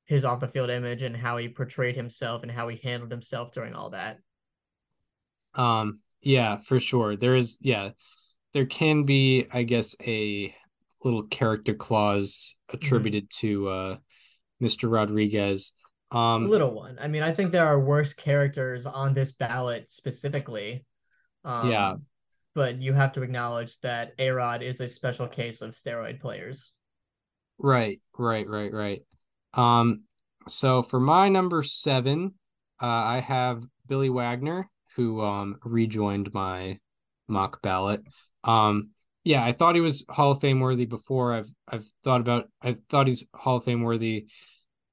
his 0.05 0.23
off 0.23 0.39
the 0.39 0.47
field 0.47 0.69
image 0.69 1.03
and 1.03 1.17
how 1.17 1.35
he 1.35 1.49
portrayed 1.49 1.97
himself 1.97 2.41
and 2.41 2.51
how 2.53 2.69
he 2.69 2.79
handled 2.81 3.11
himself 3.11 3.51
during 3.51 3.73
all 3.73 3.89
that. 3.89 4.19
Um. 5.55 5.99
Yeah, 6.21 6.55
for 6.55 6.79
sure. 6.79 7.17
There 7.17 7.35
is. 7.35 7.59
Yeah 7.61 7.89
there 8.57 8.65
can 8.65 9.03
be, 9.03 9.45
I 9.53 9.61
guess, 9.61 9.95
a 10.01 10.51
little 11.03 11.21
character 11.27 11.75
clause 11.75 12.57
attributed 12.73 13.29
mm-hmm. 13.29 13.47
to 13.47 13.69
uh, 13.69 13.95
Mr. 14.59 14.91
Rodriguez. 14.91 15.73
Um, 16.09 16.45
a 16.45 16.49
little 16.49 16.73
one. 16.73 16.97
I 16.99 17.07
mean, 17.07 17.21
I 17.21 17.35
think 17.35 17.51
there 17.51 17.67
are 17.67 17.79
worse 17.79 18.15
characters 18.15 18.87
on 18.87 19.13
this 19.13 19.31
ballot 19.31 19.91
specifically. 19.91 20.83
Um, 21.45 21.69
yeah. 21.69 21.93
But 22.55 22.81
you 22.81 22.93
have 22.93 23.13
to 23.13 23.21
acknowledge 23.21 23.79
that 23.81 24.13
A 24.17 24.31
Rod 24.31 24.63
is 24.63 24.81
a 24.81 24.87
special 24.87 25.27
case 25.27 25.61
of 25.61 25.75
steroid 25.75 26.19
players. 26.19 26.73
Right, 27.59 28.01
right, 28.17 28.47
right, 28.49 28.73
right. 28.73 29.01
Um, 29.53 30.05
so 30.47 30.81
for 30.81 30.99
my 30.99 31.29
number 31.29 31.61
seven, 31.61 32.33
uh, 32.81 32.87
I 32.87 33.19
have 33.19 33.61
Billy 33.85 34.09
Wagner, 34.09 34.67
who 34.95 35.21
um 35.21 35.59
rejoined 35.63 36.33
my 36.33 36.79
mock 37.27 37.61
ballot. 37.61 38.01
Um, 38.47 38.89
yeah, 39.23 39.43
I 39.43 39.51
thought 39.51 39.75
he 39.75 39.81
was 39.81 40.05
Hall 40.09 40.31
of 40.31 40.39
Fame 40.39 40.61
worthy 40.61 40.85
before. 40.85 41.33
I've 41.33 41.49
I've 41.67 41.85
thought 42.03 42.21
about 42.21 42.49
I 42.61 42.77
thought 42.89 43.07
he's 43.07 43.25
Hall 43.33 43.57
of 43.57 43.65
Fame 43.65 43.83
worthy 43.83 44.27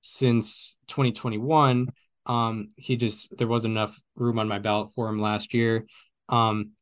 since 0.00 0.76
2021. 0.88 1.88
Um, 2.26 2.68
he 2.76 2.96
just 2.96 3.38
there 3.38 3.46
wasn't 3.46 3.72
enough 3.72 3.96
room 4.16 4.38
on 4.38 4.48
my 4.48 4.58
ballot 4.58 4.90
for 4.94 5.08
him 5.08 5.20
last 5.20 5.54
year. 5.54 5.86
Um, 6.28 6.72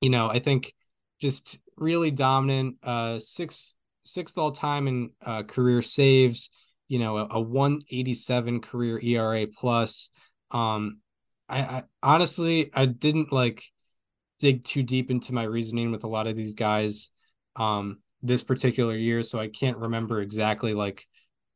you 0.00 0.10
know, 0.10 0.28
I 0.28 0.40
think 0.40 0.74
just 1.20 1.60
really 1.76 2.10
dominant. 2.10 2.76
Uh, 2.82 3.18
sixth 3.18 3.76
sixth 4.04 4.36
all 4.36 4.52
time 4.52 4.88
in 4.88 5.10
uh, 5.24 5.44
career 5.44 5.80
saves. 5.80 6.50
You 6.88 6.98
know, 6.98 7.18
a, 7.18 7.26
a 7.30 7.40
187 7.40 8.60
career 8.60 9.00
ERA 9.02 9.46
plus. 9.46 10.10
Um, 10.50 10.98
I, 11.48 11.60
I 11.60 11.82
honestly 12.02 12.70
I 12.74 12.86
didn't 12.86 13.32
like 13.32 13.62
dig 14.38 14.64
too 14.64 14.82
deep 14.82 15.10
into 15.10 15.32
my 15.32 15.44
reasoning 15.44 15.90
with 15.90 16.04
a 16.04 16.08
lot 16.08 16.26
of 16.26 16.36
these 16.36 16.54
guys 16.54 17.10
um 17.56 17.98
this 18.22 18.42
particular 18.42 18.96
year 18.96 19.22
so 19.22 19.38
i 19.38 19.48
can't 19.48 19.78
remember 19.78 20.20
exactly 20.20 20.74
like 20.74 21.06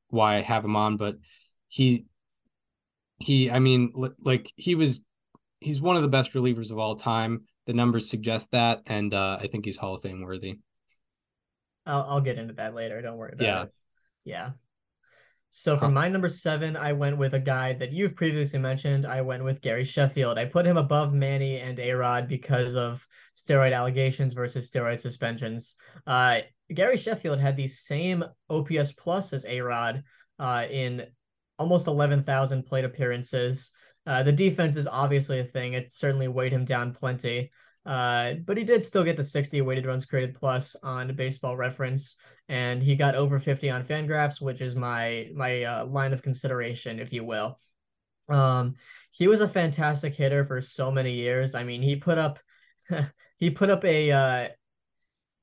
why 0.08 0.36
i 0.36 0.40
have 0.40 0.64
him 0.64 0.76
on 0.76 0.96
but 0.96 1.16
he 1.68 2.06
he 3.18 3.50
i 3.50 3.58
mean 3.58 3.92
like 4.20 4.52
he 4.56 4.74
was 4.74 5.04
he's 5.60 5.80
one 5.80 5.96
of 5.96 6.02
the 6.02 6.08
best 6.08 6.32
relievers 6.32 6.70
of 6.70 6.78
all 6.78 6.94
time. 6.94 7.44
The 7.66 7.74
numbers 7.74 8.08
suggest 8.08 8.52
that 8.52 8.80
and 8.86 9.12
uh 9.12 9.38
i 9.40 9.46
think 9.46 9.64
he's 9.64 9.76
hall 9.76 9.94
of 9.94 10.02
fame 10.02 10.22
worthy. 10.22 10.58
I'll, 11.84 12.04
I'll 12.08 12.20
get 12.20 12.38
into 12.38 12.54
that 12.54 12.74
later. 12.74 13.00
Don't 13.02 13.16
worry 13.16 13.32
about 13.32 13.44
yeah. 13.44 13.62
it. 13.62 13.72
Yeah 14.24 14.50
so 15.58 15.76
for 15.76 15.88
my 15.90 16.08
number 16.08 16.28
seven, 16.28 16.76
I 16.76 16.92
went 16.92 17.18
with 17.18 17.34
a 17.34 17.40
guy 17.40 17.72
that 17.72 17.90
you've 17.92 18.14
previously 18.14 18.60
mentioned. 18.60 19.04
I 19.04 19.22
went 19.22 19.42
with 19.42 19.60
Gary 19.60 19.84
Sheffield. 19.84 20.38
I 20.38 20.44
put 20.44 20.64
him 20.64 20.76
above 20.76 21.12
Manny 21.12 21.58
and 21.58 21.78
Arod 21.78 22.28
because 22.28 22.76
of 22.76 23.04
steroid 23.34 23.74
allegations 23.74 24.34
versus 24.34 24.70
steroid 24.70 25.00
suspensions. 25.00 25.74
Uh, 26.06 26.42
Gary 26.72 26.96
Sheffield 26.96 27.40
had 27.40 27.56
the 27.56 27.66
same 27.66 28.24
OPS 28.48 28.92
plus 28.92 29.32
as 29.32 29.44
Arod 29.44 30.04
uh, 30.38 30.64
in 30.70 31.06
almost 31.58 31.88
11,000 31.88 32.62
plate 32.62 32.84
appearances. 32.84 33.72
Uh, 34.06 34.22
the 34.22 34.30
defense 34.30 34.76
is 34.76 34.86
obviously 34.86 35.40
a 35.40 35.44
thing. 35.44 35.72
It 35.72 35.90
certainly 35.90 36.28
weighed 36.28 36.52
him 36.52 36.66
down 36.66 36.94
plenty. 36.94 37.50
Uh, 37.84 38.34
but 38.44 38.56
he 38.56 38.62
did 38.62 38.84
still 38.84 39.02
get 39.02 39.16
the 39.16 39.24
60 39.24 39.60
weighted 39.62 39.86
runs 39.86 40.06
created 40.06 40.36
plus 40.36 40.76
on 40.84 41.16
baseball 41.16 41.56
reference 41.56 42.16
and 42.48 42.82
he 42.82 42.96
got 42.96 43.14
over 43.14 43.38
50 43.38 43.70
on 43.70 43.84
fangraphs 43.84 44.40
which 44.40 44.60
is 44.60 44.74
my 44.74 45.28
my 45.34 45.62
uh, 45.62 45.86
line 45.86 46.12
of 46.12 46.22
consideration 46.22 46.98
if 46.98 47.12
you 47.12 47.24
will 47.24 47.58
um 48.28 48.74
he 49.10 49.26
was 49.26 49.40
a 49.40 49.48
fantastic 49.48 50.14
hitter 50.14 50.44
for 50.44 50.60
so 50.60 50.90
many 50.90 51.12
years 51.12 51.54
i 51.54 51.64
mean 51.64 51.82
he 51.82 51.96
put 51.96 52.18
up 52.18 52.38
he 53.38 53.50
put 53.50 53.70
up 53.70 53.84
a 53.84 54.10
uh, 54.10 54.48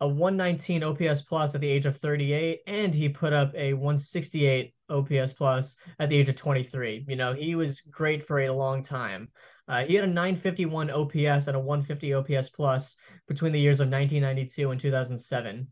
a 0.01 0.07
119 0.07 0.83
OPS 0.83 1.21
plus 1.21 1.55
at 1.55 1.61
the 1.61 1.69
age 1.69 1.85
of 1.85 1.97
38, 1.97 2.59
and 2.67 2.93
he 2.93 3.07
put 3.07 3.31
up 3.31 3.53
a 3.55 3.73
168 3.73 4.73
OPS 4.89 5.33
plus 5.33 5.77
at 5.99 6.09
the 6.09 6.17
age 6.17 6.27
of 6.27 6.35
23. 6.35 7.05
You 7.07 7.15
know, 7.15 7.33
he 7.33 7.55
was 7.55 7.81
great 7.81 8.25
for 8.25 8.41
a 8.41 8.51
long 8.51 8.83
time. 8.83 9.29
Uh, 9.67 9.83
he 9.85 9.95
had 9.95 10.03
a 10.03 10.07
951 10.07 10.91
OPS 10.91 11.47
and 11.47 11.55
a 11.55 11.59
150 11.59 12.13
OPS 12.13 12.49
plus 12.49 12.97
between 13.27 13.53
the 13.53 13.59
years 13.59 13.79
of 13.79 13.89
1992 13.89 14.71
and 14.71 14.79
2007. 14.79 15.67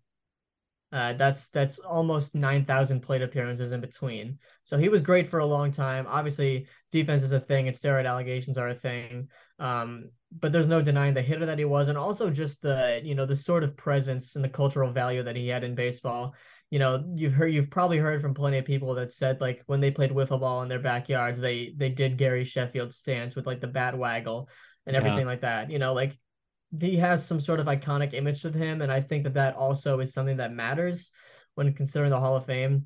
Uh, 0.94 1.11
that's 1.14 1.48
that's 1.48 1.80
almost 1.80 2.36
9,000 2.36 2.99
plate 2.99 3.24
appearances 3.24 3.72
in 3.72 3.82
between. 3.82 4.38
So 4.64 4.78
he 4.78 4.90
was 4.90 5.02
great 5.02 5.28
for 5.28 5.40
a 5.40 5.45
long 5.45 5.72
time. 5.72 6.06
Obviously, 6.07 6.68
defense 6.91 7.24
is 7.24 7.32
a 7.32 7.40
thing 7.40 7.68
and 7.68 7.76
steroid 7.76 8.07
allegations 8.07 8.60
are 8.60 8.70
a 8.70 8.76
thing. 8.76 9.28
Um, 9.57 10.11
but 10.40 10.52
there's 10.52 10.68
no 10.68 10.84
denying 10.84 11.15
the 11.15 11.22
hitter 11.24 11.48
that 11.48 11.57
he 11.57 11.65
was, 11.65 11.88
and 11.88 11.98
also 11.98 12.30
just 12.30 12.61
the 12.61 13.02
you 13.03 13.15
know 13.15 13.26
the 13.26 13.36
sort 13.36 13.64
of 13.64 13.76
presence 13.76 14.36
and 14.36 14.45
the 14.45 14.49
cultural 14.49 14.91
value 14.91 15.24
that 15.24 15.36
he 15.36 15.48
had 15.48 15.64
in 15.64 15.74
baseball. 15.74 16.36
You 16.70 16.78
know, 16.78 17.03
you've 17.15 17.34
heard 17.34 17.52
you've 17.52 17.72
probably 17.72 17.98
heard 17.98 18.22
from 18.22 18.36
plenty 18.36 18.60
of 18.60 18.65
people 18.65 18.94
that 18.94 19.11
said 19.11 19.41
like 19.41 19.64
when 19.65 19.80
they 19.80 19.90
played 19.90 20.11
wiffle 20.11 20.40
ball 20.40 20.61
in 20.61 20.70
their 20.70 20.80
backyards, 20.80 21.40
they 21.40 21.74
they 21.76 21.90
did 21.90 22.18
Gary 22.20 22.44
Sheffield 22.44 22.94
stance 22.94 23.36
with 23.36 23.48
like 23.48 23.61
the 23.61 23.68
bat 23.68 23.98
waggle 23.98 24.48
and 24.86 24.95
everything 24.95 25.22
yeah. 25.22 25.26
like 25.26 25.41
that. 25.41 25.72
You 25.72 25.80
know, 25.80 25.94
like 25.94 26.15
he 26.79 26.95
has 26.97 27.25
some 27.25 27.39
sort 27.39 27.59
of 27.59 27.67
iconic 27.67 28.13
image 28.13 28.43
with 28.43 28.55
him, 28.55 28.81
and 28.81 28.91
I 28.91 29.01
think 29.01 29.23
that 29.23 29.35
that 29.35 29.55
also 29.55 29.99
is 29.99 30.13
something 30.13 30.37
that 30.37 30.53
matters 30.53 31.11
when 31.55 31.73
considering 31.73 32.09
the 32.09 32.19
Hall 32.19 32.35
of 32.35 32.45
Fame. 32.45 32.85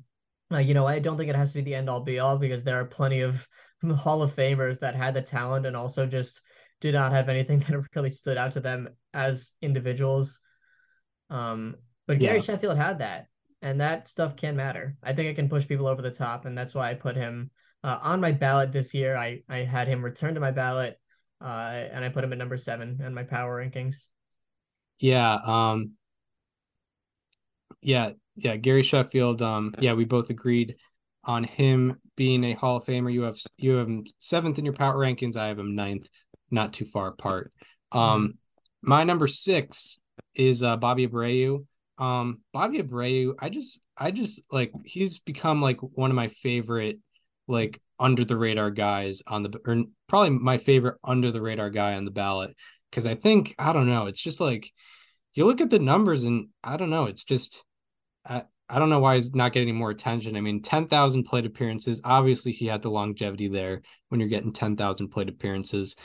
Uh, 0.52 0.58
you 0.58 0.74
know, 0.74 0.86
I 0.86 0.98
don't 0.98 1.16
think 1.16 1.30
it 1.30 1.36
has 1.36 1.52
to 1.52 1.58
be 1.58 1.64
the 1.64 1.74
end 1.74 1.88
all 1.88 2.00
be 2.00 2.18
all 2.18 2.38
because 2.38 2.64
there 2.64 2.78
are 2.80 2.84
plenty 2.84 3.20
of 3.20 3.46
Hall 3.96 4.22
of 4.22 4.34
Famers 4.34 4.80
that 4.80 4.94
had 4.94 5.14
the 5.14 5.22
talent 5.22 5.66
and 5.66 5.76
also 5.76 6.06
just 6.06 6.40
did 6.80 6.94
not 6.94 7.12
have 7.12 7.28
anything 7.28 7.58
that 7.68 7.84
really 7.94 8.10
stood 8.10 8.36
out 8.36 8.52
to 8.52 8.60
them 8.60 8.88
as 9.14 9.52
individuals. 9.62 10.40
Um, 11.30 11.76
but 12.06 12.18
Gary 12.18 12.38
yeah. 12.38 12.42
Sheffield 12.42 12.76
had 12.76 12.98
that, 12.98 13.26
and 13.62 13.80
that 13.80 14.08
stuff 14.08 14.36
can 14.36 14.56
matter. 14.56 14.96
I 15.02 15.12
think 15.12 15.28
it 15.28 15.34
can 15.34 15.48
push 15.48 15.66
people 15.66 15.86
over 15.86 16.02
the 16.02 16.10
top, 16.10 16.44
and 16.44 16.56
that's 16.56 16.74
why 16.74 16.90
I 16.90 16.94
put 16.94 17.16
him 17.16 17.50
uh, 17.84 17.98
on 18.02 18.20
my 18.20 18.32
ballot 18.32 18.72
this 18.72 18.92
year. 18.94 19.16
I 19.16 19.42
I 19.48 19.58
had 19.58 19.88
him 19.88 20.04
return 20.04 20.34
to 20.34 20.40
my 20.40 20.50
ballot 20.50 20.98
uh, 21.40 21.84
and 21.92 22.04
I 22.04 22.08
put 22.08 22.24
him 22.24 22.32
at 22.32 22.38
number 22.38 22.56
seven 22.56 23.00
in 23.04 23.14
my 23.14 23.22
power 23.22 23.64
rankings. 23.64 24.06
Yeah, 24.98 25.38
um, 25.44 25.92
yeah, 27.80 28.12
yeah. 28.36 28.56
Gary 28.56 28.82
Sheffield. 28.82 29.42
Um, 29.42 29.74
yeah, 29.78 29.92
we 29.92 30.04
both 30.04 30.30
agreed 30.30 30.76
on 31.24 31.44
him 31.44 32.00
being 32.16 32.42
a 32.44 32.54
Hall 32.54 32.76
of 32.76 32.84
Famer. 32.84 33.12
You 33.12 33.22
have 33.22 33.38
you 33.56 33.76
have 33.76 33.88
him 33.88 34.04
seventh 34.18 34.58
in 34.58 34.64
your 34.64 34.74
power 34.74 34.96
rankings. 34.96 35.36
I 35.36 35.46
have 35.48 35.58
him 35.58 35.76
ninth, 35.76 36.08
not 36.50 36.72
too 36.72 36.84
far 36.84 37.08
apart. 37.08 37.52
Um, 37.92 38.00
mm-hmm. 38.00 38.30
my 38.82 39.04
number 39.04 39.26
six 39.26 40.00
is 40.34 40.62
uh, 40.62 40.76
Bobby 40.76 41.06
Abreu. 41.06 41.64
Um, 41.98 42.40
Bobby 42.52 42.80
Abreu, 42.80 43.34
I 43.40 43.48
just, 43.48 43.84
I 43.96 44.12
just 44.12 44.52
like 44.52 44.72
he's 44.84 45.18
become 45.18 45.60
like 45.60 45.80
one 45.80 46.10
of 46.10 46.16
my 46.16 46.28
favorite, 46.28 46.98
like 47.48 47.80
under 47.98 48.24
the 48.24 48.36
radar 48.36 48.70
guys 48.70 49.22
on 49.26 49.42
the, 49.42 49.60
or 49.66 49.84
probably 50.08 50.30
my 50.30 50.58
favorite 50.58 50.96
under 51.02 51.30
the 51.30 51.42
radar 51.42 51.70
guy 51.70 51.94
on 51.94 52.04
the 52.04 52.10
ballot. 52.10 52.54
Cause 52.92 53.06
I 53.06 53.14
think, 53.14 53.54
I 53.58 53.72
don't 53.72 53.88
know, 53.88 54.06
it's 54.06 54.20
just 54.20 54.40
like 54.40 54.72
you 55.34 55.44
look 55.44 55.60
at 55.60 55.70
the 55.70 55.78
numbers 55.78 56.24
and 56.24 56.48
I 56.64 56.76
don't 56.76 56.90
know, 56.90 57.04
it's 57.04 57.24
just, 57.24 57.64
I, 58.26 58.42
I 58.70 58.78
don't 58.78 58.90
know 58.90 59.00
why 59.00 59.14
he's 59.14 59.34
not 59.34 59.52
getting 59.52 59.74
more 59.74 59.90
attention. 59.90 60.36
I 60.36 60.40
mean, 60.40 60.60
10,000 60.60 61.24
plate 61.24 61.46
appearances. 61.46 62.02
Obviously, 62.04 62.52
he 62.52 62.66
had 62.66 62.82
the 62.82 62.90
longevity 62.90 63.48
there 63.48 63.80
when 64.08 64.20
you're 64.20 64.28
getting 64.28 64.52
10,000 64.52 65.08
plate 65.08 65.28
appearances. 65.28 65.96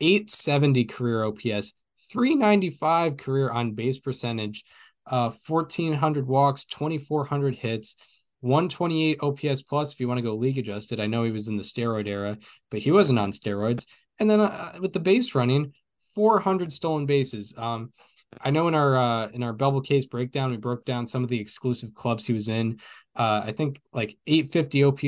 870 0.00 0.84
career 0.86 1.24
OPS, 1.24 1.72
395 2.12 3.16
career 3.16 3.50
on 3.50 3.74
base 3.74 3.98
percentage, 3.98 4.64
uh, 5.06 5.30
1,400 5.46 6.26
walks, 6.26 6.64
2,400 6.66 7.54
hits, 7.54 7.96
128 8.40 9.18
OPS 9.20 9.62
plus 9.62 9.92
if 9.92 10.00
you 10.00 10.08
want 10.08 10.18
to 10.18 10.22
go 10.22 10.34
league 10.34 10.58
adjusted. 10.58 11.00
I 11.00 11.06
know 11.06 11.24
he 11.24 11.30
was 11.30 11.48
in 11.48 11.56
the 11.56 11.62
steroid 11.62 12.06
era, 12.06 12.38
but 12.70 12.80
he 12.80 12.90
wasn't 12.90 13.18
on 13.18 13.32
steroids. 13.32 13.86
And 14.18 14.28
then 14.28 14.40
uh, 14.40 14.78
with 14.80 14.92
the 14.92 15.00
base 15.00 15.34
running, 15.34 15.72
400 16.14 16.72
stolen 16.72 17.06
bases. 17.06 17.54
Um, 17.56 17.92
I 18.40 18.50
know 18.50 18.68
in 18.68 18.74
our 18.74 18.96
uh, 18.96 19.28
in 19.28 19.42
our 19.42 19.52
Bubble 19.52 19.80
case 19.80 20.06
breakdown, 20.06 20.50
we 20.50 20.56
broke 20.56 20.84
down 20.84 21.06
some 21.06 21.24
of 21.24 21.28
the 21.28 21.40
exclusive 21.40 21.94
clubs 21.94 22.26
he 22.26 22.32
was 22.32 22.48
in. 22.48 22.78
Uh, 23.16 23.42
I 23.44 23.52
think 23.52 23.80
like 23.92 24.16
850 24.26 24.84
OP 24.84 25.00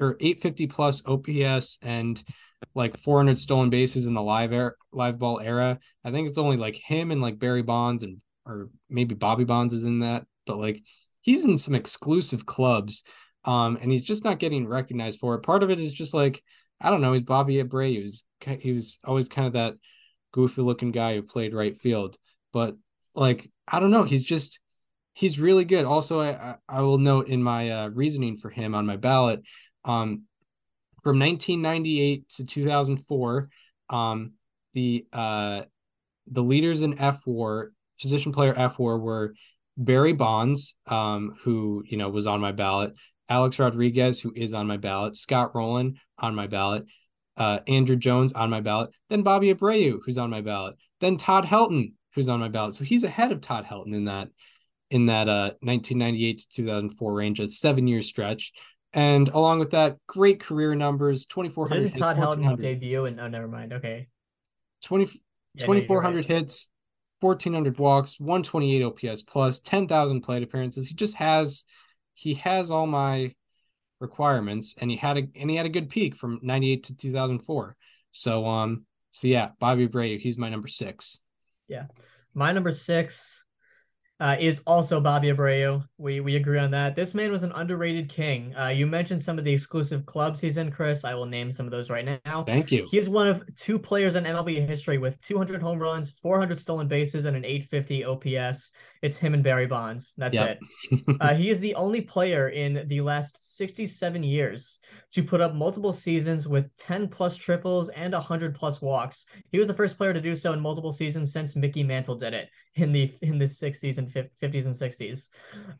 or 0.00 0.16
850 0.20 0.66
plus 0.66 1.02
OPS 1.06 1.78
and 1.82 2.22
like 2.74 2.96
400 2.96 3.38
stolen 3.38 3.70
bases 3.70 4.06
in 4.06 4.14
the 4.14 4.22
live 4.22 4.52
air 4.52 4.76
live 4.92 5.18
ball 5.18 5.40
era. 5.40 5.78
I 6.04 6.10
think 6.10 6.28
it's 6.28 6.38
only 6.38 6.56
like 6.56 6.74
him 6.74 7.10
and 7.10 7.20
like 7.20 7.38
Barry 7.38 7.62
Bonds 7.62 8.02
and 8.02 8.20
or 8.46 8.68
maybe 8.90 9.14
Bobby 9.14 9.44
Bonds 9.44 9.72
is 9.72 9.84
in 9.84 10.00
that, 10.00 10.26
but 10.46 10.58
like 10.58 10.82
he's 11.24 11.44
in 11.44 11.58
some 11.58 11.74
exclusive 11.74 12.46
clubs. 12.46 13.02
Um, 13.44 13.76
and 13.82 13.92
he's 13.92 14.04
just 14.04 14.24
not 14.24 14.38
getting 14.38 14.66
recognized 14.66 15.18
for 15.18 15.34
it. 15.34 15.42
Part 15.42 15.62
of 15.62 15.68
it 15.68 15.78
is 15.78 15.92
just 15.92 16.14
like 16.14 16.42
I 16.80 16.90
don't 16.90 17.02
know. 17.02 17.12
He's 17.12 17.22
Bobby 17.22 17.62
Abreu. 17.62 17.90
He 17.90 17.98
was 17.98 18.24
he 18.60 18.72
was 18.72 18.98
always 19.04 19.28
kind 19.28 19.46
of 19.46 19.52
that 19.52 19.74
goofy 20.32 20.62
looking 20.62 20.92
guy 20.92 21.14
who 21.14 21.22
played 21.22 21.54
right 21.54 21.76
field 21.76 22.16
but 22.54 22.76
like 23.14 23.50
I 23.68 23.80
don't 23.80 23.90
know, 23.90 24.04
he's 24.04 24.24
just 24.24 24.60
he's 25.12 25.38
really 25.38 25.66
good. 25.66 25.84
Also, 25.84 26.20
I 26.20 26.54
I 26.66 26.80
will 26.80 26.98
note 26.98 27.28
in 27.28 27.42
my 27.42 27.70
uh, 27.70 27.88
reasoning 27.88 28.38
for 28.38 28.48
him 28.48 28.74
on 28.74 28.86
my 28.86 28.96
ballot, 28.96 29.42
um, 29.84 30.22
from 31.02 31.18
1998 31.18 32.28
to 32.30 32.46
2004, 32.46 33.48
um, 33.90 34.32
the 34.72 35.04
uh, 35.12 35.62
the 36.28 36.42
leaders 36.42 36.82
in 36.82 36.94
fWAR, 36.96 37.68
position 38.00 38.32
player 38.32 38.54
fWAR 38.54 39.00
were 39.00 39.34
Barry 39.76 40.12
Bonds, 40.12 40.76
um, 40.86 41.36
who 41.40 41.84
you 41.86 41.96
know 41.96 42.08
was 42.08 42.26
on 42.26 42.40
my 42.40 42.52
ballot, 42.52 42.94
Alex 43.28 43.58
Rodriguez, 43.58 44.20
who 44.20 44.32
is 44.34 44.54
on 44.54 44.66
my 44.66 44.76
ballot, 44.76 45.16
Scott 45.16 45.54
Rolen 45.54 45.98
on 46.18 46.34
my 46.34 46.46
ballot, 46.46 46.86
uh, 47.36 47.60
Andruw 47.66 47.98
Jones 47.98 48.32
on 48.32 48.50
my 48.50 48.60
ballot, 48.60 48.90
then 49.08 49.22
Bobby 49.22 49.52
Abreu, 49.52 49.98
who's 50.04 50.18
on 50.18 50.30
my 50.30 50.40
ballot, 50.40 50.76
then 51.00 51.16
Todd 51.16 51.44
Helton, 51.44 51.92
who's 52.14 52.28
on 52.28 52.40
my 52.40 52.48
ballot. 52.48 52.74
So 52.74 52.84
he's 52.84 53.04
ahead 53.04 53.32
of 53.32 53.40
Todd 53.40 53.64
Helton 53.64 53.94
in 53.94 54.04
that 54.04 54.28
in 54.90 55.06
that 55.06 55.28
uh 55.28 55.52
1998 55.60 56.38
to 56.38 56.48
2004 56.50 57.12
range, 57.12 57.40
a 57.40 57.46
seven 57.46 57.86
year 57.86 58.02
stretch. 58.02 58.52
And 58.92 59.28
along 59.30 59.58
with 59.58 59.72
that, 59.72 59.96
great 60.06 60.38
career 60.38 60.76
numbers 60.76 61.26
2,400. 61.26 61.94
Todd 61.94 62.16
Helton 62.16 62.58
debut 62.60 63.06
and 63.06 63.18
oh, 63.18 63.26
never 63.26 63.48
mind. 63.48 63.72
Okay. 63.72 64.06
20, 64.84 65.04
yeah, 65.54 65.66
2,400 65.66 66.16
right. 66.16 66.24
hits, 66.24 66.70
1,400 67.24 67.78
walks, 67.78 68.20
128 68.20 68.82
OPS 68.82 69.22
plus, 69.22 69.58
10,000 69.60 70.20
plate 70.20 70.42
appearances. 70.42 70.86
He 70.86 70.94
just 70.94 71.16
has, 71.16 71.64
he 72.14 72.34
has 72.34 72.70
all 72.70 72.86
my 72.86 73.34
requirements 74.00 74.76
and 74.80 74.90
he 74.90 74.96
had 74.96 75.18
a, 75.18 75.22
and 75.36 75.50
he 75.50 75.56
had 75.56 75.66
a 75.66 75.70
good 75.70 75.88
peak 75.88 76.14
from 76.14 76.40
98 76.42 76.84
to 76.84 76.96
2004. 76.96 77.76
So, 78.10 78.46
um, 78.46 78.86
so 79.10 79.28
yeah, 79.28 79.50
Bobby 79.58 79.88
Abreu, 79.88 80.18
he's 80.18 80.38
my 80.38 80.48
number 80.48 80.68
six. 80.68 81.20
Yeah. 81.68 81.86
My 82.34 82.52
number 82.52 82.72
six 82.72 83.43
uh, 84.24 84.36
is 84.40 84.62
also 84.66 85.02
Bobby 85.02 85.28
Abreu. 85.28 85.86
We 85.98 86.20
we 86.20 86.36
agree 86.36 86.58
on 86.58 86.70
that. 86.70 86.96
This 86.96 87.12
man 87.12 87.30
was 87.30 87.42
an 87.42 87.52
underrated 87.54 88.08
king. 88.08 88.56
Uh, 88.56 88.68
you 88.68 88.86
mentioned 88.86 89.22
some 89.22 89.38
of 89.38 89.44
the 89.44 89.52
exclusive 89.52 90.06
clubs 90.06 90.40
he's 90.40 90.56
in, 90.56 90.70
Chris. 90.70 91.04
I 91.04 91.12
will 91.12 91.26
name 91.26 91.52
some 91.52 91.66
of 91.66 91.70
those 91.70 91.90
right 91.90 92.06
now. 92.24 92.42
Thank 92.42 92.72
you. 92.72 92.86
He 92.90 92.96
is 92.96 93.10
one 93.10 93.26
of 93.26 93.44
two 93.54 93.78
players 93.78 94.16
in 94.16 94.24
MLB 94.24 94.66
history 94.66 94.96
with 94.96 95.20
200 95.20 95.60
home 95.60 95.78
runs, 95.78 96.10
400 96.22 96.58
stolen 96.58 96.88
bases, 96.88 97.26
and 97.26 97.36
an 97.36 97.44
850 97.44 98.04
OPS. 98.06 98.72
It's 99.04 99.18
him 99.18 99.34
and 99.34 99.44
Barry 99.44 99.66
Bonds. 99.66 100.14
That's 100.16 100.34
yep. 100.34 100.58
it. 100.90 101.16
uh, 101.20 101.34
he 101.34 101.50
is 101.50 101.60
the 101.60 101.74
only 101.74 102.00
player 102.00 102.48
in 102.48 102.86
the 102.88 103.02
last 103.02 103.36
67 103.38 104.22
years 104.22 104.78
to 105.12 105.22
put 105.22 105.42
up 105.42 105.54
multiple 105.54 105.92
seasons 105.92 106.48
with 106.48 106.74
10 106.78 107.08
plus 107.08 107.36
triples 107.36 107.90
and 107.90 108.14
100 108.14 108.54
plus 108.54 108.80
walks. 108.80 109.26
He 109.52 109.58
was 109.58 109.66
the 109.66 109.74
first 109.74 109.98
player 109.98 110.14
to 110.14 110.22
do 110.22 110.34
so 110.34 110.54
in 110.54 110.60
multiple 110.60 110.90
seasons 110.90 111.34
since 111.34 111.54
Mickey 111.54 111.82
Mantle 111.82 112.14
did 112.16 112.32
it 112.32 112.48
in 112.76 112.92
the 112.92 113.12
in 113.20 113.36
the 113.36 113.44
60s 113.44 113.98
and 113.98 114.08
50s 114.08 114.64
and 114.64 114.74
60s. 114.74 115.28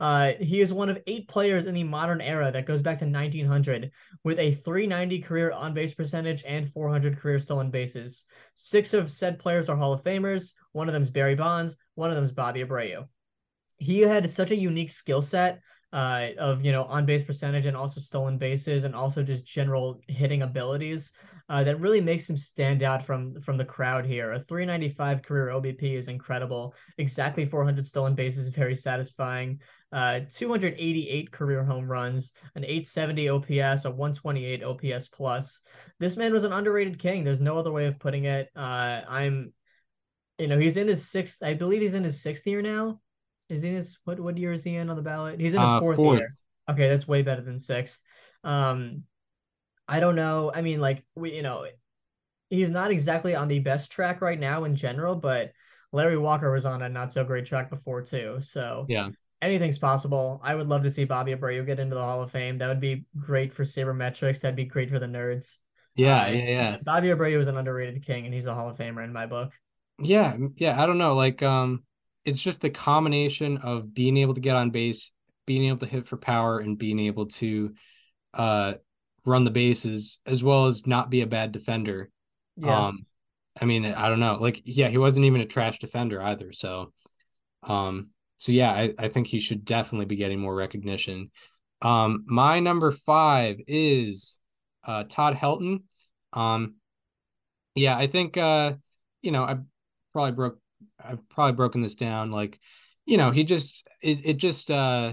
Uh, 0.01 0.33
he 0.39 0.61
is 0.61 0.75
one 0.75 0.91
of 0.91 0.99
eight 1.07 1.27
players 1.27 1.65
in 1.65 1.75
the 1.75 1.83
modern 1.83 2.21
era 2.21 2.53
that 2.53 2.67
goes 2.67 2.83
back 2.83 2.99
to 2.99 3.07
1900 3.07 3.91
with 4.23 4.39
a 4.39 4.53
390 4.53 5.23
career 5.23 5.51
on 5.51 5.73
base 5.73 5.95
percentage 5.95 6.45
and 6.47 6.71
400 6.75 7.19
career 7.19 7.41
stolen 7.41 7.71
bases. 7.71 8.27
Six 8.57 8.93
of 8.93 9.11
said 9.11 9.39
players 9.39 9.71
are 9.71 9.77
Hall 9.77 9.95
of 9.95 10.05
Famers. 10.05 10.53
One 10.75 10.89
of 10.89 10.93
them 10.93 11.03
is 11.03 11.11
Barry 11.11 11.35
Bonds. 11.35 11.77
One 11.95 12.11
of 12.11 12.17
them 12.17 12.25
is 12.25 12.33
Bobby 12.33 12.63
Abreu. 12.63 13.09
He 13.79 14.01
had 14.01 14.29
such 14.29 14.51
a 14.51 14.57
unique 14.57 14.91
skill 14.91 15.23
set 15.23 15.61
uh, 15.93 16.29
of 16.39 16.65
you 16.65 16.73
know 16.73 16.85
on 16.85 17.07
base 17.07 17.25
percentage 17.25 17.67
and 17.67 17.77
also 17.77 18.01
stolen 18.01 18.37
bases 18.37 18.85
and 18.85 18.95
also 18.95 19.23
just 19.23 19.47
general 19.47 20.01
hitting 20.09 20.43
abilities 20.43 21.13
uh, 21.49 21.63
that 21.63 21.81
really 21.81 22.01
makes 22.01 22.29
him 22.29 22.37
stand 22.37 22.83
out 22.83 23.05
from 23.05 23.41
from 23.41 23.57
the 23.57 23.65
crowd 23.65 24.05
here. 24.05 24.33
A 24.33 24.41
395 24.41 25.23
career 25.23 25.49
OBP 25.49 25.97
is 25.97 26.09
incredible. 26.09 26.75
Exactly 26.99 27.45
400 27.45 27.87
stolen 27.87 28.15
bases, 28.15 28.49
very 28.49 28.75
satisfying. 28.75 29.61
Uh, 29.93 30.21
288 30.33 31.31
career 31.31 31.63
home 31.63 31.87
runs, 31.87 32.33
an 32.57 32.65
870 32.65 33.29
OPS, 33.29 33.85
a 33.85 33.91
128 33.91 34.65
OPS 34.65 35.09
plus. 35.09 35.63
This 36.01 36.17
man 36.17 36.33
was 36.33 36.43
an 36.43 36.53
underrated 36.53 36.99
king. 36.99 37.23
There's 37.23 37.41
no 37.41 37.59
other 37.59 37.71
way 37.71 37.87
of 37.87 38.01
putting 38.01 38.25
it. 38.25 38.49
Uh, 38.57 39.03
I'm, 39.09 39.53
you 40.39 40.49
know, 40.49 40.59
he's 40.59 40.77
in 40.77 40.89
his 40.89 41.09
sixth. 41.09 41.43
I 41.43 41.55
believe 41.55 41.83
he's 41.83 41.95
in 41.95 42.05
his 42.05 42.23
sixth 42.23 42.47
year 42.47 42.63
now. 42.63 43.01
Is 43.49 43.63
he 43.63 43.69
in 43.69 43.75
his 43.75 43.99
what? 44.05 44.19
What 44.19 44.39
year 44.39 44.53
is 44.53 44.65
he 44.65 44.77
in 44.77 44.91
on 44.91 44.97
the 44.97 45.03
ballot? 45.03 45.41
He's 45.41 45.55
in 45.55 45.61
his 45.61 45.69
uh, 45.69 45.81
fourth, 45.81 45.97
fourth 45.97 46.21
year. 46.21 46.29
Okay, 46.71 46.89
that's 46.89 47.07
way 47.07 47.23
better 47.23 47.43
than 47.43 47.59
sixth. 47.59 48.01
Um, 48.43 49.05
I 49.87 50.01
don't 50.01 50.17
know. 50.17 50.51
I 50.55 50.63
mean, 50.63 50.81
like 50.81 51.05
we, 51.15 51.35
you 51.35 51.43
know, 51.43 51.67
he's 52.51 52.71
not 52.71 52.91
exactly 52.91 53.35
on 53.35 53.49
the 53.49 53.61
best 53.61 53.93
track 53.93 54.21
right 54.23 54.39
now 54.39 54.65
in 54.65 54.77
general, 54.77 55.15
but 55.15 55.53
Larry 55.93 56.19
Walker 56.19 56.51
was 56.51 56.65
on 56.65 56.83
a 56.83 56.89
not 56.89 57.13
so 57.13 57.23
great 57.25 57.47
track 57.47 57.71
before 57.71 58.03
too. 58.03 58.39
So 58.41 58.87
yeah, 58.89 59.11
anything's 59.43 59.79
possible. 59.79 60.41
I 60.43 60.55
would 60.55 60.69
love 60.69 60.83
to 60.85 60.91
see 60.91 61.05
Bobby 61.05 61.35
Abreu 61.35 61.67
get 61.67 61.79
into 61.79 61.95
the 61.95 62.03
Hall 62.03 62.23
of 62.23 62.31
Fame. 62.31 62.59
That 62.59 62.69
would 62.69 62.81
be 62.81 63.07
great 63.19 63.53
for 63.53 63.65
sabermetrics. 63.65 64.41
That'd 64.41 64.57
be 64.57 64.65
great 64.65 64.91
for 64.91 64.99
the 64.99 65.07
nerds. 65.07 65.59
Yeah, 65.97 66.25
uh, 66.25 66.31
yeah, 66.31 66.45
yeah. 66.45 66.77
Bobby 66.83 67.09
Abreu 67.09 67.39
is 67.39 67.47
an 67.47 67.57
underrated 67.57 68.05
king, 68.05 68.25
and 68.25 68.35
he's 68.35 68.47
a 68.47 68.55
Hall 68.55 68.69
of 68.69 68.79
Famer 68.79 69.05
in 69.05 69.13
my 69.13 69.27
book. 69.27 69.53
Yeah, 69.99 70.37
yeah. 70.57 70.81
I 70.83 70.87
don't 70.87 70.99
know. 70.99 71.15
Like, 71.15 71.43
um, 71.43 71.85
it's 72.25 72.41
just 72.41 72.63
the 72.63 72.71
combination 72.71 73.59
of 73.59 73.95
being 73.95 74.17
able 74.17 74.35
to 74.35 74.41
get 74.41 74.57
on 74.57 74.71
base, 74.71 75.13
being 75.47 75.65
able 75.67 75.79
to 75.79 75.87
hit 75.87 76.07
for 76.07 76.17
power, 76.17 76.59
and 76.59 76.79
being 76.79 76.99
able 76.99 77.27
to, 77.27 77.75
uh, 78.33 78.75
run 79.27 79.45
the 79.45 79.51
bases 79.51 80.21
as 80.27 80.43
well 80.43 80.67
as 80.67 80.87
not 80.87 81.11
be 81.11 81.23
a 81.23 81.27
bad 81.27 81.53
defender. 81.53 82.11
Yeah. 82.57 82.89
Um, 82.89 83.07
I 83.61 83.65
mean, 83.65 83.87
I 83.87 84.09
don't 84.09 84.21
know. 84.21 84.35
Like, 84.35 84.63
yeah, 84.65 84.89
he 84.89 84.99
wasn't 84.99 85.27
even 85.27 85.41
a 85.41 85.47
trash 85.47 85.79
defender 85.79 86.21
either. 86.21 86.53
So, 86.53 86.93
um, 87.63 88.11
so 88.37 88.53
yeah, 88.53 88.73
I, 88.73 88.93
I 88.99 89.09
think 89.09 89.27
he 89.27 89.41
should 89.41 89.65
definitely 89.65 90.07
be 90.07 90.17
getting 90.17 90.41
more 90.41 90.55
recognition. 90.55 91.31
Um, 91.81 92.25
my 92.27 92.61
number 92.61 92.91
five 92.91 93.61
is 93.67 94.41
uh 94.85 95.05
Todd 95.09 95.35
Helton. 95.35 95.85
Um, 96.33 96.75
yeah, 97.75 97.97
I 97.97 98.07
think 98.07 98.37
uh, 98.37 98.75
you 99.23 99.31
know, 99.33 99.45
I 99.45 99.59
probably 100.15 100.33
broke 100.33 100.59
I've 101.03 101.29
probably 101.29 101.53
broken 101.53 101.83
this 101.83 101.95
down. 101.95 102.31
Like, 102.31 102.59
you 103.05 103.19
know, 103.19 103.31
he 103.31 103.45
just 103.45 103.87
it, 104.03 104.25
it 104.25 104.37
just 104.39 104.71
uh 104.71 105.13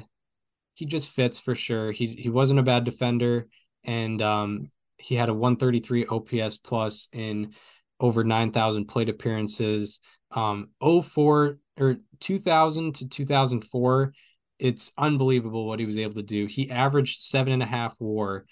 he 0.75 0.85
just 0.85 1.09
fits 1.09 1.37
for 1.37 1.55
sure. 1.55 1.91
He 1.91 2.07
he 2.07 2.29
wasn't 2.29 2.61
a 2.61 2.63
bad 2.63 2.85
defender 2.85 3.47
and 3.83 4.21
um, 4.21 4.71
he 4.97 5.15
had 5.15 5.29
a 5.29 5.33
133 5.33 6.05
OPS 6.05 6.57
plus 6.57 7.07
in 7.11 7.53
over 7.99 8.23
9,000 8.23 8.85
plate 8.85 9.09
appearances. 9.09 9.99
Um, 10.31 10.69
04 10.81 11.57
or 11.79 11.97
2000 12.19 12.95
to 12.95 13.07
2004, 13.09 14.13
it's 14.59 14.93
unbelievable 14.97 15.67
what 15.67 15.79
he 15.79 15.85
was 15.85 15.97
able 15.97 16.15
to 16.15 16.23
do. 16.23 16.45
He 16.45 16.71
averaged 16.71 17.19
seven 17.19 17.53
and 17.53 17.63
a 17.63 17.65
half 17.65 17.95
WAR 17.99 18.45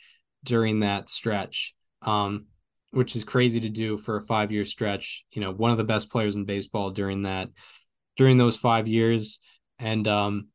during 0.44 0.80
that 0.80 1.10
stretch, 1.10 1.74
um, 2.02 2.46
which 2.92 3.16
is 3.16 3.24
crazy 3.24 3.60
to 3.60 3.70
do 3.70 3.98
for 3.98 4.18
a 4.18 4.26
five 4.26 4.52
year 4.52 4.66
stretch. 4.66 5.26
You 5.32 5.42
know, 5.42 5.52
one 5.52 5.72
of 5.72 5.78
the 5.78 5.84
best 5.84 6.12
players 6.12 6.36
in 6.36 6.46
baseball 6.46 6.92
during 6.92 7.24
that 7.24 7.50
during 8.18 8.38
those 8.38 8.58
five 8.58 8.88
years. 8.88 9.40
And 9.80 10.08
um, 10.08 10.50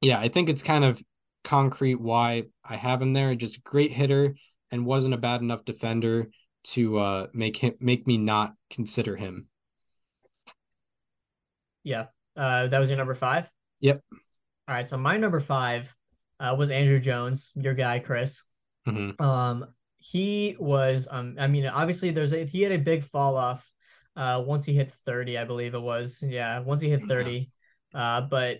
yeah, 0.00 0.18
I 0.18 0.28
think 0.28 0.48
it's 0.48 0.62
kind 0.62 0.84
of 0.84 1.02
concrete 1.42 2.00
why 2.00 2.44
I 2.64 2.76
have 2.76 3.00
him 3.00 3.12
there. 3.12 3.34
Just 3.34 3.56
a 3.56 3.60
great 3.60 3.90
hitter 3.90 4.34
and 4.70 4.84
wasn't 4.84 5.14
a 5.14 5.18
bad 5.18 5.40
enough 5.40 5.64
defender 5.64 6.28
to 6.64 6.98
uh, 6.98 7.26
make 7.32 7.56
him 7.56 7.74
make 7.80 8.06
me 8.06 8.18
not 8.18 8.54
consider 8.70 9.16
him. 9.16 9.48
Yeah, 11.84 12.06
uh, 12.36 12.68
that 12.68 12.78
was 12.78 12.88
your 12.88 12.98
number 12.98 13.14
five. 13.14 13.48
Yep. 13.80 14.00
All 14.66 14.74
right, 14.74 14.88
so 14.88 14.96
my 14.96 15.18
number 15.18 15.40
five 15.40 15.94
uh, 16.40 16.54
was 16.58 16.70
Andruw 16.70 17.02
Jones, 17.02 17.52
your 17.54 17.74
guy, 17.74 17.98
Chris. 17.98 18.42
Mm-hmm. 18.88 19.22
Um, 19.22 19.66
he 20.06 20.54
was, 20.60 21.08
um, 21.10 21.36
I 21.38 21.46
mean, 21.46 21.66
obviously, 21.66 22.10
there's 22.10 22.34
a 22.34 22.44
he 22.44 22.60
had 22.60 22.72
a 22.72 22.78
big 22.78 23.04
fall 23.04 23.38
off 23.38 23.72
uh, 24.16 24.42
once 24.46 24.66
he 24.66 24.74
hit 24.74 24.92
30, 25.06 25.38
I 25.38 25.44
believe 25.44 25.72
it 25.72 25.80
was. 25.80 26.22
Yeah, 26.22 26.60
once 26.60 26.82
he 26.82 26.90
hit 26.90 27.04
30. 27.04 27.50
Uh, 27.94 28.20
but 28.20 28.58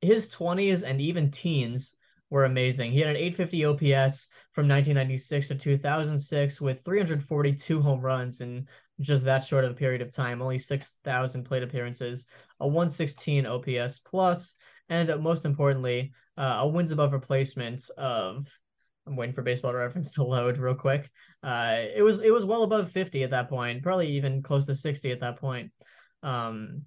his 0.00 0.26
20s 0.28 0.84
and 0.84 0.98
even 0.98 1.30
teens 1.30 1.96
were 2.30 2.46
amazing. 2.46 2.92
He 2.92 3.00
had 3.00 3.10
an 3.10 3.16
850 3.16 3.64
OPS 3.66 4.28
from 4.52 4.68
1996 4.68 5.48
to 5.48 5.54
2006 5.56 6.60
with 6.62 6.82
342 6.82 7.82
home 7.82 8.00
runs 8.00 8.40
in 8.40 8.66
just 9.00 9.22
that 9.24 9.44
short 9.44 9.64
of 9.64 9.72
a 9.72 9.74
period 9.74 10.00
of 10.00 10.10
time, 10.10 10.40
only 10.40 10.58
6,000 10.58 11.44
plate 11.44 11.62
appearances, 11.62 12.24
a 12.60 12.66
116 12.66 13.44
OPS 13.44 13.98
plus, 13.98 14.56
and 14.88 15.14
most 15.22 15.44
importantly, 15.44 16.12
uh, 16.38 16.60
a 16.60 16.66
wins 16.66 16.90
above 16.90 17.12
replacement 17.12 17.90
of. 17.98 18.46
I'm 19.06 19.16
waiting 19.16 19.34
for 19.34 19.42
baseball 19.42 19.72
reference 19.72 20.12
to 20.12 20.24
load 20.24 20.58
real 20.58 20.74
quick. 20.74 21.10
Uh, 21.42 21.76
it 21.94 22.02
was 22.02 22.20
it 22.20 22.32
was 22.32 22.44
well 22.44 22.64
above 22.64 22.90
50 22.90 23.22
at 23.22 23.30
that 23.30 23.48
point, 23.48 23.82
probably 23.82 24.08
even 24.12 24.42
close 24.42 24.66
to 24.66 24.74
60 24.74 25.10
at 25.12 25.20
that 25.20 25.36
point. 25.38 25.70
Um, 26.22 26.82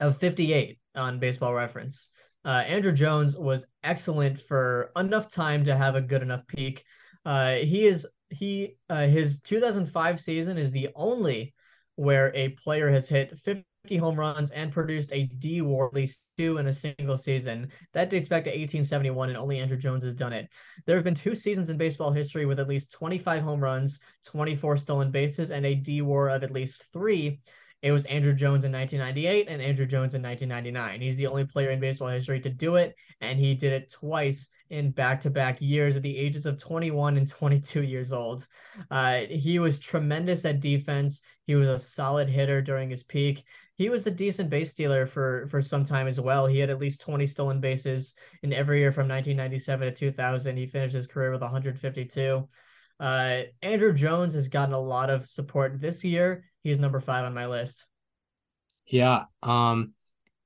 of 0.00 0.16
58 0.16 0.78
on 0.94 1.18
baseball 1.18 1.54
reference. 1.54 2.08
Uh, 2.44 2.62
Andruw 2.62 2.94
Jones 2.94 3.36
was 3.36 3.66
excellent 3.84 4.40
for 4.40 4.90
enough 4.96 5.30
time 5.30 5.64
to 5.64 5.76
have 5.76 5.94
a 5.94 6.00
good 6.00 6.22
enough 6.22 6.46
peak. 6.46 6.82
Uh, 7.24 7.56
he 7.56 7.84
is 7.84 8.06
he 8.30 8.76
uh, 8.88 9.06
his 9.06 9.40
2005 9.40 10.18
season 10.18 10.56
is 10.56 10.70
the 10.70 10.88
only 10.94 11.54
where 11.96 12.34
a 12.34 12.50
player 12.50 12.90
has 12.90 13.08
hit 13.08 13.36
50 13.38 13.64
home 13.88 14.18
runs 14.18 14.50
and 14.50 14.72
produced 14.72 15.10
a 15.12 15.24
D 15.24 15.62
WAR 15.62 15.86
at 15.86 15.94
least 15.94 16.26
two 16.36 16.58
in 16.58 16.66
a 16.66 16.72
single 16.72 17.16
season. 17.16 17.68
That 17.92 18.10
dates 18.10 18.28
back 18.28 18.44
to 18.44 18.50
1871, 18.50 19.30
and 19.30 19.38
only 19.38 19.56
Andruw 19.56 19.78
Jones 19.78 20.04
has 20.04 20.14
done 20.14 20.32
it. 20.32 20.48
There 20.86 20.96
have 20.96 21.04
been 21.04 21.14
two 21.14 21.34
seasons 21.34 21.70
in 21.70 21.78
baseball 21.78 22.12
history 22.12 22.46
with 22.46 22.60
at 22.60 22.68
least 22.68 22.92
25 22.92 23.42
home 23.42 23.60
runs, 23.60 24.00
24 24.26 24.76
stolen 24.76 25.10
bases, 25.10 25.50
and 25.50 25.64
a 25.64 25.74
D 25.74 26.02
WAR 26.02 26.28
of 26.28 26.42
at 26.42 26.52
least 26.52 26.84
three. 26.92 27.40
It 27.82 27.92
was 27.92 28.04
Andruw 28.04 28.36
Jones 28.36 28.64
in 28.64 28.72
1998 28.72 29.48
and 29.48 29.62
Andruw 29.62 29.88
Jones 29.88 30.14
in 30.14 30.22
1999. 30.22 31.00
He's 31.00 31.16
the 31.16 31.28
only 31.28 31.46
player 31.46 31.70
in 31.70 31.80
baseball 31.80 32.08
history 32.08 32.40
to 32.40 32.50
do 32.50 32.76
it, 32.76 32.94
and 33.22 33.38
he 33.38 33.54
did 33.54 33.72
it 33.72 33.90
twice 33.90 34.50
in 34.70 34.90
back-to-back 34.90 35.60
years 35.60 35.96
at 35.96 36.02
the 36.02 36.16
ages 36.16 36.46
of 36.46 36.58
21 36.58 37.16
and 37.16 37.28
22 37.28 37.82
years 37.82 38.12
old. 38.12 38.46
Uh, 38.90 39.20
he 39.28 39.58
was 39.58 39.78
tremendous 39.78 40.44
at 40.44 40.60
defense. 40.60 41.22
He 41.46 41.54
was 41.54 41.68
a 41.68 41.78
solid 41.78 42.28
hitter 42.28 42.62
during 42.62 42.88
his 42.88 43.02
peak. 43.02 43.44
He 43.74 43.88
was 43.88 44.06
a 44.06 44.10
decent 44.10 44.50
base 44.50 44.70
stealer 44.70 45.06
for 45.06 45.46
for 45.48 45.60
some 45.62 45.84
time 45.84 46.06
as 46.06 46.20
well. 46.20 46.46
He 46.46 46.58
had 46.58 46.70
at 46.70 46.78
least 46.78 47.00
20 47.00 47.26
stolen 47.26 47.60
bases 47.60 48.14
in 48.42 48.52
every 48.52 48.80
year 48.80 48.92
from 48.92 49.08
1997 49.08 49.88
to 49.88 49.94
2000. 49.94 50.56
He 50.56 50.66
finished 50.66 50.94
his 50.94 51.06
career 51.06 51.30
with 51.30 51.40
152. 51.40 52.48
Uh, 53.00 53.42
Andruw 53.62 53.94
Jones 53.94 54.34
has 54.34 54.48
gotten 54.48 54.74
a 54.74 54.78
lot 54.78 55.08
of 55.08 55.26
support 55.26 55.80
this 55.80 56.04
year 56.04 56.44
he's 56.62 56.78
number 56.78 57.00
five 57.00 57.24
on 57.24 57.34
my 57.34 57.46
list. 57.46 57.86
Yeah. 58.86 59.24
Um, 59.42 59.94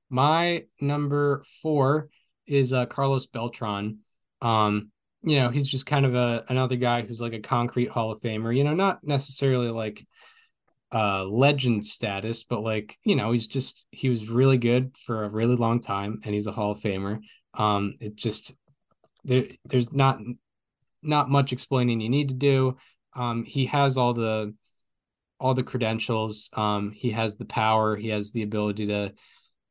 my 0.09 0.63
number 0.79 1.43
four 1.61 2.09
is 2.45 2.73
uh, 2.73 2.85
Carlos 2.85 3.25
Beltran. 3.25 3.99
Um, 4.41 4.91
you 5.23 5.39
know, 5.39 5.49
he's 5.49 5.67
just 5.67 5.85
kind 5.85 6.05
of 6.05 6.15
a 6.15 6.45
another 6.49 6.75
guy 6.75 7.01
who's 7.01 7.21
like 7.21 7.33
a 7.33 7.39
concrete 7.39 7.89
Hall 7.89 8.11
of 8.11 8.21
Famer. 8.21 8.55
You 8.55 8.63
know, 8.63 8.75
not 8.75 9.03
necessarily 9.03 9.69
like 9.69 10.05
uh 10.91 11.25
legend 11.25 11.85
status, 11.85 12.43
but 12.43 12.61
like 12.61 12.97
you 13.03 13.15
know, 13.15 13.31
he's 13.31 13.47
just 13.47 13.87
he 13.91 14.09
was 14.09 14.29
really 14.29 14.57
good 14.57 14.95
for 14.97 15.23
a 15.23 15.29
really 15.29 15.55
long 15.55 15.79
time, 15.79 16.21
and 16.23 16.33
he's 16.33 16.47
a 16.47 16.51
Hall 16.51 16.71
of 16.71 16.79
Famer. 16.79 17.19
Um, 17.53 17.95
it 17.99 18.15
just 18.15 18.55
there 19.23 19.45
there's 19.65 19.91
not 19.93 20.19
not 21.01 21.29
much 21.29 21.53
explaining 21.53 22.01
you 22.01 22.09
need 22.09 22.29
to 22.29 22.35
do. 22.35 22.77
Um, 23.15 23.45
he 23.45 23.65
has 23.67 23.97
all 23.97 24.13
the 24.13 24.53
all 25.39 25.53
the 25.53 25.63
credentials. 25.63 26.49
Um, 26.53 26.91
he 26.91 27.11
has 27.11 27.35
the 27.35 27.45
power. 27.45 27.95
He 27.95 28.09
has 28.09 28.31
the 28.31 28.43
ability 28.43 28.87
to 28.87 29.13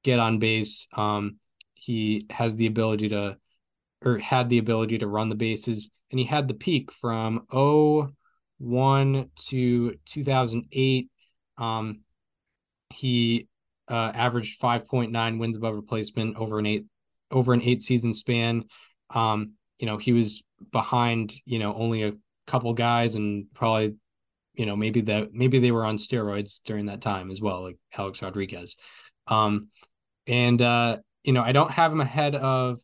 get 0.02 0.18
on 0.18 0.38
base. 0.38 0.86
Um, 0.92 1.38
he 1.74 2.26
has 2.30 2.56
the 2.56 2.66
ability 2.66 3.10
to, 3.10 3.36
or 4.04 4.18
had 4.18 4.48
the 4.48 4.58
ability 4.58 4.98
to 4.98 5.06
run 5.06 5.28
the 5.28 5.34
bases, 5.34 5.90
and 6.10 6.18
he 6.18 6.26
had 6.26 6.48
the 6.48 6.54
peak 6.54 6.92
from 6.92 7.44
01 7.50 9.30
to 9.46 9.94
2008. 10.04 11.10
Um, 11.56 12.00
he 12.90 13.48
uh, 13.88 14.12
averaged 14.14 14.60
5.9 14.60 15.38
wins 15.38 15.56
above 15.56 15.74
replacement 15.74 16.36
over 16.36 16.58
an 16.58 16.66
eight 16.66 16.86
over 17.30 17.52
an 17.52 17.62
eight 17.62 17.82
season 17.82 18.12
span. 18.12 18.64
Um, 19.10 19.54
you 19.78 19.86
know, 19.86 19.96
he 19.96 20.12
was 20.12 20.42
behind, 20.70 21.34
you 21.44 21.58
know, 21.58 21.74
only 21.74 22.02
a 22.02 22.14
couple 22.46 22.72
guys 22.74 23.14
and 23.14 23.46
probably 23.54 23.94
you 24.54 24.66
know 24.66 24.76
maybe 24.76 25.00
that 25.00 25.32
maybe 25.32 25.58
they 25.58 25.72
were 25.72 25.84
on 25.84 25.96
steroids 25.96 26.62
during 26.62 26.86
that 26.86 27.00
time 27.00 27.30
as 27.30 27.40
well 27.40 27.62
like 27.62 27.76
alex 27.96 28.22
rodriguez 28.22 28.76
um 29.26 29.68
and 30.26 30.62
uh 30.62 30.96
you 31.22 31.32
know 31.32 31.42
i 31.42 31.52
don't 31.52 31.70
have 31.70 31.92
him 31.92 32.00
ahead 32.00 32.34
of 32.34 32.80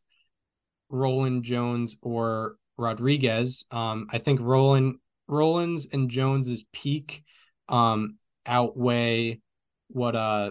rolen 0.90 1.42
jones 1.42 1.96
or 2.02 2.56
rodriguez 2.76 3.64
um 3.70 4.06
i 4.10 4.18
think 4.18 4.40
Rolen 4.40 4.98
rolen's 5.28 5.86
and 5.92 6.10
jones's 6.10 6.64
peak 6.72 7.22
um 7.68 8.16
outweigh 8.46 9.40
what 9.88 10.16
uh 10.16 10.50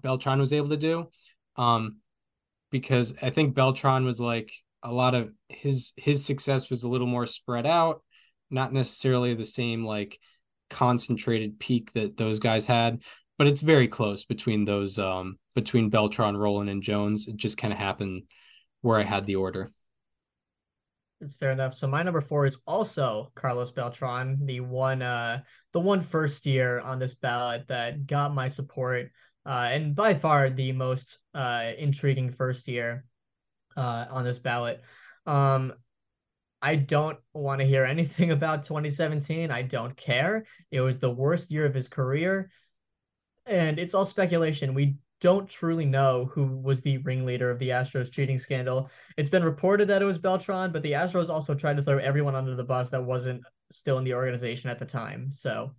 beltran 0.00 0.38
was 0.38 0.52
able 0.52 0.68
to 0.68 0.76
do 0.76 1.08
um 1.56 1.98
because 2.70 3.14
i 3.22 3.30
think 3.30 3.54
beltran 3.54 4.04
was 4.04 4.20
like 4.20 4.52
a 4.82 4.92
lot 4.92 5.14
of 5.14 5.30
his 5.48 5.92
his 5.96 6.24
success 6.24 6.70
was 6.70 6.82
a 6.82 6.88
little 6.88 7.06
more 7.06 7.26
spread 7.26 7.66
out 7.66 8.02
not 8.50 8.72
necessarily 8.72 9.34
the 9.34 9.44
same 9.44 9.84
like 9.84 10.18
concentrated 10.72 11.60
peak 11.60 11.92
that 11.92 12.16
those 12.16 12.38
guys 12.38 12.66
had, 12.66 13.02
but 13.38 13.46
it's 13.46 13.60
very 13.60 13.86
close 13.86 14.24
between 14.24 14.64
those 14.64 14.98
um 14.98 15.38
between 15.54 15.90
Beltran, 15.90 16.36
Rolen, 16.36 16.68
and 16.68 16.82
Jones. 16.82 17.28
It 17.28 17.36
just 17.36 17.58
kind 17.58 17.72
of 17.72 17.78
happened 17.78 18.24
where 18.82 18.98
I 18.98 19.02
had 19.02 19.26
the 19.26 19.36
order. 19.36 19.68
That's 21.20 21.36
fair 21.36 21.52
enough. 21.52 21.72
So 21.72 21.86
my 21.86 22.02
number 22.02 22.20
four 22.20 22.46
is 22.46 22.58
also 22.66 23.30
Carlos 23.36 23.70
Beltran, 23.70 24.44
the 24.44 24.60
one 24.60 25.02
uh 25.02 25.42
the 25.72 25.80
one 25.80 26.02
first 26.02 26.44
year 26.46 26.80
on 26.80 26.98
this 26.98 27.14
ballot 27.14 27.68
that 27.68 28.06
got 28.06 28.34
my 28.34 28.48
support, 28.48 29.10
uh, 29.46 29.68
and 29.70 29.94
by 29.94 30.14
far 30.14 30.50
the 30.50 30.72
most 30.72 31.18
uh 31.32 31.70
intriguing 31.78 32.32
first 32.32 32.66
year 32.66 33.04
uh 33.76 34.06
on 34.10 34.24
this 34.24 34.40
ballot. 34.40 34.82
Um 35.24 35.72
I 36.60 36.76
don't 36.76 37.18
want 37.34 37.60
to 37.60 37.66
hear 37.66 37.84
anything 37.84 38.30
about 38.32 38.64
2017. 38.64 39.50
I 39.50 39.62
don't 39.62 39.96
care. 39.96 40.44
It 40.70 40.80
was 40.80 40.98
the 40.98 41.10
worst 41.10 41.50
year 41.50 41.66
of 41.66 41.74
his 41.74 41.88
career. 41.88 42.50
And 43.46 43.78
it's 43.78 43.94
all 43.94 44.04
speculation. 44.04 44.74
We 44.74 44.96
don't 45.22 45.48
truly 45.48 45.86
know 45.86 46.28
who 46.34 46.44
was 46.44 46.82
the 46.82 46.98
ringleader 46.98 47.48
of 47.48 47.60
the 47.60 47.68
Astros 47.68 48.10
cheating 48.10 48.40
scandal. 48.40 48.90
It's 49.16 49.30
been 49.30 49.44
reported 49.44 49.86
that 49.88 50.02
it 50.02 50.04
was 50.04 50.18
Beltran, 50.18 50.72
but 50.72 50.82
the 50.82 50.92
Astros 50.92 51.30
also 51.30 51.54
tried 51.54 51.76
to 51.76 51.82
throw 51.82 51.98
everyone 51.98 52.34
under 52.34 52.56
the 52.56 52.64
bus 52.64 52.90
that 52.90 53.04
wasn't 53.04 53.42
still 53.70 53.98
in 53.98 54.04
the 54.04 54.14
organization 54.14 54.68
at 54.68 54.80
the 54.80 54.84
time. 54.84 55.32
So 55.32 55.74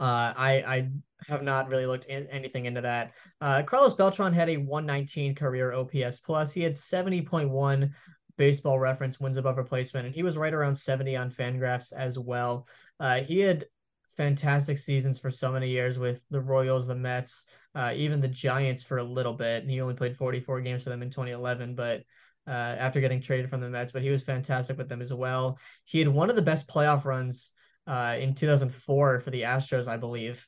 uh, 0.00 0.32
I 0.34 0.64
I 0.66 0.90
have 1.28 1.42
not 1.42 1.68
really 1.68 1.84
looked 1.84 2.06
in, 2.06 2.26
anything 2.28 2.64
into 2.64 2.80
that. 2.80 3.12
Uh, 3.42 3.62
Carlos 3.64 3.94
Beltran 3.94 4.32
had 4.32 4.48
a 4.48 4.56
119 4.56 5.34
career 5.34 5.74
OPS 5.74 6.20
plus. 6.20 6.52
He 6.52 6.62
had 6.62 6.72
70.1 6.72 7.90
baseball 8.38 8.78
reference 8.78 9.20
wins 9.20 9.36
above 9.36 9.58
replacement, 9.58 10.06
and 10.06 10.14
he 10.14 10.22
was 10.22 10.38
right 10.38 10.54
around 10.54 10.74
70 10.74 11.16
on 11.16 11.30
Fangraphs 11.30 11.92
as 11.92 12.18
well. 12.18 12.66
Uh, 12.98 13.20
he 13.20 13.40
had 13.40 13.66
fantastic 14.12 14.78
seasons 14.78 15.18
for 15.18 15.30
so 15.30 15.52
many 15.52 15.68
years 15.68 15.98
with 15.98 16.22
the 16.30 16.40
Royals, 16.40 16.86
the 16.86 16.94
Mets, 16.94 17.46
uh, 17.74 17.92
even 17.94 18.20
the 18.20 18.28
Giants 18.28 18.82
for 18.82 18.98
a 18.98 19.04
little 19.04 19.32
bit. 19.32 19.62
And 19.62 19.70
he 19.70 19.80
only 19.80 19.94
played 19.94 20.16
44 20.16 20.60
games 20.60 20.82
for 20.82 20.90
them 20.90 21.02
in 21.02 21.10
2011, 21.10 21.74
but 21.74 22.02
uh, 22.46 22.50
after 22.50 23.00
getting 23.00 23.20
traded 23.20 23.48
from 23.48 23.60
the 23.60 23.68
Mets, 23.68 23.92
but 23.92 24.02
he 24.02 24.10
was 24.10 24.22
fantastic 24.22 24.76
with 24.76 24.88
them 24.88 25.02
as 25.02 25.12
well. 25.12 25.58
He 25.84 25.98
had 25.98 26.08
one 26.08 26.30
of 26.30 26.36
the 26.36 26.42
best 26.42 26.68
playoff 26.68 27.04
runs 27.04 27.52
uh, 27.86 28.16
in 28.18 28.34
2004 28.34 29.20
for 29.20 29.30
the 29.30 29.42
Astros, 29.42 29.86
I 29.86 29.96
believe. 29.96 30.46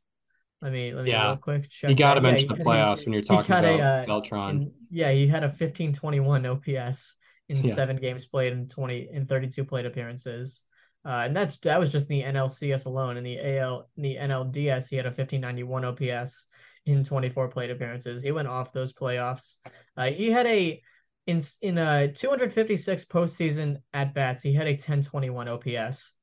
Let 0.61 0.73
me 0.73 0.95
let 0.95 1.05
me 1.05 1.11
yeah. 1.11 1.27
real 1.27 1.37
quick 1.37 1.69
check. 1.69 1.91
You 1.91 1.97
got 1.97 2.15
to 2.15 2.23
mention 2.23 2.49
yeah, 2.49 2.57
the 2.57 2.65
playoffs 2.65 3.01
he, 3.01 3.05
when 3.05 3.13
you're 3.13 3.23
talking 3.23 3.55
about 3.55 3.65
a, 3.65 3.81
uh, 3.81 4.07
Beltran. 4.07 4.51
In, 4.51 4.73
yeah, 4.91 5.11
he 5.13 5.27
had 5.27 5.45
a 5.45 5.51
15-21 5.51 6.51
OPS 6.51 7.17
in 7.51 7.57
yeah. 7.59 7.75
seven 7.75 7.97
games 7.97 8.25
played 8.25 8.53
and 8.55 8.71
20 8.71 9.09
in 9.13 9.27
32 9.27 9.65
plate 9.65 9.85
appearances. 9.85 10.63
Uh, 11.05 11.23
and 11.27 11.37
that's 11.37 11.59
that 11.59 11.79
was 11.79 11.93
just 11.93 12.09
the 12.09 12.23
NLCS 12.23 12.87
alone. 12.87 13.17
In 13.17 13.25
the 13.25 13.59
AL, 13.59 13.89
in 13.97 14.03
the 14.03 14.17
NLDS, 14.17 14.89
he 14.89 14.97
had 14.97 15.07
a 15.07 15.11
1591 15.11 15.85
OPS. 15.85 16.47
in 16.87 17.05
24 17.05 17.49
plate 17.49 17.71
appearances. 17.71 18.23
He 18.23 18.33
went 18.33 18.49
off 18.49 18.73
those 18.73 18.93
playoffs. 18.93 19.57
Uh, 19.97 20.07
he 20.07 20.31
had 20.31 20.47
a 20.47 20.83
in 21.27 21.41
in 21.63 21.79
a 21.79 22.13
256 22.13 23.05
postseason 23.07 23.79
at 23.93 24.15
bats. 24.15 24.43
He 24.43 24.55
had 24.55 24.67
a 24.67 24.73
1021 24.73 25.49
OPS. 25.49 26.15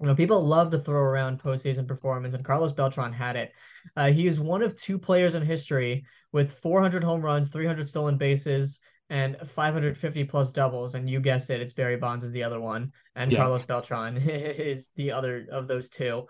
You 0.00 0.08
know, 0.08 0.14
people 0.14 0.44
love 0.44 0.70
to 0.72 0.78
throw 0.78 1.00
around 1.00 1.40
postseason 1.40 1.86
performance, 1.86 2.34
and 2.34 2.44
Carlos 2.44 2.72
Beltran 2.72 3.12
had 3.12 3.36
it. 3.36 3.52
Uh, 3.96 4.10
he 4.10 4.26
is 4.26 4.40
one 4.40 4.62
of 4.62 4.76
two 4.76 4.98
players 4.98 5.34
in 5.34 5.42
history 5.42 6.04
with 6.32 6.58
400 6.58 7.04
home 7.04 7.22
runs, 7.22 7.48
300 7.48 7.88
stolen 7.88 8.18
bases, 8.18 8.80
and 9.10 9.36
550 9.46 10.24
plus 10.24 10.50
doubles. 10.50 10.94
And 10.94 11.08
you 11.08 11.20
guess 11.20 11.50
it, 11.50 11.60
it's 11.60 11.72
Barry 11.72 11.96
Bonds 11.96 12.24
is 12.24 12.32
the 12.32 12.44
other 12.44 12.60
one, 12.60 12.92
and 13.14 13.30
yeah. 13.30 13.38
Carlos 13.38 13.64
Beltran 13.64 14.16
is 14.28 14.90
the 14.96 15.12
other 15.12 15.46
of 15.50 15.68
those 15.68 15.88
two. 15.88 16.26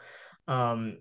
Um, 0.49 0.99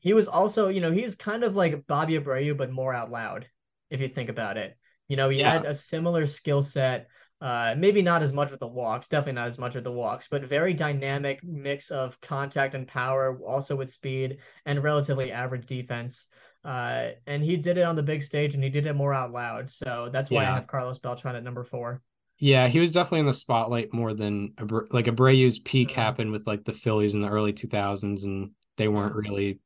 he 0.00 0.12
was 0.12 0.28
also, 0.28 0.68
you 0.68 0.80
know, 0.80 0.90
he's 0.90 1.14
kind 1.14 1.44
of 1.44 1.56
like 1.56 1.86
Bobby 1.86 2.18
Abreu, 2.18 2.56
but 2.56 2.70
more 2.70 2.92
out 2.92 3.10
loud, 3.10 3.46
if 3.90 4.00
you 4.00 4.08
think 4.08 4.28
about 4.28 4.56
it. 4.56 4.76
You 5.08 5.16
know, 5.16 5.28
he 5.28 5.40
yeah. 5.40 5.52
had 5.52 5.64
a 5.66 5.74
similar 5.74 6.26
skill 6.26 6.62
set. 6.62 7.08
Uh, 7.40 7.74
maybe 7.76 8.00
not 8.00 8.22
as 8.22 8.32
much 8.32 8.50
with 8.50 8.60
the 8.60 8.66
walks, 8.66 9.08
definitely 9.08 9.32
not 9.32 9.48
as 9.48 9.58
much 9.58 9.74
with 9.74 9.84
the 9.84 9.92
walks, 9.92 10.28
but 10.28 10.44
very 10.44 10.72
dynamic 10.72 11.44
mix 11.44 11.90
of 11.90 12.18
contact 12.22 12.74
and 12.74 12.88
power, 12.88 13.38
also 13.46 13.76
with 13.76 13.90
speed 13.90 14.38
and 14.64 14.82
relatively 14.82 15.30
average 15.30 15.66
defense. 15.66 16.28
Uh, 16.64 17.10
and 17.26 17.42
he 17.42 17.56
did 17.56 17.76
it 17.76 17.82
on 17.82 17.94
the 17.94 18.02
big 18.02 18.22
stage 18.22 18.54
and 18.54 18.64
he 18.64 18.70
did 18.70 18.86
it 18.86 18.94
more 18.94 19.12
out 19.12 19.32
loud. 19.32 19.68
So 19.68 20.08
that's 20.12 20.30
why 20.30 20.42
yeah. 20.42 20.52
I 20.52 20.54
have 20.54 20.66
Carlos 20.66 20.98
Beltran 20.98 21.36
at 21.36 21.44
number 21.44 21.64
four. 21.64 22.00
Yeah, 22.38 22.66
he 22.68 22.80
was 22.80 22.90
definitely 22.90 23.20
in 23.20 23.26
the 23.26 23.32
spotlight 23.32 23.92
more 23.92 24.12
than 24.12 24.54
like 24.90 25.06
Abreu's 25.06 25.58
peak 25.58 25.90
mm-hmm. 25.90 26.00
happened 26.00 26.32
with 26.32 26.46
like 26.46 26.64
the 26.64 26.72
Phillies 26.72 27.14
in 27.14 27.20
the 27.20 27.28
early 27.28 27.52
2000s 27.52 28.24
and 28.24 28.50
they 28.76 28.88
weren't 28.88 29.14
really 29.14 29.60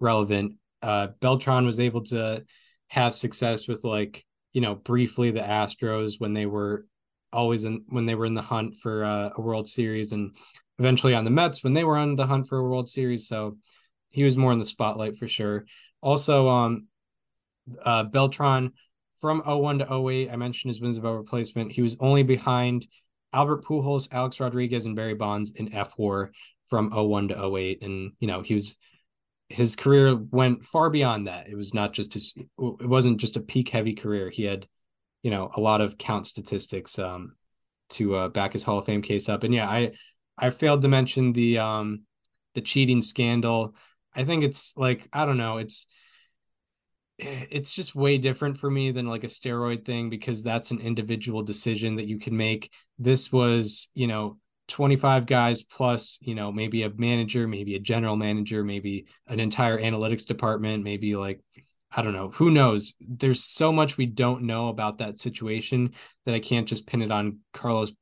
relevant. 0.00 0.54
Uh, 0.82 1.08
Beltran 1.20 1.66
was 1.66 1.80
able 1.80 2.02
to 2.04 2.44
have 2.88 3.14
success 3.14 3.68
with 3.68 3.84
like 3.84 4.24
you 4.52 4.60
know 4.60 4.74
briefly 4.74 5.30
the 5.30 5.40
Astros 5.40 6.14
when 6.18 6.32
they 6.32 6.46
were 6.46 6.86
always 7.32 7.64
in 7.64 7.84
when 7.88 8.06
they 8.06 8.14
were 8.14 8.26
in 8.26 8.34
the 8.34 8.42
hunt 8.42 8.76
for 8.76 9.04
uh, 9.04 9.30
a 9.36 9.40
World 9.40 9.68
Series 9.68 10.12
and 10.12 10.34
eventually 10.78 11.14
on 11.14 11.24
the 11.24 11.30
Mets 11.30 11.62
when 11.62 11.72
they 11.72 11.84
were 11.84 11.96
on 11.96 12.14
the 12.14 12.26
hunt 12.26 12.48
for 12.48 12.58
a 12.58 12.62
World 12.62 12.88
Series. 12.88 13.28
So 13.28 13.58
he 14.10 14.24
was 14.24 14.36
more 14.36 14.52
in 14.52 14.58
the 14.58 14.64
spotlight 14.64 15.16
for 15.16 15.28
sure. 15.28 15.66
Also, 16.00 16.48
um, 16.48 16.86
uh, 17.82 18.04
Beltran 18.04 18.72
from 19.20 19.42
01 19.44 19.80
to 19.80 20.08
08, 20.08 20.30
I 20.30 20.36
mentioned 20.36 20.70
his 20.70 20.80
wins 20.80 20.96
above 20.96 21.16
replacement. 21.16 21.72
He 21.72 21.82
was 21.82 21.96
only 22.00 22.22
behind 22.22 22.86
Albert 23.32 23.64
Pujols, 23.64 24.08
Alex 24.12 24.40
Rodriguez, 24.40 24.86
and 24.86 24.96
Barry 24.96 25.14
Bonds 25.14 25.52
in 25.52 25.68
fWAR 25.68 26.30
from 26.66 26.90
01 26.90 27.28
to 27.28 27.56
08. 27.56 27.82
And, 27.82 28.12
you 28.20 28.28
know, 28.28 28.42
he 28.42 28.54
was 28.54 28.78
his 29.48 29.76
career 29.76 30.14
went 30.14 30.64
far 30.64 30.90
beyond 30.90 31.26
that. 31.26 31.48
It 31.48 31.56
was 31.56 31.72
not 31.72 31.92
just 31.92 32.14
his 32.14 32.34
it 32.36 32.88
wasn't 32.88 33.18
just 33.18 33.36
a 33.36 33.40
peak 33.40 33.70
heavy 33.70 33.94
career. 33.94 34.28
He 34.30 34.44
had, 34.44 34.66
you 35.22 35.30
know, 35.30 35.50
a 35.56 35.60
lot 35.60 35.80
of 35.80 35.98
count 35.98 36.26
statistics 36.26 36.98
um 36.98 37.34
to 37.90 38.14
uh, 38.14 38.28
back 38.28 38.52
his 38.52 38.62
Hall 38.62 38.78
of 38.78 38.84
Fame 38.84 39.02
case 39.02 39.28
up. 39.28 39.44
And 39.44 39.54
yeah, 39.54 39.68
I 39.68 39.92
I 40.36 40.50
failed 40.50 40.82
to 40.82 40.88
mention 40.88 41.32
the 41.32 41.58
um 41.58 42.02
the 42.54 42.60
cheating 42.60 43.00
scandal. 43.00 43.74
I 44.14 44.24
think 44.24 44.44
it's 44.44 44.76
like 44.76 45.08
I 45.12 45.24
don't 45.26 45.36
know, 45.36 45.58
it's 45.58 45.86
eh, 47.20 47.46
it's 47.50 47.72
just 47.72 47.94
way 47.94 48.18
different 48.18 48.56
for 48.56 48.70
me 48.70 48.90
than 48.90 49.06
like 49.06 49.24
a 49.24 49.28
steroid 49.28 49.84
thing 49.84 50.10
because 50.10 50.42
that's 50.42 50.70
an 50.70 50.80
individual 50.80 51.42
decision 51.42 51.96
that 51.96 52.08
you 52.08 52.18
can 52.18 52.36
make. 52.36 52.72
This 52.98 53.32
was, 53.32 53.88
you 53.94 54.06
know, 54.06 54.38
25 54.68 55.26
guys 55.26 55.62
plus, 55.62 56.18
you 56.22 56.34
know, 56.34 56.52
maybe 56.52 56.82
a 56.82 56.90
manager, 56.90 57.48
maybe 57.48 57.74
a 57.74 57.80
general 57.80 58.16
manager, 58.16 58.64
maybe 58.64 59.06
an 59.26 59.40
entire 59.40 59.78
analytics 59.78 60.26
department, 60.26 60.84
maybe 60.84 61.16
like 61.16 61.40
I 61.90 62.02
don't 62.02 62.12
know, 62.12 62.28
who 62.30 62.50
knows. 62.50 62.94
There's 63.00 63.42
so 63.42 63.72
much 63.72 63.96
we 63.96 64.04
don't 64.06 64.42
know 64.42 64.68
about 64.68 64.98
that 64.98 65.18
situation 65.18 65.92
that 66.26 66.34
I 66.34 66.40
can't 66.40 66.68
just 66.68 66.86
pin 66.86 67.00
it 67.02 67.10
on 67.10 67.38
Carlos. 67.54 67.92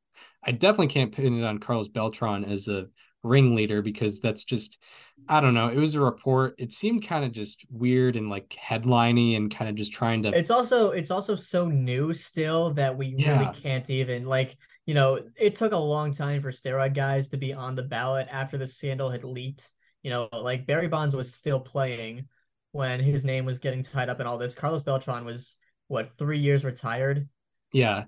I 0.42 0.50
definitely 0.52 0.88
can't 0.88 1.12
pin 1.12 1.38
it 1.38 1.44
on 1.44 1.58
Carlos 1.58 1.88
Beltran 1.88 2.44
as 2.44 2.66
a 2.68 2.86
ringleader 3.22 3.82
because 3.82 4.20
that's 4.20 4.44
just 4.44 4.82
I 5.28 5.40
don't 5.40 5.54
know. 5.54 5.68
It 5.68 5.76
was 5.76 5.94
a 5.94 6.00
report. 6.00 6.54
It 6.58 6.72
seemed 6.72 7.06
kind 7.06 7.24
of 7.24 7.32
just 7.32 7.66
weird 7.70 8.16
and 8.16 8.30
like 8.30 8.52
headliney 8.52 9.36
and 9.36 9.54
kind 9.54 9.68
of 9.68 9.74
just 9.74 9.92
trying 9.92 10.22
to 10.22 10.36
It's 10.36 10.50
also 10.50 10.90
it's 10.90 11.10
also 11.10 11.36
so 11.36 11.66
new 11.68 12.14
still 12.14 12.74
that 12.74 12.96
we 12.96 13.14
yeah. 13.18 13.40
really 13.40 13.60
can't 13.60 13.88
even 13.90 14.26
like 14.26 14.56
you 14.86 14.94
know, 14.94 15.18
it 15.36 15.56
took 15.56 15.72
a 15.72 15.76
long 15.76 16.14
time 16.14 16.40
for 16.40 16.52
steroid 16.52 16.94
guys 16.94 17.28
to 17.30 17.36
be 17.36 17.52
on 17.52 17.74
the 17.74 17.82
ballot 17.82 18.28
after 18.30 18.56
the 18.56 18.68
scandal 18.68 19.10
had 19.10 19.24
leaked. 19.24 19.72
You 20.02 20.10
know, 20.10 20.28
like 20.32 20.66
Barry 20.66 20.86
Bonds 20.86 21.16
was 21.16 21.34
still 21.34 21.58
playing 21.58 22.28
when 22.70 23.00
his 23.00 23.24
name 23.24 23.44
was 23.44 23.58
getting 23.58 23.82
tied 23.82 24.08
up 24.08 24.20
in 24.20 24.26
all 24.28 24.38
this. 24.38 24.54
Carlos 24.54 24.82
Beltran 24.82 25.24
was 25.24 25.56
what 25.88 26.16
three 26.16 26.38
years 26.38 26.64
retired. 26.64 27.28
Yeah, 27.72 28.04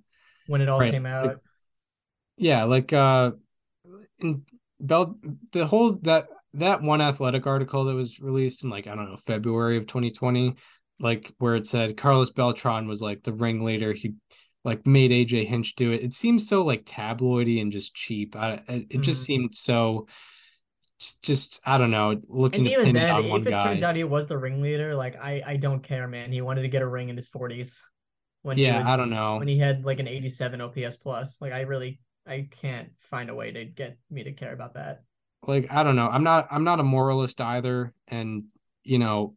when 0.46 0.60
it 0.60 0.68
all 0.68 0.78
right. 0.78 0.92
came 0.92 1.04
out. 1.04 1.26
Like, 1.26 1.38
yeah, 2.36 2.62
like 2.62 2.92
uh, 2.92 3.32
in 4.20 4.42
Bel 4.80 5.18
the 5.52 5.66
whole 5.66 5.92
that 6.02 6.28
that 6.54 6.82
one 6.82 7.00
athletic 7.00 7.46
article 7.46 7.84
that 7.84 7.94
was 7.94 8.20
released 8.20 8.64
in 8.64 8.70
like 8.70 8.86
I 8.86 8.94
don't 8.94 9.08
know 9.08 9.16
February 9.16 9.76
of 9.76 9.86
2020, 9.86 10.54
like 11.00 11.32
where 11.38 11.56
it 11.56 11.66
said 11.66 11.96
Carlos 11.96 12.30
Beltran 12.30 12.86
was 12.86 13.02
like 13.02 13.22
the 13.22 13.32
ringleader. 13.32 13.92
He 13.92 14.14
like 14.64 14.86
made 14.86 15.10
AJ 15.10 15.46
Hinch 15.46 15.74
do 15.74 15.92
it. 15.92 16.02
It 16.02 16.14
seems 16.14 16.48
so 16.48 16.62
like 16.62 16.84
tabloidy 16.84 17.60
and 17.60 17.72
just 17.72 17.94
cheap. 17.94 18.36
I, 18.36 18.52
it 18.52 18.68
mm-hmm. 18.68 19.02
just 19.02 19.24
seemed 19.24 19.54
so 19.54 20.06
just 21.22 21.60
I 21.64 21.78
don't 21.78 21.90
know, 21.90 22.20
looking 22.26 22.66
and 22.66 22.68
even 22.68 22.94
then, 22.94 23.24
if 23.24 23.46
it 23.46 23.50
guy. 23.50 23.64
turns 23.64 23.82
out 23.82 23.94
he 23.94 24.04
was 24.04 24.26
the 24.26 24.36
ringleader, 24.36 24.94
like 24.94 25.16
I 25.16 25.42
I 25.46 25.56
don't 25.56 25.82
care, 25.82 26.08
man. 26.08 26.32
He 26.32 26.40
wanted 26.40 26.62
to 26.62 26.68
get 26.68 26.82
a 26.82 26.88
ring 26.88 27.08
in 27.08 27.16
his 27.16 27.28
forties. 27.28 27.82
When 28.42 28.58
yeah, 28.58 28.78
was, 28.78 28.86
I 28.86 28.96
don't 28.96 29.10
know 29.10 29.38
when 29.38 29.48
he 29.48 29.58
had 29.58 29.84
like 29.84 30.00
an 30.00 30.08
eighty-seven 30.08 30.60
OPS 30.60 30.96
plus. 30.96 31.40
Like 31.40 31.52
I 31.52 31.62
really 31.62 32.00
I 32.28 32.48
can't 32.50 32.90
find 32.98 33.30
a 33.30 33.34
way 33.34 33.50
to 33.52 33.64
get 33.64 33.98
me 34.10 34.24
to 34.24 34.32
care 34.32 34.52
about 34.52 34.74
that. 34.74 35.02
Like 35.46 35.72
I 35.72 35.82
don't 35.82 35.96
know. 35.96 36.08
I'm 36.08 36.24
not 36.24 36.48
I'm 36.50 36.64
not 36.64 36.80
a 36.80 36.84
moralist 36.84 37.40
either, 37.40 37.92
and 38.08 38.44
you 38.84 38.98
know, 38.98 39.36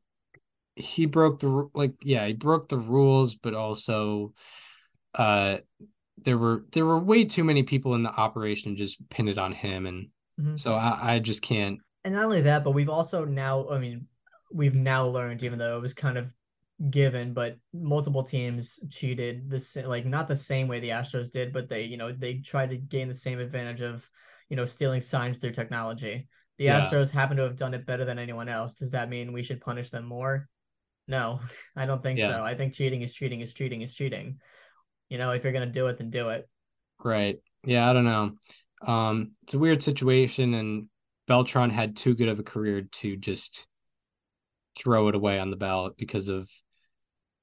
he 0.75 1.05
broke 1.05 1.39
the 1.39 1.69
like 1.73 1.93
yeah 2.03 2.25
he 2.25 2.33
broke 2.33 2.69
the 2.69 2.77
rules, 2.77 3.35
but 3.35 3.53
also 3.53 4.33
uh 5.15 5.57
there 6.23 6.37
were 6.37 6.65
there 6.71 6.85
were 6.85 6.99
way 6.99 7.25
too 7.25 7.43
many 7.43 7.63
people 7.63 7.95
in 7.95 8.03
the 8.03 8.09
operation 8.09 8.75
just 8.75 9.07
pinned 9.09 9.29
it 9.29 9.37
on 9.37 9.51
him 9.51 9.85
and 9.85 10.07
mm-hmm. 10.39 10.55
so 10.55 10.73
I, 10.73 11.15
I 11.15 11.19
just 11.19 11.41
can't 11.41 11.79
and 12.03 12.15
not 12.15 12.25
only 12.25 12.41
that 12.41 12.63
but 12.63 12.71
we've 12.71 12.89
also 12.89 13.25
now 13.25 13.67
i 13.69 13.79
mean 13.79 14.07
we've 14.51 14.75
now 14.75 15.05
learned 15.05 15.43
even 15.43 15.59
though 15.59 15.77
it 15.77 15.81
was 15.81 15.93
kind 15.93 16.17
of 16.17 16.27
given 16.89 17.33
but 17.33 17.57
multiple 17.73 18.23
teams 18.23 18.79
cheated 18.89 19.49
this 19.49 19.75
like 19.85 20.05
not 20.05 20.27
the 20.27 20.35
same 20.35 20.67
way 20.67 20.79
the 20.79 20.89
astros 20.89 21.31
did 21.31 21.53
but 21.53 21.69
they 21.69 21.83
you 21.83 21.97
know 21.97 22.11
they 22.11 22.35
tried 22.35 22.69
to 22.69 22.77
gain 22.77 23.07
the 23.07 23.13
same 23.13 23.39
advantage 23.39 23.81
of 23.81 24.09
you 24.49 24.55
know 24.55 24.65
stealing 24.65 25.01
signs 25.01 25.37
through 25.37 25.51
technology 25.51 26.27
the 26.57 26.65
yeah. 26.65 26.81
astros 26.81 27.11
happen 27.11 27.37
to 27.37 27.43
have 27.43 27.55
done 27.55 27.73
it 27.73 27.85
better 27.85 28.03
than 28.03 28.17
anyone 28.17 28.49
else 28.49 28.73
does 28.75 28.91
that 28.91 29.09
mean 29.09 29.31
we 29.31 29.43
should 29.43 29.61
punish 29.61 29.91
them 29.91 30.05
more 30.05 30.47
no 31.07 31.39
i 31.75 31.85
don't 31.85 32.01
think 32.01 32.17
yeah. 32.17 32.29
so 32.29 32.43
i 32.43 32.55
think 32.55 32.73
cheating 32.73 33.03
is 33.03 33.13
cheating 33.13 33.41
is 33.41 33.53
cheating 33.53 33.81
is 33.81 33.93
cheating 33.93 34.39
you 35.11 35.17
know, 35.17 35.31
if 35.31 35.43
you're 35.43 35.51
gonna 35.51 35.65
do 35.65 35.87
it, 35.87 35.97
then 35.97 36.09
do 36.09 36.29
it. 36.29 36.47
Right. 37.03 37.37
Yeah, 37.65 37.87
I 37.87 37.93
don't 37.93 38.05
know. 38.05 38.31
Um, 38.81 39.31
it's 39.43 39.53
a 39.53 39.59
weird 39.59 39.83
situation, 39.83 40.53
and 40.53 40.87
Beltran 41.27 41.69
had 41.69 41.97
too 41.97 42.15
good 42.15 42.29
of 42.29 42.39
a 42.39 42.43
career 42.43 42.83
to 42.83 43.17
just 43.17 43.67
throw 44.77 45.09
it 45.09 45.15
away 45.15 45.37
on 45.37 45.51
the 45.51 45.57
ballot 45.57 45.97
because 45.97 46.29
of 46.29 46.49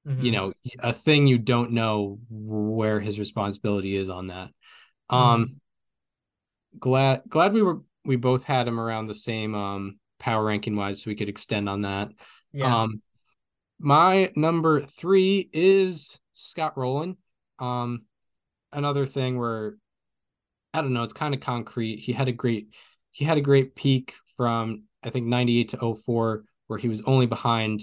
mm-hmm. 0.09 0.21
you 0.25 0.31
know 0.31 0.53
a 0.79 0.93
thing 0.93 1.27
you 1.27 1.37
don't 1.37 1.71
know 1.71 2.19
where 2.29 2.99
his 2.99 3.19
responsibility 3.19 3.95
is 3.95 4.09
on 4.09 4.27
that. 4.27 4.47
Mm-hmm. 5.11 5.15
Um, 5.15 5.61
glad 6.79 7.23
glad 7.27 7.53
we 7.53 7.61
were 7.61 7.81
we 8.05 8.15
both 8.15 8.43
had 8.43 8.67
him 8.67 8.79
around 8.79 9.07
the 9.07 9.13
same 9.13 9.55
um 9.55 9.99
power 10.19 10.43
ranking 10.43 10.75
wise, 10.75 11.01
so 11.01 11.09
we 11.09 11.15
could 11.15 11.29
extend 11.29 11.69
on 11.69 11.81
that. 11.81 12.09
Yeah. 12.51 12.81
Um, 12.81 13.01
my 13.79 14.31
number 14.35 14.81
three 14.81 15.49
is 15.53 16.19
Scott 16.33 16.77
Rolen. 16.77 17.17
Um, 17.59 18.05
another 18.73 19.05
thing 19.05 19.37
where 19.37 19.75
I 20.73 20.81
don't 20.81 20.93
know, 20.93 21.03
it's 21.03 21.13
kind 21.13 21.33
of 21.33 21.39
concrete. 21.39 21.99
He 21.99 22.13
had 22.13 22.27
a 22.27 22.33
great 22.33 22.73
he 23.11 23.25
had 23.25 23.37
a 23.37 23.41
great 23.41 23.75
peak 23.75 24.15
from 24.35 24.83
I 25.03 25.09
think 25.09 25.27
98 25.27 25.69
to 25.69 25.95
04 25.95 26.43
where 26.67 26.79
he 26.79 26.89
was 26.89 27.01
only 27.01 27.25
behind 27.25 27.81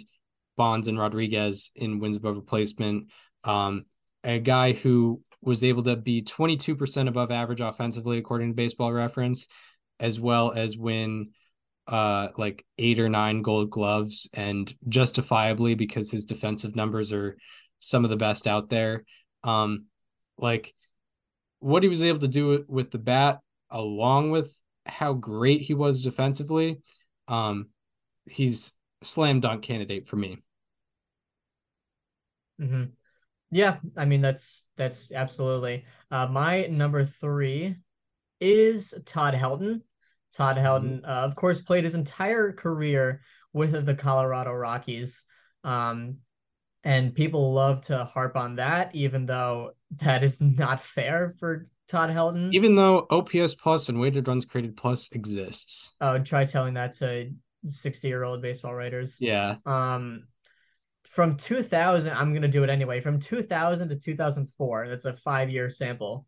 Bonds 0.57 0.89
and 0.89 0.99
Rodriguez 0.99 1.71
in 1.75 1.99
wins 1.99 2.17
above 2.17 2.37
replacement. 2.37 3.11
Um, 3.45 3.87
a 4.25 4.39
guy 4.39 4.73
who 4.73 5.23
was 5.43 5.63
able 5.63 5.83
to 5.85 5.97
be 5.97 6.23
22% 6.23 7.09
above 7.09 7.31
average 7.31 7.61
offensively 7.61 8.19
according 8.19 8.51
to 8.51 8.55
baseball 8.55 8.93
reference 8.93 9.47
as 10.01 10.19
well 10.19 10.53
as 10.53 10.77
win 10.77 11.31
uh 11.87 12.29
like 12.37 12.67
eight 12.79 12.99
or 12.99 13.09
nine 13.09 13.43
gold 13.43 13.71
gloves 13.71 14.29
and 14.35 14.75
justifiably 14.89 15.77
because 15.77 16.11
his 16.11 16.25
defensive 16.25 16.75
numbers 16.75 17.13
are 17.13 17.37
some 17.79 18.03
of 18.03 18.11
the 18.11 18.17
best 18.17 18.49
out 18.49 18.69
there 18.69 19.05
um, 19.45 19.87
like 20.37 20.75
what 21.61 21.83
he 21.83 21.89
was 21.89 22.03
able 22.03 22.21
to 22.21 22.29
do 22.29 22.65
with 22.69 22.91
the 22.91 22.99
bat, 22.99 23.41
along 23.71 24.31
with 24.31 24.63
how 24.85 25.15
great 25.15 25.61
he 25.63 25.75
was 25.75 26.03
defensively, 26.03 26.79
um, 27.29 27.69
he's 28.29 28.73
slam 29.03 29.41
dunk 29.41 29.63
candidate 29.63 30.07
for 30.07 30.17
me. 30.17 30.39
Mm-hmm. 32.61 32.85
Yeah, 33.51 33.77
I 33.97 34.05
mean 34.05 34.21
that's 34.21 34.67
that's 34.77 35.13
absolutely. 35.13 35.85
Uh, 36.11 36.27
my 36.27 36.67
number 36.67 37.07
three 37.07 37.77
is 38.41 38.95
Todd 39.05 39.35
Helton. 39.35 39.83
Todd 40.35 40.57
mm-hmm. 40.57 40.67
Helton, 40.67 41.05
uh, 41.05 41.25
of 41.25 41.37
course, 41.37 41.61
played 41.61 41.85
his 41.85 41.95
entire 41.95 42.53
career 42.53 43.23
with 43.53 43.87
the 43.87 43.95
Colorado 43.95 44.53
Rockies. 44.53 45.25
Um, 45.65 46.19
and 46.85 47.15
people 47.15 47.53
love 47.53 47.83
to 47.83 48.05
harp 48.05 48.37
on 48.37 48.57
that, 48.57 48.95
even 48.95 49.27
though 49.27 49.73
that 50.03 50.23
is 50.23 50.41
not 50.41 50.81
fair 50.81 51.35
for 51.41 51.67
Todd 51.89 52.11
Helton. 52.11 52.51
Even 52.53 52.75
though 52.75 53.07
OPS 53.11 53.55
plus 53.55 53.89
and 53.89 53.99
weighted 53.99 54.29
runs 54.29 54.45
created 54.45 54.77
plus 54.77 55.11
exists. 55.13 55.97
Oh, 56.01 56.19
try 56.19 56.45
telling 56.45 56.75
that 56.75 56.93
to 56.95 57.31
60 57.67 58.07
year 58.07 58.23
old 58.23 58.43
baseball 58.43 58.75
writers. 58.75 59.19
Yeah. 59.21 59.57
Um, 59.65 60.25
from 61.17 61.35
2000, 61.39 62.13
I'm 62.13 62.33
going 62.33 62.43
to 62.43 62.49
do 62.49 62.63
it 62.63 62.69
anyway. 62.69 63.01
From 63.01 63.19
2000 63.19 63.89
to 63.89 63.97
2004, 63.97 64.89
that's 64.91 65.07
a 65.07 65.15
five 65.15 65.49
year 65.49 65.71
sample. 65.71 66.27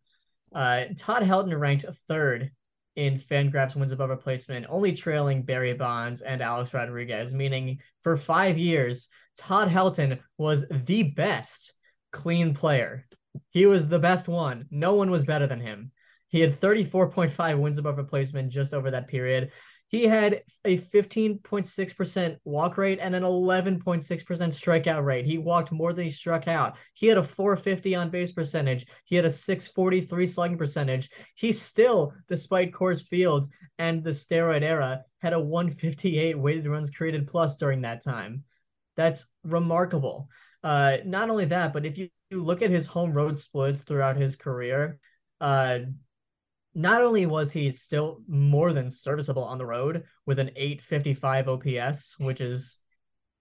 Uh, 0.54 0.84
Todd 0.96 1.22
Helton 1.24 1.60
ranked 1.60 1.84
third 2.08 2.50
in 2.96 3.18
Fangraphs 3.18 3.76
wins 3.76 3.92
above 3.92 4.08
replacement, 4.08 4.64
only 4.70 4.94
trailing 4.94 5.42
Barry 5.42 5.74
Bonds 5.74 6.22
and 6.22 6.40
Alex 6.40 6.72
Rodriguez, 6.72 7.34
meaning 7.34 7.80
for 8.02 8.16
five 8.16 8.56
years, 8.56 9.08
Todd 9.36 9.68
Helton 9.68 10.20
was 10.38 10.64
the 10.70 11.02
best 11.02 11.74
clean 12.10 12.54
player. 12.54 13.06
He 13.50 13.66
was 13.66 13.88
the 13.88 13.98
best 13.98 14.26
one. 14.26 14.68
No 14.70 14.94
one 14.94 15.10
was 15.10 15.22
better 15.22 15.46
than 15.46 15.60
him. 15.60 15.92
He 16.28 16.40
had 16.40 16.58
34.5 16.58 17.58
wins 17.58 17.76
above 17.76 17.98
replacement 17.98 18.50
just 18.50 18.72
over 18.72 18.90
that 18.90 19.08
period. 19.08 19.52
He 19.88 20.04
had 20.04 20.42
a 20.66 20.76
15.6% 20.76 22.36
walk 22.44 22.76
rate 22.76 22.98
and 23.00 23.14
an 23.14 23.22
11.6% 23.22 24.02
strikeout 24.04 25.04
rate. 25.04 25.24
He 25.24 25.38
walked 25.38 25.72
more 25.72 25.94
than 25.94 26.04
he 26.04 26.10
struck 26.10 26.46
out. 26.46 26.76
He 26.92 27.06
had 27.06 27.16
a 27.16 27.22
450 27.22 27.94
on 27.94 28.10
base 28.10 28.30
percentage. 28.30 28.86
He 29.04 29.16
had 29.16 29.24
a 29.24 29.30
643 29.30 30.26
slugging 30.26 30.58
percentage. 30.58 31.08
He 31.36 31.52
still, 31.52 32.12
despite 32.28 32.72
Coors 32.72 33.06
Field 33.06 33.48
and 33.78 34.04
the 34.04 34.10
steroid 34.10 34.62
era, 34.62 35.04
had 35.22 35.32
a 35.32 35.40
158 35.40 36.38
weighted 36.38 36.66
runs 36.66 36.90
created 36.90 37.26
plus 37.26 37.56
during 37.56 37.80
that 37.80 38.04
time. 38.04 38.44
That's 38.96 39.26
remarkable. 39.42 40.28
Uh, 40.62 40.98
not 41.06 41.30
only 41.30 41.46
that, 41.46 41.72
but 41.72 41.86
if 41.86 41.96
you, 41.96 42.10
you 42.30 42.44
look 42.44 42.60
at 42.60 42.70
his 42.70 42.84
home 42.84 43.12
road 43.12 43.38
splits 43.38 43.82
throughout 43.82 44.16
his 44.16 44.36
career, 44.36 44.98
uh, 45.40 45.78
not 46.78 47.02
only 47.02 47.26
was 47.26 47.50
he 47.50 47.72
still 47.72 48.22
more 48.28 48.72
than 48.72 48.88
serviceable 48.88 49.42
on 49.42 49.58
the 49.58 49.66
road 49.66 50.04
with 50.26 50.38
an 50.38 50.52
855 50.54 51.48
OPS, 51.48 52.14
which 52.20 52.40
is 52.40 52.78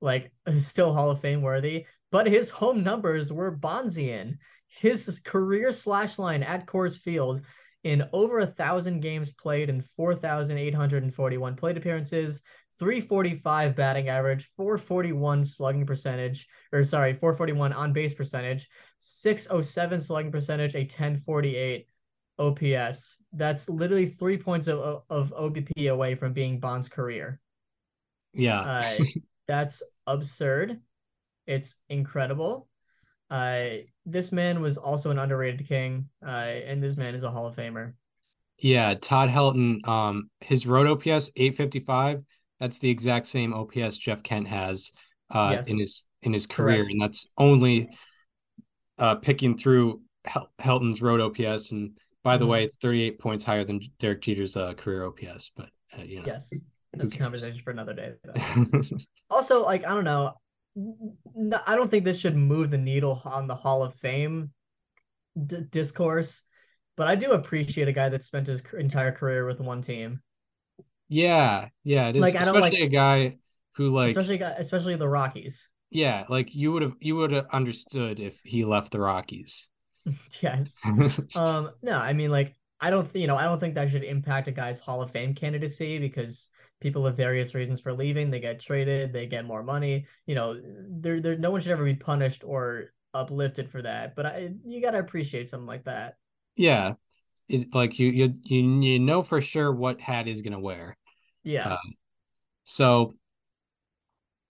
like 0.02 0.32
still 0.58 0.92
Hall 0.92 1.12
of 1.12 1.22
Fame 1.22 1.44
worthy, 1.44 1.86
but 2.12 2.26
his 2.26 2.50
home 2.50 2.84
numbers 2.84 3.32
were 3.32 3.56
Bonzian. 3.56 4.40
His 4.68 5.22
career 5.24 5.72
slash 5.72 6.18
line 6.18 6.42
at 6.42 6.66
Coors 6.66 6.98
Field 6.98 7.42
in 7.84 8.10
over 8.12 8.40
a 8.40 8.48
thousand 8.48 9.02
games 9.02 9.32
played 9.32 9.70
and 9.70 9.86
4,841 9.86 11.56
plate 11.56 11.78
appearances, 11.78 12.42
345 12.80 13.76
batting 13.76 14.10
average, 14.10 14.50
441 14.58 15.46
slugging 15.46 15.86
percentage, 15.86 16.48
or 16.74 16.84
sorry, 16.84 17.14
441 17.14 17.72
on 17.72 17.94
base 17.94 18.16
percentage, 18.16 18.68
607 18.98 20.02
slugging 20.02 20.32
percentage, 20.32 20.74
a 20.74 20.80
1048 20.80 21.86
OPS. 22.40 23.17
That's 23.34 23.70
literally 23.70 24.08
three 24.08 24.38
points 24.38 24.68
of, 24.68 25.04
of 25.10 25.34
OBP 25.34 25.92
away 25.92 26.16
from 26.16 26.34
being 26.34 26.60
Bond's 26.60 26.88
career. 26.88 27.40
Yeah. 28.34 28.60
uh, 28.60 28.98
that's 29.48 29.84
absurd. 30.06 30.80
It's 31.46 31.76
incredible. 31.90 32.68
Uh, 33.30 33.68
this 34.06 34.32
man 34.32 34.62
was 34.62 34.78
also 34.78 35.12
an 35.12 35.20
underrated 35.20 35.68
king, 35.68 36.10
uh, 36.26 36.30
and 36.30 36.82
this 36.82 36.96
man 36.96 37.16
is 37.16 37.24
a 37.24 37.32
Hall 37.32 37.48
of 37.48 37.56
Famer. 37.56 37.94
Yeah, 38.60 38.96
Todd 38.96 39.30
Helton, 39.30 39.86
um, 39.88 40.30
his 40.42 40.66
road 40.66 40.88
OPS 40.88 41.32
855. 41.36 42.24
That's 42.60 42.80
the 42.80 42.90
exact 42.90 43.28
same 43.28 43.54
OPS 43.54 43.98
Jeff 43.98 44.24
Kent 44.24 44.48
has 44.48 44.92
uh, 45.30 45.52
yes. 45.56 45.68
in 45.68 45.78
his 45.78 46.06
in 46.24 46.34
his 46.34 46.48
career, 46.48 46.78
Correct. 46.78 46.92
and 46.92 47.02
that's 47.02 47.28
only 47.38 47.90
uh, 48.98 49.16
picking 49.16 49.58
through 49.58 50.02
Hel- 50.26 50.52
Helton's 50.60 51.02
road 51.02 51.22
OPS 51.22 51.72
and 51.72 51.98
by 52.28 52.36
the 52.36 52.44
mm-hmm. 52.44 52.52
way, 52.52 52.64
it's 52.66 52.76
38 52.76 53.20
points 53.20 53.46
higher 53.46 53.64
than 53.64 53.80
Derek 54.00 54.22
Jeter's 54.22 54.58
uh, 54.58 54.74
career 54.74 55.06
OPS, 55.06 55.54
but 55.56 55.70
uh, 55.98 56.02
you 56.02 56.18
know. 56.18 56.24
Yes. 56.26 56.52
That's 56.94 57.14
a 57.14 57.18
conversation 57.26 57.62
for 57.64 57.72
another 57.72 57.94
day. 57.94 58.12
also, 59.30 59.64
like 59.64 59.86
I 59.86 59.94
don't 59.94 60.04
know, 60.04 60.34
I 61.66 61.76
don't 61.78 61.90
think 61.90 62.04
this 62.04 62.20
should 62.20 62.36
move 62.36 62.70
the 62.70 62.78
needle 62.78 63.22
on 63.24 63.48
the 63.48 63.56
Hall 63.56 63.82
of 63.82 63.96
Fame 63.96 64.52
d- 65.46 65.62
discourse, 65.72 66.44
but 66.98 67.08
I 67.08 67.16
do 67.16 67.32
appreciate 67.32 67.88
a 67.88 67.94
guy 67.94 68.10
that 68.10 68.24
spent 68.24 68.48
his 68.48 68.62
entire 68.78 69.14
career 69.14 69.46
with 69.46 69.62
one 69.62 69.82
team. 69.82 70.20
Yeah, 71.08 71.70
yeah, 71.86 72.10
it 72.10 72.18
is. 72.18 72.22
Like 72.22 72.36
I 72.36 72.44
don't 72.44 72.60
like 72.60 72.74
a 72.74 72.88
guy 72.88 73.38
who 73.76 73.88
like 73.88 74.18
especially 74.18 74.42
especially 74.42 74.98
the 74.98 75.08
Rockies. 75.08 75.70
Yeah, 75.92 76.26
like 76.28 76.54
you 76.54 76.74
would 76.74 76.82
have 76.82 76.96
you 77.00 77.16
would 77.16 77.32
have 77.32 77.48
understood 77.54 78.20
if 78.20 78.42
he 78.44 78.66
left 78.66 78.92
the 78.92 79.00
Rockies. 79.00 79.70
yes. 80.42 80.80
um, 81.36 81.72
no, 81.82 81.98
I 81.98 82.14
mean, 82.14 82.32
like, 82.32 82.56
I 82.80 82.90
don't, 82.90 83.12
th- 83.12 83.22
you 83.22 83.28
know, 83.28 83.36
I 83.36 83.44
don't 83.44 83.60
think 83.60 83.76
that 83.76 83.90
should 83.90 84.04
impact 84.04 84.48
a 84.48 84.52
guy's 84.52 84.80
Hall 84.80 85.02
of 85.02 85.12
Fame 85.12 85.34
candidacy 85.34 86.00
because 86.00 86.50
people 86.80 87.06
have 87.06 87.18
various 87.18 87.56
reasons 87.56 87.82
for 87.82 87.94
leaving. 87.94 88.30
They 88.30 88.40
get 88.40 88.60
traded, 88.60 89.14
they 89.14 89.26
get 89.26 89.46
more 89.46 89.64
money. 89.64 90.06
You 90.26 90.36
know, 90.36 90.62
there, 90.90 91.20
there, 91.20 91.38
no 91.38 91.52
one 91.52 91.62
should 91.62 91.72
ever 91.72 91.84
be 91.84 91.96
punished 91.96 92.44
or 92.44 92.94
uplifted 93.14 93.70
for 93.70 93.82
that. 93.82 94.16
But 94.16 94.26
I, 94.26 94.52
you 94.66 94.82
gotta 94.82 95.00
appreciate 95.00 95.50
something 95.50 95.68
like 95.68 95.86
that. 95.86 96.18
Yeah, 96.56 96.94
it, 97.50 97.74
like 97.74 97.98
you, 98.00 98.10
you, 98.10 98.34
you, 98.44 98.82
you 98.82 99.00
know 99.00 99.22
for 99.22 99.42
sure 99.42 99.72
what 99.72 100.00
hat 100.00 100.28
is 100.28 100.42
gonna 100.42 100.60
wear. 100.60 100.98
Yeah. 101.44 101.74
Um, 101.74 101.94
so, 102.64 103.16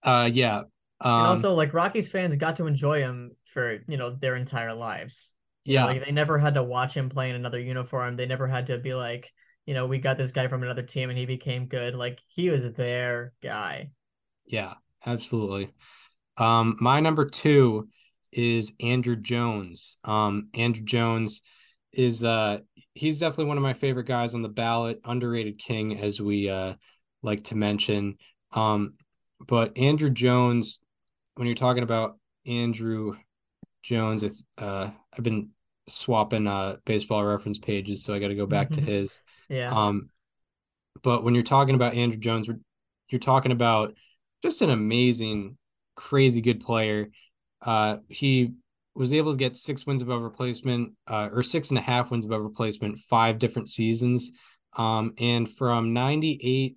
uh, 0.03 0.29
yeah. 0.31 0.63
Um, 0.99 1.19
and 1.19 1.27
also, 1.27 1.53
like 1.53 1.73
Rockies 1.73 2.09
fans 2.09 2.35
got 2.35 2.57
to 2.57 2.65
enjoy 2.65 2.99
him 2.99 3.35
for 3.45 3.79
you 3.87 3.97
know 3.97 4.15
their 4.15 4.35
entire 4.35 4.73
lives. 4.73 5.31
Yeah. 5.67 5.85
Like 5.85 6.05
they 6.05 6.11
never 6.11 6.37
had 6.37 6.53
to 6.53 6.63
watch 6.63 6.95
him 6.95 7.09
play 7.09 7.29
in 7.29 7.35
another 7.35 7.59
uniform. 7.59 8.15
They 8.15 8.25
never 8.25 8.47
had 8.47 8.67
to 8.67 8.77
be 8.77 8.93
like, 8.93 9.31
you 9.65 9.73
know, 9.73 9.85
we 9.85 9.97
got 9.97 10.17
this 10.17 10.31
guy 10.31 10.47
from 10.47 10.63
another 10.63 10.81
team 10.81 11.09
and 11.09 11.19
he 11.19 11.25
became 11.25 11.65
good. 11.65 11.93
Like 11.93 12.19
he 12.27 12.49
was 12.49 12.71
their 12.71 13.33
guy. 13.43 13.91
Yeah, 14.45 14.75
absolutely. 15.05 15.73
Um, 16.37 16.77
my 16.79 17.01
number 17.01 17.25
two 17.25 17.89
is 18.31 18.71
Andruw 18.81 19.21
Jones. 19.21 19.97
Um, 20.05 20.47
Andruw 20.53 20.85
Jones 20.85 21.41
is 21.91 22.23
uh 22.23 22.59
he's 22.93 23.17
definitely 23.17 23.45
one 23.45 23.57
of 23.57 23.63
my 23.63 23.73
favorite 23.73 24.07
guys 24.07 24.35
on 24.35 24.41
the 24.41 24.49
ballot, 24.49 25.01
underrated 25.03 25.59
king 25.59 25.99
as 25.99 26.21
we 26.21 26.49
uh 26.49 26.75
like 27.23 27.43
to 27.45 27.55
mention. 27.55 28.17
Um, 28.53 28.93
but 29.45 29.75
Andruw 29.75 30.13
Jones, 30.13 30.79
when 31.35 31.45
you're 31.45 31.55
talking 31.55 31.83
about 31.83 32.17
Andruw 32.47 33.17
Jones, 33.83 34.23
uh, 34.57 34.89
I've 35.13 35.23
been 35.23 35.49
swapping 35.87 36.47
uh 36.47 36.77
baseball 36.85 37.23
reference 37.23 37.57
pages, 37.57 38.03
so 38.03 38.13
I 38.13 38.19
got 38.19 38.27
to 38.29 38.35
go 38.35 38.45
back 38.45 38.69
to 38.71 38.81
his. 38.81 39.23
Yeah. 39.49 39.71
Um, 39.71 40.09
but 41.03 41.23
when 41.23 41.33
you're 41.33 41.43
talking 41.43 41.75
about 41.75 41.93
Andruw 41.93 42.19
Jones, 42.19 42.49
you're 43.09 43.19
talking 43.19 43.51
about 43.51 43.95
just 44.41 44.61
an 44.61 44.69
amazing, 44.69 45.57
crazy 45.95 46.41
good 46.41 46.59
player. 46.59 47.09
Uh, 47.61 47.97
he 48.09 48.53
was 48.95 49.13
able 49.13 49.31
to 49.31 49.37
get 49.37 49.55
six 49.55 49.85
wins 49.85 50.01
above 50.01 50.21
replacement, 50.21 50.93
uh, 51.07 51.29
or 51.31 51.43
six 51.43 51.69
and 51.69 51.77
a 51.77 51.81
half 51.81 52.11
wins 52.11 52.25
above 52.25 52.41
replacement, 52.41 52.97
five 52.97 53.37
different 53.37 53.67
seasons. 53.67 54.31
Um, 54.75 55.13
and 55.19 55.47
from 55.47 55.93
98, 55.93 56.75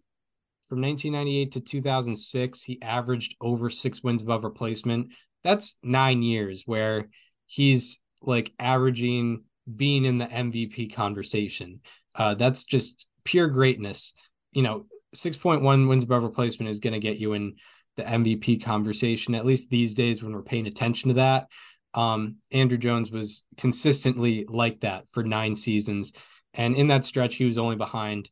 from 0.66 0.80
1998 0.82 1.52
to 1.52 1.60
2006, 1.60 2.62
he 2.62 2.80
averaged 2.82 3.36
over 3.40 3.70
six 3.70 4.02
wins 4.02 4.22
above 4.22 4.44
replacement. 4.44 5.12
That's 5.42 5.78
nine 5.82 6.22
years 6.22 6.62
where 6.66 7.08
he's 7.46 8.00
like 8.22 8.52
averaging 8.58 9.44
being 9.76 10.04
in 10.04 10.18
the 10.18 10.26
MVP 10.26 10.94
conversation. 10.94 11.80
Uh, 12.14 12.34
that's 12.34 12.64
just 12.64 13.06
pure 13.24 13.48
greatness. 13.48 14.14
You 14.52 14.62
know, 14.62 14.86
6.1 15.14 15.88
wins 15.88 16.04
above 16.04 16.22
replacement 16.22 16.70
is 16.70 16.80
going 16.80 16.92
to 16.92 16.98
get 16.98 17.18
you 17.18 17.32
in 17.34 17.56
the 17.96 18.02
MVP 18.02 18.62
conversation, 18.64 19.34
at 19.34 19.46
least 19.46 19.70
these 19.70 19.94
days 19.94 20.22
when 20.22 20.32
we're 20.32 20.42
paying 20.42 20.66
attention 20.66 21.08
to 21.08 21.14
that. 21.14 21.48
Um, 21.94 22.36
Andruw 22.52 22.78
Jones 22.78 23.10
was 23.10 23.44
consistently 23.56 24.44
like 24.48 24.80
that 24.80 25.04
for 25.10 25.24
nine 25.24 25.54
seasons. 25.54 26.12
And 26.54 26.76
in 26.76 26.88
that 26.88 27.04
stretch, 27.04 27.36
he 27.36 27.44
was 27.44 27.58
only 27.58 27.76
behind 27.76 28.30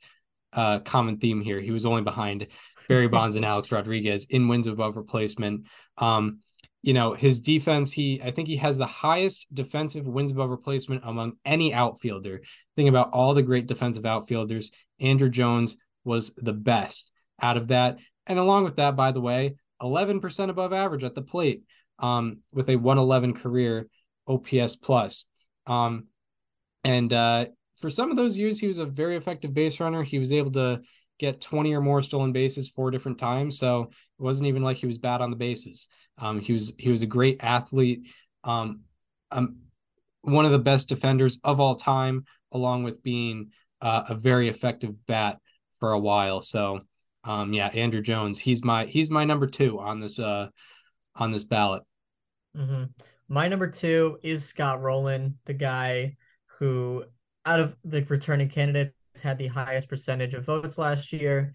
uh 0.55 0.79
common 0.79 1.19
theme 1.19 1.43
here. 1.43 1.61
He 1.61 1.73
was 1.73 1.85
only 1.85 2.01
behind 2.01 2.47
Barry 2.89 3.09
Bonds 3.09 3.37
and 3.37 3.45
Alex 3.45 3.71
Rodriguez 3.71 4.27
in 4.31 4.49
wins 4.49 4.67
above 4.67 4.97
replacement. 4.97 5.67
Um, 5.99 6.39
you 6.83 6.95
know, 6.95 7.13
his 7.13 7.41
defense, 7.41 7.93
he 7.93 8.21
I 8.23 8.31
think 8.31 8.49
he 8.49 8.57
has 8.57 8.79
the 8.79 8.87
highest 8.87 9.53
defensive 9.53 10.07
wins 10.07 10.31
above 10.31 10.51
replacement 10.51 11.03
among 11.05 11.33
any 11.45 11.75
outfielder. 11.75 12.43
Think 12.77 12.89
about 12.89 13.11
all 13.13 13.35
the 13.35 13.43
great 13.43 13.67
defensive 13.67 14.07
outfielders. 14.07 14.71
andruw 15.01 15.31
Jones 15.31 15.77
was 16.05 16.33
the 16.37 16.53
best 16.53 17.11
out 17.41 17.57
of 17.57 17.69
that. 17.69 17.99
And 18.27 18.39
along 18.39 18.65
with 18.65 18.77
that, 18.77 18.97
by 18.97 19.13
the 19.13 19.21
way, 19.21 19.57
11% 19.83 20.51
above 20.51 20.73
average 20.73 21.05
at 21.05 21.15
the 21.15 21.23
plate. 21.23 21.63
um, 21.99 22.39
with 22.53 22.69
a 22.69 22.77
111 22.77 23.35
career 23.35 23.89
OPS 24.27 24.77
plus. 24.77 25.25
Um, 25.67 26.07
and 26.85 27.13
uh, 27.13 27.47
for 27.77 27.91
some 27.91 28.11
of 28.11 28.17
those 28.17 28.39
years, 28.39 28.59
he 28.59 28.67
was 28.67 28.79
a 28.79 28.87
very 28.87 29.17
effective 29.17 29.53
base 29.53 29.81
runner. 29.81 30.03
He 30.03 30.19
was 30.19 30.33
able 30.33 30.53
to 30.53 30.81
get 31.19 31.41
20 31.41 31.75
or 31.75 31.81
more 31.81 32.03
stolen 32.03 32.33
bases 32.33 32.69
four 32.69 32.91
different 32.91 33.19
times. 33.19 33.59
So 33.59 33.83
it 33.83 34.23
wasn't 34.23 34.49
even 34.49 34.63
like 34.63 34.77
he 34.77 34.87
was 34.87 34.99
bad 34.99 35.21
on 35.21 35.31
the 35.31 35.37
bases. 35.37 35.89
Um, 36.19 36.41
he 36.41 36.53
was 36.53 36.73
he 36.79 36.91
was 36.91 37.03
a 37.03 37.07
great 37.07 37.43
athlete. 37.43 38.09
Um, 38.45 38.81
um, 39.31 39.57
one 40.23 40.45
of 40.45 40.53
the 40.53 40.59
best 40.59 40.89
defenders 40.89 41.39
of 41.45 41.61
all 41.61 41.75
time, 41.75 42.25
along 42.53 42.85
with 42.85 43.03
being 43.03 43.51
uh, 43.81 44.05
a 44.09 44.15
very 44.15 44.49
effective 44.49 45.07
bat 45.07 45.39
for 45.79 45.93
a 45.93 45.99
while. 45.99 46.41
So 46.41 46.79
um, 47.25 47.53
yeah, 47.53 47.71
Andruw 47.71 48.03
Jones, 48.03 48.39
he's 48.39 48.65
my 48.65 48.87
he's 48.87 49.11
my 49.11 49.25
number 49.25 49.47
two 49.47 49.79
on 49.79 50.01
this 50.01 50.19
uh 50.19 50.49
on 51.15 51.33
this 51.33 51.45
ballot. 51.45 51.83
Mm-hmm. 52.57 52.85
My 53.29 53.49
number 53.49 53.69
two 53.69 54.19
is 54.23 54.45
Scott 54.45 54.81
Rolen, 54.81 55.39
the 55.45 55.53
guy 55.53 56.17
who, 56.59 57.05
out 57.45 57.61
of 57.61 57.77
the 57.85 58.03
returning 58.05 58.49
candidates, 58.49 58.95
had 59.23 59.39
the 59.39 59.49
highest 59.49 59.89
percentage 59.89 60.35
of 60.35 60.45
votes 60.45 60.79
last 60.79 61.13
year. 61.13 61.53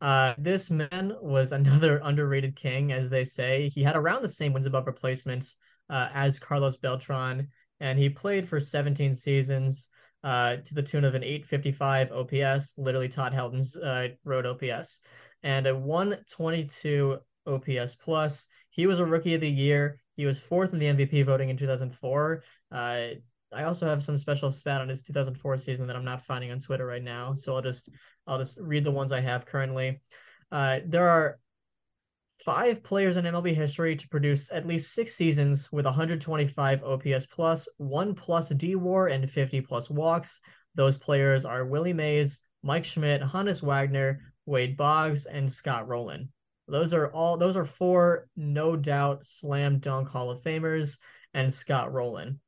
Uh, 0.00 0.34
this 0.38 0.70
man 0.70 1.14
was 1.20 1.52
another 1.52 2.00
underrated 2.02 2.56
king, 2.56 2.92
as 2.92 3.08
they 3.08 3.24
say. 3.24 3.68
He 3.68 3.82
had 3.82 3.96
around 3.96 4.22
the 4.22 4.28
same 4.28 4.52
wins 4.52 4.66
above 4.66 4.86
replacements 4.86 5.56
uh, 5.90 6.08
as 6.12 6.38
Carlos 6.38 6.76
Beltran, 6.76 7.48
and 7.80 7.98
he 7.98 8.08
played 8.08 8.48
for 8.48 8.60
17 8.60 9.14
seasons 9.14 9.88
uh, 10.24 10.56
to 10.64 10.74
the 10.74 10.82
tune 10.82 11.04
of 11.04 11.14
an 11.14 11.22
855 11.22 12.12
OPS, 12.12 12.74
literally 12.76 13.08
Todd 13.08 13.32
Helton's 13.32 13.76
uh, 13.76 14.08
road 14.24 14.46
OPS, 14.46 15.00
and 15.42 15.66
a 15.66 15.76
122 15.76 17.18
OPS 17.46 17.94
plus. 17.94 18.46
He 18.70 18.86
was 18.86 18.98
a 18.98 19.06
rookie 19.06 19.34
of 19.34 19.40
the 19.40 19.50
year. 19.50 20.00
He 20.16 20.26
was 20.26 20.40
fourth 20.40 20.72
in 20.72 20.80
the 20.80 20.86
MVP 20.86 21.24
voting 21.24 21.48
in 21.48 21.56
2004. 21.56 22.42
I 23.52 23.64
also 23.64 23.86
have 23.86 24.02
some 24.02 24.18
special 24.18 24.52
spat 24.52 24.80
on 24.80 24.88
his 24.88 25.02
2004 25.02 25.56
season 25.58 25.86
that 25.86 25.96
I'm 25.96 26.04
not 26.04 26.24
finding 26.24 26.50
on 26.50 26.60
Twitter 26.60 26.86
right 26.86 27.02
now, 27.02 27.34
so 27.34 27.54
I'll 27.54 27.62
just 27.62 27.88
I'll 28.26 28.38
just 28.38 28.58
read 28.60 28.84
the 28.84 28.90
ones 28.90 29.12
I 29.12 29.20
have 29.20 29.46
currently. 29.46 30.00
Uh, 30.52 30.80
there 30.86 31.08
are 31.08 31.38
five 32.44 32.82
players 32.82 33.16
in 33.16 33.24
MLB 33.24 33.54
history 33.54 33.96
to 33.96 34.08
produce 34.08 34.50
at 34.52 34.66
least 34.66 34.92
six 34.94 35.14
seasons 35.14 35.70
with 35.72 35.84
125 35.84 36.84
OPS 36.84 37.26
plus, 37.26 37.68
one 37.78 38.14
plus 38.14 38.50
D 38.50 38.74
WAR, 38.74 39.08
and 39.08 39.28
50 39.28 39.60
plus 39.62 39.90
walks. 39.90 40.40
Those 40.74 40.96
players 40.96 41.44
are 41.44 41.66
Willie 41.66 41.92
Mays, 41.92 42.40
Mike 42.62 42.84
Schmidt, 42.84 43.22
Honus 43.22 43.62
Wagner, 43.62 44.20
Wade 44.46 44.76
Boggs, 44.76 45.26
and 45.26 45.50
Scott 45.50 45.88
Rolen. 45.88 46.30
Those 46.68 46.92
are 46.92 47.10
all. 47.12 47.38
Those 47.38 47.56
are 47.56 47.64
four 47.64 48.28
no 48.36 48.76
doubt 48.76 49.24
slam 49.24 49.78
dunk 49.78 50.08
Hall 50.08 50.30
of 50.30 50.42
Famers, 50.42 50.98
and 51.34 51.52
Scott 51.52 51.92
Rolen. 51.92 52.40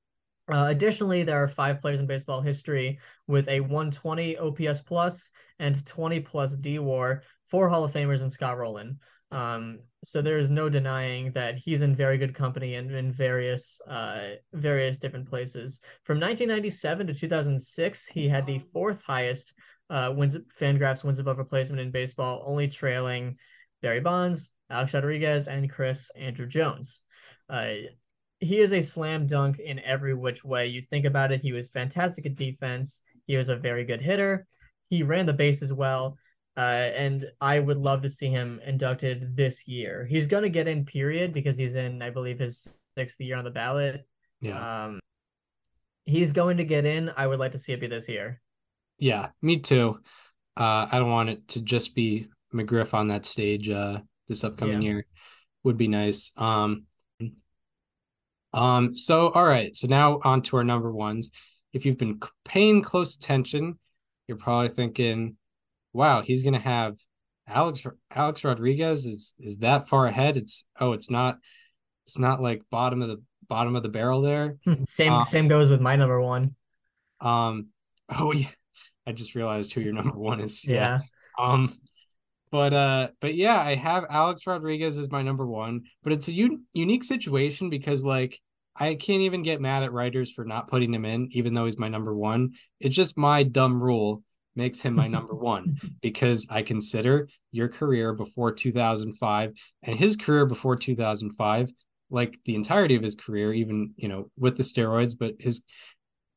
Uh, 0.53 0.67
additionally, 0.69 1.23
there 1.23 1.43
are 1.43 1.49
five 1.49 1.81
players 1.81 2.01
in 2.01 2.07
baseball 2.07 2.41
history 2.41 2.99
with 3.27 3.49
a 3.49 3.61
120 3.61 4.37
OPS 4.39 4.81
plus 4.81 5.31
and 5.59 5.85
20 5.87 6.21
plus 6.21 6.57
D 6.57 6.79
WAR, 6.79 7.23
four 7.49 7.69
Hall 7.69 7.85
of 7.85 7.93
Famers 7.93 8.23
and 8.23 8.33
Scott 8.33 8.59
Rolen. 8.59 8.99
Um, 9.33 9.79
so 10.03 10.21
there's 10.21 10.49
no 10.49 10.69
denying 10.69 11.31
that 11.33 11.57
he's 11.57 11.83
in 11.83 11.95
very 11.95 12.19
good 12.19 12.35
company 12.35 12.75
and 12.75 12.91
in 12.91 13.13
various 13.13 13.81
uh, 13.87 14.31
various 14.53 14.99
different 14.99 15.29
places. 15.29 15.81
From 16.05 16.19
1997 16.19 17.07
to 17.07 17.15
2006, 17.15 18.07
he 18.09 18.29
had 18.29 18.47
the 18.47 18.59
fourth 18.59 19.03
highest 19.03 19.53
uh, 19.89 20.13
wins 20.17 20.37
Fangraphs 20.59 21.05
wins 21.05 21.19
above 21.19 21.39
replacement 21.39 21.81
in 21.81 21.91
baseball, 21.91 22.43
only 22.47 22.67
trailing 22.67 23.37
Barry 23.83 24.01
Bonds, 24.01 24.51
Alex 24.69 24.95
Rodriguez, 24.95 25.49
and 25.49 25.71
Chris 25.71 26.11
Andruw 26.19 26.49
Jones. 26.49 27.01
Uh, 27.49 27.73
he 28.41 28.59
is 28.59 28.73
a 28.73 28.81
slam 28.81 29.27
dunk 29.27 29.59
in 29.59 29.79
every 29.81 30.15
which 30.15 30.45
way 30.45 30.67
you 30.67 30.83
think 30.83 31.05
about 31.05 31.31
it. 31.31 31.43
He 31.43 31.53
was 31.53 31.69
fantastic 31.69 32.27
at 32.27 32.37
defense. 32.37 33.01
He 33.27 33.37
was 33.37 33.49
a 33.49 33.57
very 33.57 33.85
good 33.85 34.01
hitter. 34.01 34.47
He 34.89 35.03
ran 35.03 35.27
the 35.27 35.33
bases 35.33 35.73
well. 35.73 36.17
Uh, 36.57 36.91
and 36.97 37.27
I 37.41 37.61
would 37.61 37.79
love 37.79 38.03
to 38.03 38.09
see 38.09 38.29
him 38.29 38.61
inducted 38.67 39.37
this 39.37 39.69
year. 39.69 40.07
He's 40.11 40.27
going 40.27 40.43
to 40.43 40.49
get 40.49 40.67
in, 40.67 40.85
period, 40.85 41.33
because 41.33 41.57
he's 41.57 41.75
in, 41.75 42.03
I 42.03 42.11
believe, 42.11 42.41
his 42.41 42.79
sixth 42.97 43.21
year 43.21 43.37
on 43.37 43.45
the 43.45 43.51
ballot. 43.51 44.07
Yeah. 44.41 44.85
Um, 44.85 45.01
he's 46.05 46.33
going 46.33 46.57
to 46.57 46.65
get 46.65 46.85
in. 46.85 47.11
I 47.17 47.27
would 47.27 47.39
like 47.39 47.53
to 47.53 47.59
see 47.59 47.73
it 47.73 47.81
be 47.81 47.87
this 47.87 48.09
year. 48.09 48.41
Yeah, 48.99 49.29
me 49.41 49.59
too. 49.59 50.01
Uh, 50.57 50.89
I 50.91 50.99
don't 50.99 51.11
want 51.11 51.31
it 51.31 51.47
to 51.49 51.61
just 51.61 51.95
be 51.95 52.29
McGriff 52.53 52.95
on 52.95 53.09
that 53.09 53.25
stage 53.25 53.71
uh, 53.71 54.01
this 54.29 54.45
upcoming 54.45 54.83
yeah. 54.83 54.91
year. 54.91 55.07
Would 55.63 55.77
be 55.77 55.89
nice. 55.89 56.33
Um, 56.37 56.85
um, 58.53 58.93
so 58.93 59.31
all 59.31 59.45
right, 59.45 59.75
so 59.75 59.87
now 59.87 60.21
on 60.25 60.43
to 60.43 60.57
our 60.57 60.65
number 60.65 60.93
ones. 60.93 61.31
If 61.73 61.87
you've 61.87 61.99
been 61.99 62.21
paying 62.45 62.83
close 62.83 63.15
attention, 63.17 63.79
you're 64.27 64.37
probably 64.37 64.69
thinking, 64.69 65.37
wow, 65.93 66.23
he's 66.23 66.43
gonna 66.43 66.59
have 66.59 66.97
Alex 67.47 67.87
Alex 68.11 68.45
Rodriguez 68.45 69.07
is 69.07 69.35
is 69.39 69.59
that 69.59 69.89
far 69.89 70.07
ahead. 70.07 70.37
It's 70.37 70.69
oh, 70.81 70.93
it's 70.93 71.11
not 71.11 71.39
it's 72.07 72.19
not 72.19 72.41
like 72.41 72.63
bottom 72.71 73.03
of 73.03 73.09
the 73.09 73.23
bottom 73.49 73.77
of 73.77 73.83
the 73.83 73.89
barrel 73.89 74.23
there. 74.23 74.57
same 74.85 75.15
um, 75.15 75.23
same 75.23 75.49
goes 75.49 75.71
with 75.71 75.81
my 75.81 75.97
number 75.97 76.21
one. 76.21 76.55
Um 77.21 77.69
oh 78.09 78.33
yeah. 78.33 78.49
I 79.07 79.13
just 79.13 79.35
realized 79.35 79.73
who 79.73 79.81
your 79.81 79.93
number 79.93 80.17
one 80.17 80.41
is. 80.41 80.67
Yeah. 80.67 80.99
yeah. 81.39 81.45
Um 81.45 81.75
but 82.51 82.73
uh 82.73 83.09
but 83.21 83.35
yeah, 83.35 83.59
I 83.59 83.75
have 83.75 84.07
Alex 84.11 84.47
Rodriguez 84.47 84.99
as 84.99 85.11
my 85.11 85.23
number 85.23 85.47
one, 85.47 85.83
but 86.03 86.13
it's 86.13 86.29
a 86.29 86.33
un- 86.33 86.65
unique 86.73 87.05
situation 87.05 87.71
because 87.71 88.05
like 88.05 88.39
I 88.77 88.95
can't 88.95 89.23
even 89.23 89.43
get 89.43 89.61
mad 89.61 89.83
at 89.83 89.93
writers 89.93 90.33
for 90.33 90.45
not 90.45 90.69
putting 90.69 90.95
him 90.95 91.05
in, 91.05 91.29
even 91.33 91.55
though 91.55 91.65
he's 91.65 91.79
my 91.79 91.89
number 91.89 92.15
one. 92.15 92.53
It's 92.79 92.95
just 92.97 93.19
my 93.19 93.43
dumb 93.43 93.83
rule 93.83 94.23
makes 94.57 94.81
him 94.81 94.95
my 94.95 95.07
number 95.07 95.35
one 95.35 95.79
because 96.03 96.47
I 96.51 96.63
consider 96.63 97.29
your 97.53 97.69
career 97.69 98.13
before 98.15 98.53
2005 98.53 99.53
and 99.83 99.99
his 99.99 100.17
career 100.17 100.47
before 100.47 100.77
2005, 100.77 101.71
like 102.11 102.37
the 102.45 102.55
entirety 102.55 102.97
of 102.97 103.03
his 103.03 103.15
career, 103.15 103.53
even, 103.53 103.95
you 103.97 104.09
know, 104.09 104.31
with 104.39 104.57
the 104.57 104.63
steroids, 104.63 105.17
but 105.19 105.35
his 105.39 105.63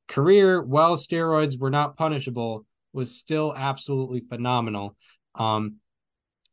career, 0.08 0.62
while 0.62 0.96
steroids 0.96 1.60
were 1.60 1.72
not 1.72 1.98
punishable, 1.98 2.66
was 2.94 3.16
still 3.16 3.54
absolutely 3.56 4.22
phenomenal. 4.22 4.96
Um, 5.36 5.78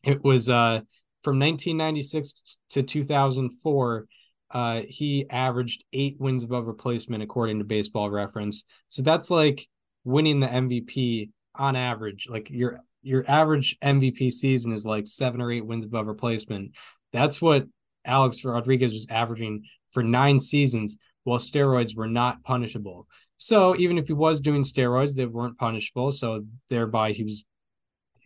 it 0.02 0.22
was 0.24 0.48
uh, 0.48 0.80
from 1.22 1.38
1996 1.38 2.58
to 2.70 2.82
2004. 2.82 4.06
Uh, 4.52 4.82
he 4.88 5.28
averaged 5.30 5.84
eight 5.92 6.16
wins 6.18 6.42
above 6.42 6.66
replacement 6.66 7.22
according 7.22 7.58
to 7.58 7.64
Baseball 7.64 8.10
Reference. 8.10 8.64
So 8.88 9.02
that's 9.02 9.30
like 9.30 9.68
winning 10.04 10.40
the 10.40 10.48
MVP 10.48 11.30
on 11.54 11.76
average. 11.76 12.26
Like 12.28 12.50
your 12.50 12.80
your 13.02 13.24
average 13.28 13.78
MVP 13.82 14.30
season 14.32 14.72
is 14.72 14.84
like 14.84 15.06
seven 15.06 15.40
or 15.40 15.50
eight 15.50 15.64
wins 15.64 15.84
above 15.84 16.06
replacement. 16.06 16.72
That's 17.12 17.40
what 17.40 17.66
Alex 18.04 18.44
Rodriguez 18.44 18.92
was 18.92 19.06
averaging 19.10 19.64
for 19.90 20.02
nine 20.02 20.40
seasons 20.40 20.98
while 21.24 21.38
steroids 21.38 21.96
were 21.96 22.08
not 22.08 22.42
punishable. 22.42 23.06
So 23.36 23.76
even 23.76 23.98
if 23.98 24.06
he 24.06 24.12
was 24.12 24.40
doing 24.40 24.62
steroids, 24.62 25.14
they 25.14 25.26
weren't 25.26 25.58
punishable. 25.58 26.10
So 26.10 26.44
thereby 26.68 27.12
he 27.12 27.24
was 27.24 27.44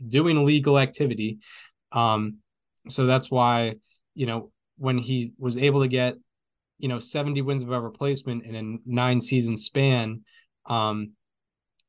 doing 0.07 0.37
illegal 0.37 0.79
activity. 0.79 1.39
Um, 1.93 2.39
so 2.89 3.07
that's 3.07 3.31
why, 3.31 3.77
you 4.15 4.27
know, 4.27 4.51
when 4.77 4.99
he 4.99 5.33
was 5.39 5.57
able 5.57 5.83
to 5.83 5.89
get, 5.89 6.17
you 6.79 6.89
know, 6.89 6.99
70 6.99 7.41
wins 7.43 7.63
above 7.63 7.83
replacement 7.83 8.45
in 8.45 8.55
a 8.55 8.79
nine 8.85 9.21
season 9.21 9.57
span, 9.57 10.23
um, 10.67 11.13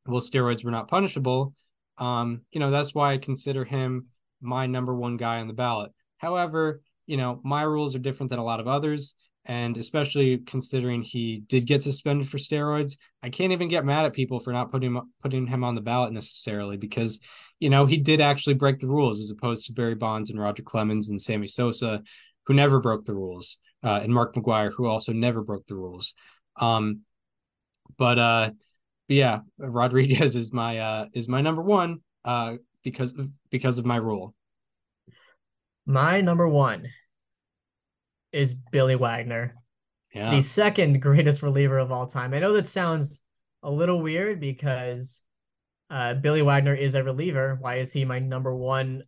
well, 0.06 0.22
steroids 0.22 0.64
were 0.64 0.72
not 0.72 0.88
punishable. 0.88 1.54
Um, 1.98 2.42
you 2.52 2.60
know, 2.60 2.72
that's 2.72 2.94
why 2.94 3.14
I 3.14 3.18
consider 3.18 3.64
him 3.64 4.08
my 4.42 4.68
number 4.68 4.94
one 4.94 5.18
guy 5.18 5.40
on 5.40 5.48
the 5.48 5.54
ballot. 5.54 5.92
However, 6.18 6.82
you 7.08 7.18
know, 7.18 7.40
my 7.44 7.64
rules 7.64 7.96
are 7.96 8.00
different 8.00 8.30
than 8.30 8.40
a 8.40 8.44
lot 8.44 8.60
of 8.60 8.68
others. 8.68 9.16
And 9.46 9.78
especially 9.78 10.40
considering 10.40 11.04
he 11.04 11.44
did 11.48 11.68
get 11.68 11.84
suspended 11.84 12.28
for 12.28 12.38
steroids, 12.38 12.98
I 13.22 13.30
can't 13.30 13.52
even 13.52 13.68
get 13.68 13.86
mad 13.86 14.06
at 14.06 14.14
people 14.14 14.40
for 14.40 14.52
not 14.52 14.72
putting 14.72 14.96
him, 14.96 15.14
putting 15.22 15.46
him 15.46 15.64
on 15.64 15.76
the 15.76 15.82
ballot 15.82 16.14
necessarily 16.14 16.78
because, 16.78 17.20
you 17.60 17.70
know, 17.70 17.86
he 17.86 17.98
did 17.98 18.22
actually 18.22 18.56
break 18.56 18.80
the 18.80 18.88
rules 18.88 19.22
as 19.22 19.30
opposed 19.30 19.68
to 19.68 19.74
Barry 19.74 19.96
Bonds 19.96 20.32
and 20.32 20.40
Roger 20.40 20.64
Clemens 20.64 21.10
and 21.10 21.22
Sammy 21.22 21.46
Sosa, 21.46 22.02
who 22.48 22.54
never 22.54 22.80
broke 22.80 23.06
the 23.06 23.14
rules, 23.14 23.60
uh, 23.84 24.00
and 24.02 24.14
Mark 24.14 24.34
McGwire, 24.34 24.72
who 24.76 24.88
also 24.88 25.14
never 25.14 25.44
broke 25.44 25.68
the 25.68 25.76
rules. 25.76 26.16
Um, 26.60 27.02
but 27.98 28.18
uh, 28.18 28.50
yeah, 29.08 29.40
Rodriguez 29.58 30.36
is 30.36 30.52
my 30.52 30.80
uh 30.80 31.06
is 31.14 31.28
my 31.28 31.42
number 31.42 31.62
one 31.62 32.00
uh 32.24 32.56
because 32.84 33.14
of 33.14 33.32
because 33.50 33.78
of 33.78 33.86
my 33.86 33.98
rule. 33.98 34.34
My 35.86 36.22
number 36.22 36.48
one 36.48 36.88
is 38.36 38.54
Billy 38.54 38.96
Wagner. 38.96 39.56
Yeah. 40.14 40.32
The 40.32 40.42
second 40.42 41.02
greatest 41.02 41.42
reliever 41.42 41.80
of 41.80 41.92
all 41.92 42.08
time. 42.08 42.34
I 42.34 42.40
know 42.40 42.54
that 42.54 42.68
sounds 42.68 43.22
a 43.64 43.72
little 43.72 44.02
weird 44.02 44.40
because 44.40 45.22
uh, 45.90 46.16
Billy 46.16 46.42
Wagner 46.42 46.76
is 46.76 46.96
a 46.96 47.04
reliever. 47.04 47.58
Why 47.60 47.78
is 47.78 47.94
he 47.94 48.06
my 48.06 48.20
number 48.20 48.56
one 48.56 49.04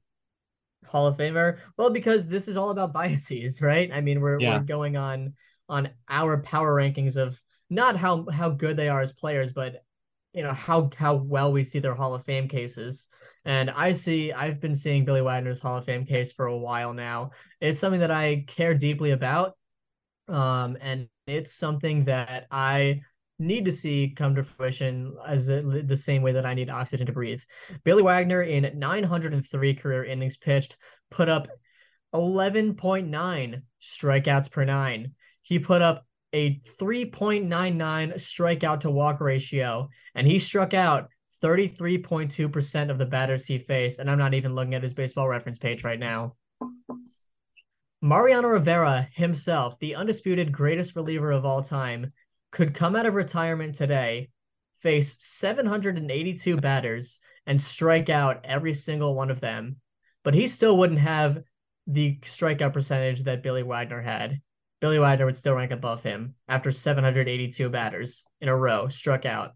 Hall 0.85 1.07
of 1.07 1.17
Famer? 1.17 1.57
Well, 1.77 1.89
because 1.89 2.25
this 2.25 2.47
is 2.47 2.57
all 2.57 2.69
about 2.69 2.93
biases, 3.01 3.61
right? 3.61 3.89
I 3.93 4.01
mean, 4.01 4.21
we're 4.21 4.39
yeah. 4.39 4.57
we're 4.57 4.63
going 4.63 4.95
on 4.95 5.33
on 5.69 5.89
our 6.09 6.41
power 6.41 6.73
rankings 6.73 7.17
of 7.17 7.41
not 7.69 7.97
how 7.97 8.25
how 8.29 8.49
good 8.49 8.77
they 8.77 8.87
are 8.87 9.01
as 9.01 9.11
players, 9.11 9.51
but 9.51 9.83
you 10.33 10.43
know 10.43 10.53
how 10.53 10.89
how 10.95 11.15
well 11.15 11.51
we 11.51 11.63
see 11.63 11.79
their 11.79 11.95
Hall 11.95 12.13
of 12.13 12.23
Fame 12.23 12.47
cases. 12.47 13.09
And 13.47 13.69
I 13.69 13.93
see 13.93 14.33
I've 14.33 14.59
been 14.59 14.75
seeing 14.75 15.05
Billy 15.05 15.21
Wagner's 15.21 15.59
Hall 15.59 15.77
of 15.77 15.85
Fame 15.85 16.05
case 16.05 16.33
for 16.33 16.47
a 16.47 16.57
while 16.57 16.93
now. 16.93 17.31
It's 17.61 17.79
something 17.79 18.01
that 18.01 18.11
I 18.11 18.43
care 18.45 18.75
deeply 18.75 19.11
about. 19.11 19.53
Um, 20.27 20.77
and 20.81 21.07
it's 21.27 21.53
something 21.53 22.03
that 22.05 22.47
I 22.51 22.99
need 23.39 23.63
to 23.63 23.71
see 23.71 24.13
come 24.13 24.35
to 24.35 24.43
fruition 24.43 25.15
as 25.25 25.47
the 25.47 25.95
same 25.95 26.23
way 26.23 26.33
that 26.33 26.45
I 26.45 26.55
need 26.55 26.69
oxygen 26.69 27.07
to 27.07 27.13
breathe. 27.13 27.39
Billy 27.85 28.03
Wagner 28.03 28.41
in 28.41 28.77
903 28.77 29.75
career 29.75 30.03
innings 30.03 30.35
pitched 30.35 30.75
put 31.09 31.29
up 31.29 31.47
11.9 32.13 33.61
strikeouts 33.81 34.51
per 34.51 34.65
nine. 34.65 35.13
He 35.41 35.59
put 35.59 35.81
up 35.81 36.05
a 36.33 36.59
3.99 36.81 38.15
strikeout 38.15 38.81
to 38.81 38.91
walk 38.91 39.21
ratio, 39.21 39.87
and 40.13 40.27
he 40.27 40.37
struck 40.37 40.73
out 40.73 41.07
33.2% 41.43 42.89
of 42.89 42.97
the 42.97 43.05
batters 43.05 43.45
he 43.45 43.57
faced. 43.57 43.99
And 43.99 44.09
I'm 44.09 44.17
not 44.17 44.33
even 44.33 44.55
looking 44.55 44.75
at 44.75 44.83
his 44.83 44.93
baseball 44.93 45.27
reference 45.27 45.57
page 45.57 45.83
right 45.83 45.99
now. 45.99 46.35
Mariano 48.01 48.47
Rivera 48.47 49.07
himself, 49.13 49.77
the 49.79 49.95
undisputed 49.95 50.51
greatest 50.51 50.95
reliever 50.95 51.31
of 51.31 51.45
all 51.45 51.63
time, 51.63 52.13
could 52.51 52.73
come 52.73 52.95
out 52.95 53.05
of 53.05 53.15
retirement 53.15 53.75
today, 53.75 54.29
face 54.81 55.17
782 55.19 56.57
batters, 56.57 57.19
and 57.47 57.61
strike 57.61 58.09
out 58.09 58.41
every 58.43 58.73
single 58.73 59.15
one 59.15 59.31
of 59.31 59.39
them, 59.39 59.77
but 60.23 60.33
he 60.33 60.47
still 60.47 60.77
wouldn't 60.77 60.99
have 60.99 61.41
the 61.87 62.19
strikeout 62.21 62.73
percentage 62.73 63.23
that 63.23 63.41
Billy 63.41 63.63
Wagner 63.63 64.01
had. 64.01 64.41
Billy 64.81 64.99
Wagner 64.99 65.25
would 65.25 65.37
still 65.37 65.55
rank 65.55 65.71
above 65.71 66.03
him 66.03 66.35
after 66.47 66.71
782 66.71 67.69
batters 67.69 68.25
in 68.41 68.49
a 68.49 68.55
row 68.55 68.89
struck 68.89 69.25
out. 69.25 69.53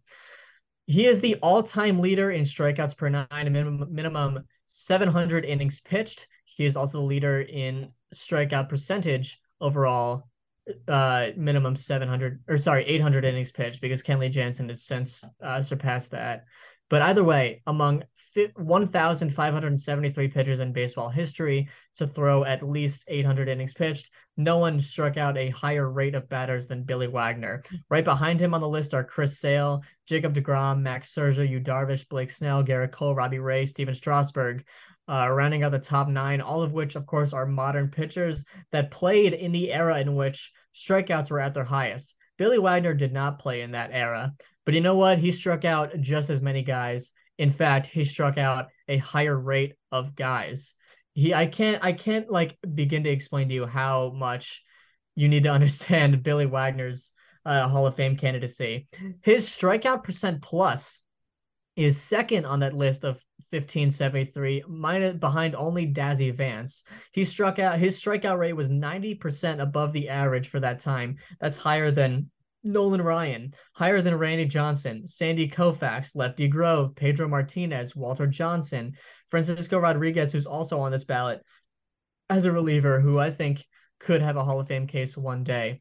He 0.85 1.05
is 1.05 1.19
the 1.19 1.35
all-time 1.35 1.99
leader 1.99 2.31
in 2.31 2.43
strikeouts 2.43 2.97
per 2.97 3.09
nine, 3.09 3.27
minimum, 3.31 3.87
minimum 3.89 4.45
700 4.65 5.45
innings 5.45 5.79
pitched. 5.79 6.27
He 6.45 6.65
is 6.65 6.75
also 6.75 6.99
the 6.99 7.05
leader 7.05 7.41
in 7.41 7.91
strikeout 8.13 8.69
percentage 8.69 9.39
overall 9.61 10.27
uh 10.87 11.29
minimum 11.35 11.75
700 11.75 12.43
or 12.47 12.57
sorry 12.57 12.85
800 12.85 13.25
innings 13.25 13.51
pitched 13.51 13.81
because 13.81 14.03
Kenley 14.03 14.29
Jansen 14.29 14.69
has 14.69 14.83
since 14.83 15.23
uh, 15.43 15.61
surpassed 15.61 16.11
that. 16.11 16.45
But 16.91 17.01
either 17.03 17.23
way, 17.23 17.61
among 17.67 18.03
1,573 18.35 20.27
pitchers 20.27 20.59
in 20.59 20.73
baseball 20.73 21.07
history 21.07 21.69
to 21.95 22.05
throw 22.05 22.43
at 22.43 22.67
least 22.67 23.05
800 23.07 23.47
innings 23.47 23.73
pitched, 23.73 24.11
no 24.35 24.57
one 24.57 24.81
struck 24.81 25.15
out 25.15 25.37
a 25.37 25.51
higher 25.51 25.89
rate 25.89 26.15
of 26.15 26.27
batters 26.27 26.67
than 26.67 26.83
Billy 26.83 27.07
Wagner. 27.07 27.63
Right 27.89 28.03
behind 28.03 28.41
him 28.41 28.53
on 28.53 28.59
the 28.59 28.67
list 28.67 28.93
are 28.93 29.05
Chris 29.05 29.39
Sale, 29.39 29.83
Jacob 30.05 30.35
DeGrom, 30.35 30.81
Max 30.81 31.15
Scherzer, 31.15 31.49
Yu 31.49 31.61
Darvish, 31.61 32.09
Blake 32.09 32.29
Snell, 32.29 32.61
Gerrit 32.61 32.91
Cole, 32.91 33.15
Robbie 33.15 33.39
Ray, 33.39 33.65
Stephen 33.65 33.95
Strasburg 33.95 34.65
uh, 35.07 35.29
rounding 35.31 35.63
out 35.63 35.71
the 35.71 35.79
top 35.79 36.09
nine, 36.09 36.41
all 36.41 36.61
of 36.61 36.73
which, 36.73 36.95
of 36.95 37.05
course, 37.05 37.31
are 37.31 37.45
modern 37.45 37.87
pitchers 37.87 38.43
that 38.73 38.91
played 38.91 39.31
in 39.31 39.53
the 39.53 39.71
era 39.71 40.01
in 40.01 40.15
which 40.15 40.51
strikeouts 40.75 41.31
were 41.31 41.39
at 41.39 41.53
their 41.53 41.63
highest. 41.63 42.15
Billy 42.37 42.59
Wagner 42.59 42.93
did 42.93 43.13
not 43.13 43.39
play 43.39 43.61
in 43.61 43.71
that 43.71 43.91
era, 43.93 44.33
but 44.65 44.73
you 44.73 44.81
know 44.81 44.95
what? 44.95 45.19
He 45.19 45.31
struck 45.31 45.65
out 45.65 45.99
just 46.01 46.29
as 46.29 46.41
many 46.41 46.63
guys. 46.63 47.11
In 47.37 47.51
fact, 47.51 47.87
he 47.87 48.03
struck 48.03 48.37
out 48.37 48.67
a 48.87 48.97
higher 48.97 49.37
rate 49.37 49.73
of 49.91 50.15
guys. 50.15 50.75
He, 51.13 51.33
I 51.33 51.47
can't, 51.47 51.83
I 51.83 51.93
can't 51.93 52.31
like 52.31 52.57
begin 52.73 53.03
to 53.03 53.09
explain 53.09 53.49
to 53.49 53.53
you 53.53 53.65
how 53.65 54.11
much 54.15 54.63
you 55.15 55.27
need 55.27 55.43
to 55.43 55.49
understand 55.51 56.23
Billy 56.23 56.45
Wagner's 56.45 57.13
uh, 57.45 57.67
Hall 57.67 57.87
of 57.87 57.95
Fame 57.95 58.17
candidacy. 58.17 58.87
His 59.21 59.47
strikeout 59.47 60.03
percent 60.03 60.41
plus 60.41 60.99
is 61.75 62.01
second 62.01 62.45
on 62.45 62.59
that 62.59 62.75
list 62.75 63.03
of 63.03 63.21
1573, 63.51 64.63
minus 64.67 65.17
behind 65.17 65.55
only 65.55 65.85
Dazzy 65.85 66.33
Vance. 66.33 66.83
He 67.11 67.25
struck 67.25 67.59
out 67.59 67.79
his 67.79 67.99
strikeout 67.99 68.37
rate 68.37 68.53
was 68.53 68.69
90% 68.69 69.61
above 69.61 69.91
the 69.91 70.09
average 70.09 70.47
for 70.47 70.59
that 70.61 70.79
time. 70.79 71.17
That's 71.39 71.57
higher 71.57 71.91
than 71.91 72.31
Nolan 72.63 73.01
Ryan, 73.01 73.53
higher 73.73 74.01
than 74.01 74.17
Randy 74.17 74.45
Johnson, 74.45 75.07
Sandy 75.07 75.49
Koufax, 75.49 76.11
Lefty 76.15 76.47
Grove, 76.47 76.95
Pedro 76.95 77.27
Martinez, 77.27 77.95
Walter 77.95 78.27
Johnson, 78.27 78.93
Francisco 79.29 79.79
Rodriguez, 79.79 80.31
who's 80.31 80.45
also 80.45 80.79
on 80.79 80.91
this 80.91 81.03
ballot 81.03 81.41
as 82.29 82.45
a 82.45 82.51
reliever, 82.51 83.01
who 83.01 83.19
I 83.19 83.31
think 83.31 83.65
could 83.99 84.21
have 84.21 84.37
a 84.37 84.45
Hall 84.45 84.59
of 84.59 84.67
Fame 84.67 84.87
case 84.87 85.17
one 85.17 85.43
day. 85.43 85.79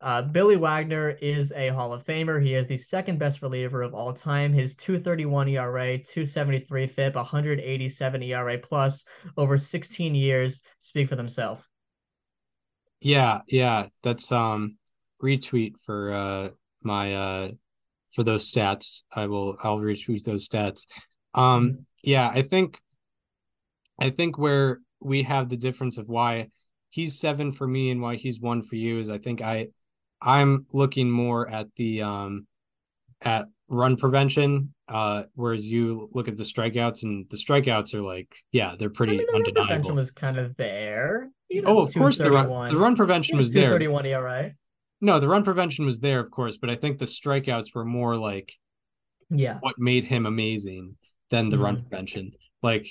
Uh, 0.00 0.22
Billy 0.22 0.56
Wagner 0.56 1.10
is 1.10 1.52
a 1.52 1.68
Hall 1.68 1.92
of 1.92 2.04
Famer. 2.04 2.42
He 2.42 2.54
is 2.54 2.68
the 2.68 2.76
second 2.76 3.18
best 3.18 3.42
reliever 3.42 3.82
of 3.82 3.94
all 3.94 4.12
time. 4.12 4.52
His 4.52 4.76
231 4.76 5.48
ERA, 5.48 5.98
273 5.98 6.86
FIP, 6.86 7.14
187 7.16 8.22
ERA 8.22 8.58
plus 8.58 9.04
over 9.36 9.58
16 9.58 10.14
years 10.14 10.62
speak 10.78 11.08
for 11.08 11.16
themselves. 11.16 11.62
Yeah, 13.00 13.40
yeah, 13.48 13.86
that's 14.02 14.30
um 14.32 14.76
retweet 15.22 15.78
for 15.78 16.12
uh 16.12 16.48
my 16.82 17.14
uh 17.14 17.48
for 18.12 18.22
those 18.22 18.50
stats. 18.50 19.02
I 19.12 19.26
will 19.26 19.56
I'll 19.62 19.78
retweet 19.78 20.24
those 20.24 20.48
stats. 20.48 20.86
Um 21.34 21.70
mm-hmm. 21.70 21.80
yeah, 22.04 22.28
I 22.28 22.42
think 22.42 22.80
I 24.00 24.10
think 24.10 24.38
where 24.38 24.80
we 25.00 25.24
have 25.24 25.48
the 25.48 25.56
difference 25.56 25.98
of 25.98 26.08
why 26.08 26.48
he's 26.90 27.18
seven 27.18 27.52
for 27.52 27.66
me 27.66 27.90
and 27.90 28.00
why 28.00 28.16
he's 28.16 28.40
one 28.40 28.62
for 28.62 28.76
you 28.76 28.98
is 28.98 29.10
I 29.10 29.18
think 29.18 29.40
I 29.40 29.68
I'm 30.20 30.66
looking 30.72 31.10
more 31.10 31.48
at 31.48 31.68
the 31.76 32.02
um 32.02 32.46
at 33.22 33.46
run 33.68 33.96
prevention, 33.96 34.74
uh, 34.88 35.24
whereas 35.34 35.66
you 35.66 36.08
look 36.12 36.28
at 36.28 36.36
the 36.36 36.44
strikeouts 36.44 37.02
and 37.02 37.26
the 37.30 37.36
strikeouts 37.36 37.94
are 37.94 38.02
like, 38.02 38.34
yeah, 38.52 38.74
they're 38.78 38.90
pretty 38.90 39.14
I 39.14 39.16
mean, 39.18 39.26
the 39.26 39.34
undeniable. 39.34 39.60
Run 39.60 39.68
prevention 39.68 39.96
was 39.96 40.10
kind 40.10 40.38
of 40.38 40.56
there. 40.56 41.30
You 41.48 41.62
know, 41.62 41.78
oh, 41.78 41.80
of 41.80 41.92
course 41.94 42.18
the 42.18 42.30
run 42.30 42.72
the 42.72 42.78
run 42.78 42.96
prevention 42.96 43.38
was 43.38 43.52
there. 43.52 43.70
Thirty 43.70 43.88
one 43.88 44.06
ERA. 44.06 44.52
No, 45.00 45.20
the 45.20 45.28
run 45.28 45.44
prevention 45.44 45.86
was 45.86 46.00
there, 46.00 46.18
of 46.18 46.30
course, 46.30 46.56
but 46.56 46.70
I 46.70 46.74
think 46.74 46.98
the 46.98 47.04
strikeouts 47.04 47.74
were 47.74 47.84
more 47.84 48.16
like, 48.16 48.52
yeah, 49.30 49.58
what 49.60 49.78
made 49.78 50.04
him 50.04 50.26
amazing 50.26 50.96
than 51.30 51.48
the 51.48 51.56
mm-hmm. 51.56 51.64
run 51.64 51.82
prevention. 51.82 52.32
Like 52.62 52.86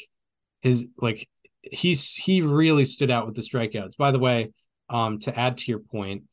his 0.61 0.87
like 0.99 1.27
he's 1.61 2.15
he 2.15 2.41
really 2.41 2.85
stood 2.85 3.11
out 3.11 3.25
with 3.25 3.35
the 3.35 3.41
strikeouts. 3.41 3.97
By 3.97 4.11
the 4.11 4.19
way, 4.19 4.51
um, 4.89 5.19
to 5.19 5.37
add 5.37 5.57
to 5.57 5.71
your 5.71 5.79
point, 5.79 6.23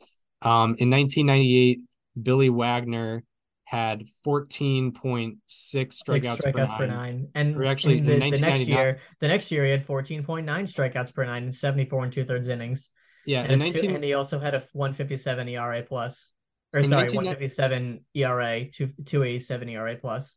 um, 0.44 0.76
in 0.78 0.90
1998, 0.90 1.80
Billy 2.22 2.50
Wagner 2.50 3.24
had 3.64 4.04
14.6 4.26 4.92
strikeouts, 4.92 5.38
strikeouts 5.48 6.42
per, 6.42 6.52
nine. 6.52 6.78
per 6.78 6.86
nine. 6.86 7.28
And 7.34 7.56
or 7.56 7.64
actually, 7.64 8.00
the, 8.00 8.18
the, 8.18 8.38
next 8.38 8.68
year, 8.68 9.00
the 9.20 9.28
next 9.28 9.50
year 9.50 9.64
he 9.64 9.70
had 9.70 9.86
14.9 9.86 10.44
strikeouts 10.44 11.14
per 11.14 11.24
nine 11.24 11.44
in 11.44 11.52
74 11.52 12.04
and 12.04 12.12
two 12.12 12.24
thirds 12.24 12.48
innings. 12.48 12.90
Yeah, 13.26 13.42
and, 13.42 13.60
19... 13.60 13.94
and 13.94 14.04
he 14.04 14.12
also 14.12 14.38
had 14.38 14.54
a 14.54 14.62
157 14.74 15.48
ERA 15.48 15.82
plus, 15.82 16.30
or 16.74 16.80
in 16.80 16.88
sorry, 16.88 17.06
157 17.06 18.04
ERA, 18.14 18.66
two 18.66 18.88
287 19.06 19.68
ERA 19.70 19.96
plus. 19.96 20.36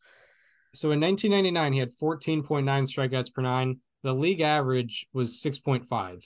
So 0.74 0.92
in 0.92 1.02
1999, 1.02 1.74
he 1.74 1.80
had 1.80 1.90
14.9 1.90 2.64
strikeouts 2.64 3.34
per 3.34 3.42
nine. 3.42 3.80
The 4.04 4.14
league 4.14 4.42
average 4.42 5.08
was 5.12 5.42
6.5. 5.44 6.24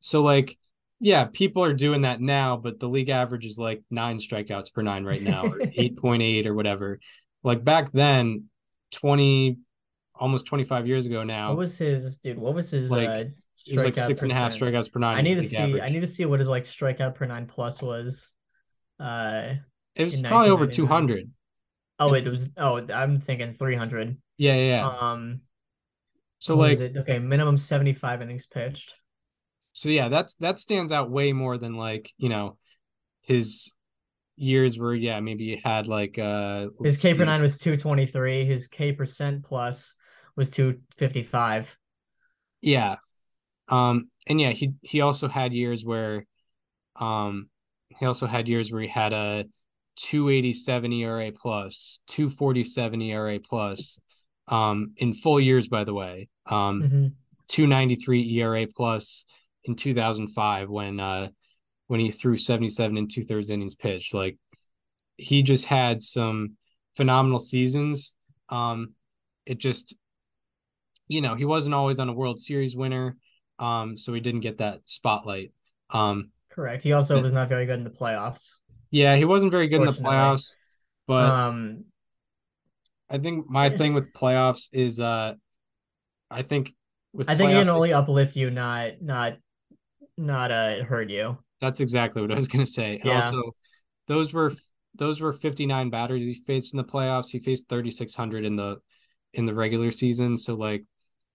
So 0.00 0.22
like 0.22 0.56
yeah, 1.00 1.24
people 1.24 1.64
are 1.64 1.72
doing 1.72 2.02
that 2.02 2.20
now, 2.20 2.56
but 2.56 2.80
the 2.80 2.88
league 2.88 3.08
average 3.08 3.44
is 3.44 3.58
like 3.58 3.82
nine 3.90 4.18
strikeouts 4.18 4.72
per 4.72 4.82
nine 4.82 5.04
right 5.04 5.22
now, 5.22 5.46
or 5.46 5.58
8.8 5.58 6.46
or 6.46 6.54
whatever. 6.54 6.98
Like 7.44 7.64
back 7.64 7.92
then, 7.92 8.44
20, 8.92 9.58
almost 10.14 10.46
25 10.46 10.86
years 10.86 11.06
ago 11.06 11.22
now. 11.22 11.50
What 11.50 11.58
was 11.58 11.78
his, 11.78 12.18
dude? 12.18 12.38
What 12.38 12.54
was 12.54 12.70
his, 12.70 12.90
like, 12.90 13.08
uh, 13.08 13.24
it 13.66 13.74
was 13.74 13.84
like 13.84 13.96
six 13.96 14.22
and 14.22 14.32
a 14.32 14.34
half 14.34 14.52
strikeouts 14.52 14.90
per 14.92 14.98
nine. 14.98 15.16
I 15.16 15.22
need 15.22 15.36
to 15.36 15.42
see, 15.42 15.56
average. 15.56 15.82
I 15.82 15.88
need 15.88 16.00
to 16.00 16.06
see 16.06 16.24
what 16.24 16.40
his 16.40 16.48
like 16.48 16.64
strikeout 16.64 17.14
per 17.14 17.26
nine 17.26 17.46
plus 17.46 17.80
was. 17.80 18.34
Uh, 18.98 19.54
it 19.94 20.04
was 20.04 20.20
probably 20.22 20.50
over 20.50 20.66
200. 20.66 21.30
Oh, 22.00 22.14
it 22.14 22.26
was, 22.26 22.50
oh, 22.56 22.84
I'm 22.92 23.20
thinking 23.20 23.52
300. 23.52 24.16
Yeah, 24.36 24.54
yeah. 24.54 24.66
yeah. 24.66 24.98
Um, 25.00 25.40
so 26.38 26.56
like, 26.56 26.80
okay, 26.80 27.18
minimum 27.18 27.56
75 27.56 28.22
innings 28.22 28.46
pitched. 28.46 28.94
So 29.78 29.90
yeah, 29.90 30.08
that's 30.08 30.34
that 30.40 30.58
stands 30.58 30.90
out 30.90 31.08
way 31.08 31.32
more 31.32 31.56
than 31.56 31.76
like, 31.76 32.12
you 32.18 32.28
know, 32.28 32.58
his 33.20 33.72
years 34.34 34.76
where 34.76 34.92
yeah, 34.92 35.20
maybe 35.20 35.54
he 35.54 35.62
had 35.64 35.86
like 35.86 36.18
uh 36.18 36.66
his 36.82 37.00
K 37.00 37.14
per 37.14 37.24
nine 37.24 37.40
was 37.40 37.58
223, 37.58 38.44
his 38.44 38.66
K 38.66 38.90
percent 38.90 39.44
plus 39.44 39.94
was 40.34 40.50
255. 40.50 41.76
Yeah. 42.60 42.96
Um 43.68 44.10
and 44.26 44.40
yeah, 44.40 44.50
he 44.50 44.72
he 44.82 45.00
also 45.00 45.28
had 45.28 45.52
years 45.52 45.84
where 45.84 46.26
um 46.96 47.48
he 47.86 48.04
also 48.04 48.26
had 48.26 48.48
years 48.48 48.72
where 48.72 48.82
he 48.82 48.88
had 48.88 49.12
a 49.12 49.44
287 49.94 50.92
ERA 50.92 51.30
plus, 51.30 52.00
247 52.08 53.00
ERA 53.00 53.38
plus 53.38 54.00
um 54.48 54.90
in 54.96 55.12
full 55.12 55.38
years 55.38 55.68
by 55.68 55.84
the 55.84 55.94
way. 55.94 56.28
Um 56.46 56.82
mm-hmm. 56.82 57.06
293 57.46 58.40
ERA 58.40 58.66
plus 58.66 59.24
in 59.64 59.74
2005 59.74 60.68
when 60.68 61.00
uh 61.00 61.28
when 61.88 62.00
he 62.00 62.10
threw 62.10 62.36
77 62.36 62.96
and 62.96 63.10
two 63.10 63.22
thirds 63.22 63.50
innings 63.50 63.74
pitched. 63.74 64.14
Like 64.14 64.36
he 65.16 65.42
just 65.42 65.66
had 65.66 66.00
some 66.00 66.56
phenomenal 66.96 67.38
seasons. 67.38 68.14
Um, 68.48 68.94
it 69.46 69.58
just, 69.58 69.96
you 71.08 71.20
know, 71.20 71.34
he 71.34 71.44
wasn't 71.44 71.74
always 71.74 71.98
on 71.98 72.08
a 72.08 72.12
World 72.12 72.40
Series 72.40 72.76
winner, 72.76 73.16
um, 73.58 73.96
so 73.96 74.12
he 74.12 74.20
didn't 74.20 74.40
get 74.40 74.58
that 74.58 74.86
spotlight. 74.86 75.52
Um, 75.90 76.30
Correct. 76.50 76.82
He 76.82 76.92
also 76.92 77.16
but, 77.16 77.22
was 77.22 77.32
not 77.32 77.48
very 77.48 77.66
good 77.66 77.78
in 77.78 77.84
the 77.84 77.90
playoffs. 77.90 78.50
Yeah, 78.90 79.16
he 79.16 79.24
wasn't 79.24 79.52
very 79.52 79.66
good 79.66 79.80
in 79.80 79.86
the 79.86 79.92
playoffs, 79.92 80.56
but 81.06 81.28
um, 81.30 81.84
I 83.10 83.18
think 83.18 83.48
my 83.48 83.70
thing 83.70 83.94
with 83.94 84.12
playoffs 84.12 84.68
is, 84.72 85.00
uh, 85.00 85.34
I 86.30 86.42
think 86.42 86.74
with 87.12 87.28
I 87.28 87.36
think 87.36 87.50
playoffs, 87.50 87.54
he 87.54 87.60
can 87.60 87.68
only 87.70 87.92
uplift 87.92 88.36
you, 88.36 88.50
not 88.50 89.00
not 89.00 89.38
not 90.18 90.50
uh 90.50 90.84
hurt 90.84 91.10
you. 91.10 91.38
That's 91.60 91.80
exactly 91.80 92.22
what 92.22 92.32
I 92.32 92.36
was 92.36 92.48
gonna 92.48 92.66
say. 92.66 92.96
And 92.96 93.04
yeah. 93.06 93.16
also, 93.16 93.42
those 94.06 94.32
were 94.32 94.52
those 94.94 95.20
were 95.20 95.32
59 95.32 95.90
batters 95.90 96.22
he 96.22 96.34
faced 96.34 96.74
in 96.74 96.78
the 96.78 96.84
playoffs. 96.84 97.30
He 97.30 97.38
faced 97.38 97.68
3600 97.68 98.44
in 98.44 98.56
the 98.56 98.78
in 99.32 99.46
the 99.46 99.54
regular 99.54 99.90
season. 99.90 100.36
So 100.36 100.54
like 100.54 100.84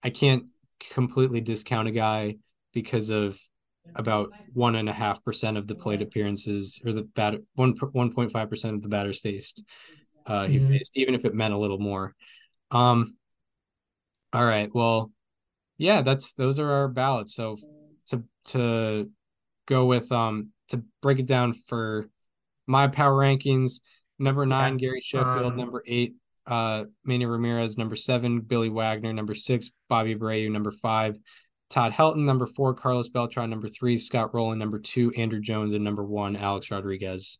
I 0.02 0.10
can't 0.10 0.44
completely 0.92 1.40
discount 1.40 1.88
a 1.88 1.92
guy 1.92 2.36
because 2.72 3.10
of 3.10 3.38
about 3.94 4.30
one 4.52 4.76
and 4.76 4.88
a 4.88 4.92
half 4.92 5.22
percent 5.24 5.56
of 5.56 5.66
the 5.66 5.74
plate 5.74 6.02
appearances 6.02 6.80
or 6.84 6.92
the 6.92 7.02
bat 7.02 7.34
one 7.54 7.74
one 7.92 8.12
point 8.12 8.32
five 8.32 8.50
percent 8.50 8.74
of 8.74 8.82
the 8.82 8.88
batters 8.88 9.20
faced. 9.20 9.62
Uh, 10.26 10.46
he 10.46 10.56
mm-hmm. 10.56 10.68
faced 10.68 10.96
even 10.96 11.14
if 11.14 11.24
it 11.24 11.34
meant 11.34 11.54
a 11.54 11.58
little 11.58 11.78
more. 11.78 12.14
Um, 12.70 13.16
all 14.32 14.44
right, 14.44 14.70
well, 14.74 15.12
yeah, 15.76 16.02
that's 16.02 16.32
those 16.32 16.58
are 16.58 16.70
our 16.70 16.88
ballots. 16.88 17.34
So 17.34 17.56
to 18.46 19.10
go 19.66 19.86
with 19.86 20.10
um 20.12 20.50
to 20.68 20.82
break 21.02 21.18
it 21.18 21.26
down 21.26 21.52
for 21.52 22.08
my 22.66 22.88
power 22.88 23.12
rankings. 23.12 23.80
Number 24.18 24.46
nine. 24.46 24.76
Gary 24.76 25.00
Sheffield. 25.00 25.52
Um, 25.52 25.56
number 25.56 25.82
eight, 25.86 26.14
uh, 26.46 26.84
Manny 27.04 27.26
Ramirez. 27.26 27.76
Number 27.76 27.96
seven, 27.96 28.40
Billy 28.40 28.68
Wagner. 28.68 29.12
Number 29.12 29.34
six, 29.34 29.70
Bobby 29.88 30.14
Abreu. 30.14 30.50
Number 30.50 30.70
five, 30.70 31.18
Todd 31.68 31.92
Helton. 31.92 32.24
Number 32.24 32.46
four, 32.46 32.74
Carlos 32.74 33.08
Beltran. 33.08 33.50
Number 33.50 33.68
three, 33.68 33.98
Scott 33.98 34.34
Rolen. 34.34 34.58
Number 34.58 34.78
two, 34.78 35.10
Andruw 35.12 35.40
Jones. 35.40 35.74
And 35.74 35.84
number 35.84 36.04
one, 36.04 36.36
Alex 36.36 36.70
Rodriguez. 36.70 37.38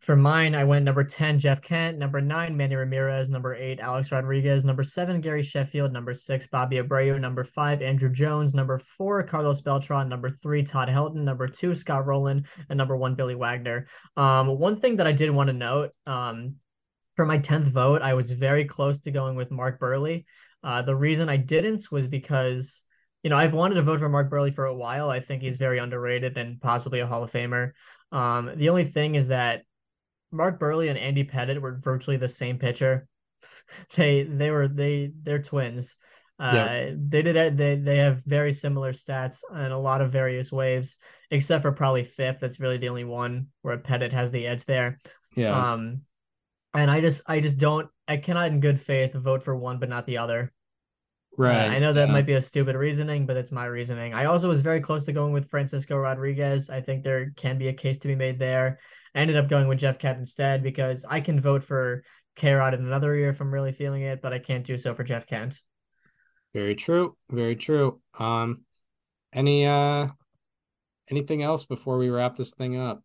For 0.00 0.14
mine, 0.14 0.54
I 0.54 0.62
went 0.62 0.84
number 0.84 1.02
10, 1.02 1.38
Jeff 1.38 1.62
Kent. 1.62 1.98
Number 1.98 2.20
nine, 2.20 2.56
Manny 2.56 2.76
Ramirez. 2.76 3.28
Number 3.28 3.54
eight, 3.54 3.80
Alex 3.80 4.12
Rodriguez. 4.12 4.64
Number 4.64 4.84
seven, 4.84 5.20
Gary 5.20 5.42
Sheffield. 5.42 5.92
Number 5.92 6.14
six, 6.14 6.46
Bobby 6.46 6.76
Abreu. 6.76 7.18
Number 7.18 7.44
five, 7.44 7.80
Andruw 7.80 8.12
Jones. 8.12 8.54
Number 8.54 8.78
four, 8.78 9.22
Carlos 9.22 9.62
Beltran. 9.62 10.08
Number 10.08 10.30
three, 10.30 10.62
Todd 10.62 10.88
Helton. 10.88 11.24
Number 11.24 11.48
two, 11.48 11.74
Scott 11.74 12.06
Rolen. 12.06 12.46
And 12.68 12.76
number 12.76 12.96
one, 12.96 13.14
Billy 13.14 13.34
Wagner. 13.34 13.86
Um, 14.16 14.58
one 14.58 14.78
thing 14.78 14.96
that 14.96 15.06
I 15.06 15.12
did 15.12 15.30
want 15.30 15.48
to 15.48 15.54
note 15.54 15.90
um, 16.06 16.56
for 17.16 17.26
my 17.26 17.38
10th 17.38 17.68
vote, 17.68 18.02
I 18.02 18.14
was 18.14 18.30
very 18.30 18.64
close 18.66 19.00
to 19.00 19.10
going 19.10 19.34
with 19.34 19.50
Mark 19.50 19.80
Buehrle. 19.80 20.24
Uh, 20.62 20.82
the 20.82 20.94
reason 20.94 21.28
I 21.28 21.38
didn't 21.38 21.90
was 21.90 22.06
because 22.06 22.82
you 23.22 23.30
know, 23.30 23.36
I've 23.36 23.54
wanted 23.54 23.74
to 23.74 23.82
vote 23.82 23.98
for 23.98 24.08
Mark 24.08 24.30
Buehrle 24.30 24.54
for 24.54 24.66
a 24.66 24.74
while. 24.74 25.10
I 25.10 25.18
think 25.18 25.42
he's 25.42 25.56
very 25.56 25.78
underrated 25.78 26.36
and 26.36 26.60
possibly 26.60 27.00
a 27.00 27.08
Hall 27.08 27.24
of 27.24 27.32
Famer. 27.32 27.72
Um, 28.12 28.52
the 28.54 28.68
only 28.68 28.84
thing 28.84 29.16
is 29.16 29.28
that 29.28 29.62
Mark 30.32 30.60
Buehrle 30.60 30.88
and 30.88 30.98
Andy 30.98 31.24
Pettitte 31.24 31.60
were 31.60 31.78
virtually 31.80 32.16
the 32.16 32.28
same 32.28 32.58
pitcher. 32.58 33.08
they 33.96 34.22
they 34.24 34.50
were 34.50 34.68
they 34.68 35.12
they're 35.22 35.42
twins. 35.42 35.96
Uh, 36.38 36.52
yeah. 36.54 36.90
they 36.94 37.22
did 37.22 37.56
they 37.56 37.76
they 37.76 37.96
have 37.96 38.22
very 38.24 38.52
similar 38.52 38.92
stats 38.92 39.40
in 39.54 39.72
a 39.72 39.78
lot 39.78 40.02
of 40.02 40.12
various 40.12 40.52
ways, 40.52 40.98
except 41.30 41.62
for 41.62 41.72
probably 41.72 42.04
FIP. 42.04 42.40
That's 42.40 42.60
really 42.60 42.76
the 42.76 42.90
only 42.90 43.04
one 43.04 43.48
where 43.62 43.78
Pettitte 43.78 44.12
has 44.12 44.30
the 44.30 44.46
edge 44.46 44.64
there. 44.64 45.00
Yeah. 45.34 45.72
Um, 45.72 46.02
and 46.74 46.90
I 46.90 47.00
just 47.00 47.22
I 47.26 47.40
just 47.40 47.58
don't 47.58 47.88
I 48.06 48.18
cannot 48.18 48.50
in 48.50 48.60
good 48.60 48.80
faith 48.80 49.14
vote 49.14 49.42
for 49.42 49.56
one 49.56 49.78
but 49.78 49.88
not 49.88 50.06
the 50.06 50.18
other. 50.18 50.52
Right. 51.38 51.68
Uh, 51.68 51.72
I 51.72 51.78
know 51.78 51.92
that 51.92 52.08
yeah. 52.08 52.12
might 52.12 52.26
be 52.26 52.32
a 52.32 52.42
stupid 52.42 52.76
reasoning, 52.76 53.26
but 53.26 53.36
it's 53.36 53.52
my 53.52 53.66
reasoning. 53.66 54.14
I 54.14 54.24
also 54.24 54.48
was 54.48 54.62
very 54.62 54.80
close 54.80 55.04
to 55.06 55.12
going 55.12 55.32
with 55.32 55.50
Francisco 55.50 55.96
Rodriguez. 55.96 56.70
I 56.70 56.80
think 56.80 57.02
there 57.02 57.32
can 57.36 57.58
be 57.58 57.68
a 57.68 57.74
case 57.74 57.98
to 57.98 58.08
be 58.08 58.14
made 58.14 58.38
there. 58.38 58.78
I 59.16 59.20
ended 59.20 59.36
up 59.36 59.48
going 59.48 59.66
with 59.66 59.78
Jeff 59.78 59.98
Kent 59.98 60.18
instead 60.18 60.62
because 60.62 61.06
I 61.08 61.22
can 61.22 61.40
vote 61.40 61.64
for 61.64 62.04
K-Rod 62.36 62.74
in 62.74 62.84
another 62.84 63.16
year 63.16 63.30
if 63.30 63.40
I'm 63.40 63.52
really 63.52 63.72
feeling 63.72 64.02
it, 64.02 64.20
but 64.20 64.34
I 64.34 64.38
can't 64.38 64.64
do 64.64 64.76
so 64.76 64.94
for 64.94 65.04
Jeff 65.04 65.26
Kent. 65.26 65.58
Very 66.52 66.74
true. 66.74 67.16
Very 67.30 67.56
true. 67.56 68.00
Um, 68.18 68.64
any 69.32 69.66
uh, 69.66 70.08
anything 71.10 71.42
else 71.42 71.64
before 71.64 71.96
we 71.96 72.10
wrap 72.10 72.36
this 72.36 72.52
thing 72.52 72.78
up? 72.78 73.02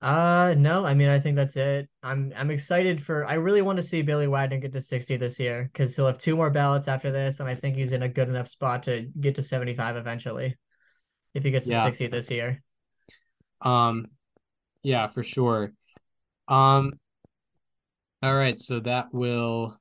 Uh 0.00 0.54
no, 0.56 0.84
I 0.84 0.94
mean 0.94 1.08
I 1.08 1.18
think 1.18 1.34
that's 1.34 1.56
it. 1.56 1.88
I'm 2.04 2.32
I'm 2.36 2.52
excited 2.52 3.02
for 3.02 3.26
I 3.26 3.34
really 3.34 3.62
want 3.62 3.78
to 3.78 3.82
see 3.82 4.02
Billy 4.02 4.28
Wagner 4.28 4.58
get 4.58 4.72
to 4.72 4.80
60 4.80 5.16
this 5.16 5.40
year 5.40 5.68
because 5.72 5.96
he'll 5.96 6.06
have 6.06 6.18
two 6.18 6.36
more 6.36 6.50
ballots 6.50 6.86
after 6.86 7.10
this, 7.10 7.40
and 7.40 7.48
I 7.48 7.56
think 7.56 7.76
he's 7.76 7.90
in 7.90 8.04
a 8.04 8.08
good 8.08 8.28
enough 8.28 8.46
spot 8.46 8.84
to 8.84 9.10
get 9.18 9.34
to 9.34 9.42
75 9.42 9.96
eventually. 9.96 10.56
If 11.34 11.42
he 11.42 11.50
gets 11.50 11.66
to 11.66 11.72
yeah. 11.72 11.84
60 11.84 12.06
this 12.08 12.30
year. 12.30 12.62
Um 13.60 14.06
yeah, 14.88 15.06
for 15.06 15.22
sure. 15.22 15.72
Um 16.48 16.94
all 18.22 18.34
right, 18.34 18.58
so 18.58 18.80
that 18.80 19.12
will 19.12 19.78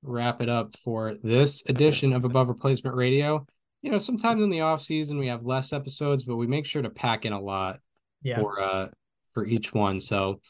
wrap 0.00 0.40
it 0.40 0.48
up 0.48 0.74
for 0.78 1.14
this 1.24 1.62
edition 1.68 2.12
of 2.12 2.24
Above 2.24 2.48
Replacement 2.48 2.96
Radio. 2.96 3.44
You 3.82 3.90
know, 3.90 3.98
sometimes 3.98 4.40
in 4.40 4.48
the 4.48 4.60
off 4.60 4.80
season 4.80 5.18
we 5.18 5.26
have 5.26 5.44
less 5.44 5.72
episodes, 5.72 6.22
but 6.22 6.36
we 6.36 6.46
make 6.46 6.66
sure 6.66 6.82
to 6.82 6.88
pack 6.88 7.24
in 7.24 7.32
a 7.32 7.40
lot 7.40 7.80
yeah. 8.22 8.38
for 8.38 8.60
uh 8.60 8.88
for 9.32 9.44
each 9.44 9.74
one. 9.74 9.98
So, 9.98 10.40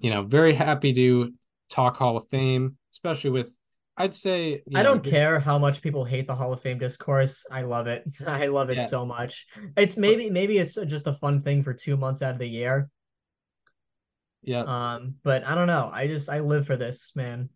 you 0.00 0.08
know, 0.08 0.22
very 0.22 0.54
happy 0.54 0.94
to 0.94 1.34
talk 1.70 1.98
Hall 1.98 2.16
of 2.16 2.26
Fame, 2.30 2.78
especially 2.92 3.30
with 3.30 3.54
I'd 3.96 4.14
say 4.14 4.62
I 4.74 4.82
don't 4.82 5.04
care 5.04 5.38
how 5.38 5.58
much 5.58 5.82
people 5.82 6.04
hate 6.06 6.26
the 6.26 6.34
Hall 6.34 6.52
of 6.52 6.62
Fame 6.62 6.78
discourse. 6.78 7.44
I 7.50 7.62
love 7.62 7.86
it. 7.88 8.04
I 8.26 8.46
love 8.46 8.70
it 8.70 8.78
yeah. 8.78 8.86
so 8.86 9.04
much. 9.04 9.46
It's 9.76 9.98
maybe 9.98 10.30
maybe 10.30 10.58
it's 10.58 10.74
just 10.86 11.06
a 11.06 11.12
fun 11.12 11.42
thing 11.42 11.62
for 11.62 11.74
two 11.74 11.96
months 11.96 12.22
out 12.22 12.32
of 12.32 12.38
the 12.38 12.46
year. 12.46 12.88
Yeah. 14.42 14.62
Um, 14.62 15.14
but 15.22 15.44
I 15.44 15.54
don't 15.54 15.66
know. 15.66 15.90
I 15.92 16.06
just 16.06 16.28
I 16.28 16.40
live 16.40 16.66
for 16.66 16.76
this, 16.76 17.12
man. 17.14 17.48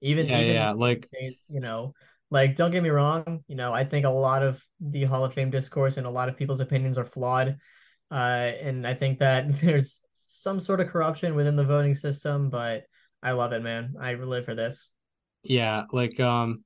Even 0.00 0.28
yeah, 0.28 0.40
even 0.40 0.54
yeah, 0.54 0.72
like 0.72 1.08
you 1.48 1.60
know, 1.60 1.94
like 2.30 2.56
don't 2.56 2.70
get 2.70 2.82
me 2.82 2.88
wrong. 2.88 3.44
You 3.46 3.56
know, 3.56 3.72
I 3.72 3.84
think 3.84 4.06
a 4.06 4.10
lot 4.10 4.42
of 4.42 4.64
the 4.80 5.04
Hall 5.04 5.24
of 5.24 5.34
Fame 5.34 5.50
discourse 5.50 5.96
and 5.96 6.06
a 6.06 6.10
lot 6.10 6.28
of 6.28 6.36
people's 6.36 6.60
opinions 6.60 6.98
are 6.98 7.04
flawed. 7.04 7.58
Uh, 8.10 8.52
and 8.60 8.86
I 8.86 8.94
think 8.94 9.18
that 9.20 9.60
there's 9.60 10.02
some 10.12 10.58
sort 10.58 10.80
of 10.80 10.88
corruption 10.88 11.34
within 11.34 11.56
the 11.56 11.64
voting 11.64 11.94
system, 11.94 12.50
but 12.50 12.84
I 13.22 13.32
love 13.32 13.52
it, 13.52 13.62
man. 13.62 13.94
I 14.00 14.14
live 14.14 14.44
for 14.44 14.54
this. 14.54 14.88
Yeah, 15.44 15.84
like 15.92 16.18
um, 16.20 16.64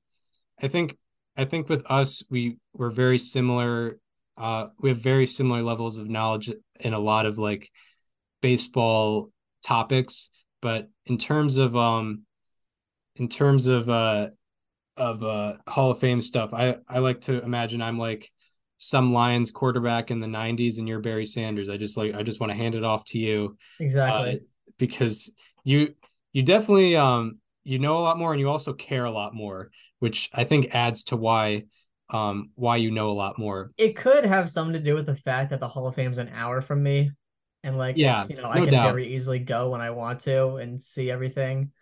I 0.61 0.67
think 0.67 0.97
I 1.35 1.45
think 1.45 1.69
with 1.69 1.85
us 1.89 2.23
we 2.29 2.57
we're 2.73 2.91
very 2.91 3.17
similar. 3.17 3.99
Uh, 4.37 4.67
we 4.79 4.89
have 4.89 4.99
very 4.99 5.25
similar 5.25 5.63
levels 5.63 5.97
of 5.97 6.09
knowledge 6.09 6.51
in 6.79 6.93
a 6.93 6.99
lot 6.99 7.25
of 7.25 7.37
like 7.37 7.69
baseball 8.41 9.31
topics, 9.65 10.29
but 10.61 10.89
in 11.05 11.17
terms 11.17 11.57
of 11.57 11.75
um, 11.75 12.23
in 13.15 13.27
terms 13.27 13.67
of 13.67 13.89
uh, 13.89 14.29
of 14.97 15.23
uh 15.23 15.55
Hall 15.67 15.91
of 15.91 15.99
Fame 15.99 16.21
stuff, 16.21 16.53
I 16.53 16.77
I 16.87 16.99
like 16.99 17.21
to 17.21 17.43
imagine 17.43 17.81
I'm 17.81 17.99
like 17.99 18.29
some 18.77 19.11
Lions 19.11 19.51
quarterback 19.51 20.11
in 20.11 20.19
the 20.19 20.27
90s 20.27 20.77
and 20.77 20.87
you're 20.87 20.99
Barry 20.99 21.25
Sanders. 21.25 21.69
I 21.69 21.77
just 21.77 21.97
like 21.97 22.15
I 22.15 22.23
just 22.23 22.39
want 22.39 22.51
to 22.51 22.57
hand 22.57 22.75
it 22.75 22.83
off 22.83 23.03
to 23.05 23.17
you. 23.17 23.57
Exactly. 23.79 24.33
Uh, 24.33 24.37
because 24.77 25.33
you 25.63 25.95
you 26.31 26.43
definitely 26.43 26.95
um 26.95 27.39
you 27.63 27.79
know 27.79 27.97
a 27.97 27.99
lot 27.99 28.17
more 28.17 28.31
and 28.31 28.39
you 28.39 28.49
also 28.49 28.73
care 28.73 29.05
a 29.05 29.11
lot 29.11 29.33
more, 29.33 29.71
which 29.99 30.29
I 30.33 30.43
think 30.43 30.75
adds 30.75 31.03
to 31.05 31.17
why 31.17 31.63
um 32.09 32.51
why 32.55 32.77
you 32.77 32.91
know 32.91 33.09
a 33.09 33.11
lot 33.11 33.39
more. 33.39 33.71
It 33.77 33.95
could 33.95 34.25
have 34.25 34.49
something 34.49 34.73
to 34.73 34.79
do 34.79 34.93
with 34.93 35.07
the 35.07 35.15
fact 35.15 35.49
that 35.49 35.59
the 35.59 35.67
Hall 35.67 35.87
of 35.87 35.95
Fame's 35.95 36.19
an 36.19 36.29
hour 36.33 36.61
from 36.61 36.83
me. 36.83 37.11
And 37.67 37.77
like 37.77 37.97
yeah, 37.97 38.25
you 38.29 38.37
know, 38.37 38.43
no 38.43 38.49
I 38.49 38.59
can 38.59 38.69
doubt. 38.69 38.93
very 38.93 39.13
easily 39.13 39.39
go 39.39 39.71
when 39.71 39.81
I 39.81 39.89
want 39.89 40.21
to 40.21 40.55
and 40.55 40.81
see 40.81 41.11
everything. 41.11 41.73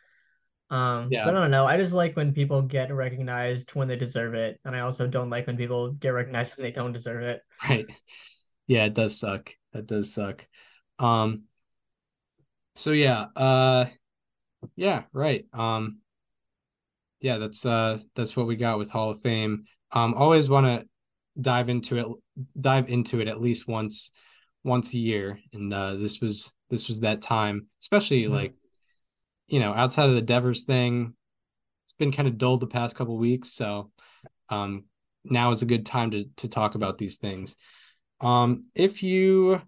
Um, 0.71 1.09
yeah. 1.11 1.25
but 1.25 1.35
I 1.35 1.39
don't 1.39 1.51
know. 1.51 1.67
I 1.67 1.77
just 1.77 1.93
like 1.93 2.15
when 2.15 2.33
people 2.33 2.63
get 2.63 2.91
recognized 2.91 3.69
when 3.75 3.87
they 3.87 3.95
deserve 3.95 4.33
it, 4.33 4.59
and 4.65 4.75
I 4.75 4.79
also 4.79 5.05
don't 5.05 5.29
like 5.29 5.45
when 5.45 5.57
people 5.57 5.91
get 5.91 6.09
recognized 6.09 6.57
when 6.57 6.65
they 6.65 6.71
don't 6.71 6.91
deserve 6.91 7.21
it. 7.21 7.41
Right. 7.69 7.85
Yeah, 8.65 8.85
it 8.85 8.95
does 8.95 9.19
suck. 9.19 9.51
That 9.73 9.85
does 9.85 10.11
suck. 10.11 10.47
Um. 10.97 11.43
So 12.73 12.89
yeah. 12.89 13.27
Uh. 13.35 13.85
Yeah. 14.75 15.03
Right. 15.13 15.45
Um. 15.53 15.99
Yeah. 17.21 17.37
That's 17.37 17.63
uh. 17.63 17.99
That's 18.15 18.35
what 18.35 18.47
we 18.47 18.55
got 18.55 18.79
with 18.79 18.89
Hall 18.89 19.11
of 19.11 19.21
Fame. 19.21 19.65
Um. 19.91 20.15
Always 20.15 20.49
want 20.49 20.65
to 20.65 20.87
dive 21.39 21.69
into 21.69 21.97
it. 21.99 22.07
Dive 22.59 22.89
into 22.89 23.21
it 23.21 23.27
at 23.27 23.39
least 23.39 23.67
once. 23.67 24.09
Once 24.65 24.93
a 24.93 24.97
year, 24.97 25.39
and 25.53 25.73
uh, 25.73 25.95
this 25.95 26.19
was 26.19 26.53
this 26.69 26.87
was 26.87 27.01
that 27.01 27.21
time, 27.21 27.67
especially 27.81 28.23
mm-hmm. 28.23 28.33
like 28.33 28.53
you 29.47 29.59
know, 29.59 29.73
outside 29.73 30.09
of 30.09 30.15
the 30.15 30.21
Devers 30.21 30.63
thing, 30.63 31.13
it's 31.83 31.93
been 31.93 32.11
kind 32.11 32.27
of 32.27 32.37
dull 32.37 32.57
the 32.57 32.67
past 32.67 32.95
couple 32.95 33.17
weeks. 33.17 33.51
So, 33.51 33.91
um, 34.49 34.85
now 35.23 35.51
is 35.51 35.61
a 35.61 35.67
good 35.67 35.85
time 35.85 36.11
to 36.11 36.25
to 36.37 36.47
talk 36.47 36.75
about 36.75 36.97
these 36.97 37.17
things. 37.17 37.55
Um, 38.21 38.65
if 38.73 39.03
you 39.03 39.61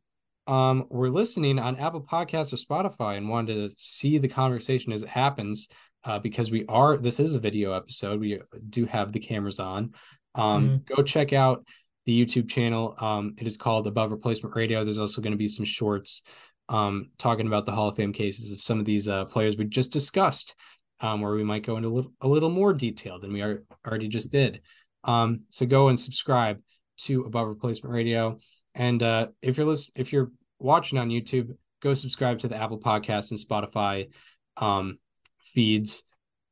um, 0.47 0.85
were 0.89 1.09
listening 1.09 1.59
on 1.59 1.77
Apple 1.77 2.01
Podcasts 2.01 2.53
or 2.53 2.55
Spotify 2.55 3.17
and 3.17 3.29
wanted 3.29 3.69
to 3.69 3.75
see 3.77 4.17
the 4.17 4.27
conversation 4.27 4.93
as 4.93 5.03
it 5.03 5.09
happens, 5.09 5.69
uh, 6.05 6.19
because 6.19 6.51
we 6.51 6.65
are 6.67 6.97
this 6.97 7.19
is 7.19 7.35
a 7.35 7.39
video 7.39 7.73
episode, 7.73 8.19
we 8.19 8.39
do 8.69 8.85
have 8.85 9.11
the 9.11 9.19
cameras 9.19 9.59
on. 9.59 9.93
Um, 10.35 10.69
mm-hmm. 10.69 10.95
Go 10.95 11.03
check 11.03 11.33
out 11.33 11.67
the 12.07 12.25
YouTube 12.25 12.49
channel. 12.49 12.95
Um, 12.99 13.35
it 13.37 13.45
is 13.45 13.57
called 13.57 13.85
Above 13.85 14.11
Replacement 14.11 14.55
Radio. 14.55 14.83
There's 14.83 14.97
also 14.97 15.21
going 15.21 15.33
to 15.33 15.37
be 15.37 15.49
some 15.49 15.65
shorts 15.65 16.23
um, 16.69 17.11
talking 17.17 17.47
about 17.47 17.65
the 17.65 17.73
Hall 17.73 17.89
of 17.89 17.97
Fame 17.97 18.13
cases 18.13 18.49
of 18.51 18.61
some 18.61 18.79
of 18.79 18.85
these 18.85 19.09
uh, 19.09 19.25
players 19.25 19.57
we 19.57 19.65
just 19.65 19.91
discussed, 19.91 20.55
um, 21.01 21.19
where 21.19 21.33
we 21.33 21.43
might 21.43 21.65
go 21.65 21.75
into 21.75 21.89
a 21.89 21.91
little, 21.91 22.13
a 22.21 22.27
little 22.27 22.49
more 22.49 22.73
detail 22.73 23.19
than 23.19 23.33
we 23.33 23.41
are, 23.41 23.63
already 23.85 24.07
just 24.07 24.31
did. 24.31 24.61
Um, 25.03 25.41
so 25.49 25.65
go 25.65 25.89
and 25.89 25.99
subscribe 25.99 26.61
to 26.99 27.23
Above 27.23 27.49
Replacement 27.49 27.93
Radio. 27.93 28.37
And 28.73 29.03
uh, 29.03 29.27
if 29.41 29.57
you're 29.57 29.67
listening, 29.67 30.01
if 30.01 30.13
you're 30.13 30.31
watching 30.59 30.97
on 30.97 31.09
YouTube, 31.09 31.55
go 31.81 31.93
subscribe 31.93 32.39
to 32.39 32.47
the 32.47 32.55
Apple 32.55 32.79
Podcasts 32.79 33.31
and 33.31 33.39
Spotify 33.39 34.07
um, 34.55 34.97
feeds. 35.41 36.03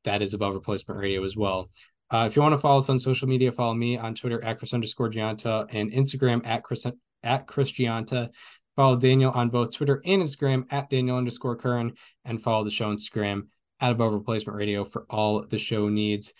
That 0.04 0.22
is 0.22 0.34
Above 0.34 0.54
Replacement 0.54 1.00
Radio 1.00 1.24
as 1.24 1.38
well. 1.38 1.70
Uh, 2.12 2.26
if 2.28 2.36
you 2.36 2.42
want 2.42 2.54
to 2.54 2.58
follow 2.58 2.78
us 2.78 2.90
on 2.90 3.00
social 3.00 3.28
media, 3.28 3.52
follow 3.52 3.74
me 3.74 3.98
on 3.98 4.14
Twitter 4.14 4.44
at 4.44 4.58
Chris 4.58 4.74
underscore 4.74 5.10
Gianta 5.10 5.68
and 5.74 5.92
Instagram 5.92 6.46
at 6.46 6.64
Chris 6.64 6.86
at 7.24 7.48
Chris 7.48 7.72
Gianta. 7.72 8.30
Follow 8.76 8.98
Daniel 8.98 9.32
on 9.32 9.48
both 9.48 9.74
Twitter 9.74 10.02
and 10.06 10.22
Instagram 10.22 10.66
at 10.72 10.90
Daniel 10.90 11.18
underscore 11.18 11.56
Curran, 11.56 11.94
and 12.26 12.42
follow 12.42 12.64
the 12.64 12.72
show 12.72 12.90
on 12.90 12.98
Instagram 12.98 13.48
at 13.80 13.92
Above 13.92 14.14
Replacement 14.14 14.58
Radio 14.58 14.84
for 14.84 15.06
all 15.10 15.42
the 15.42 15.58
show 15.58 15.90
needs. 15.90 16.34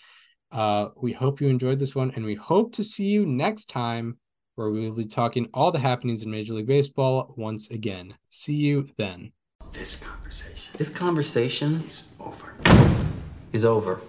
Uh, 0.52 0.90
we 1.02 1.12
hope 1.12 1.42
you 1.42 1.48
enjoyed 1.48 1.80
this 1.80 1.96
one, 1.96 2.12
and 2.16 2.26
we 2.26 2.36
hope 2.36 2.74
to 2.74 2.84
see 2.84 3.06
you 3.06 3.26
next 3.26 3.70
time 3.70 4.18
where 4.56 4.70
we 4.70 4.82
will 4.82 4.96
be 4.96 5.06
talking 5.06 5.48
all 5.54 5.72
the 5.72 5.80
happenings 5.80 6.24
in 6.24 6.32
Major 6.32 6.54
League 6.54 6.68
Baseball 6.68 7.34
once 7.38 7.72
again. 7.72 8.16
See 8.30 8.56
you 8.56 8.86
then. 8.98 9.32
This 9.72 9.96
conversation. 9.98 10.76
This 10.78 10.90
conversation 10.90 11.84
is 11.88 12.14
over. 12.20 12.54
Is 13.52 13.66
over. 13.66 14.00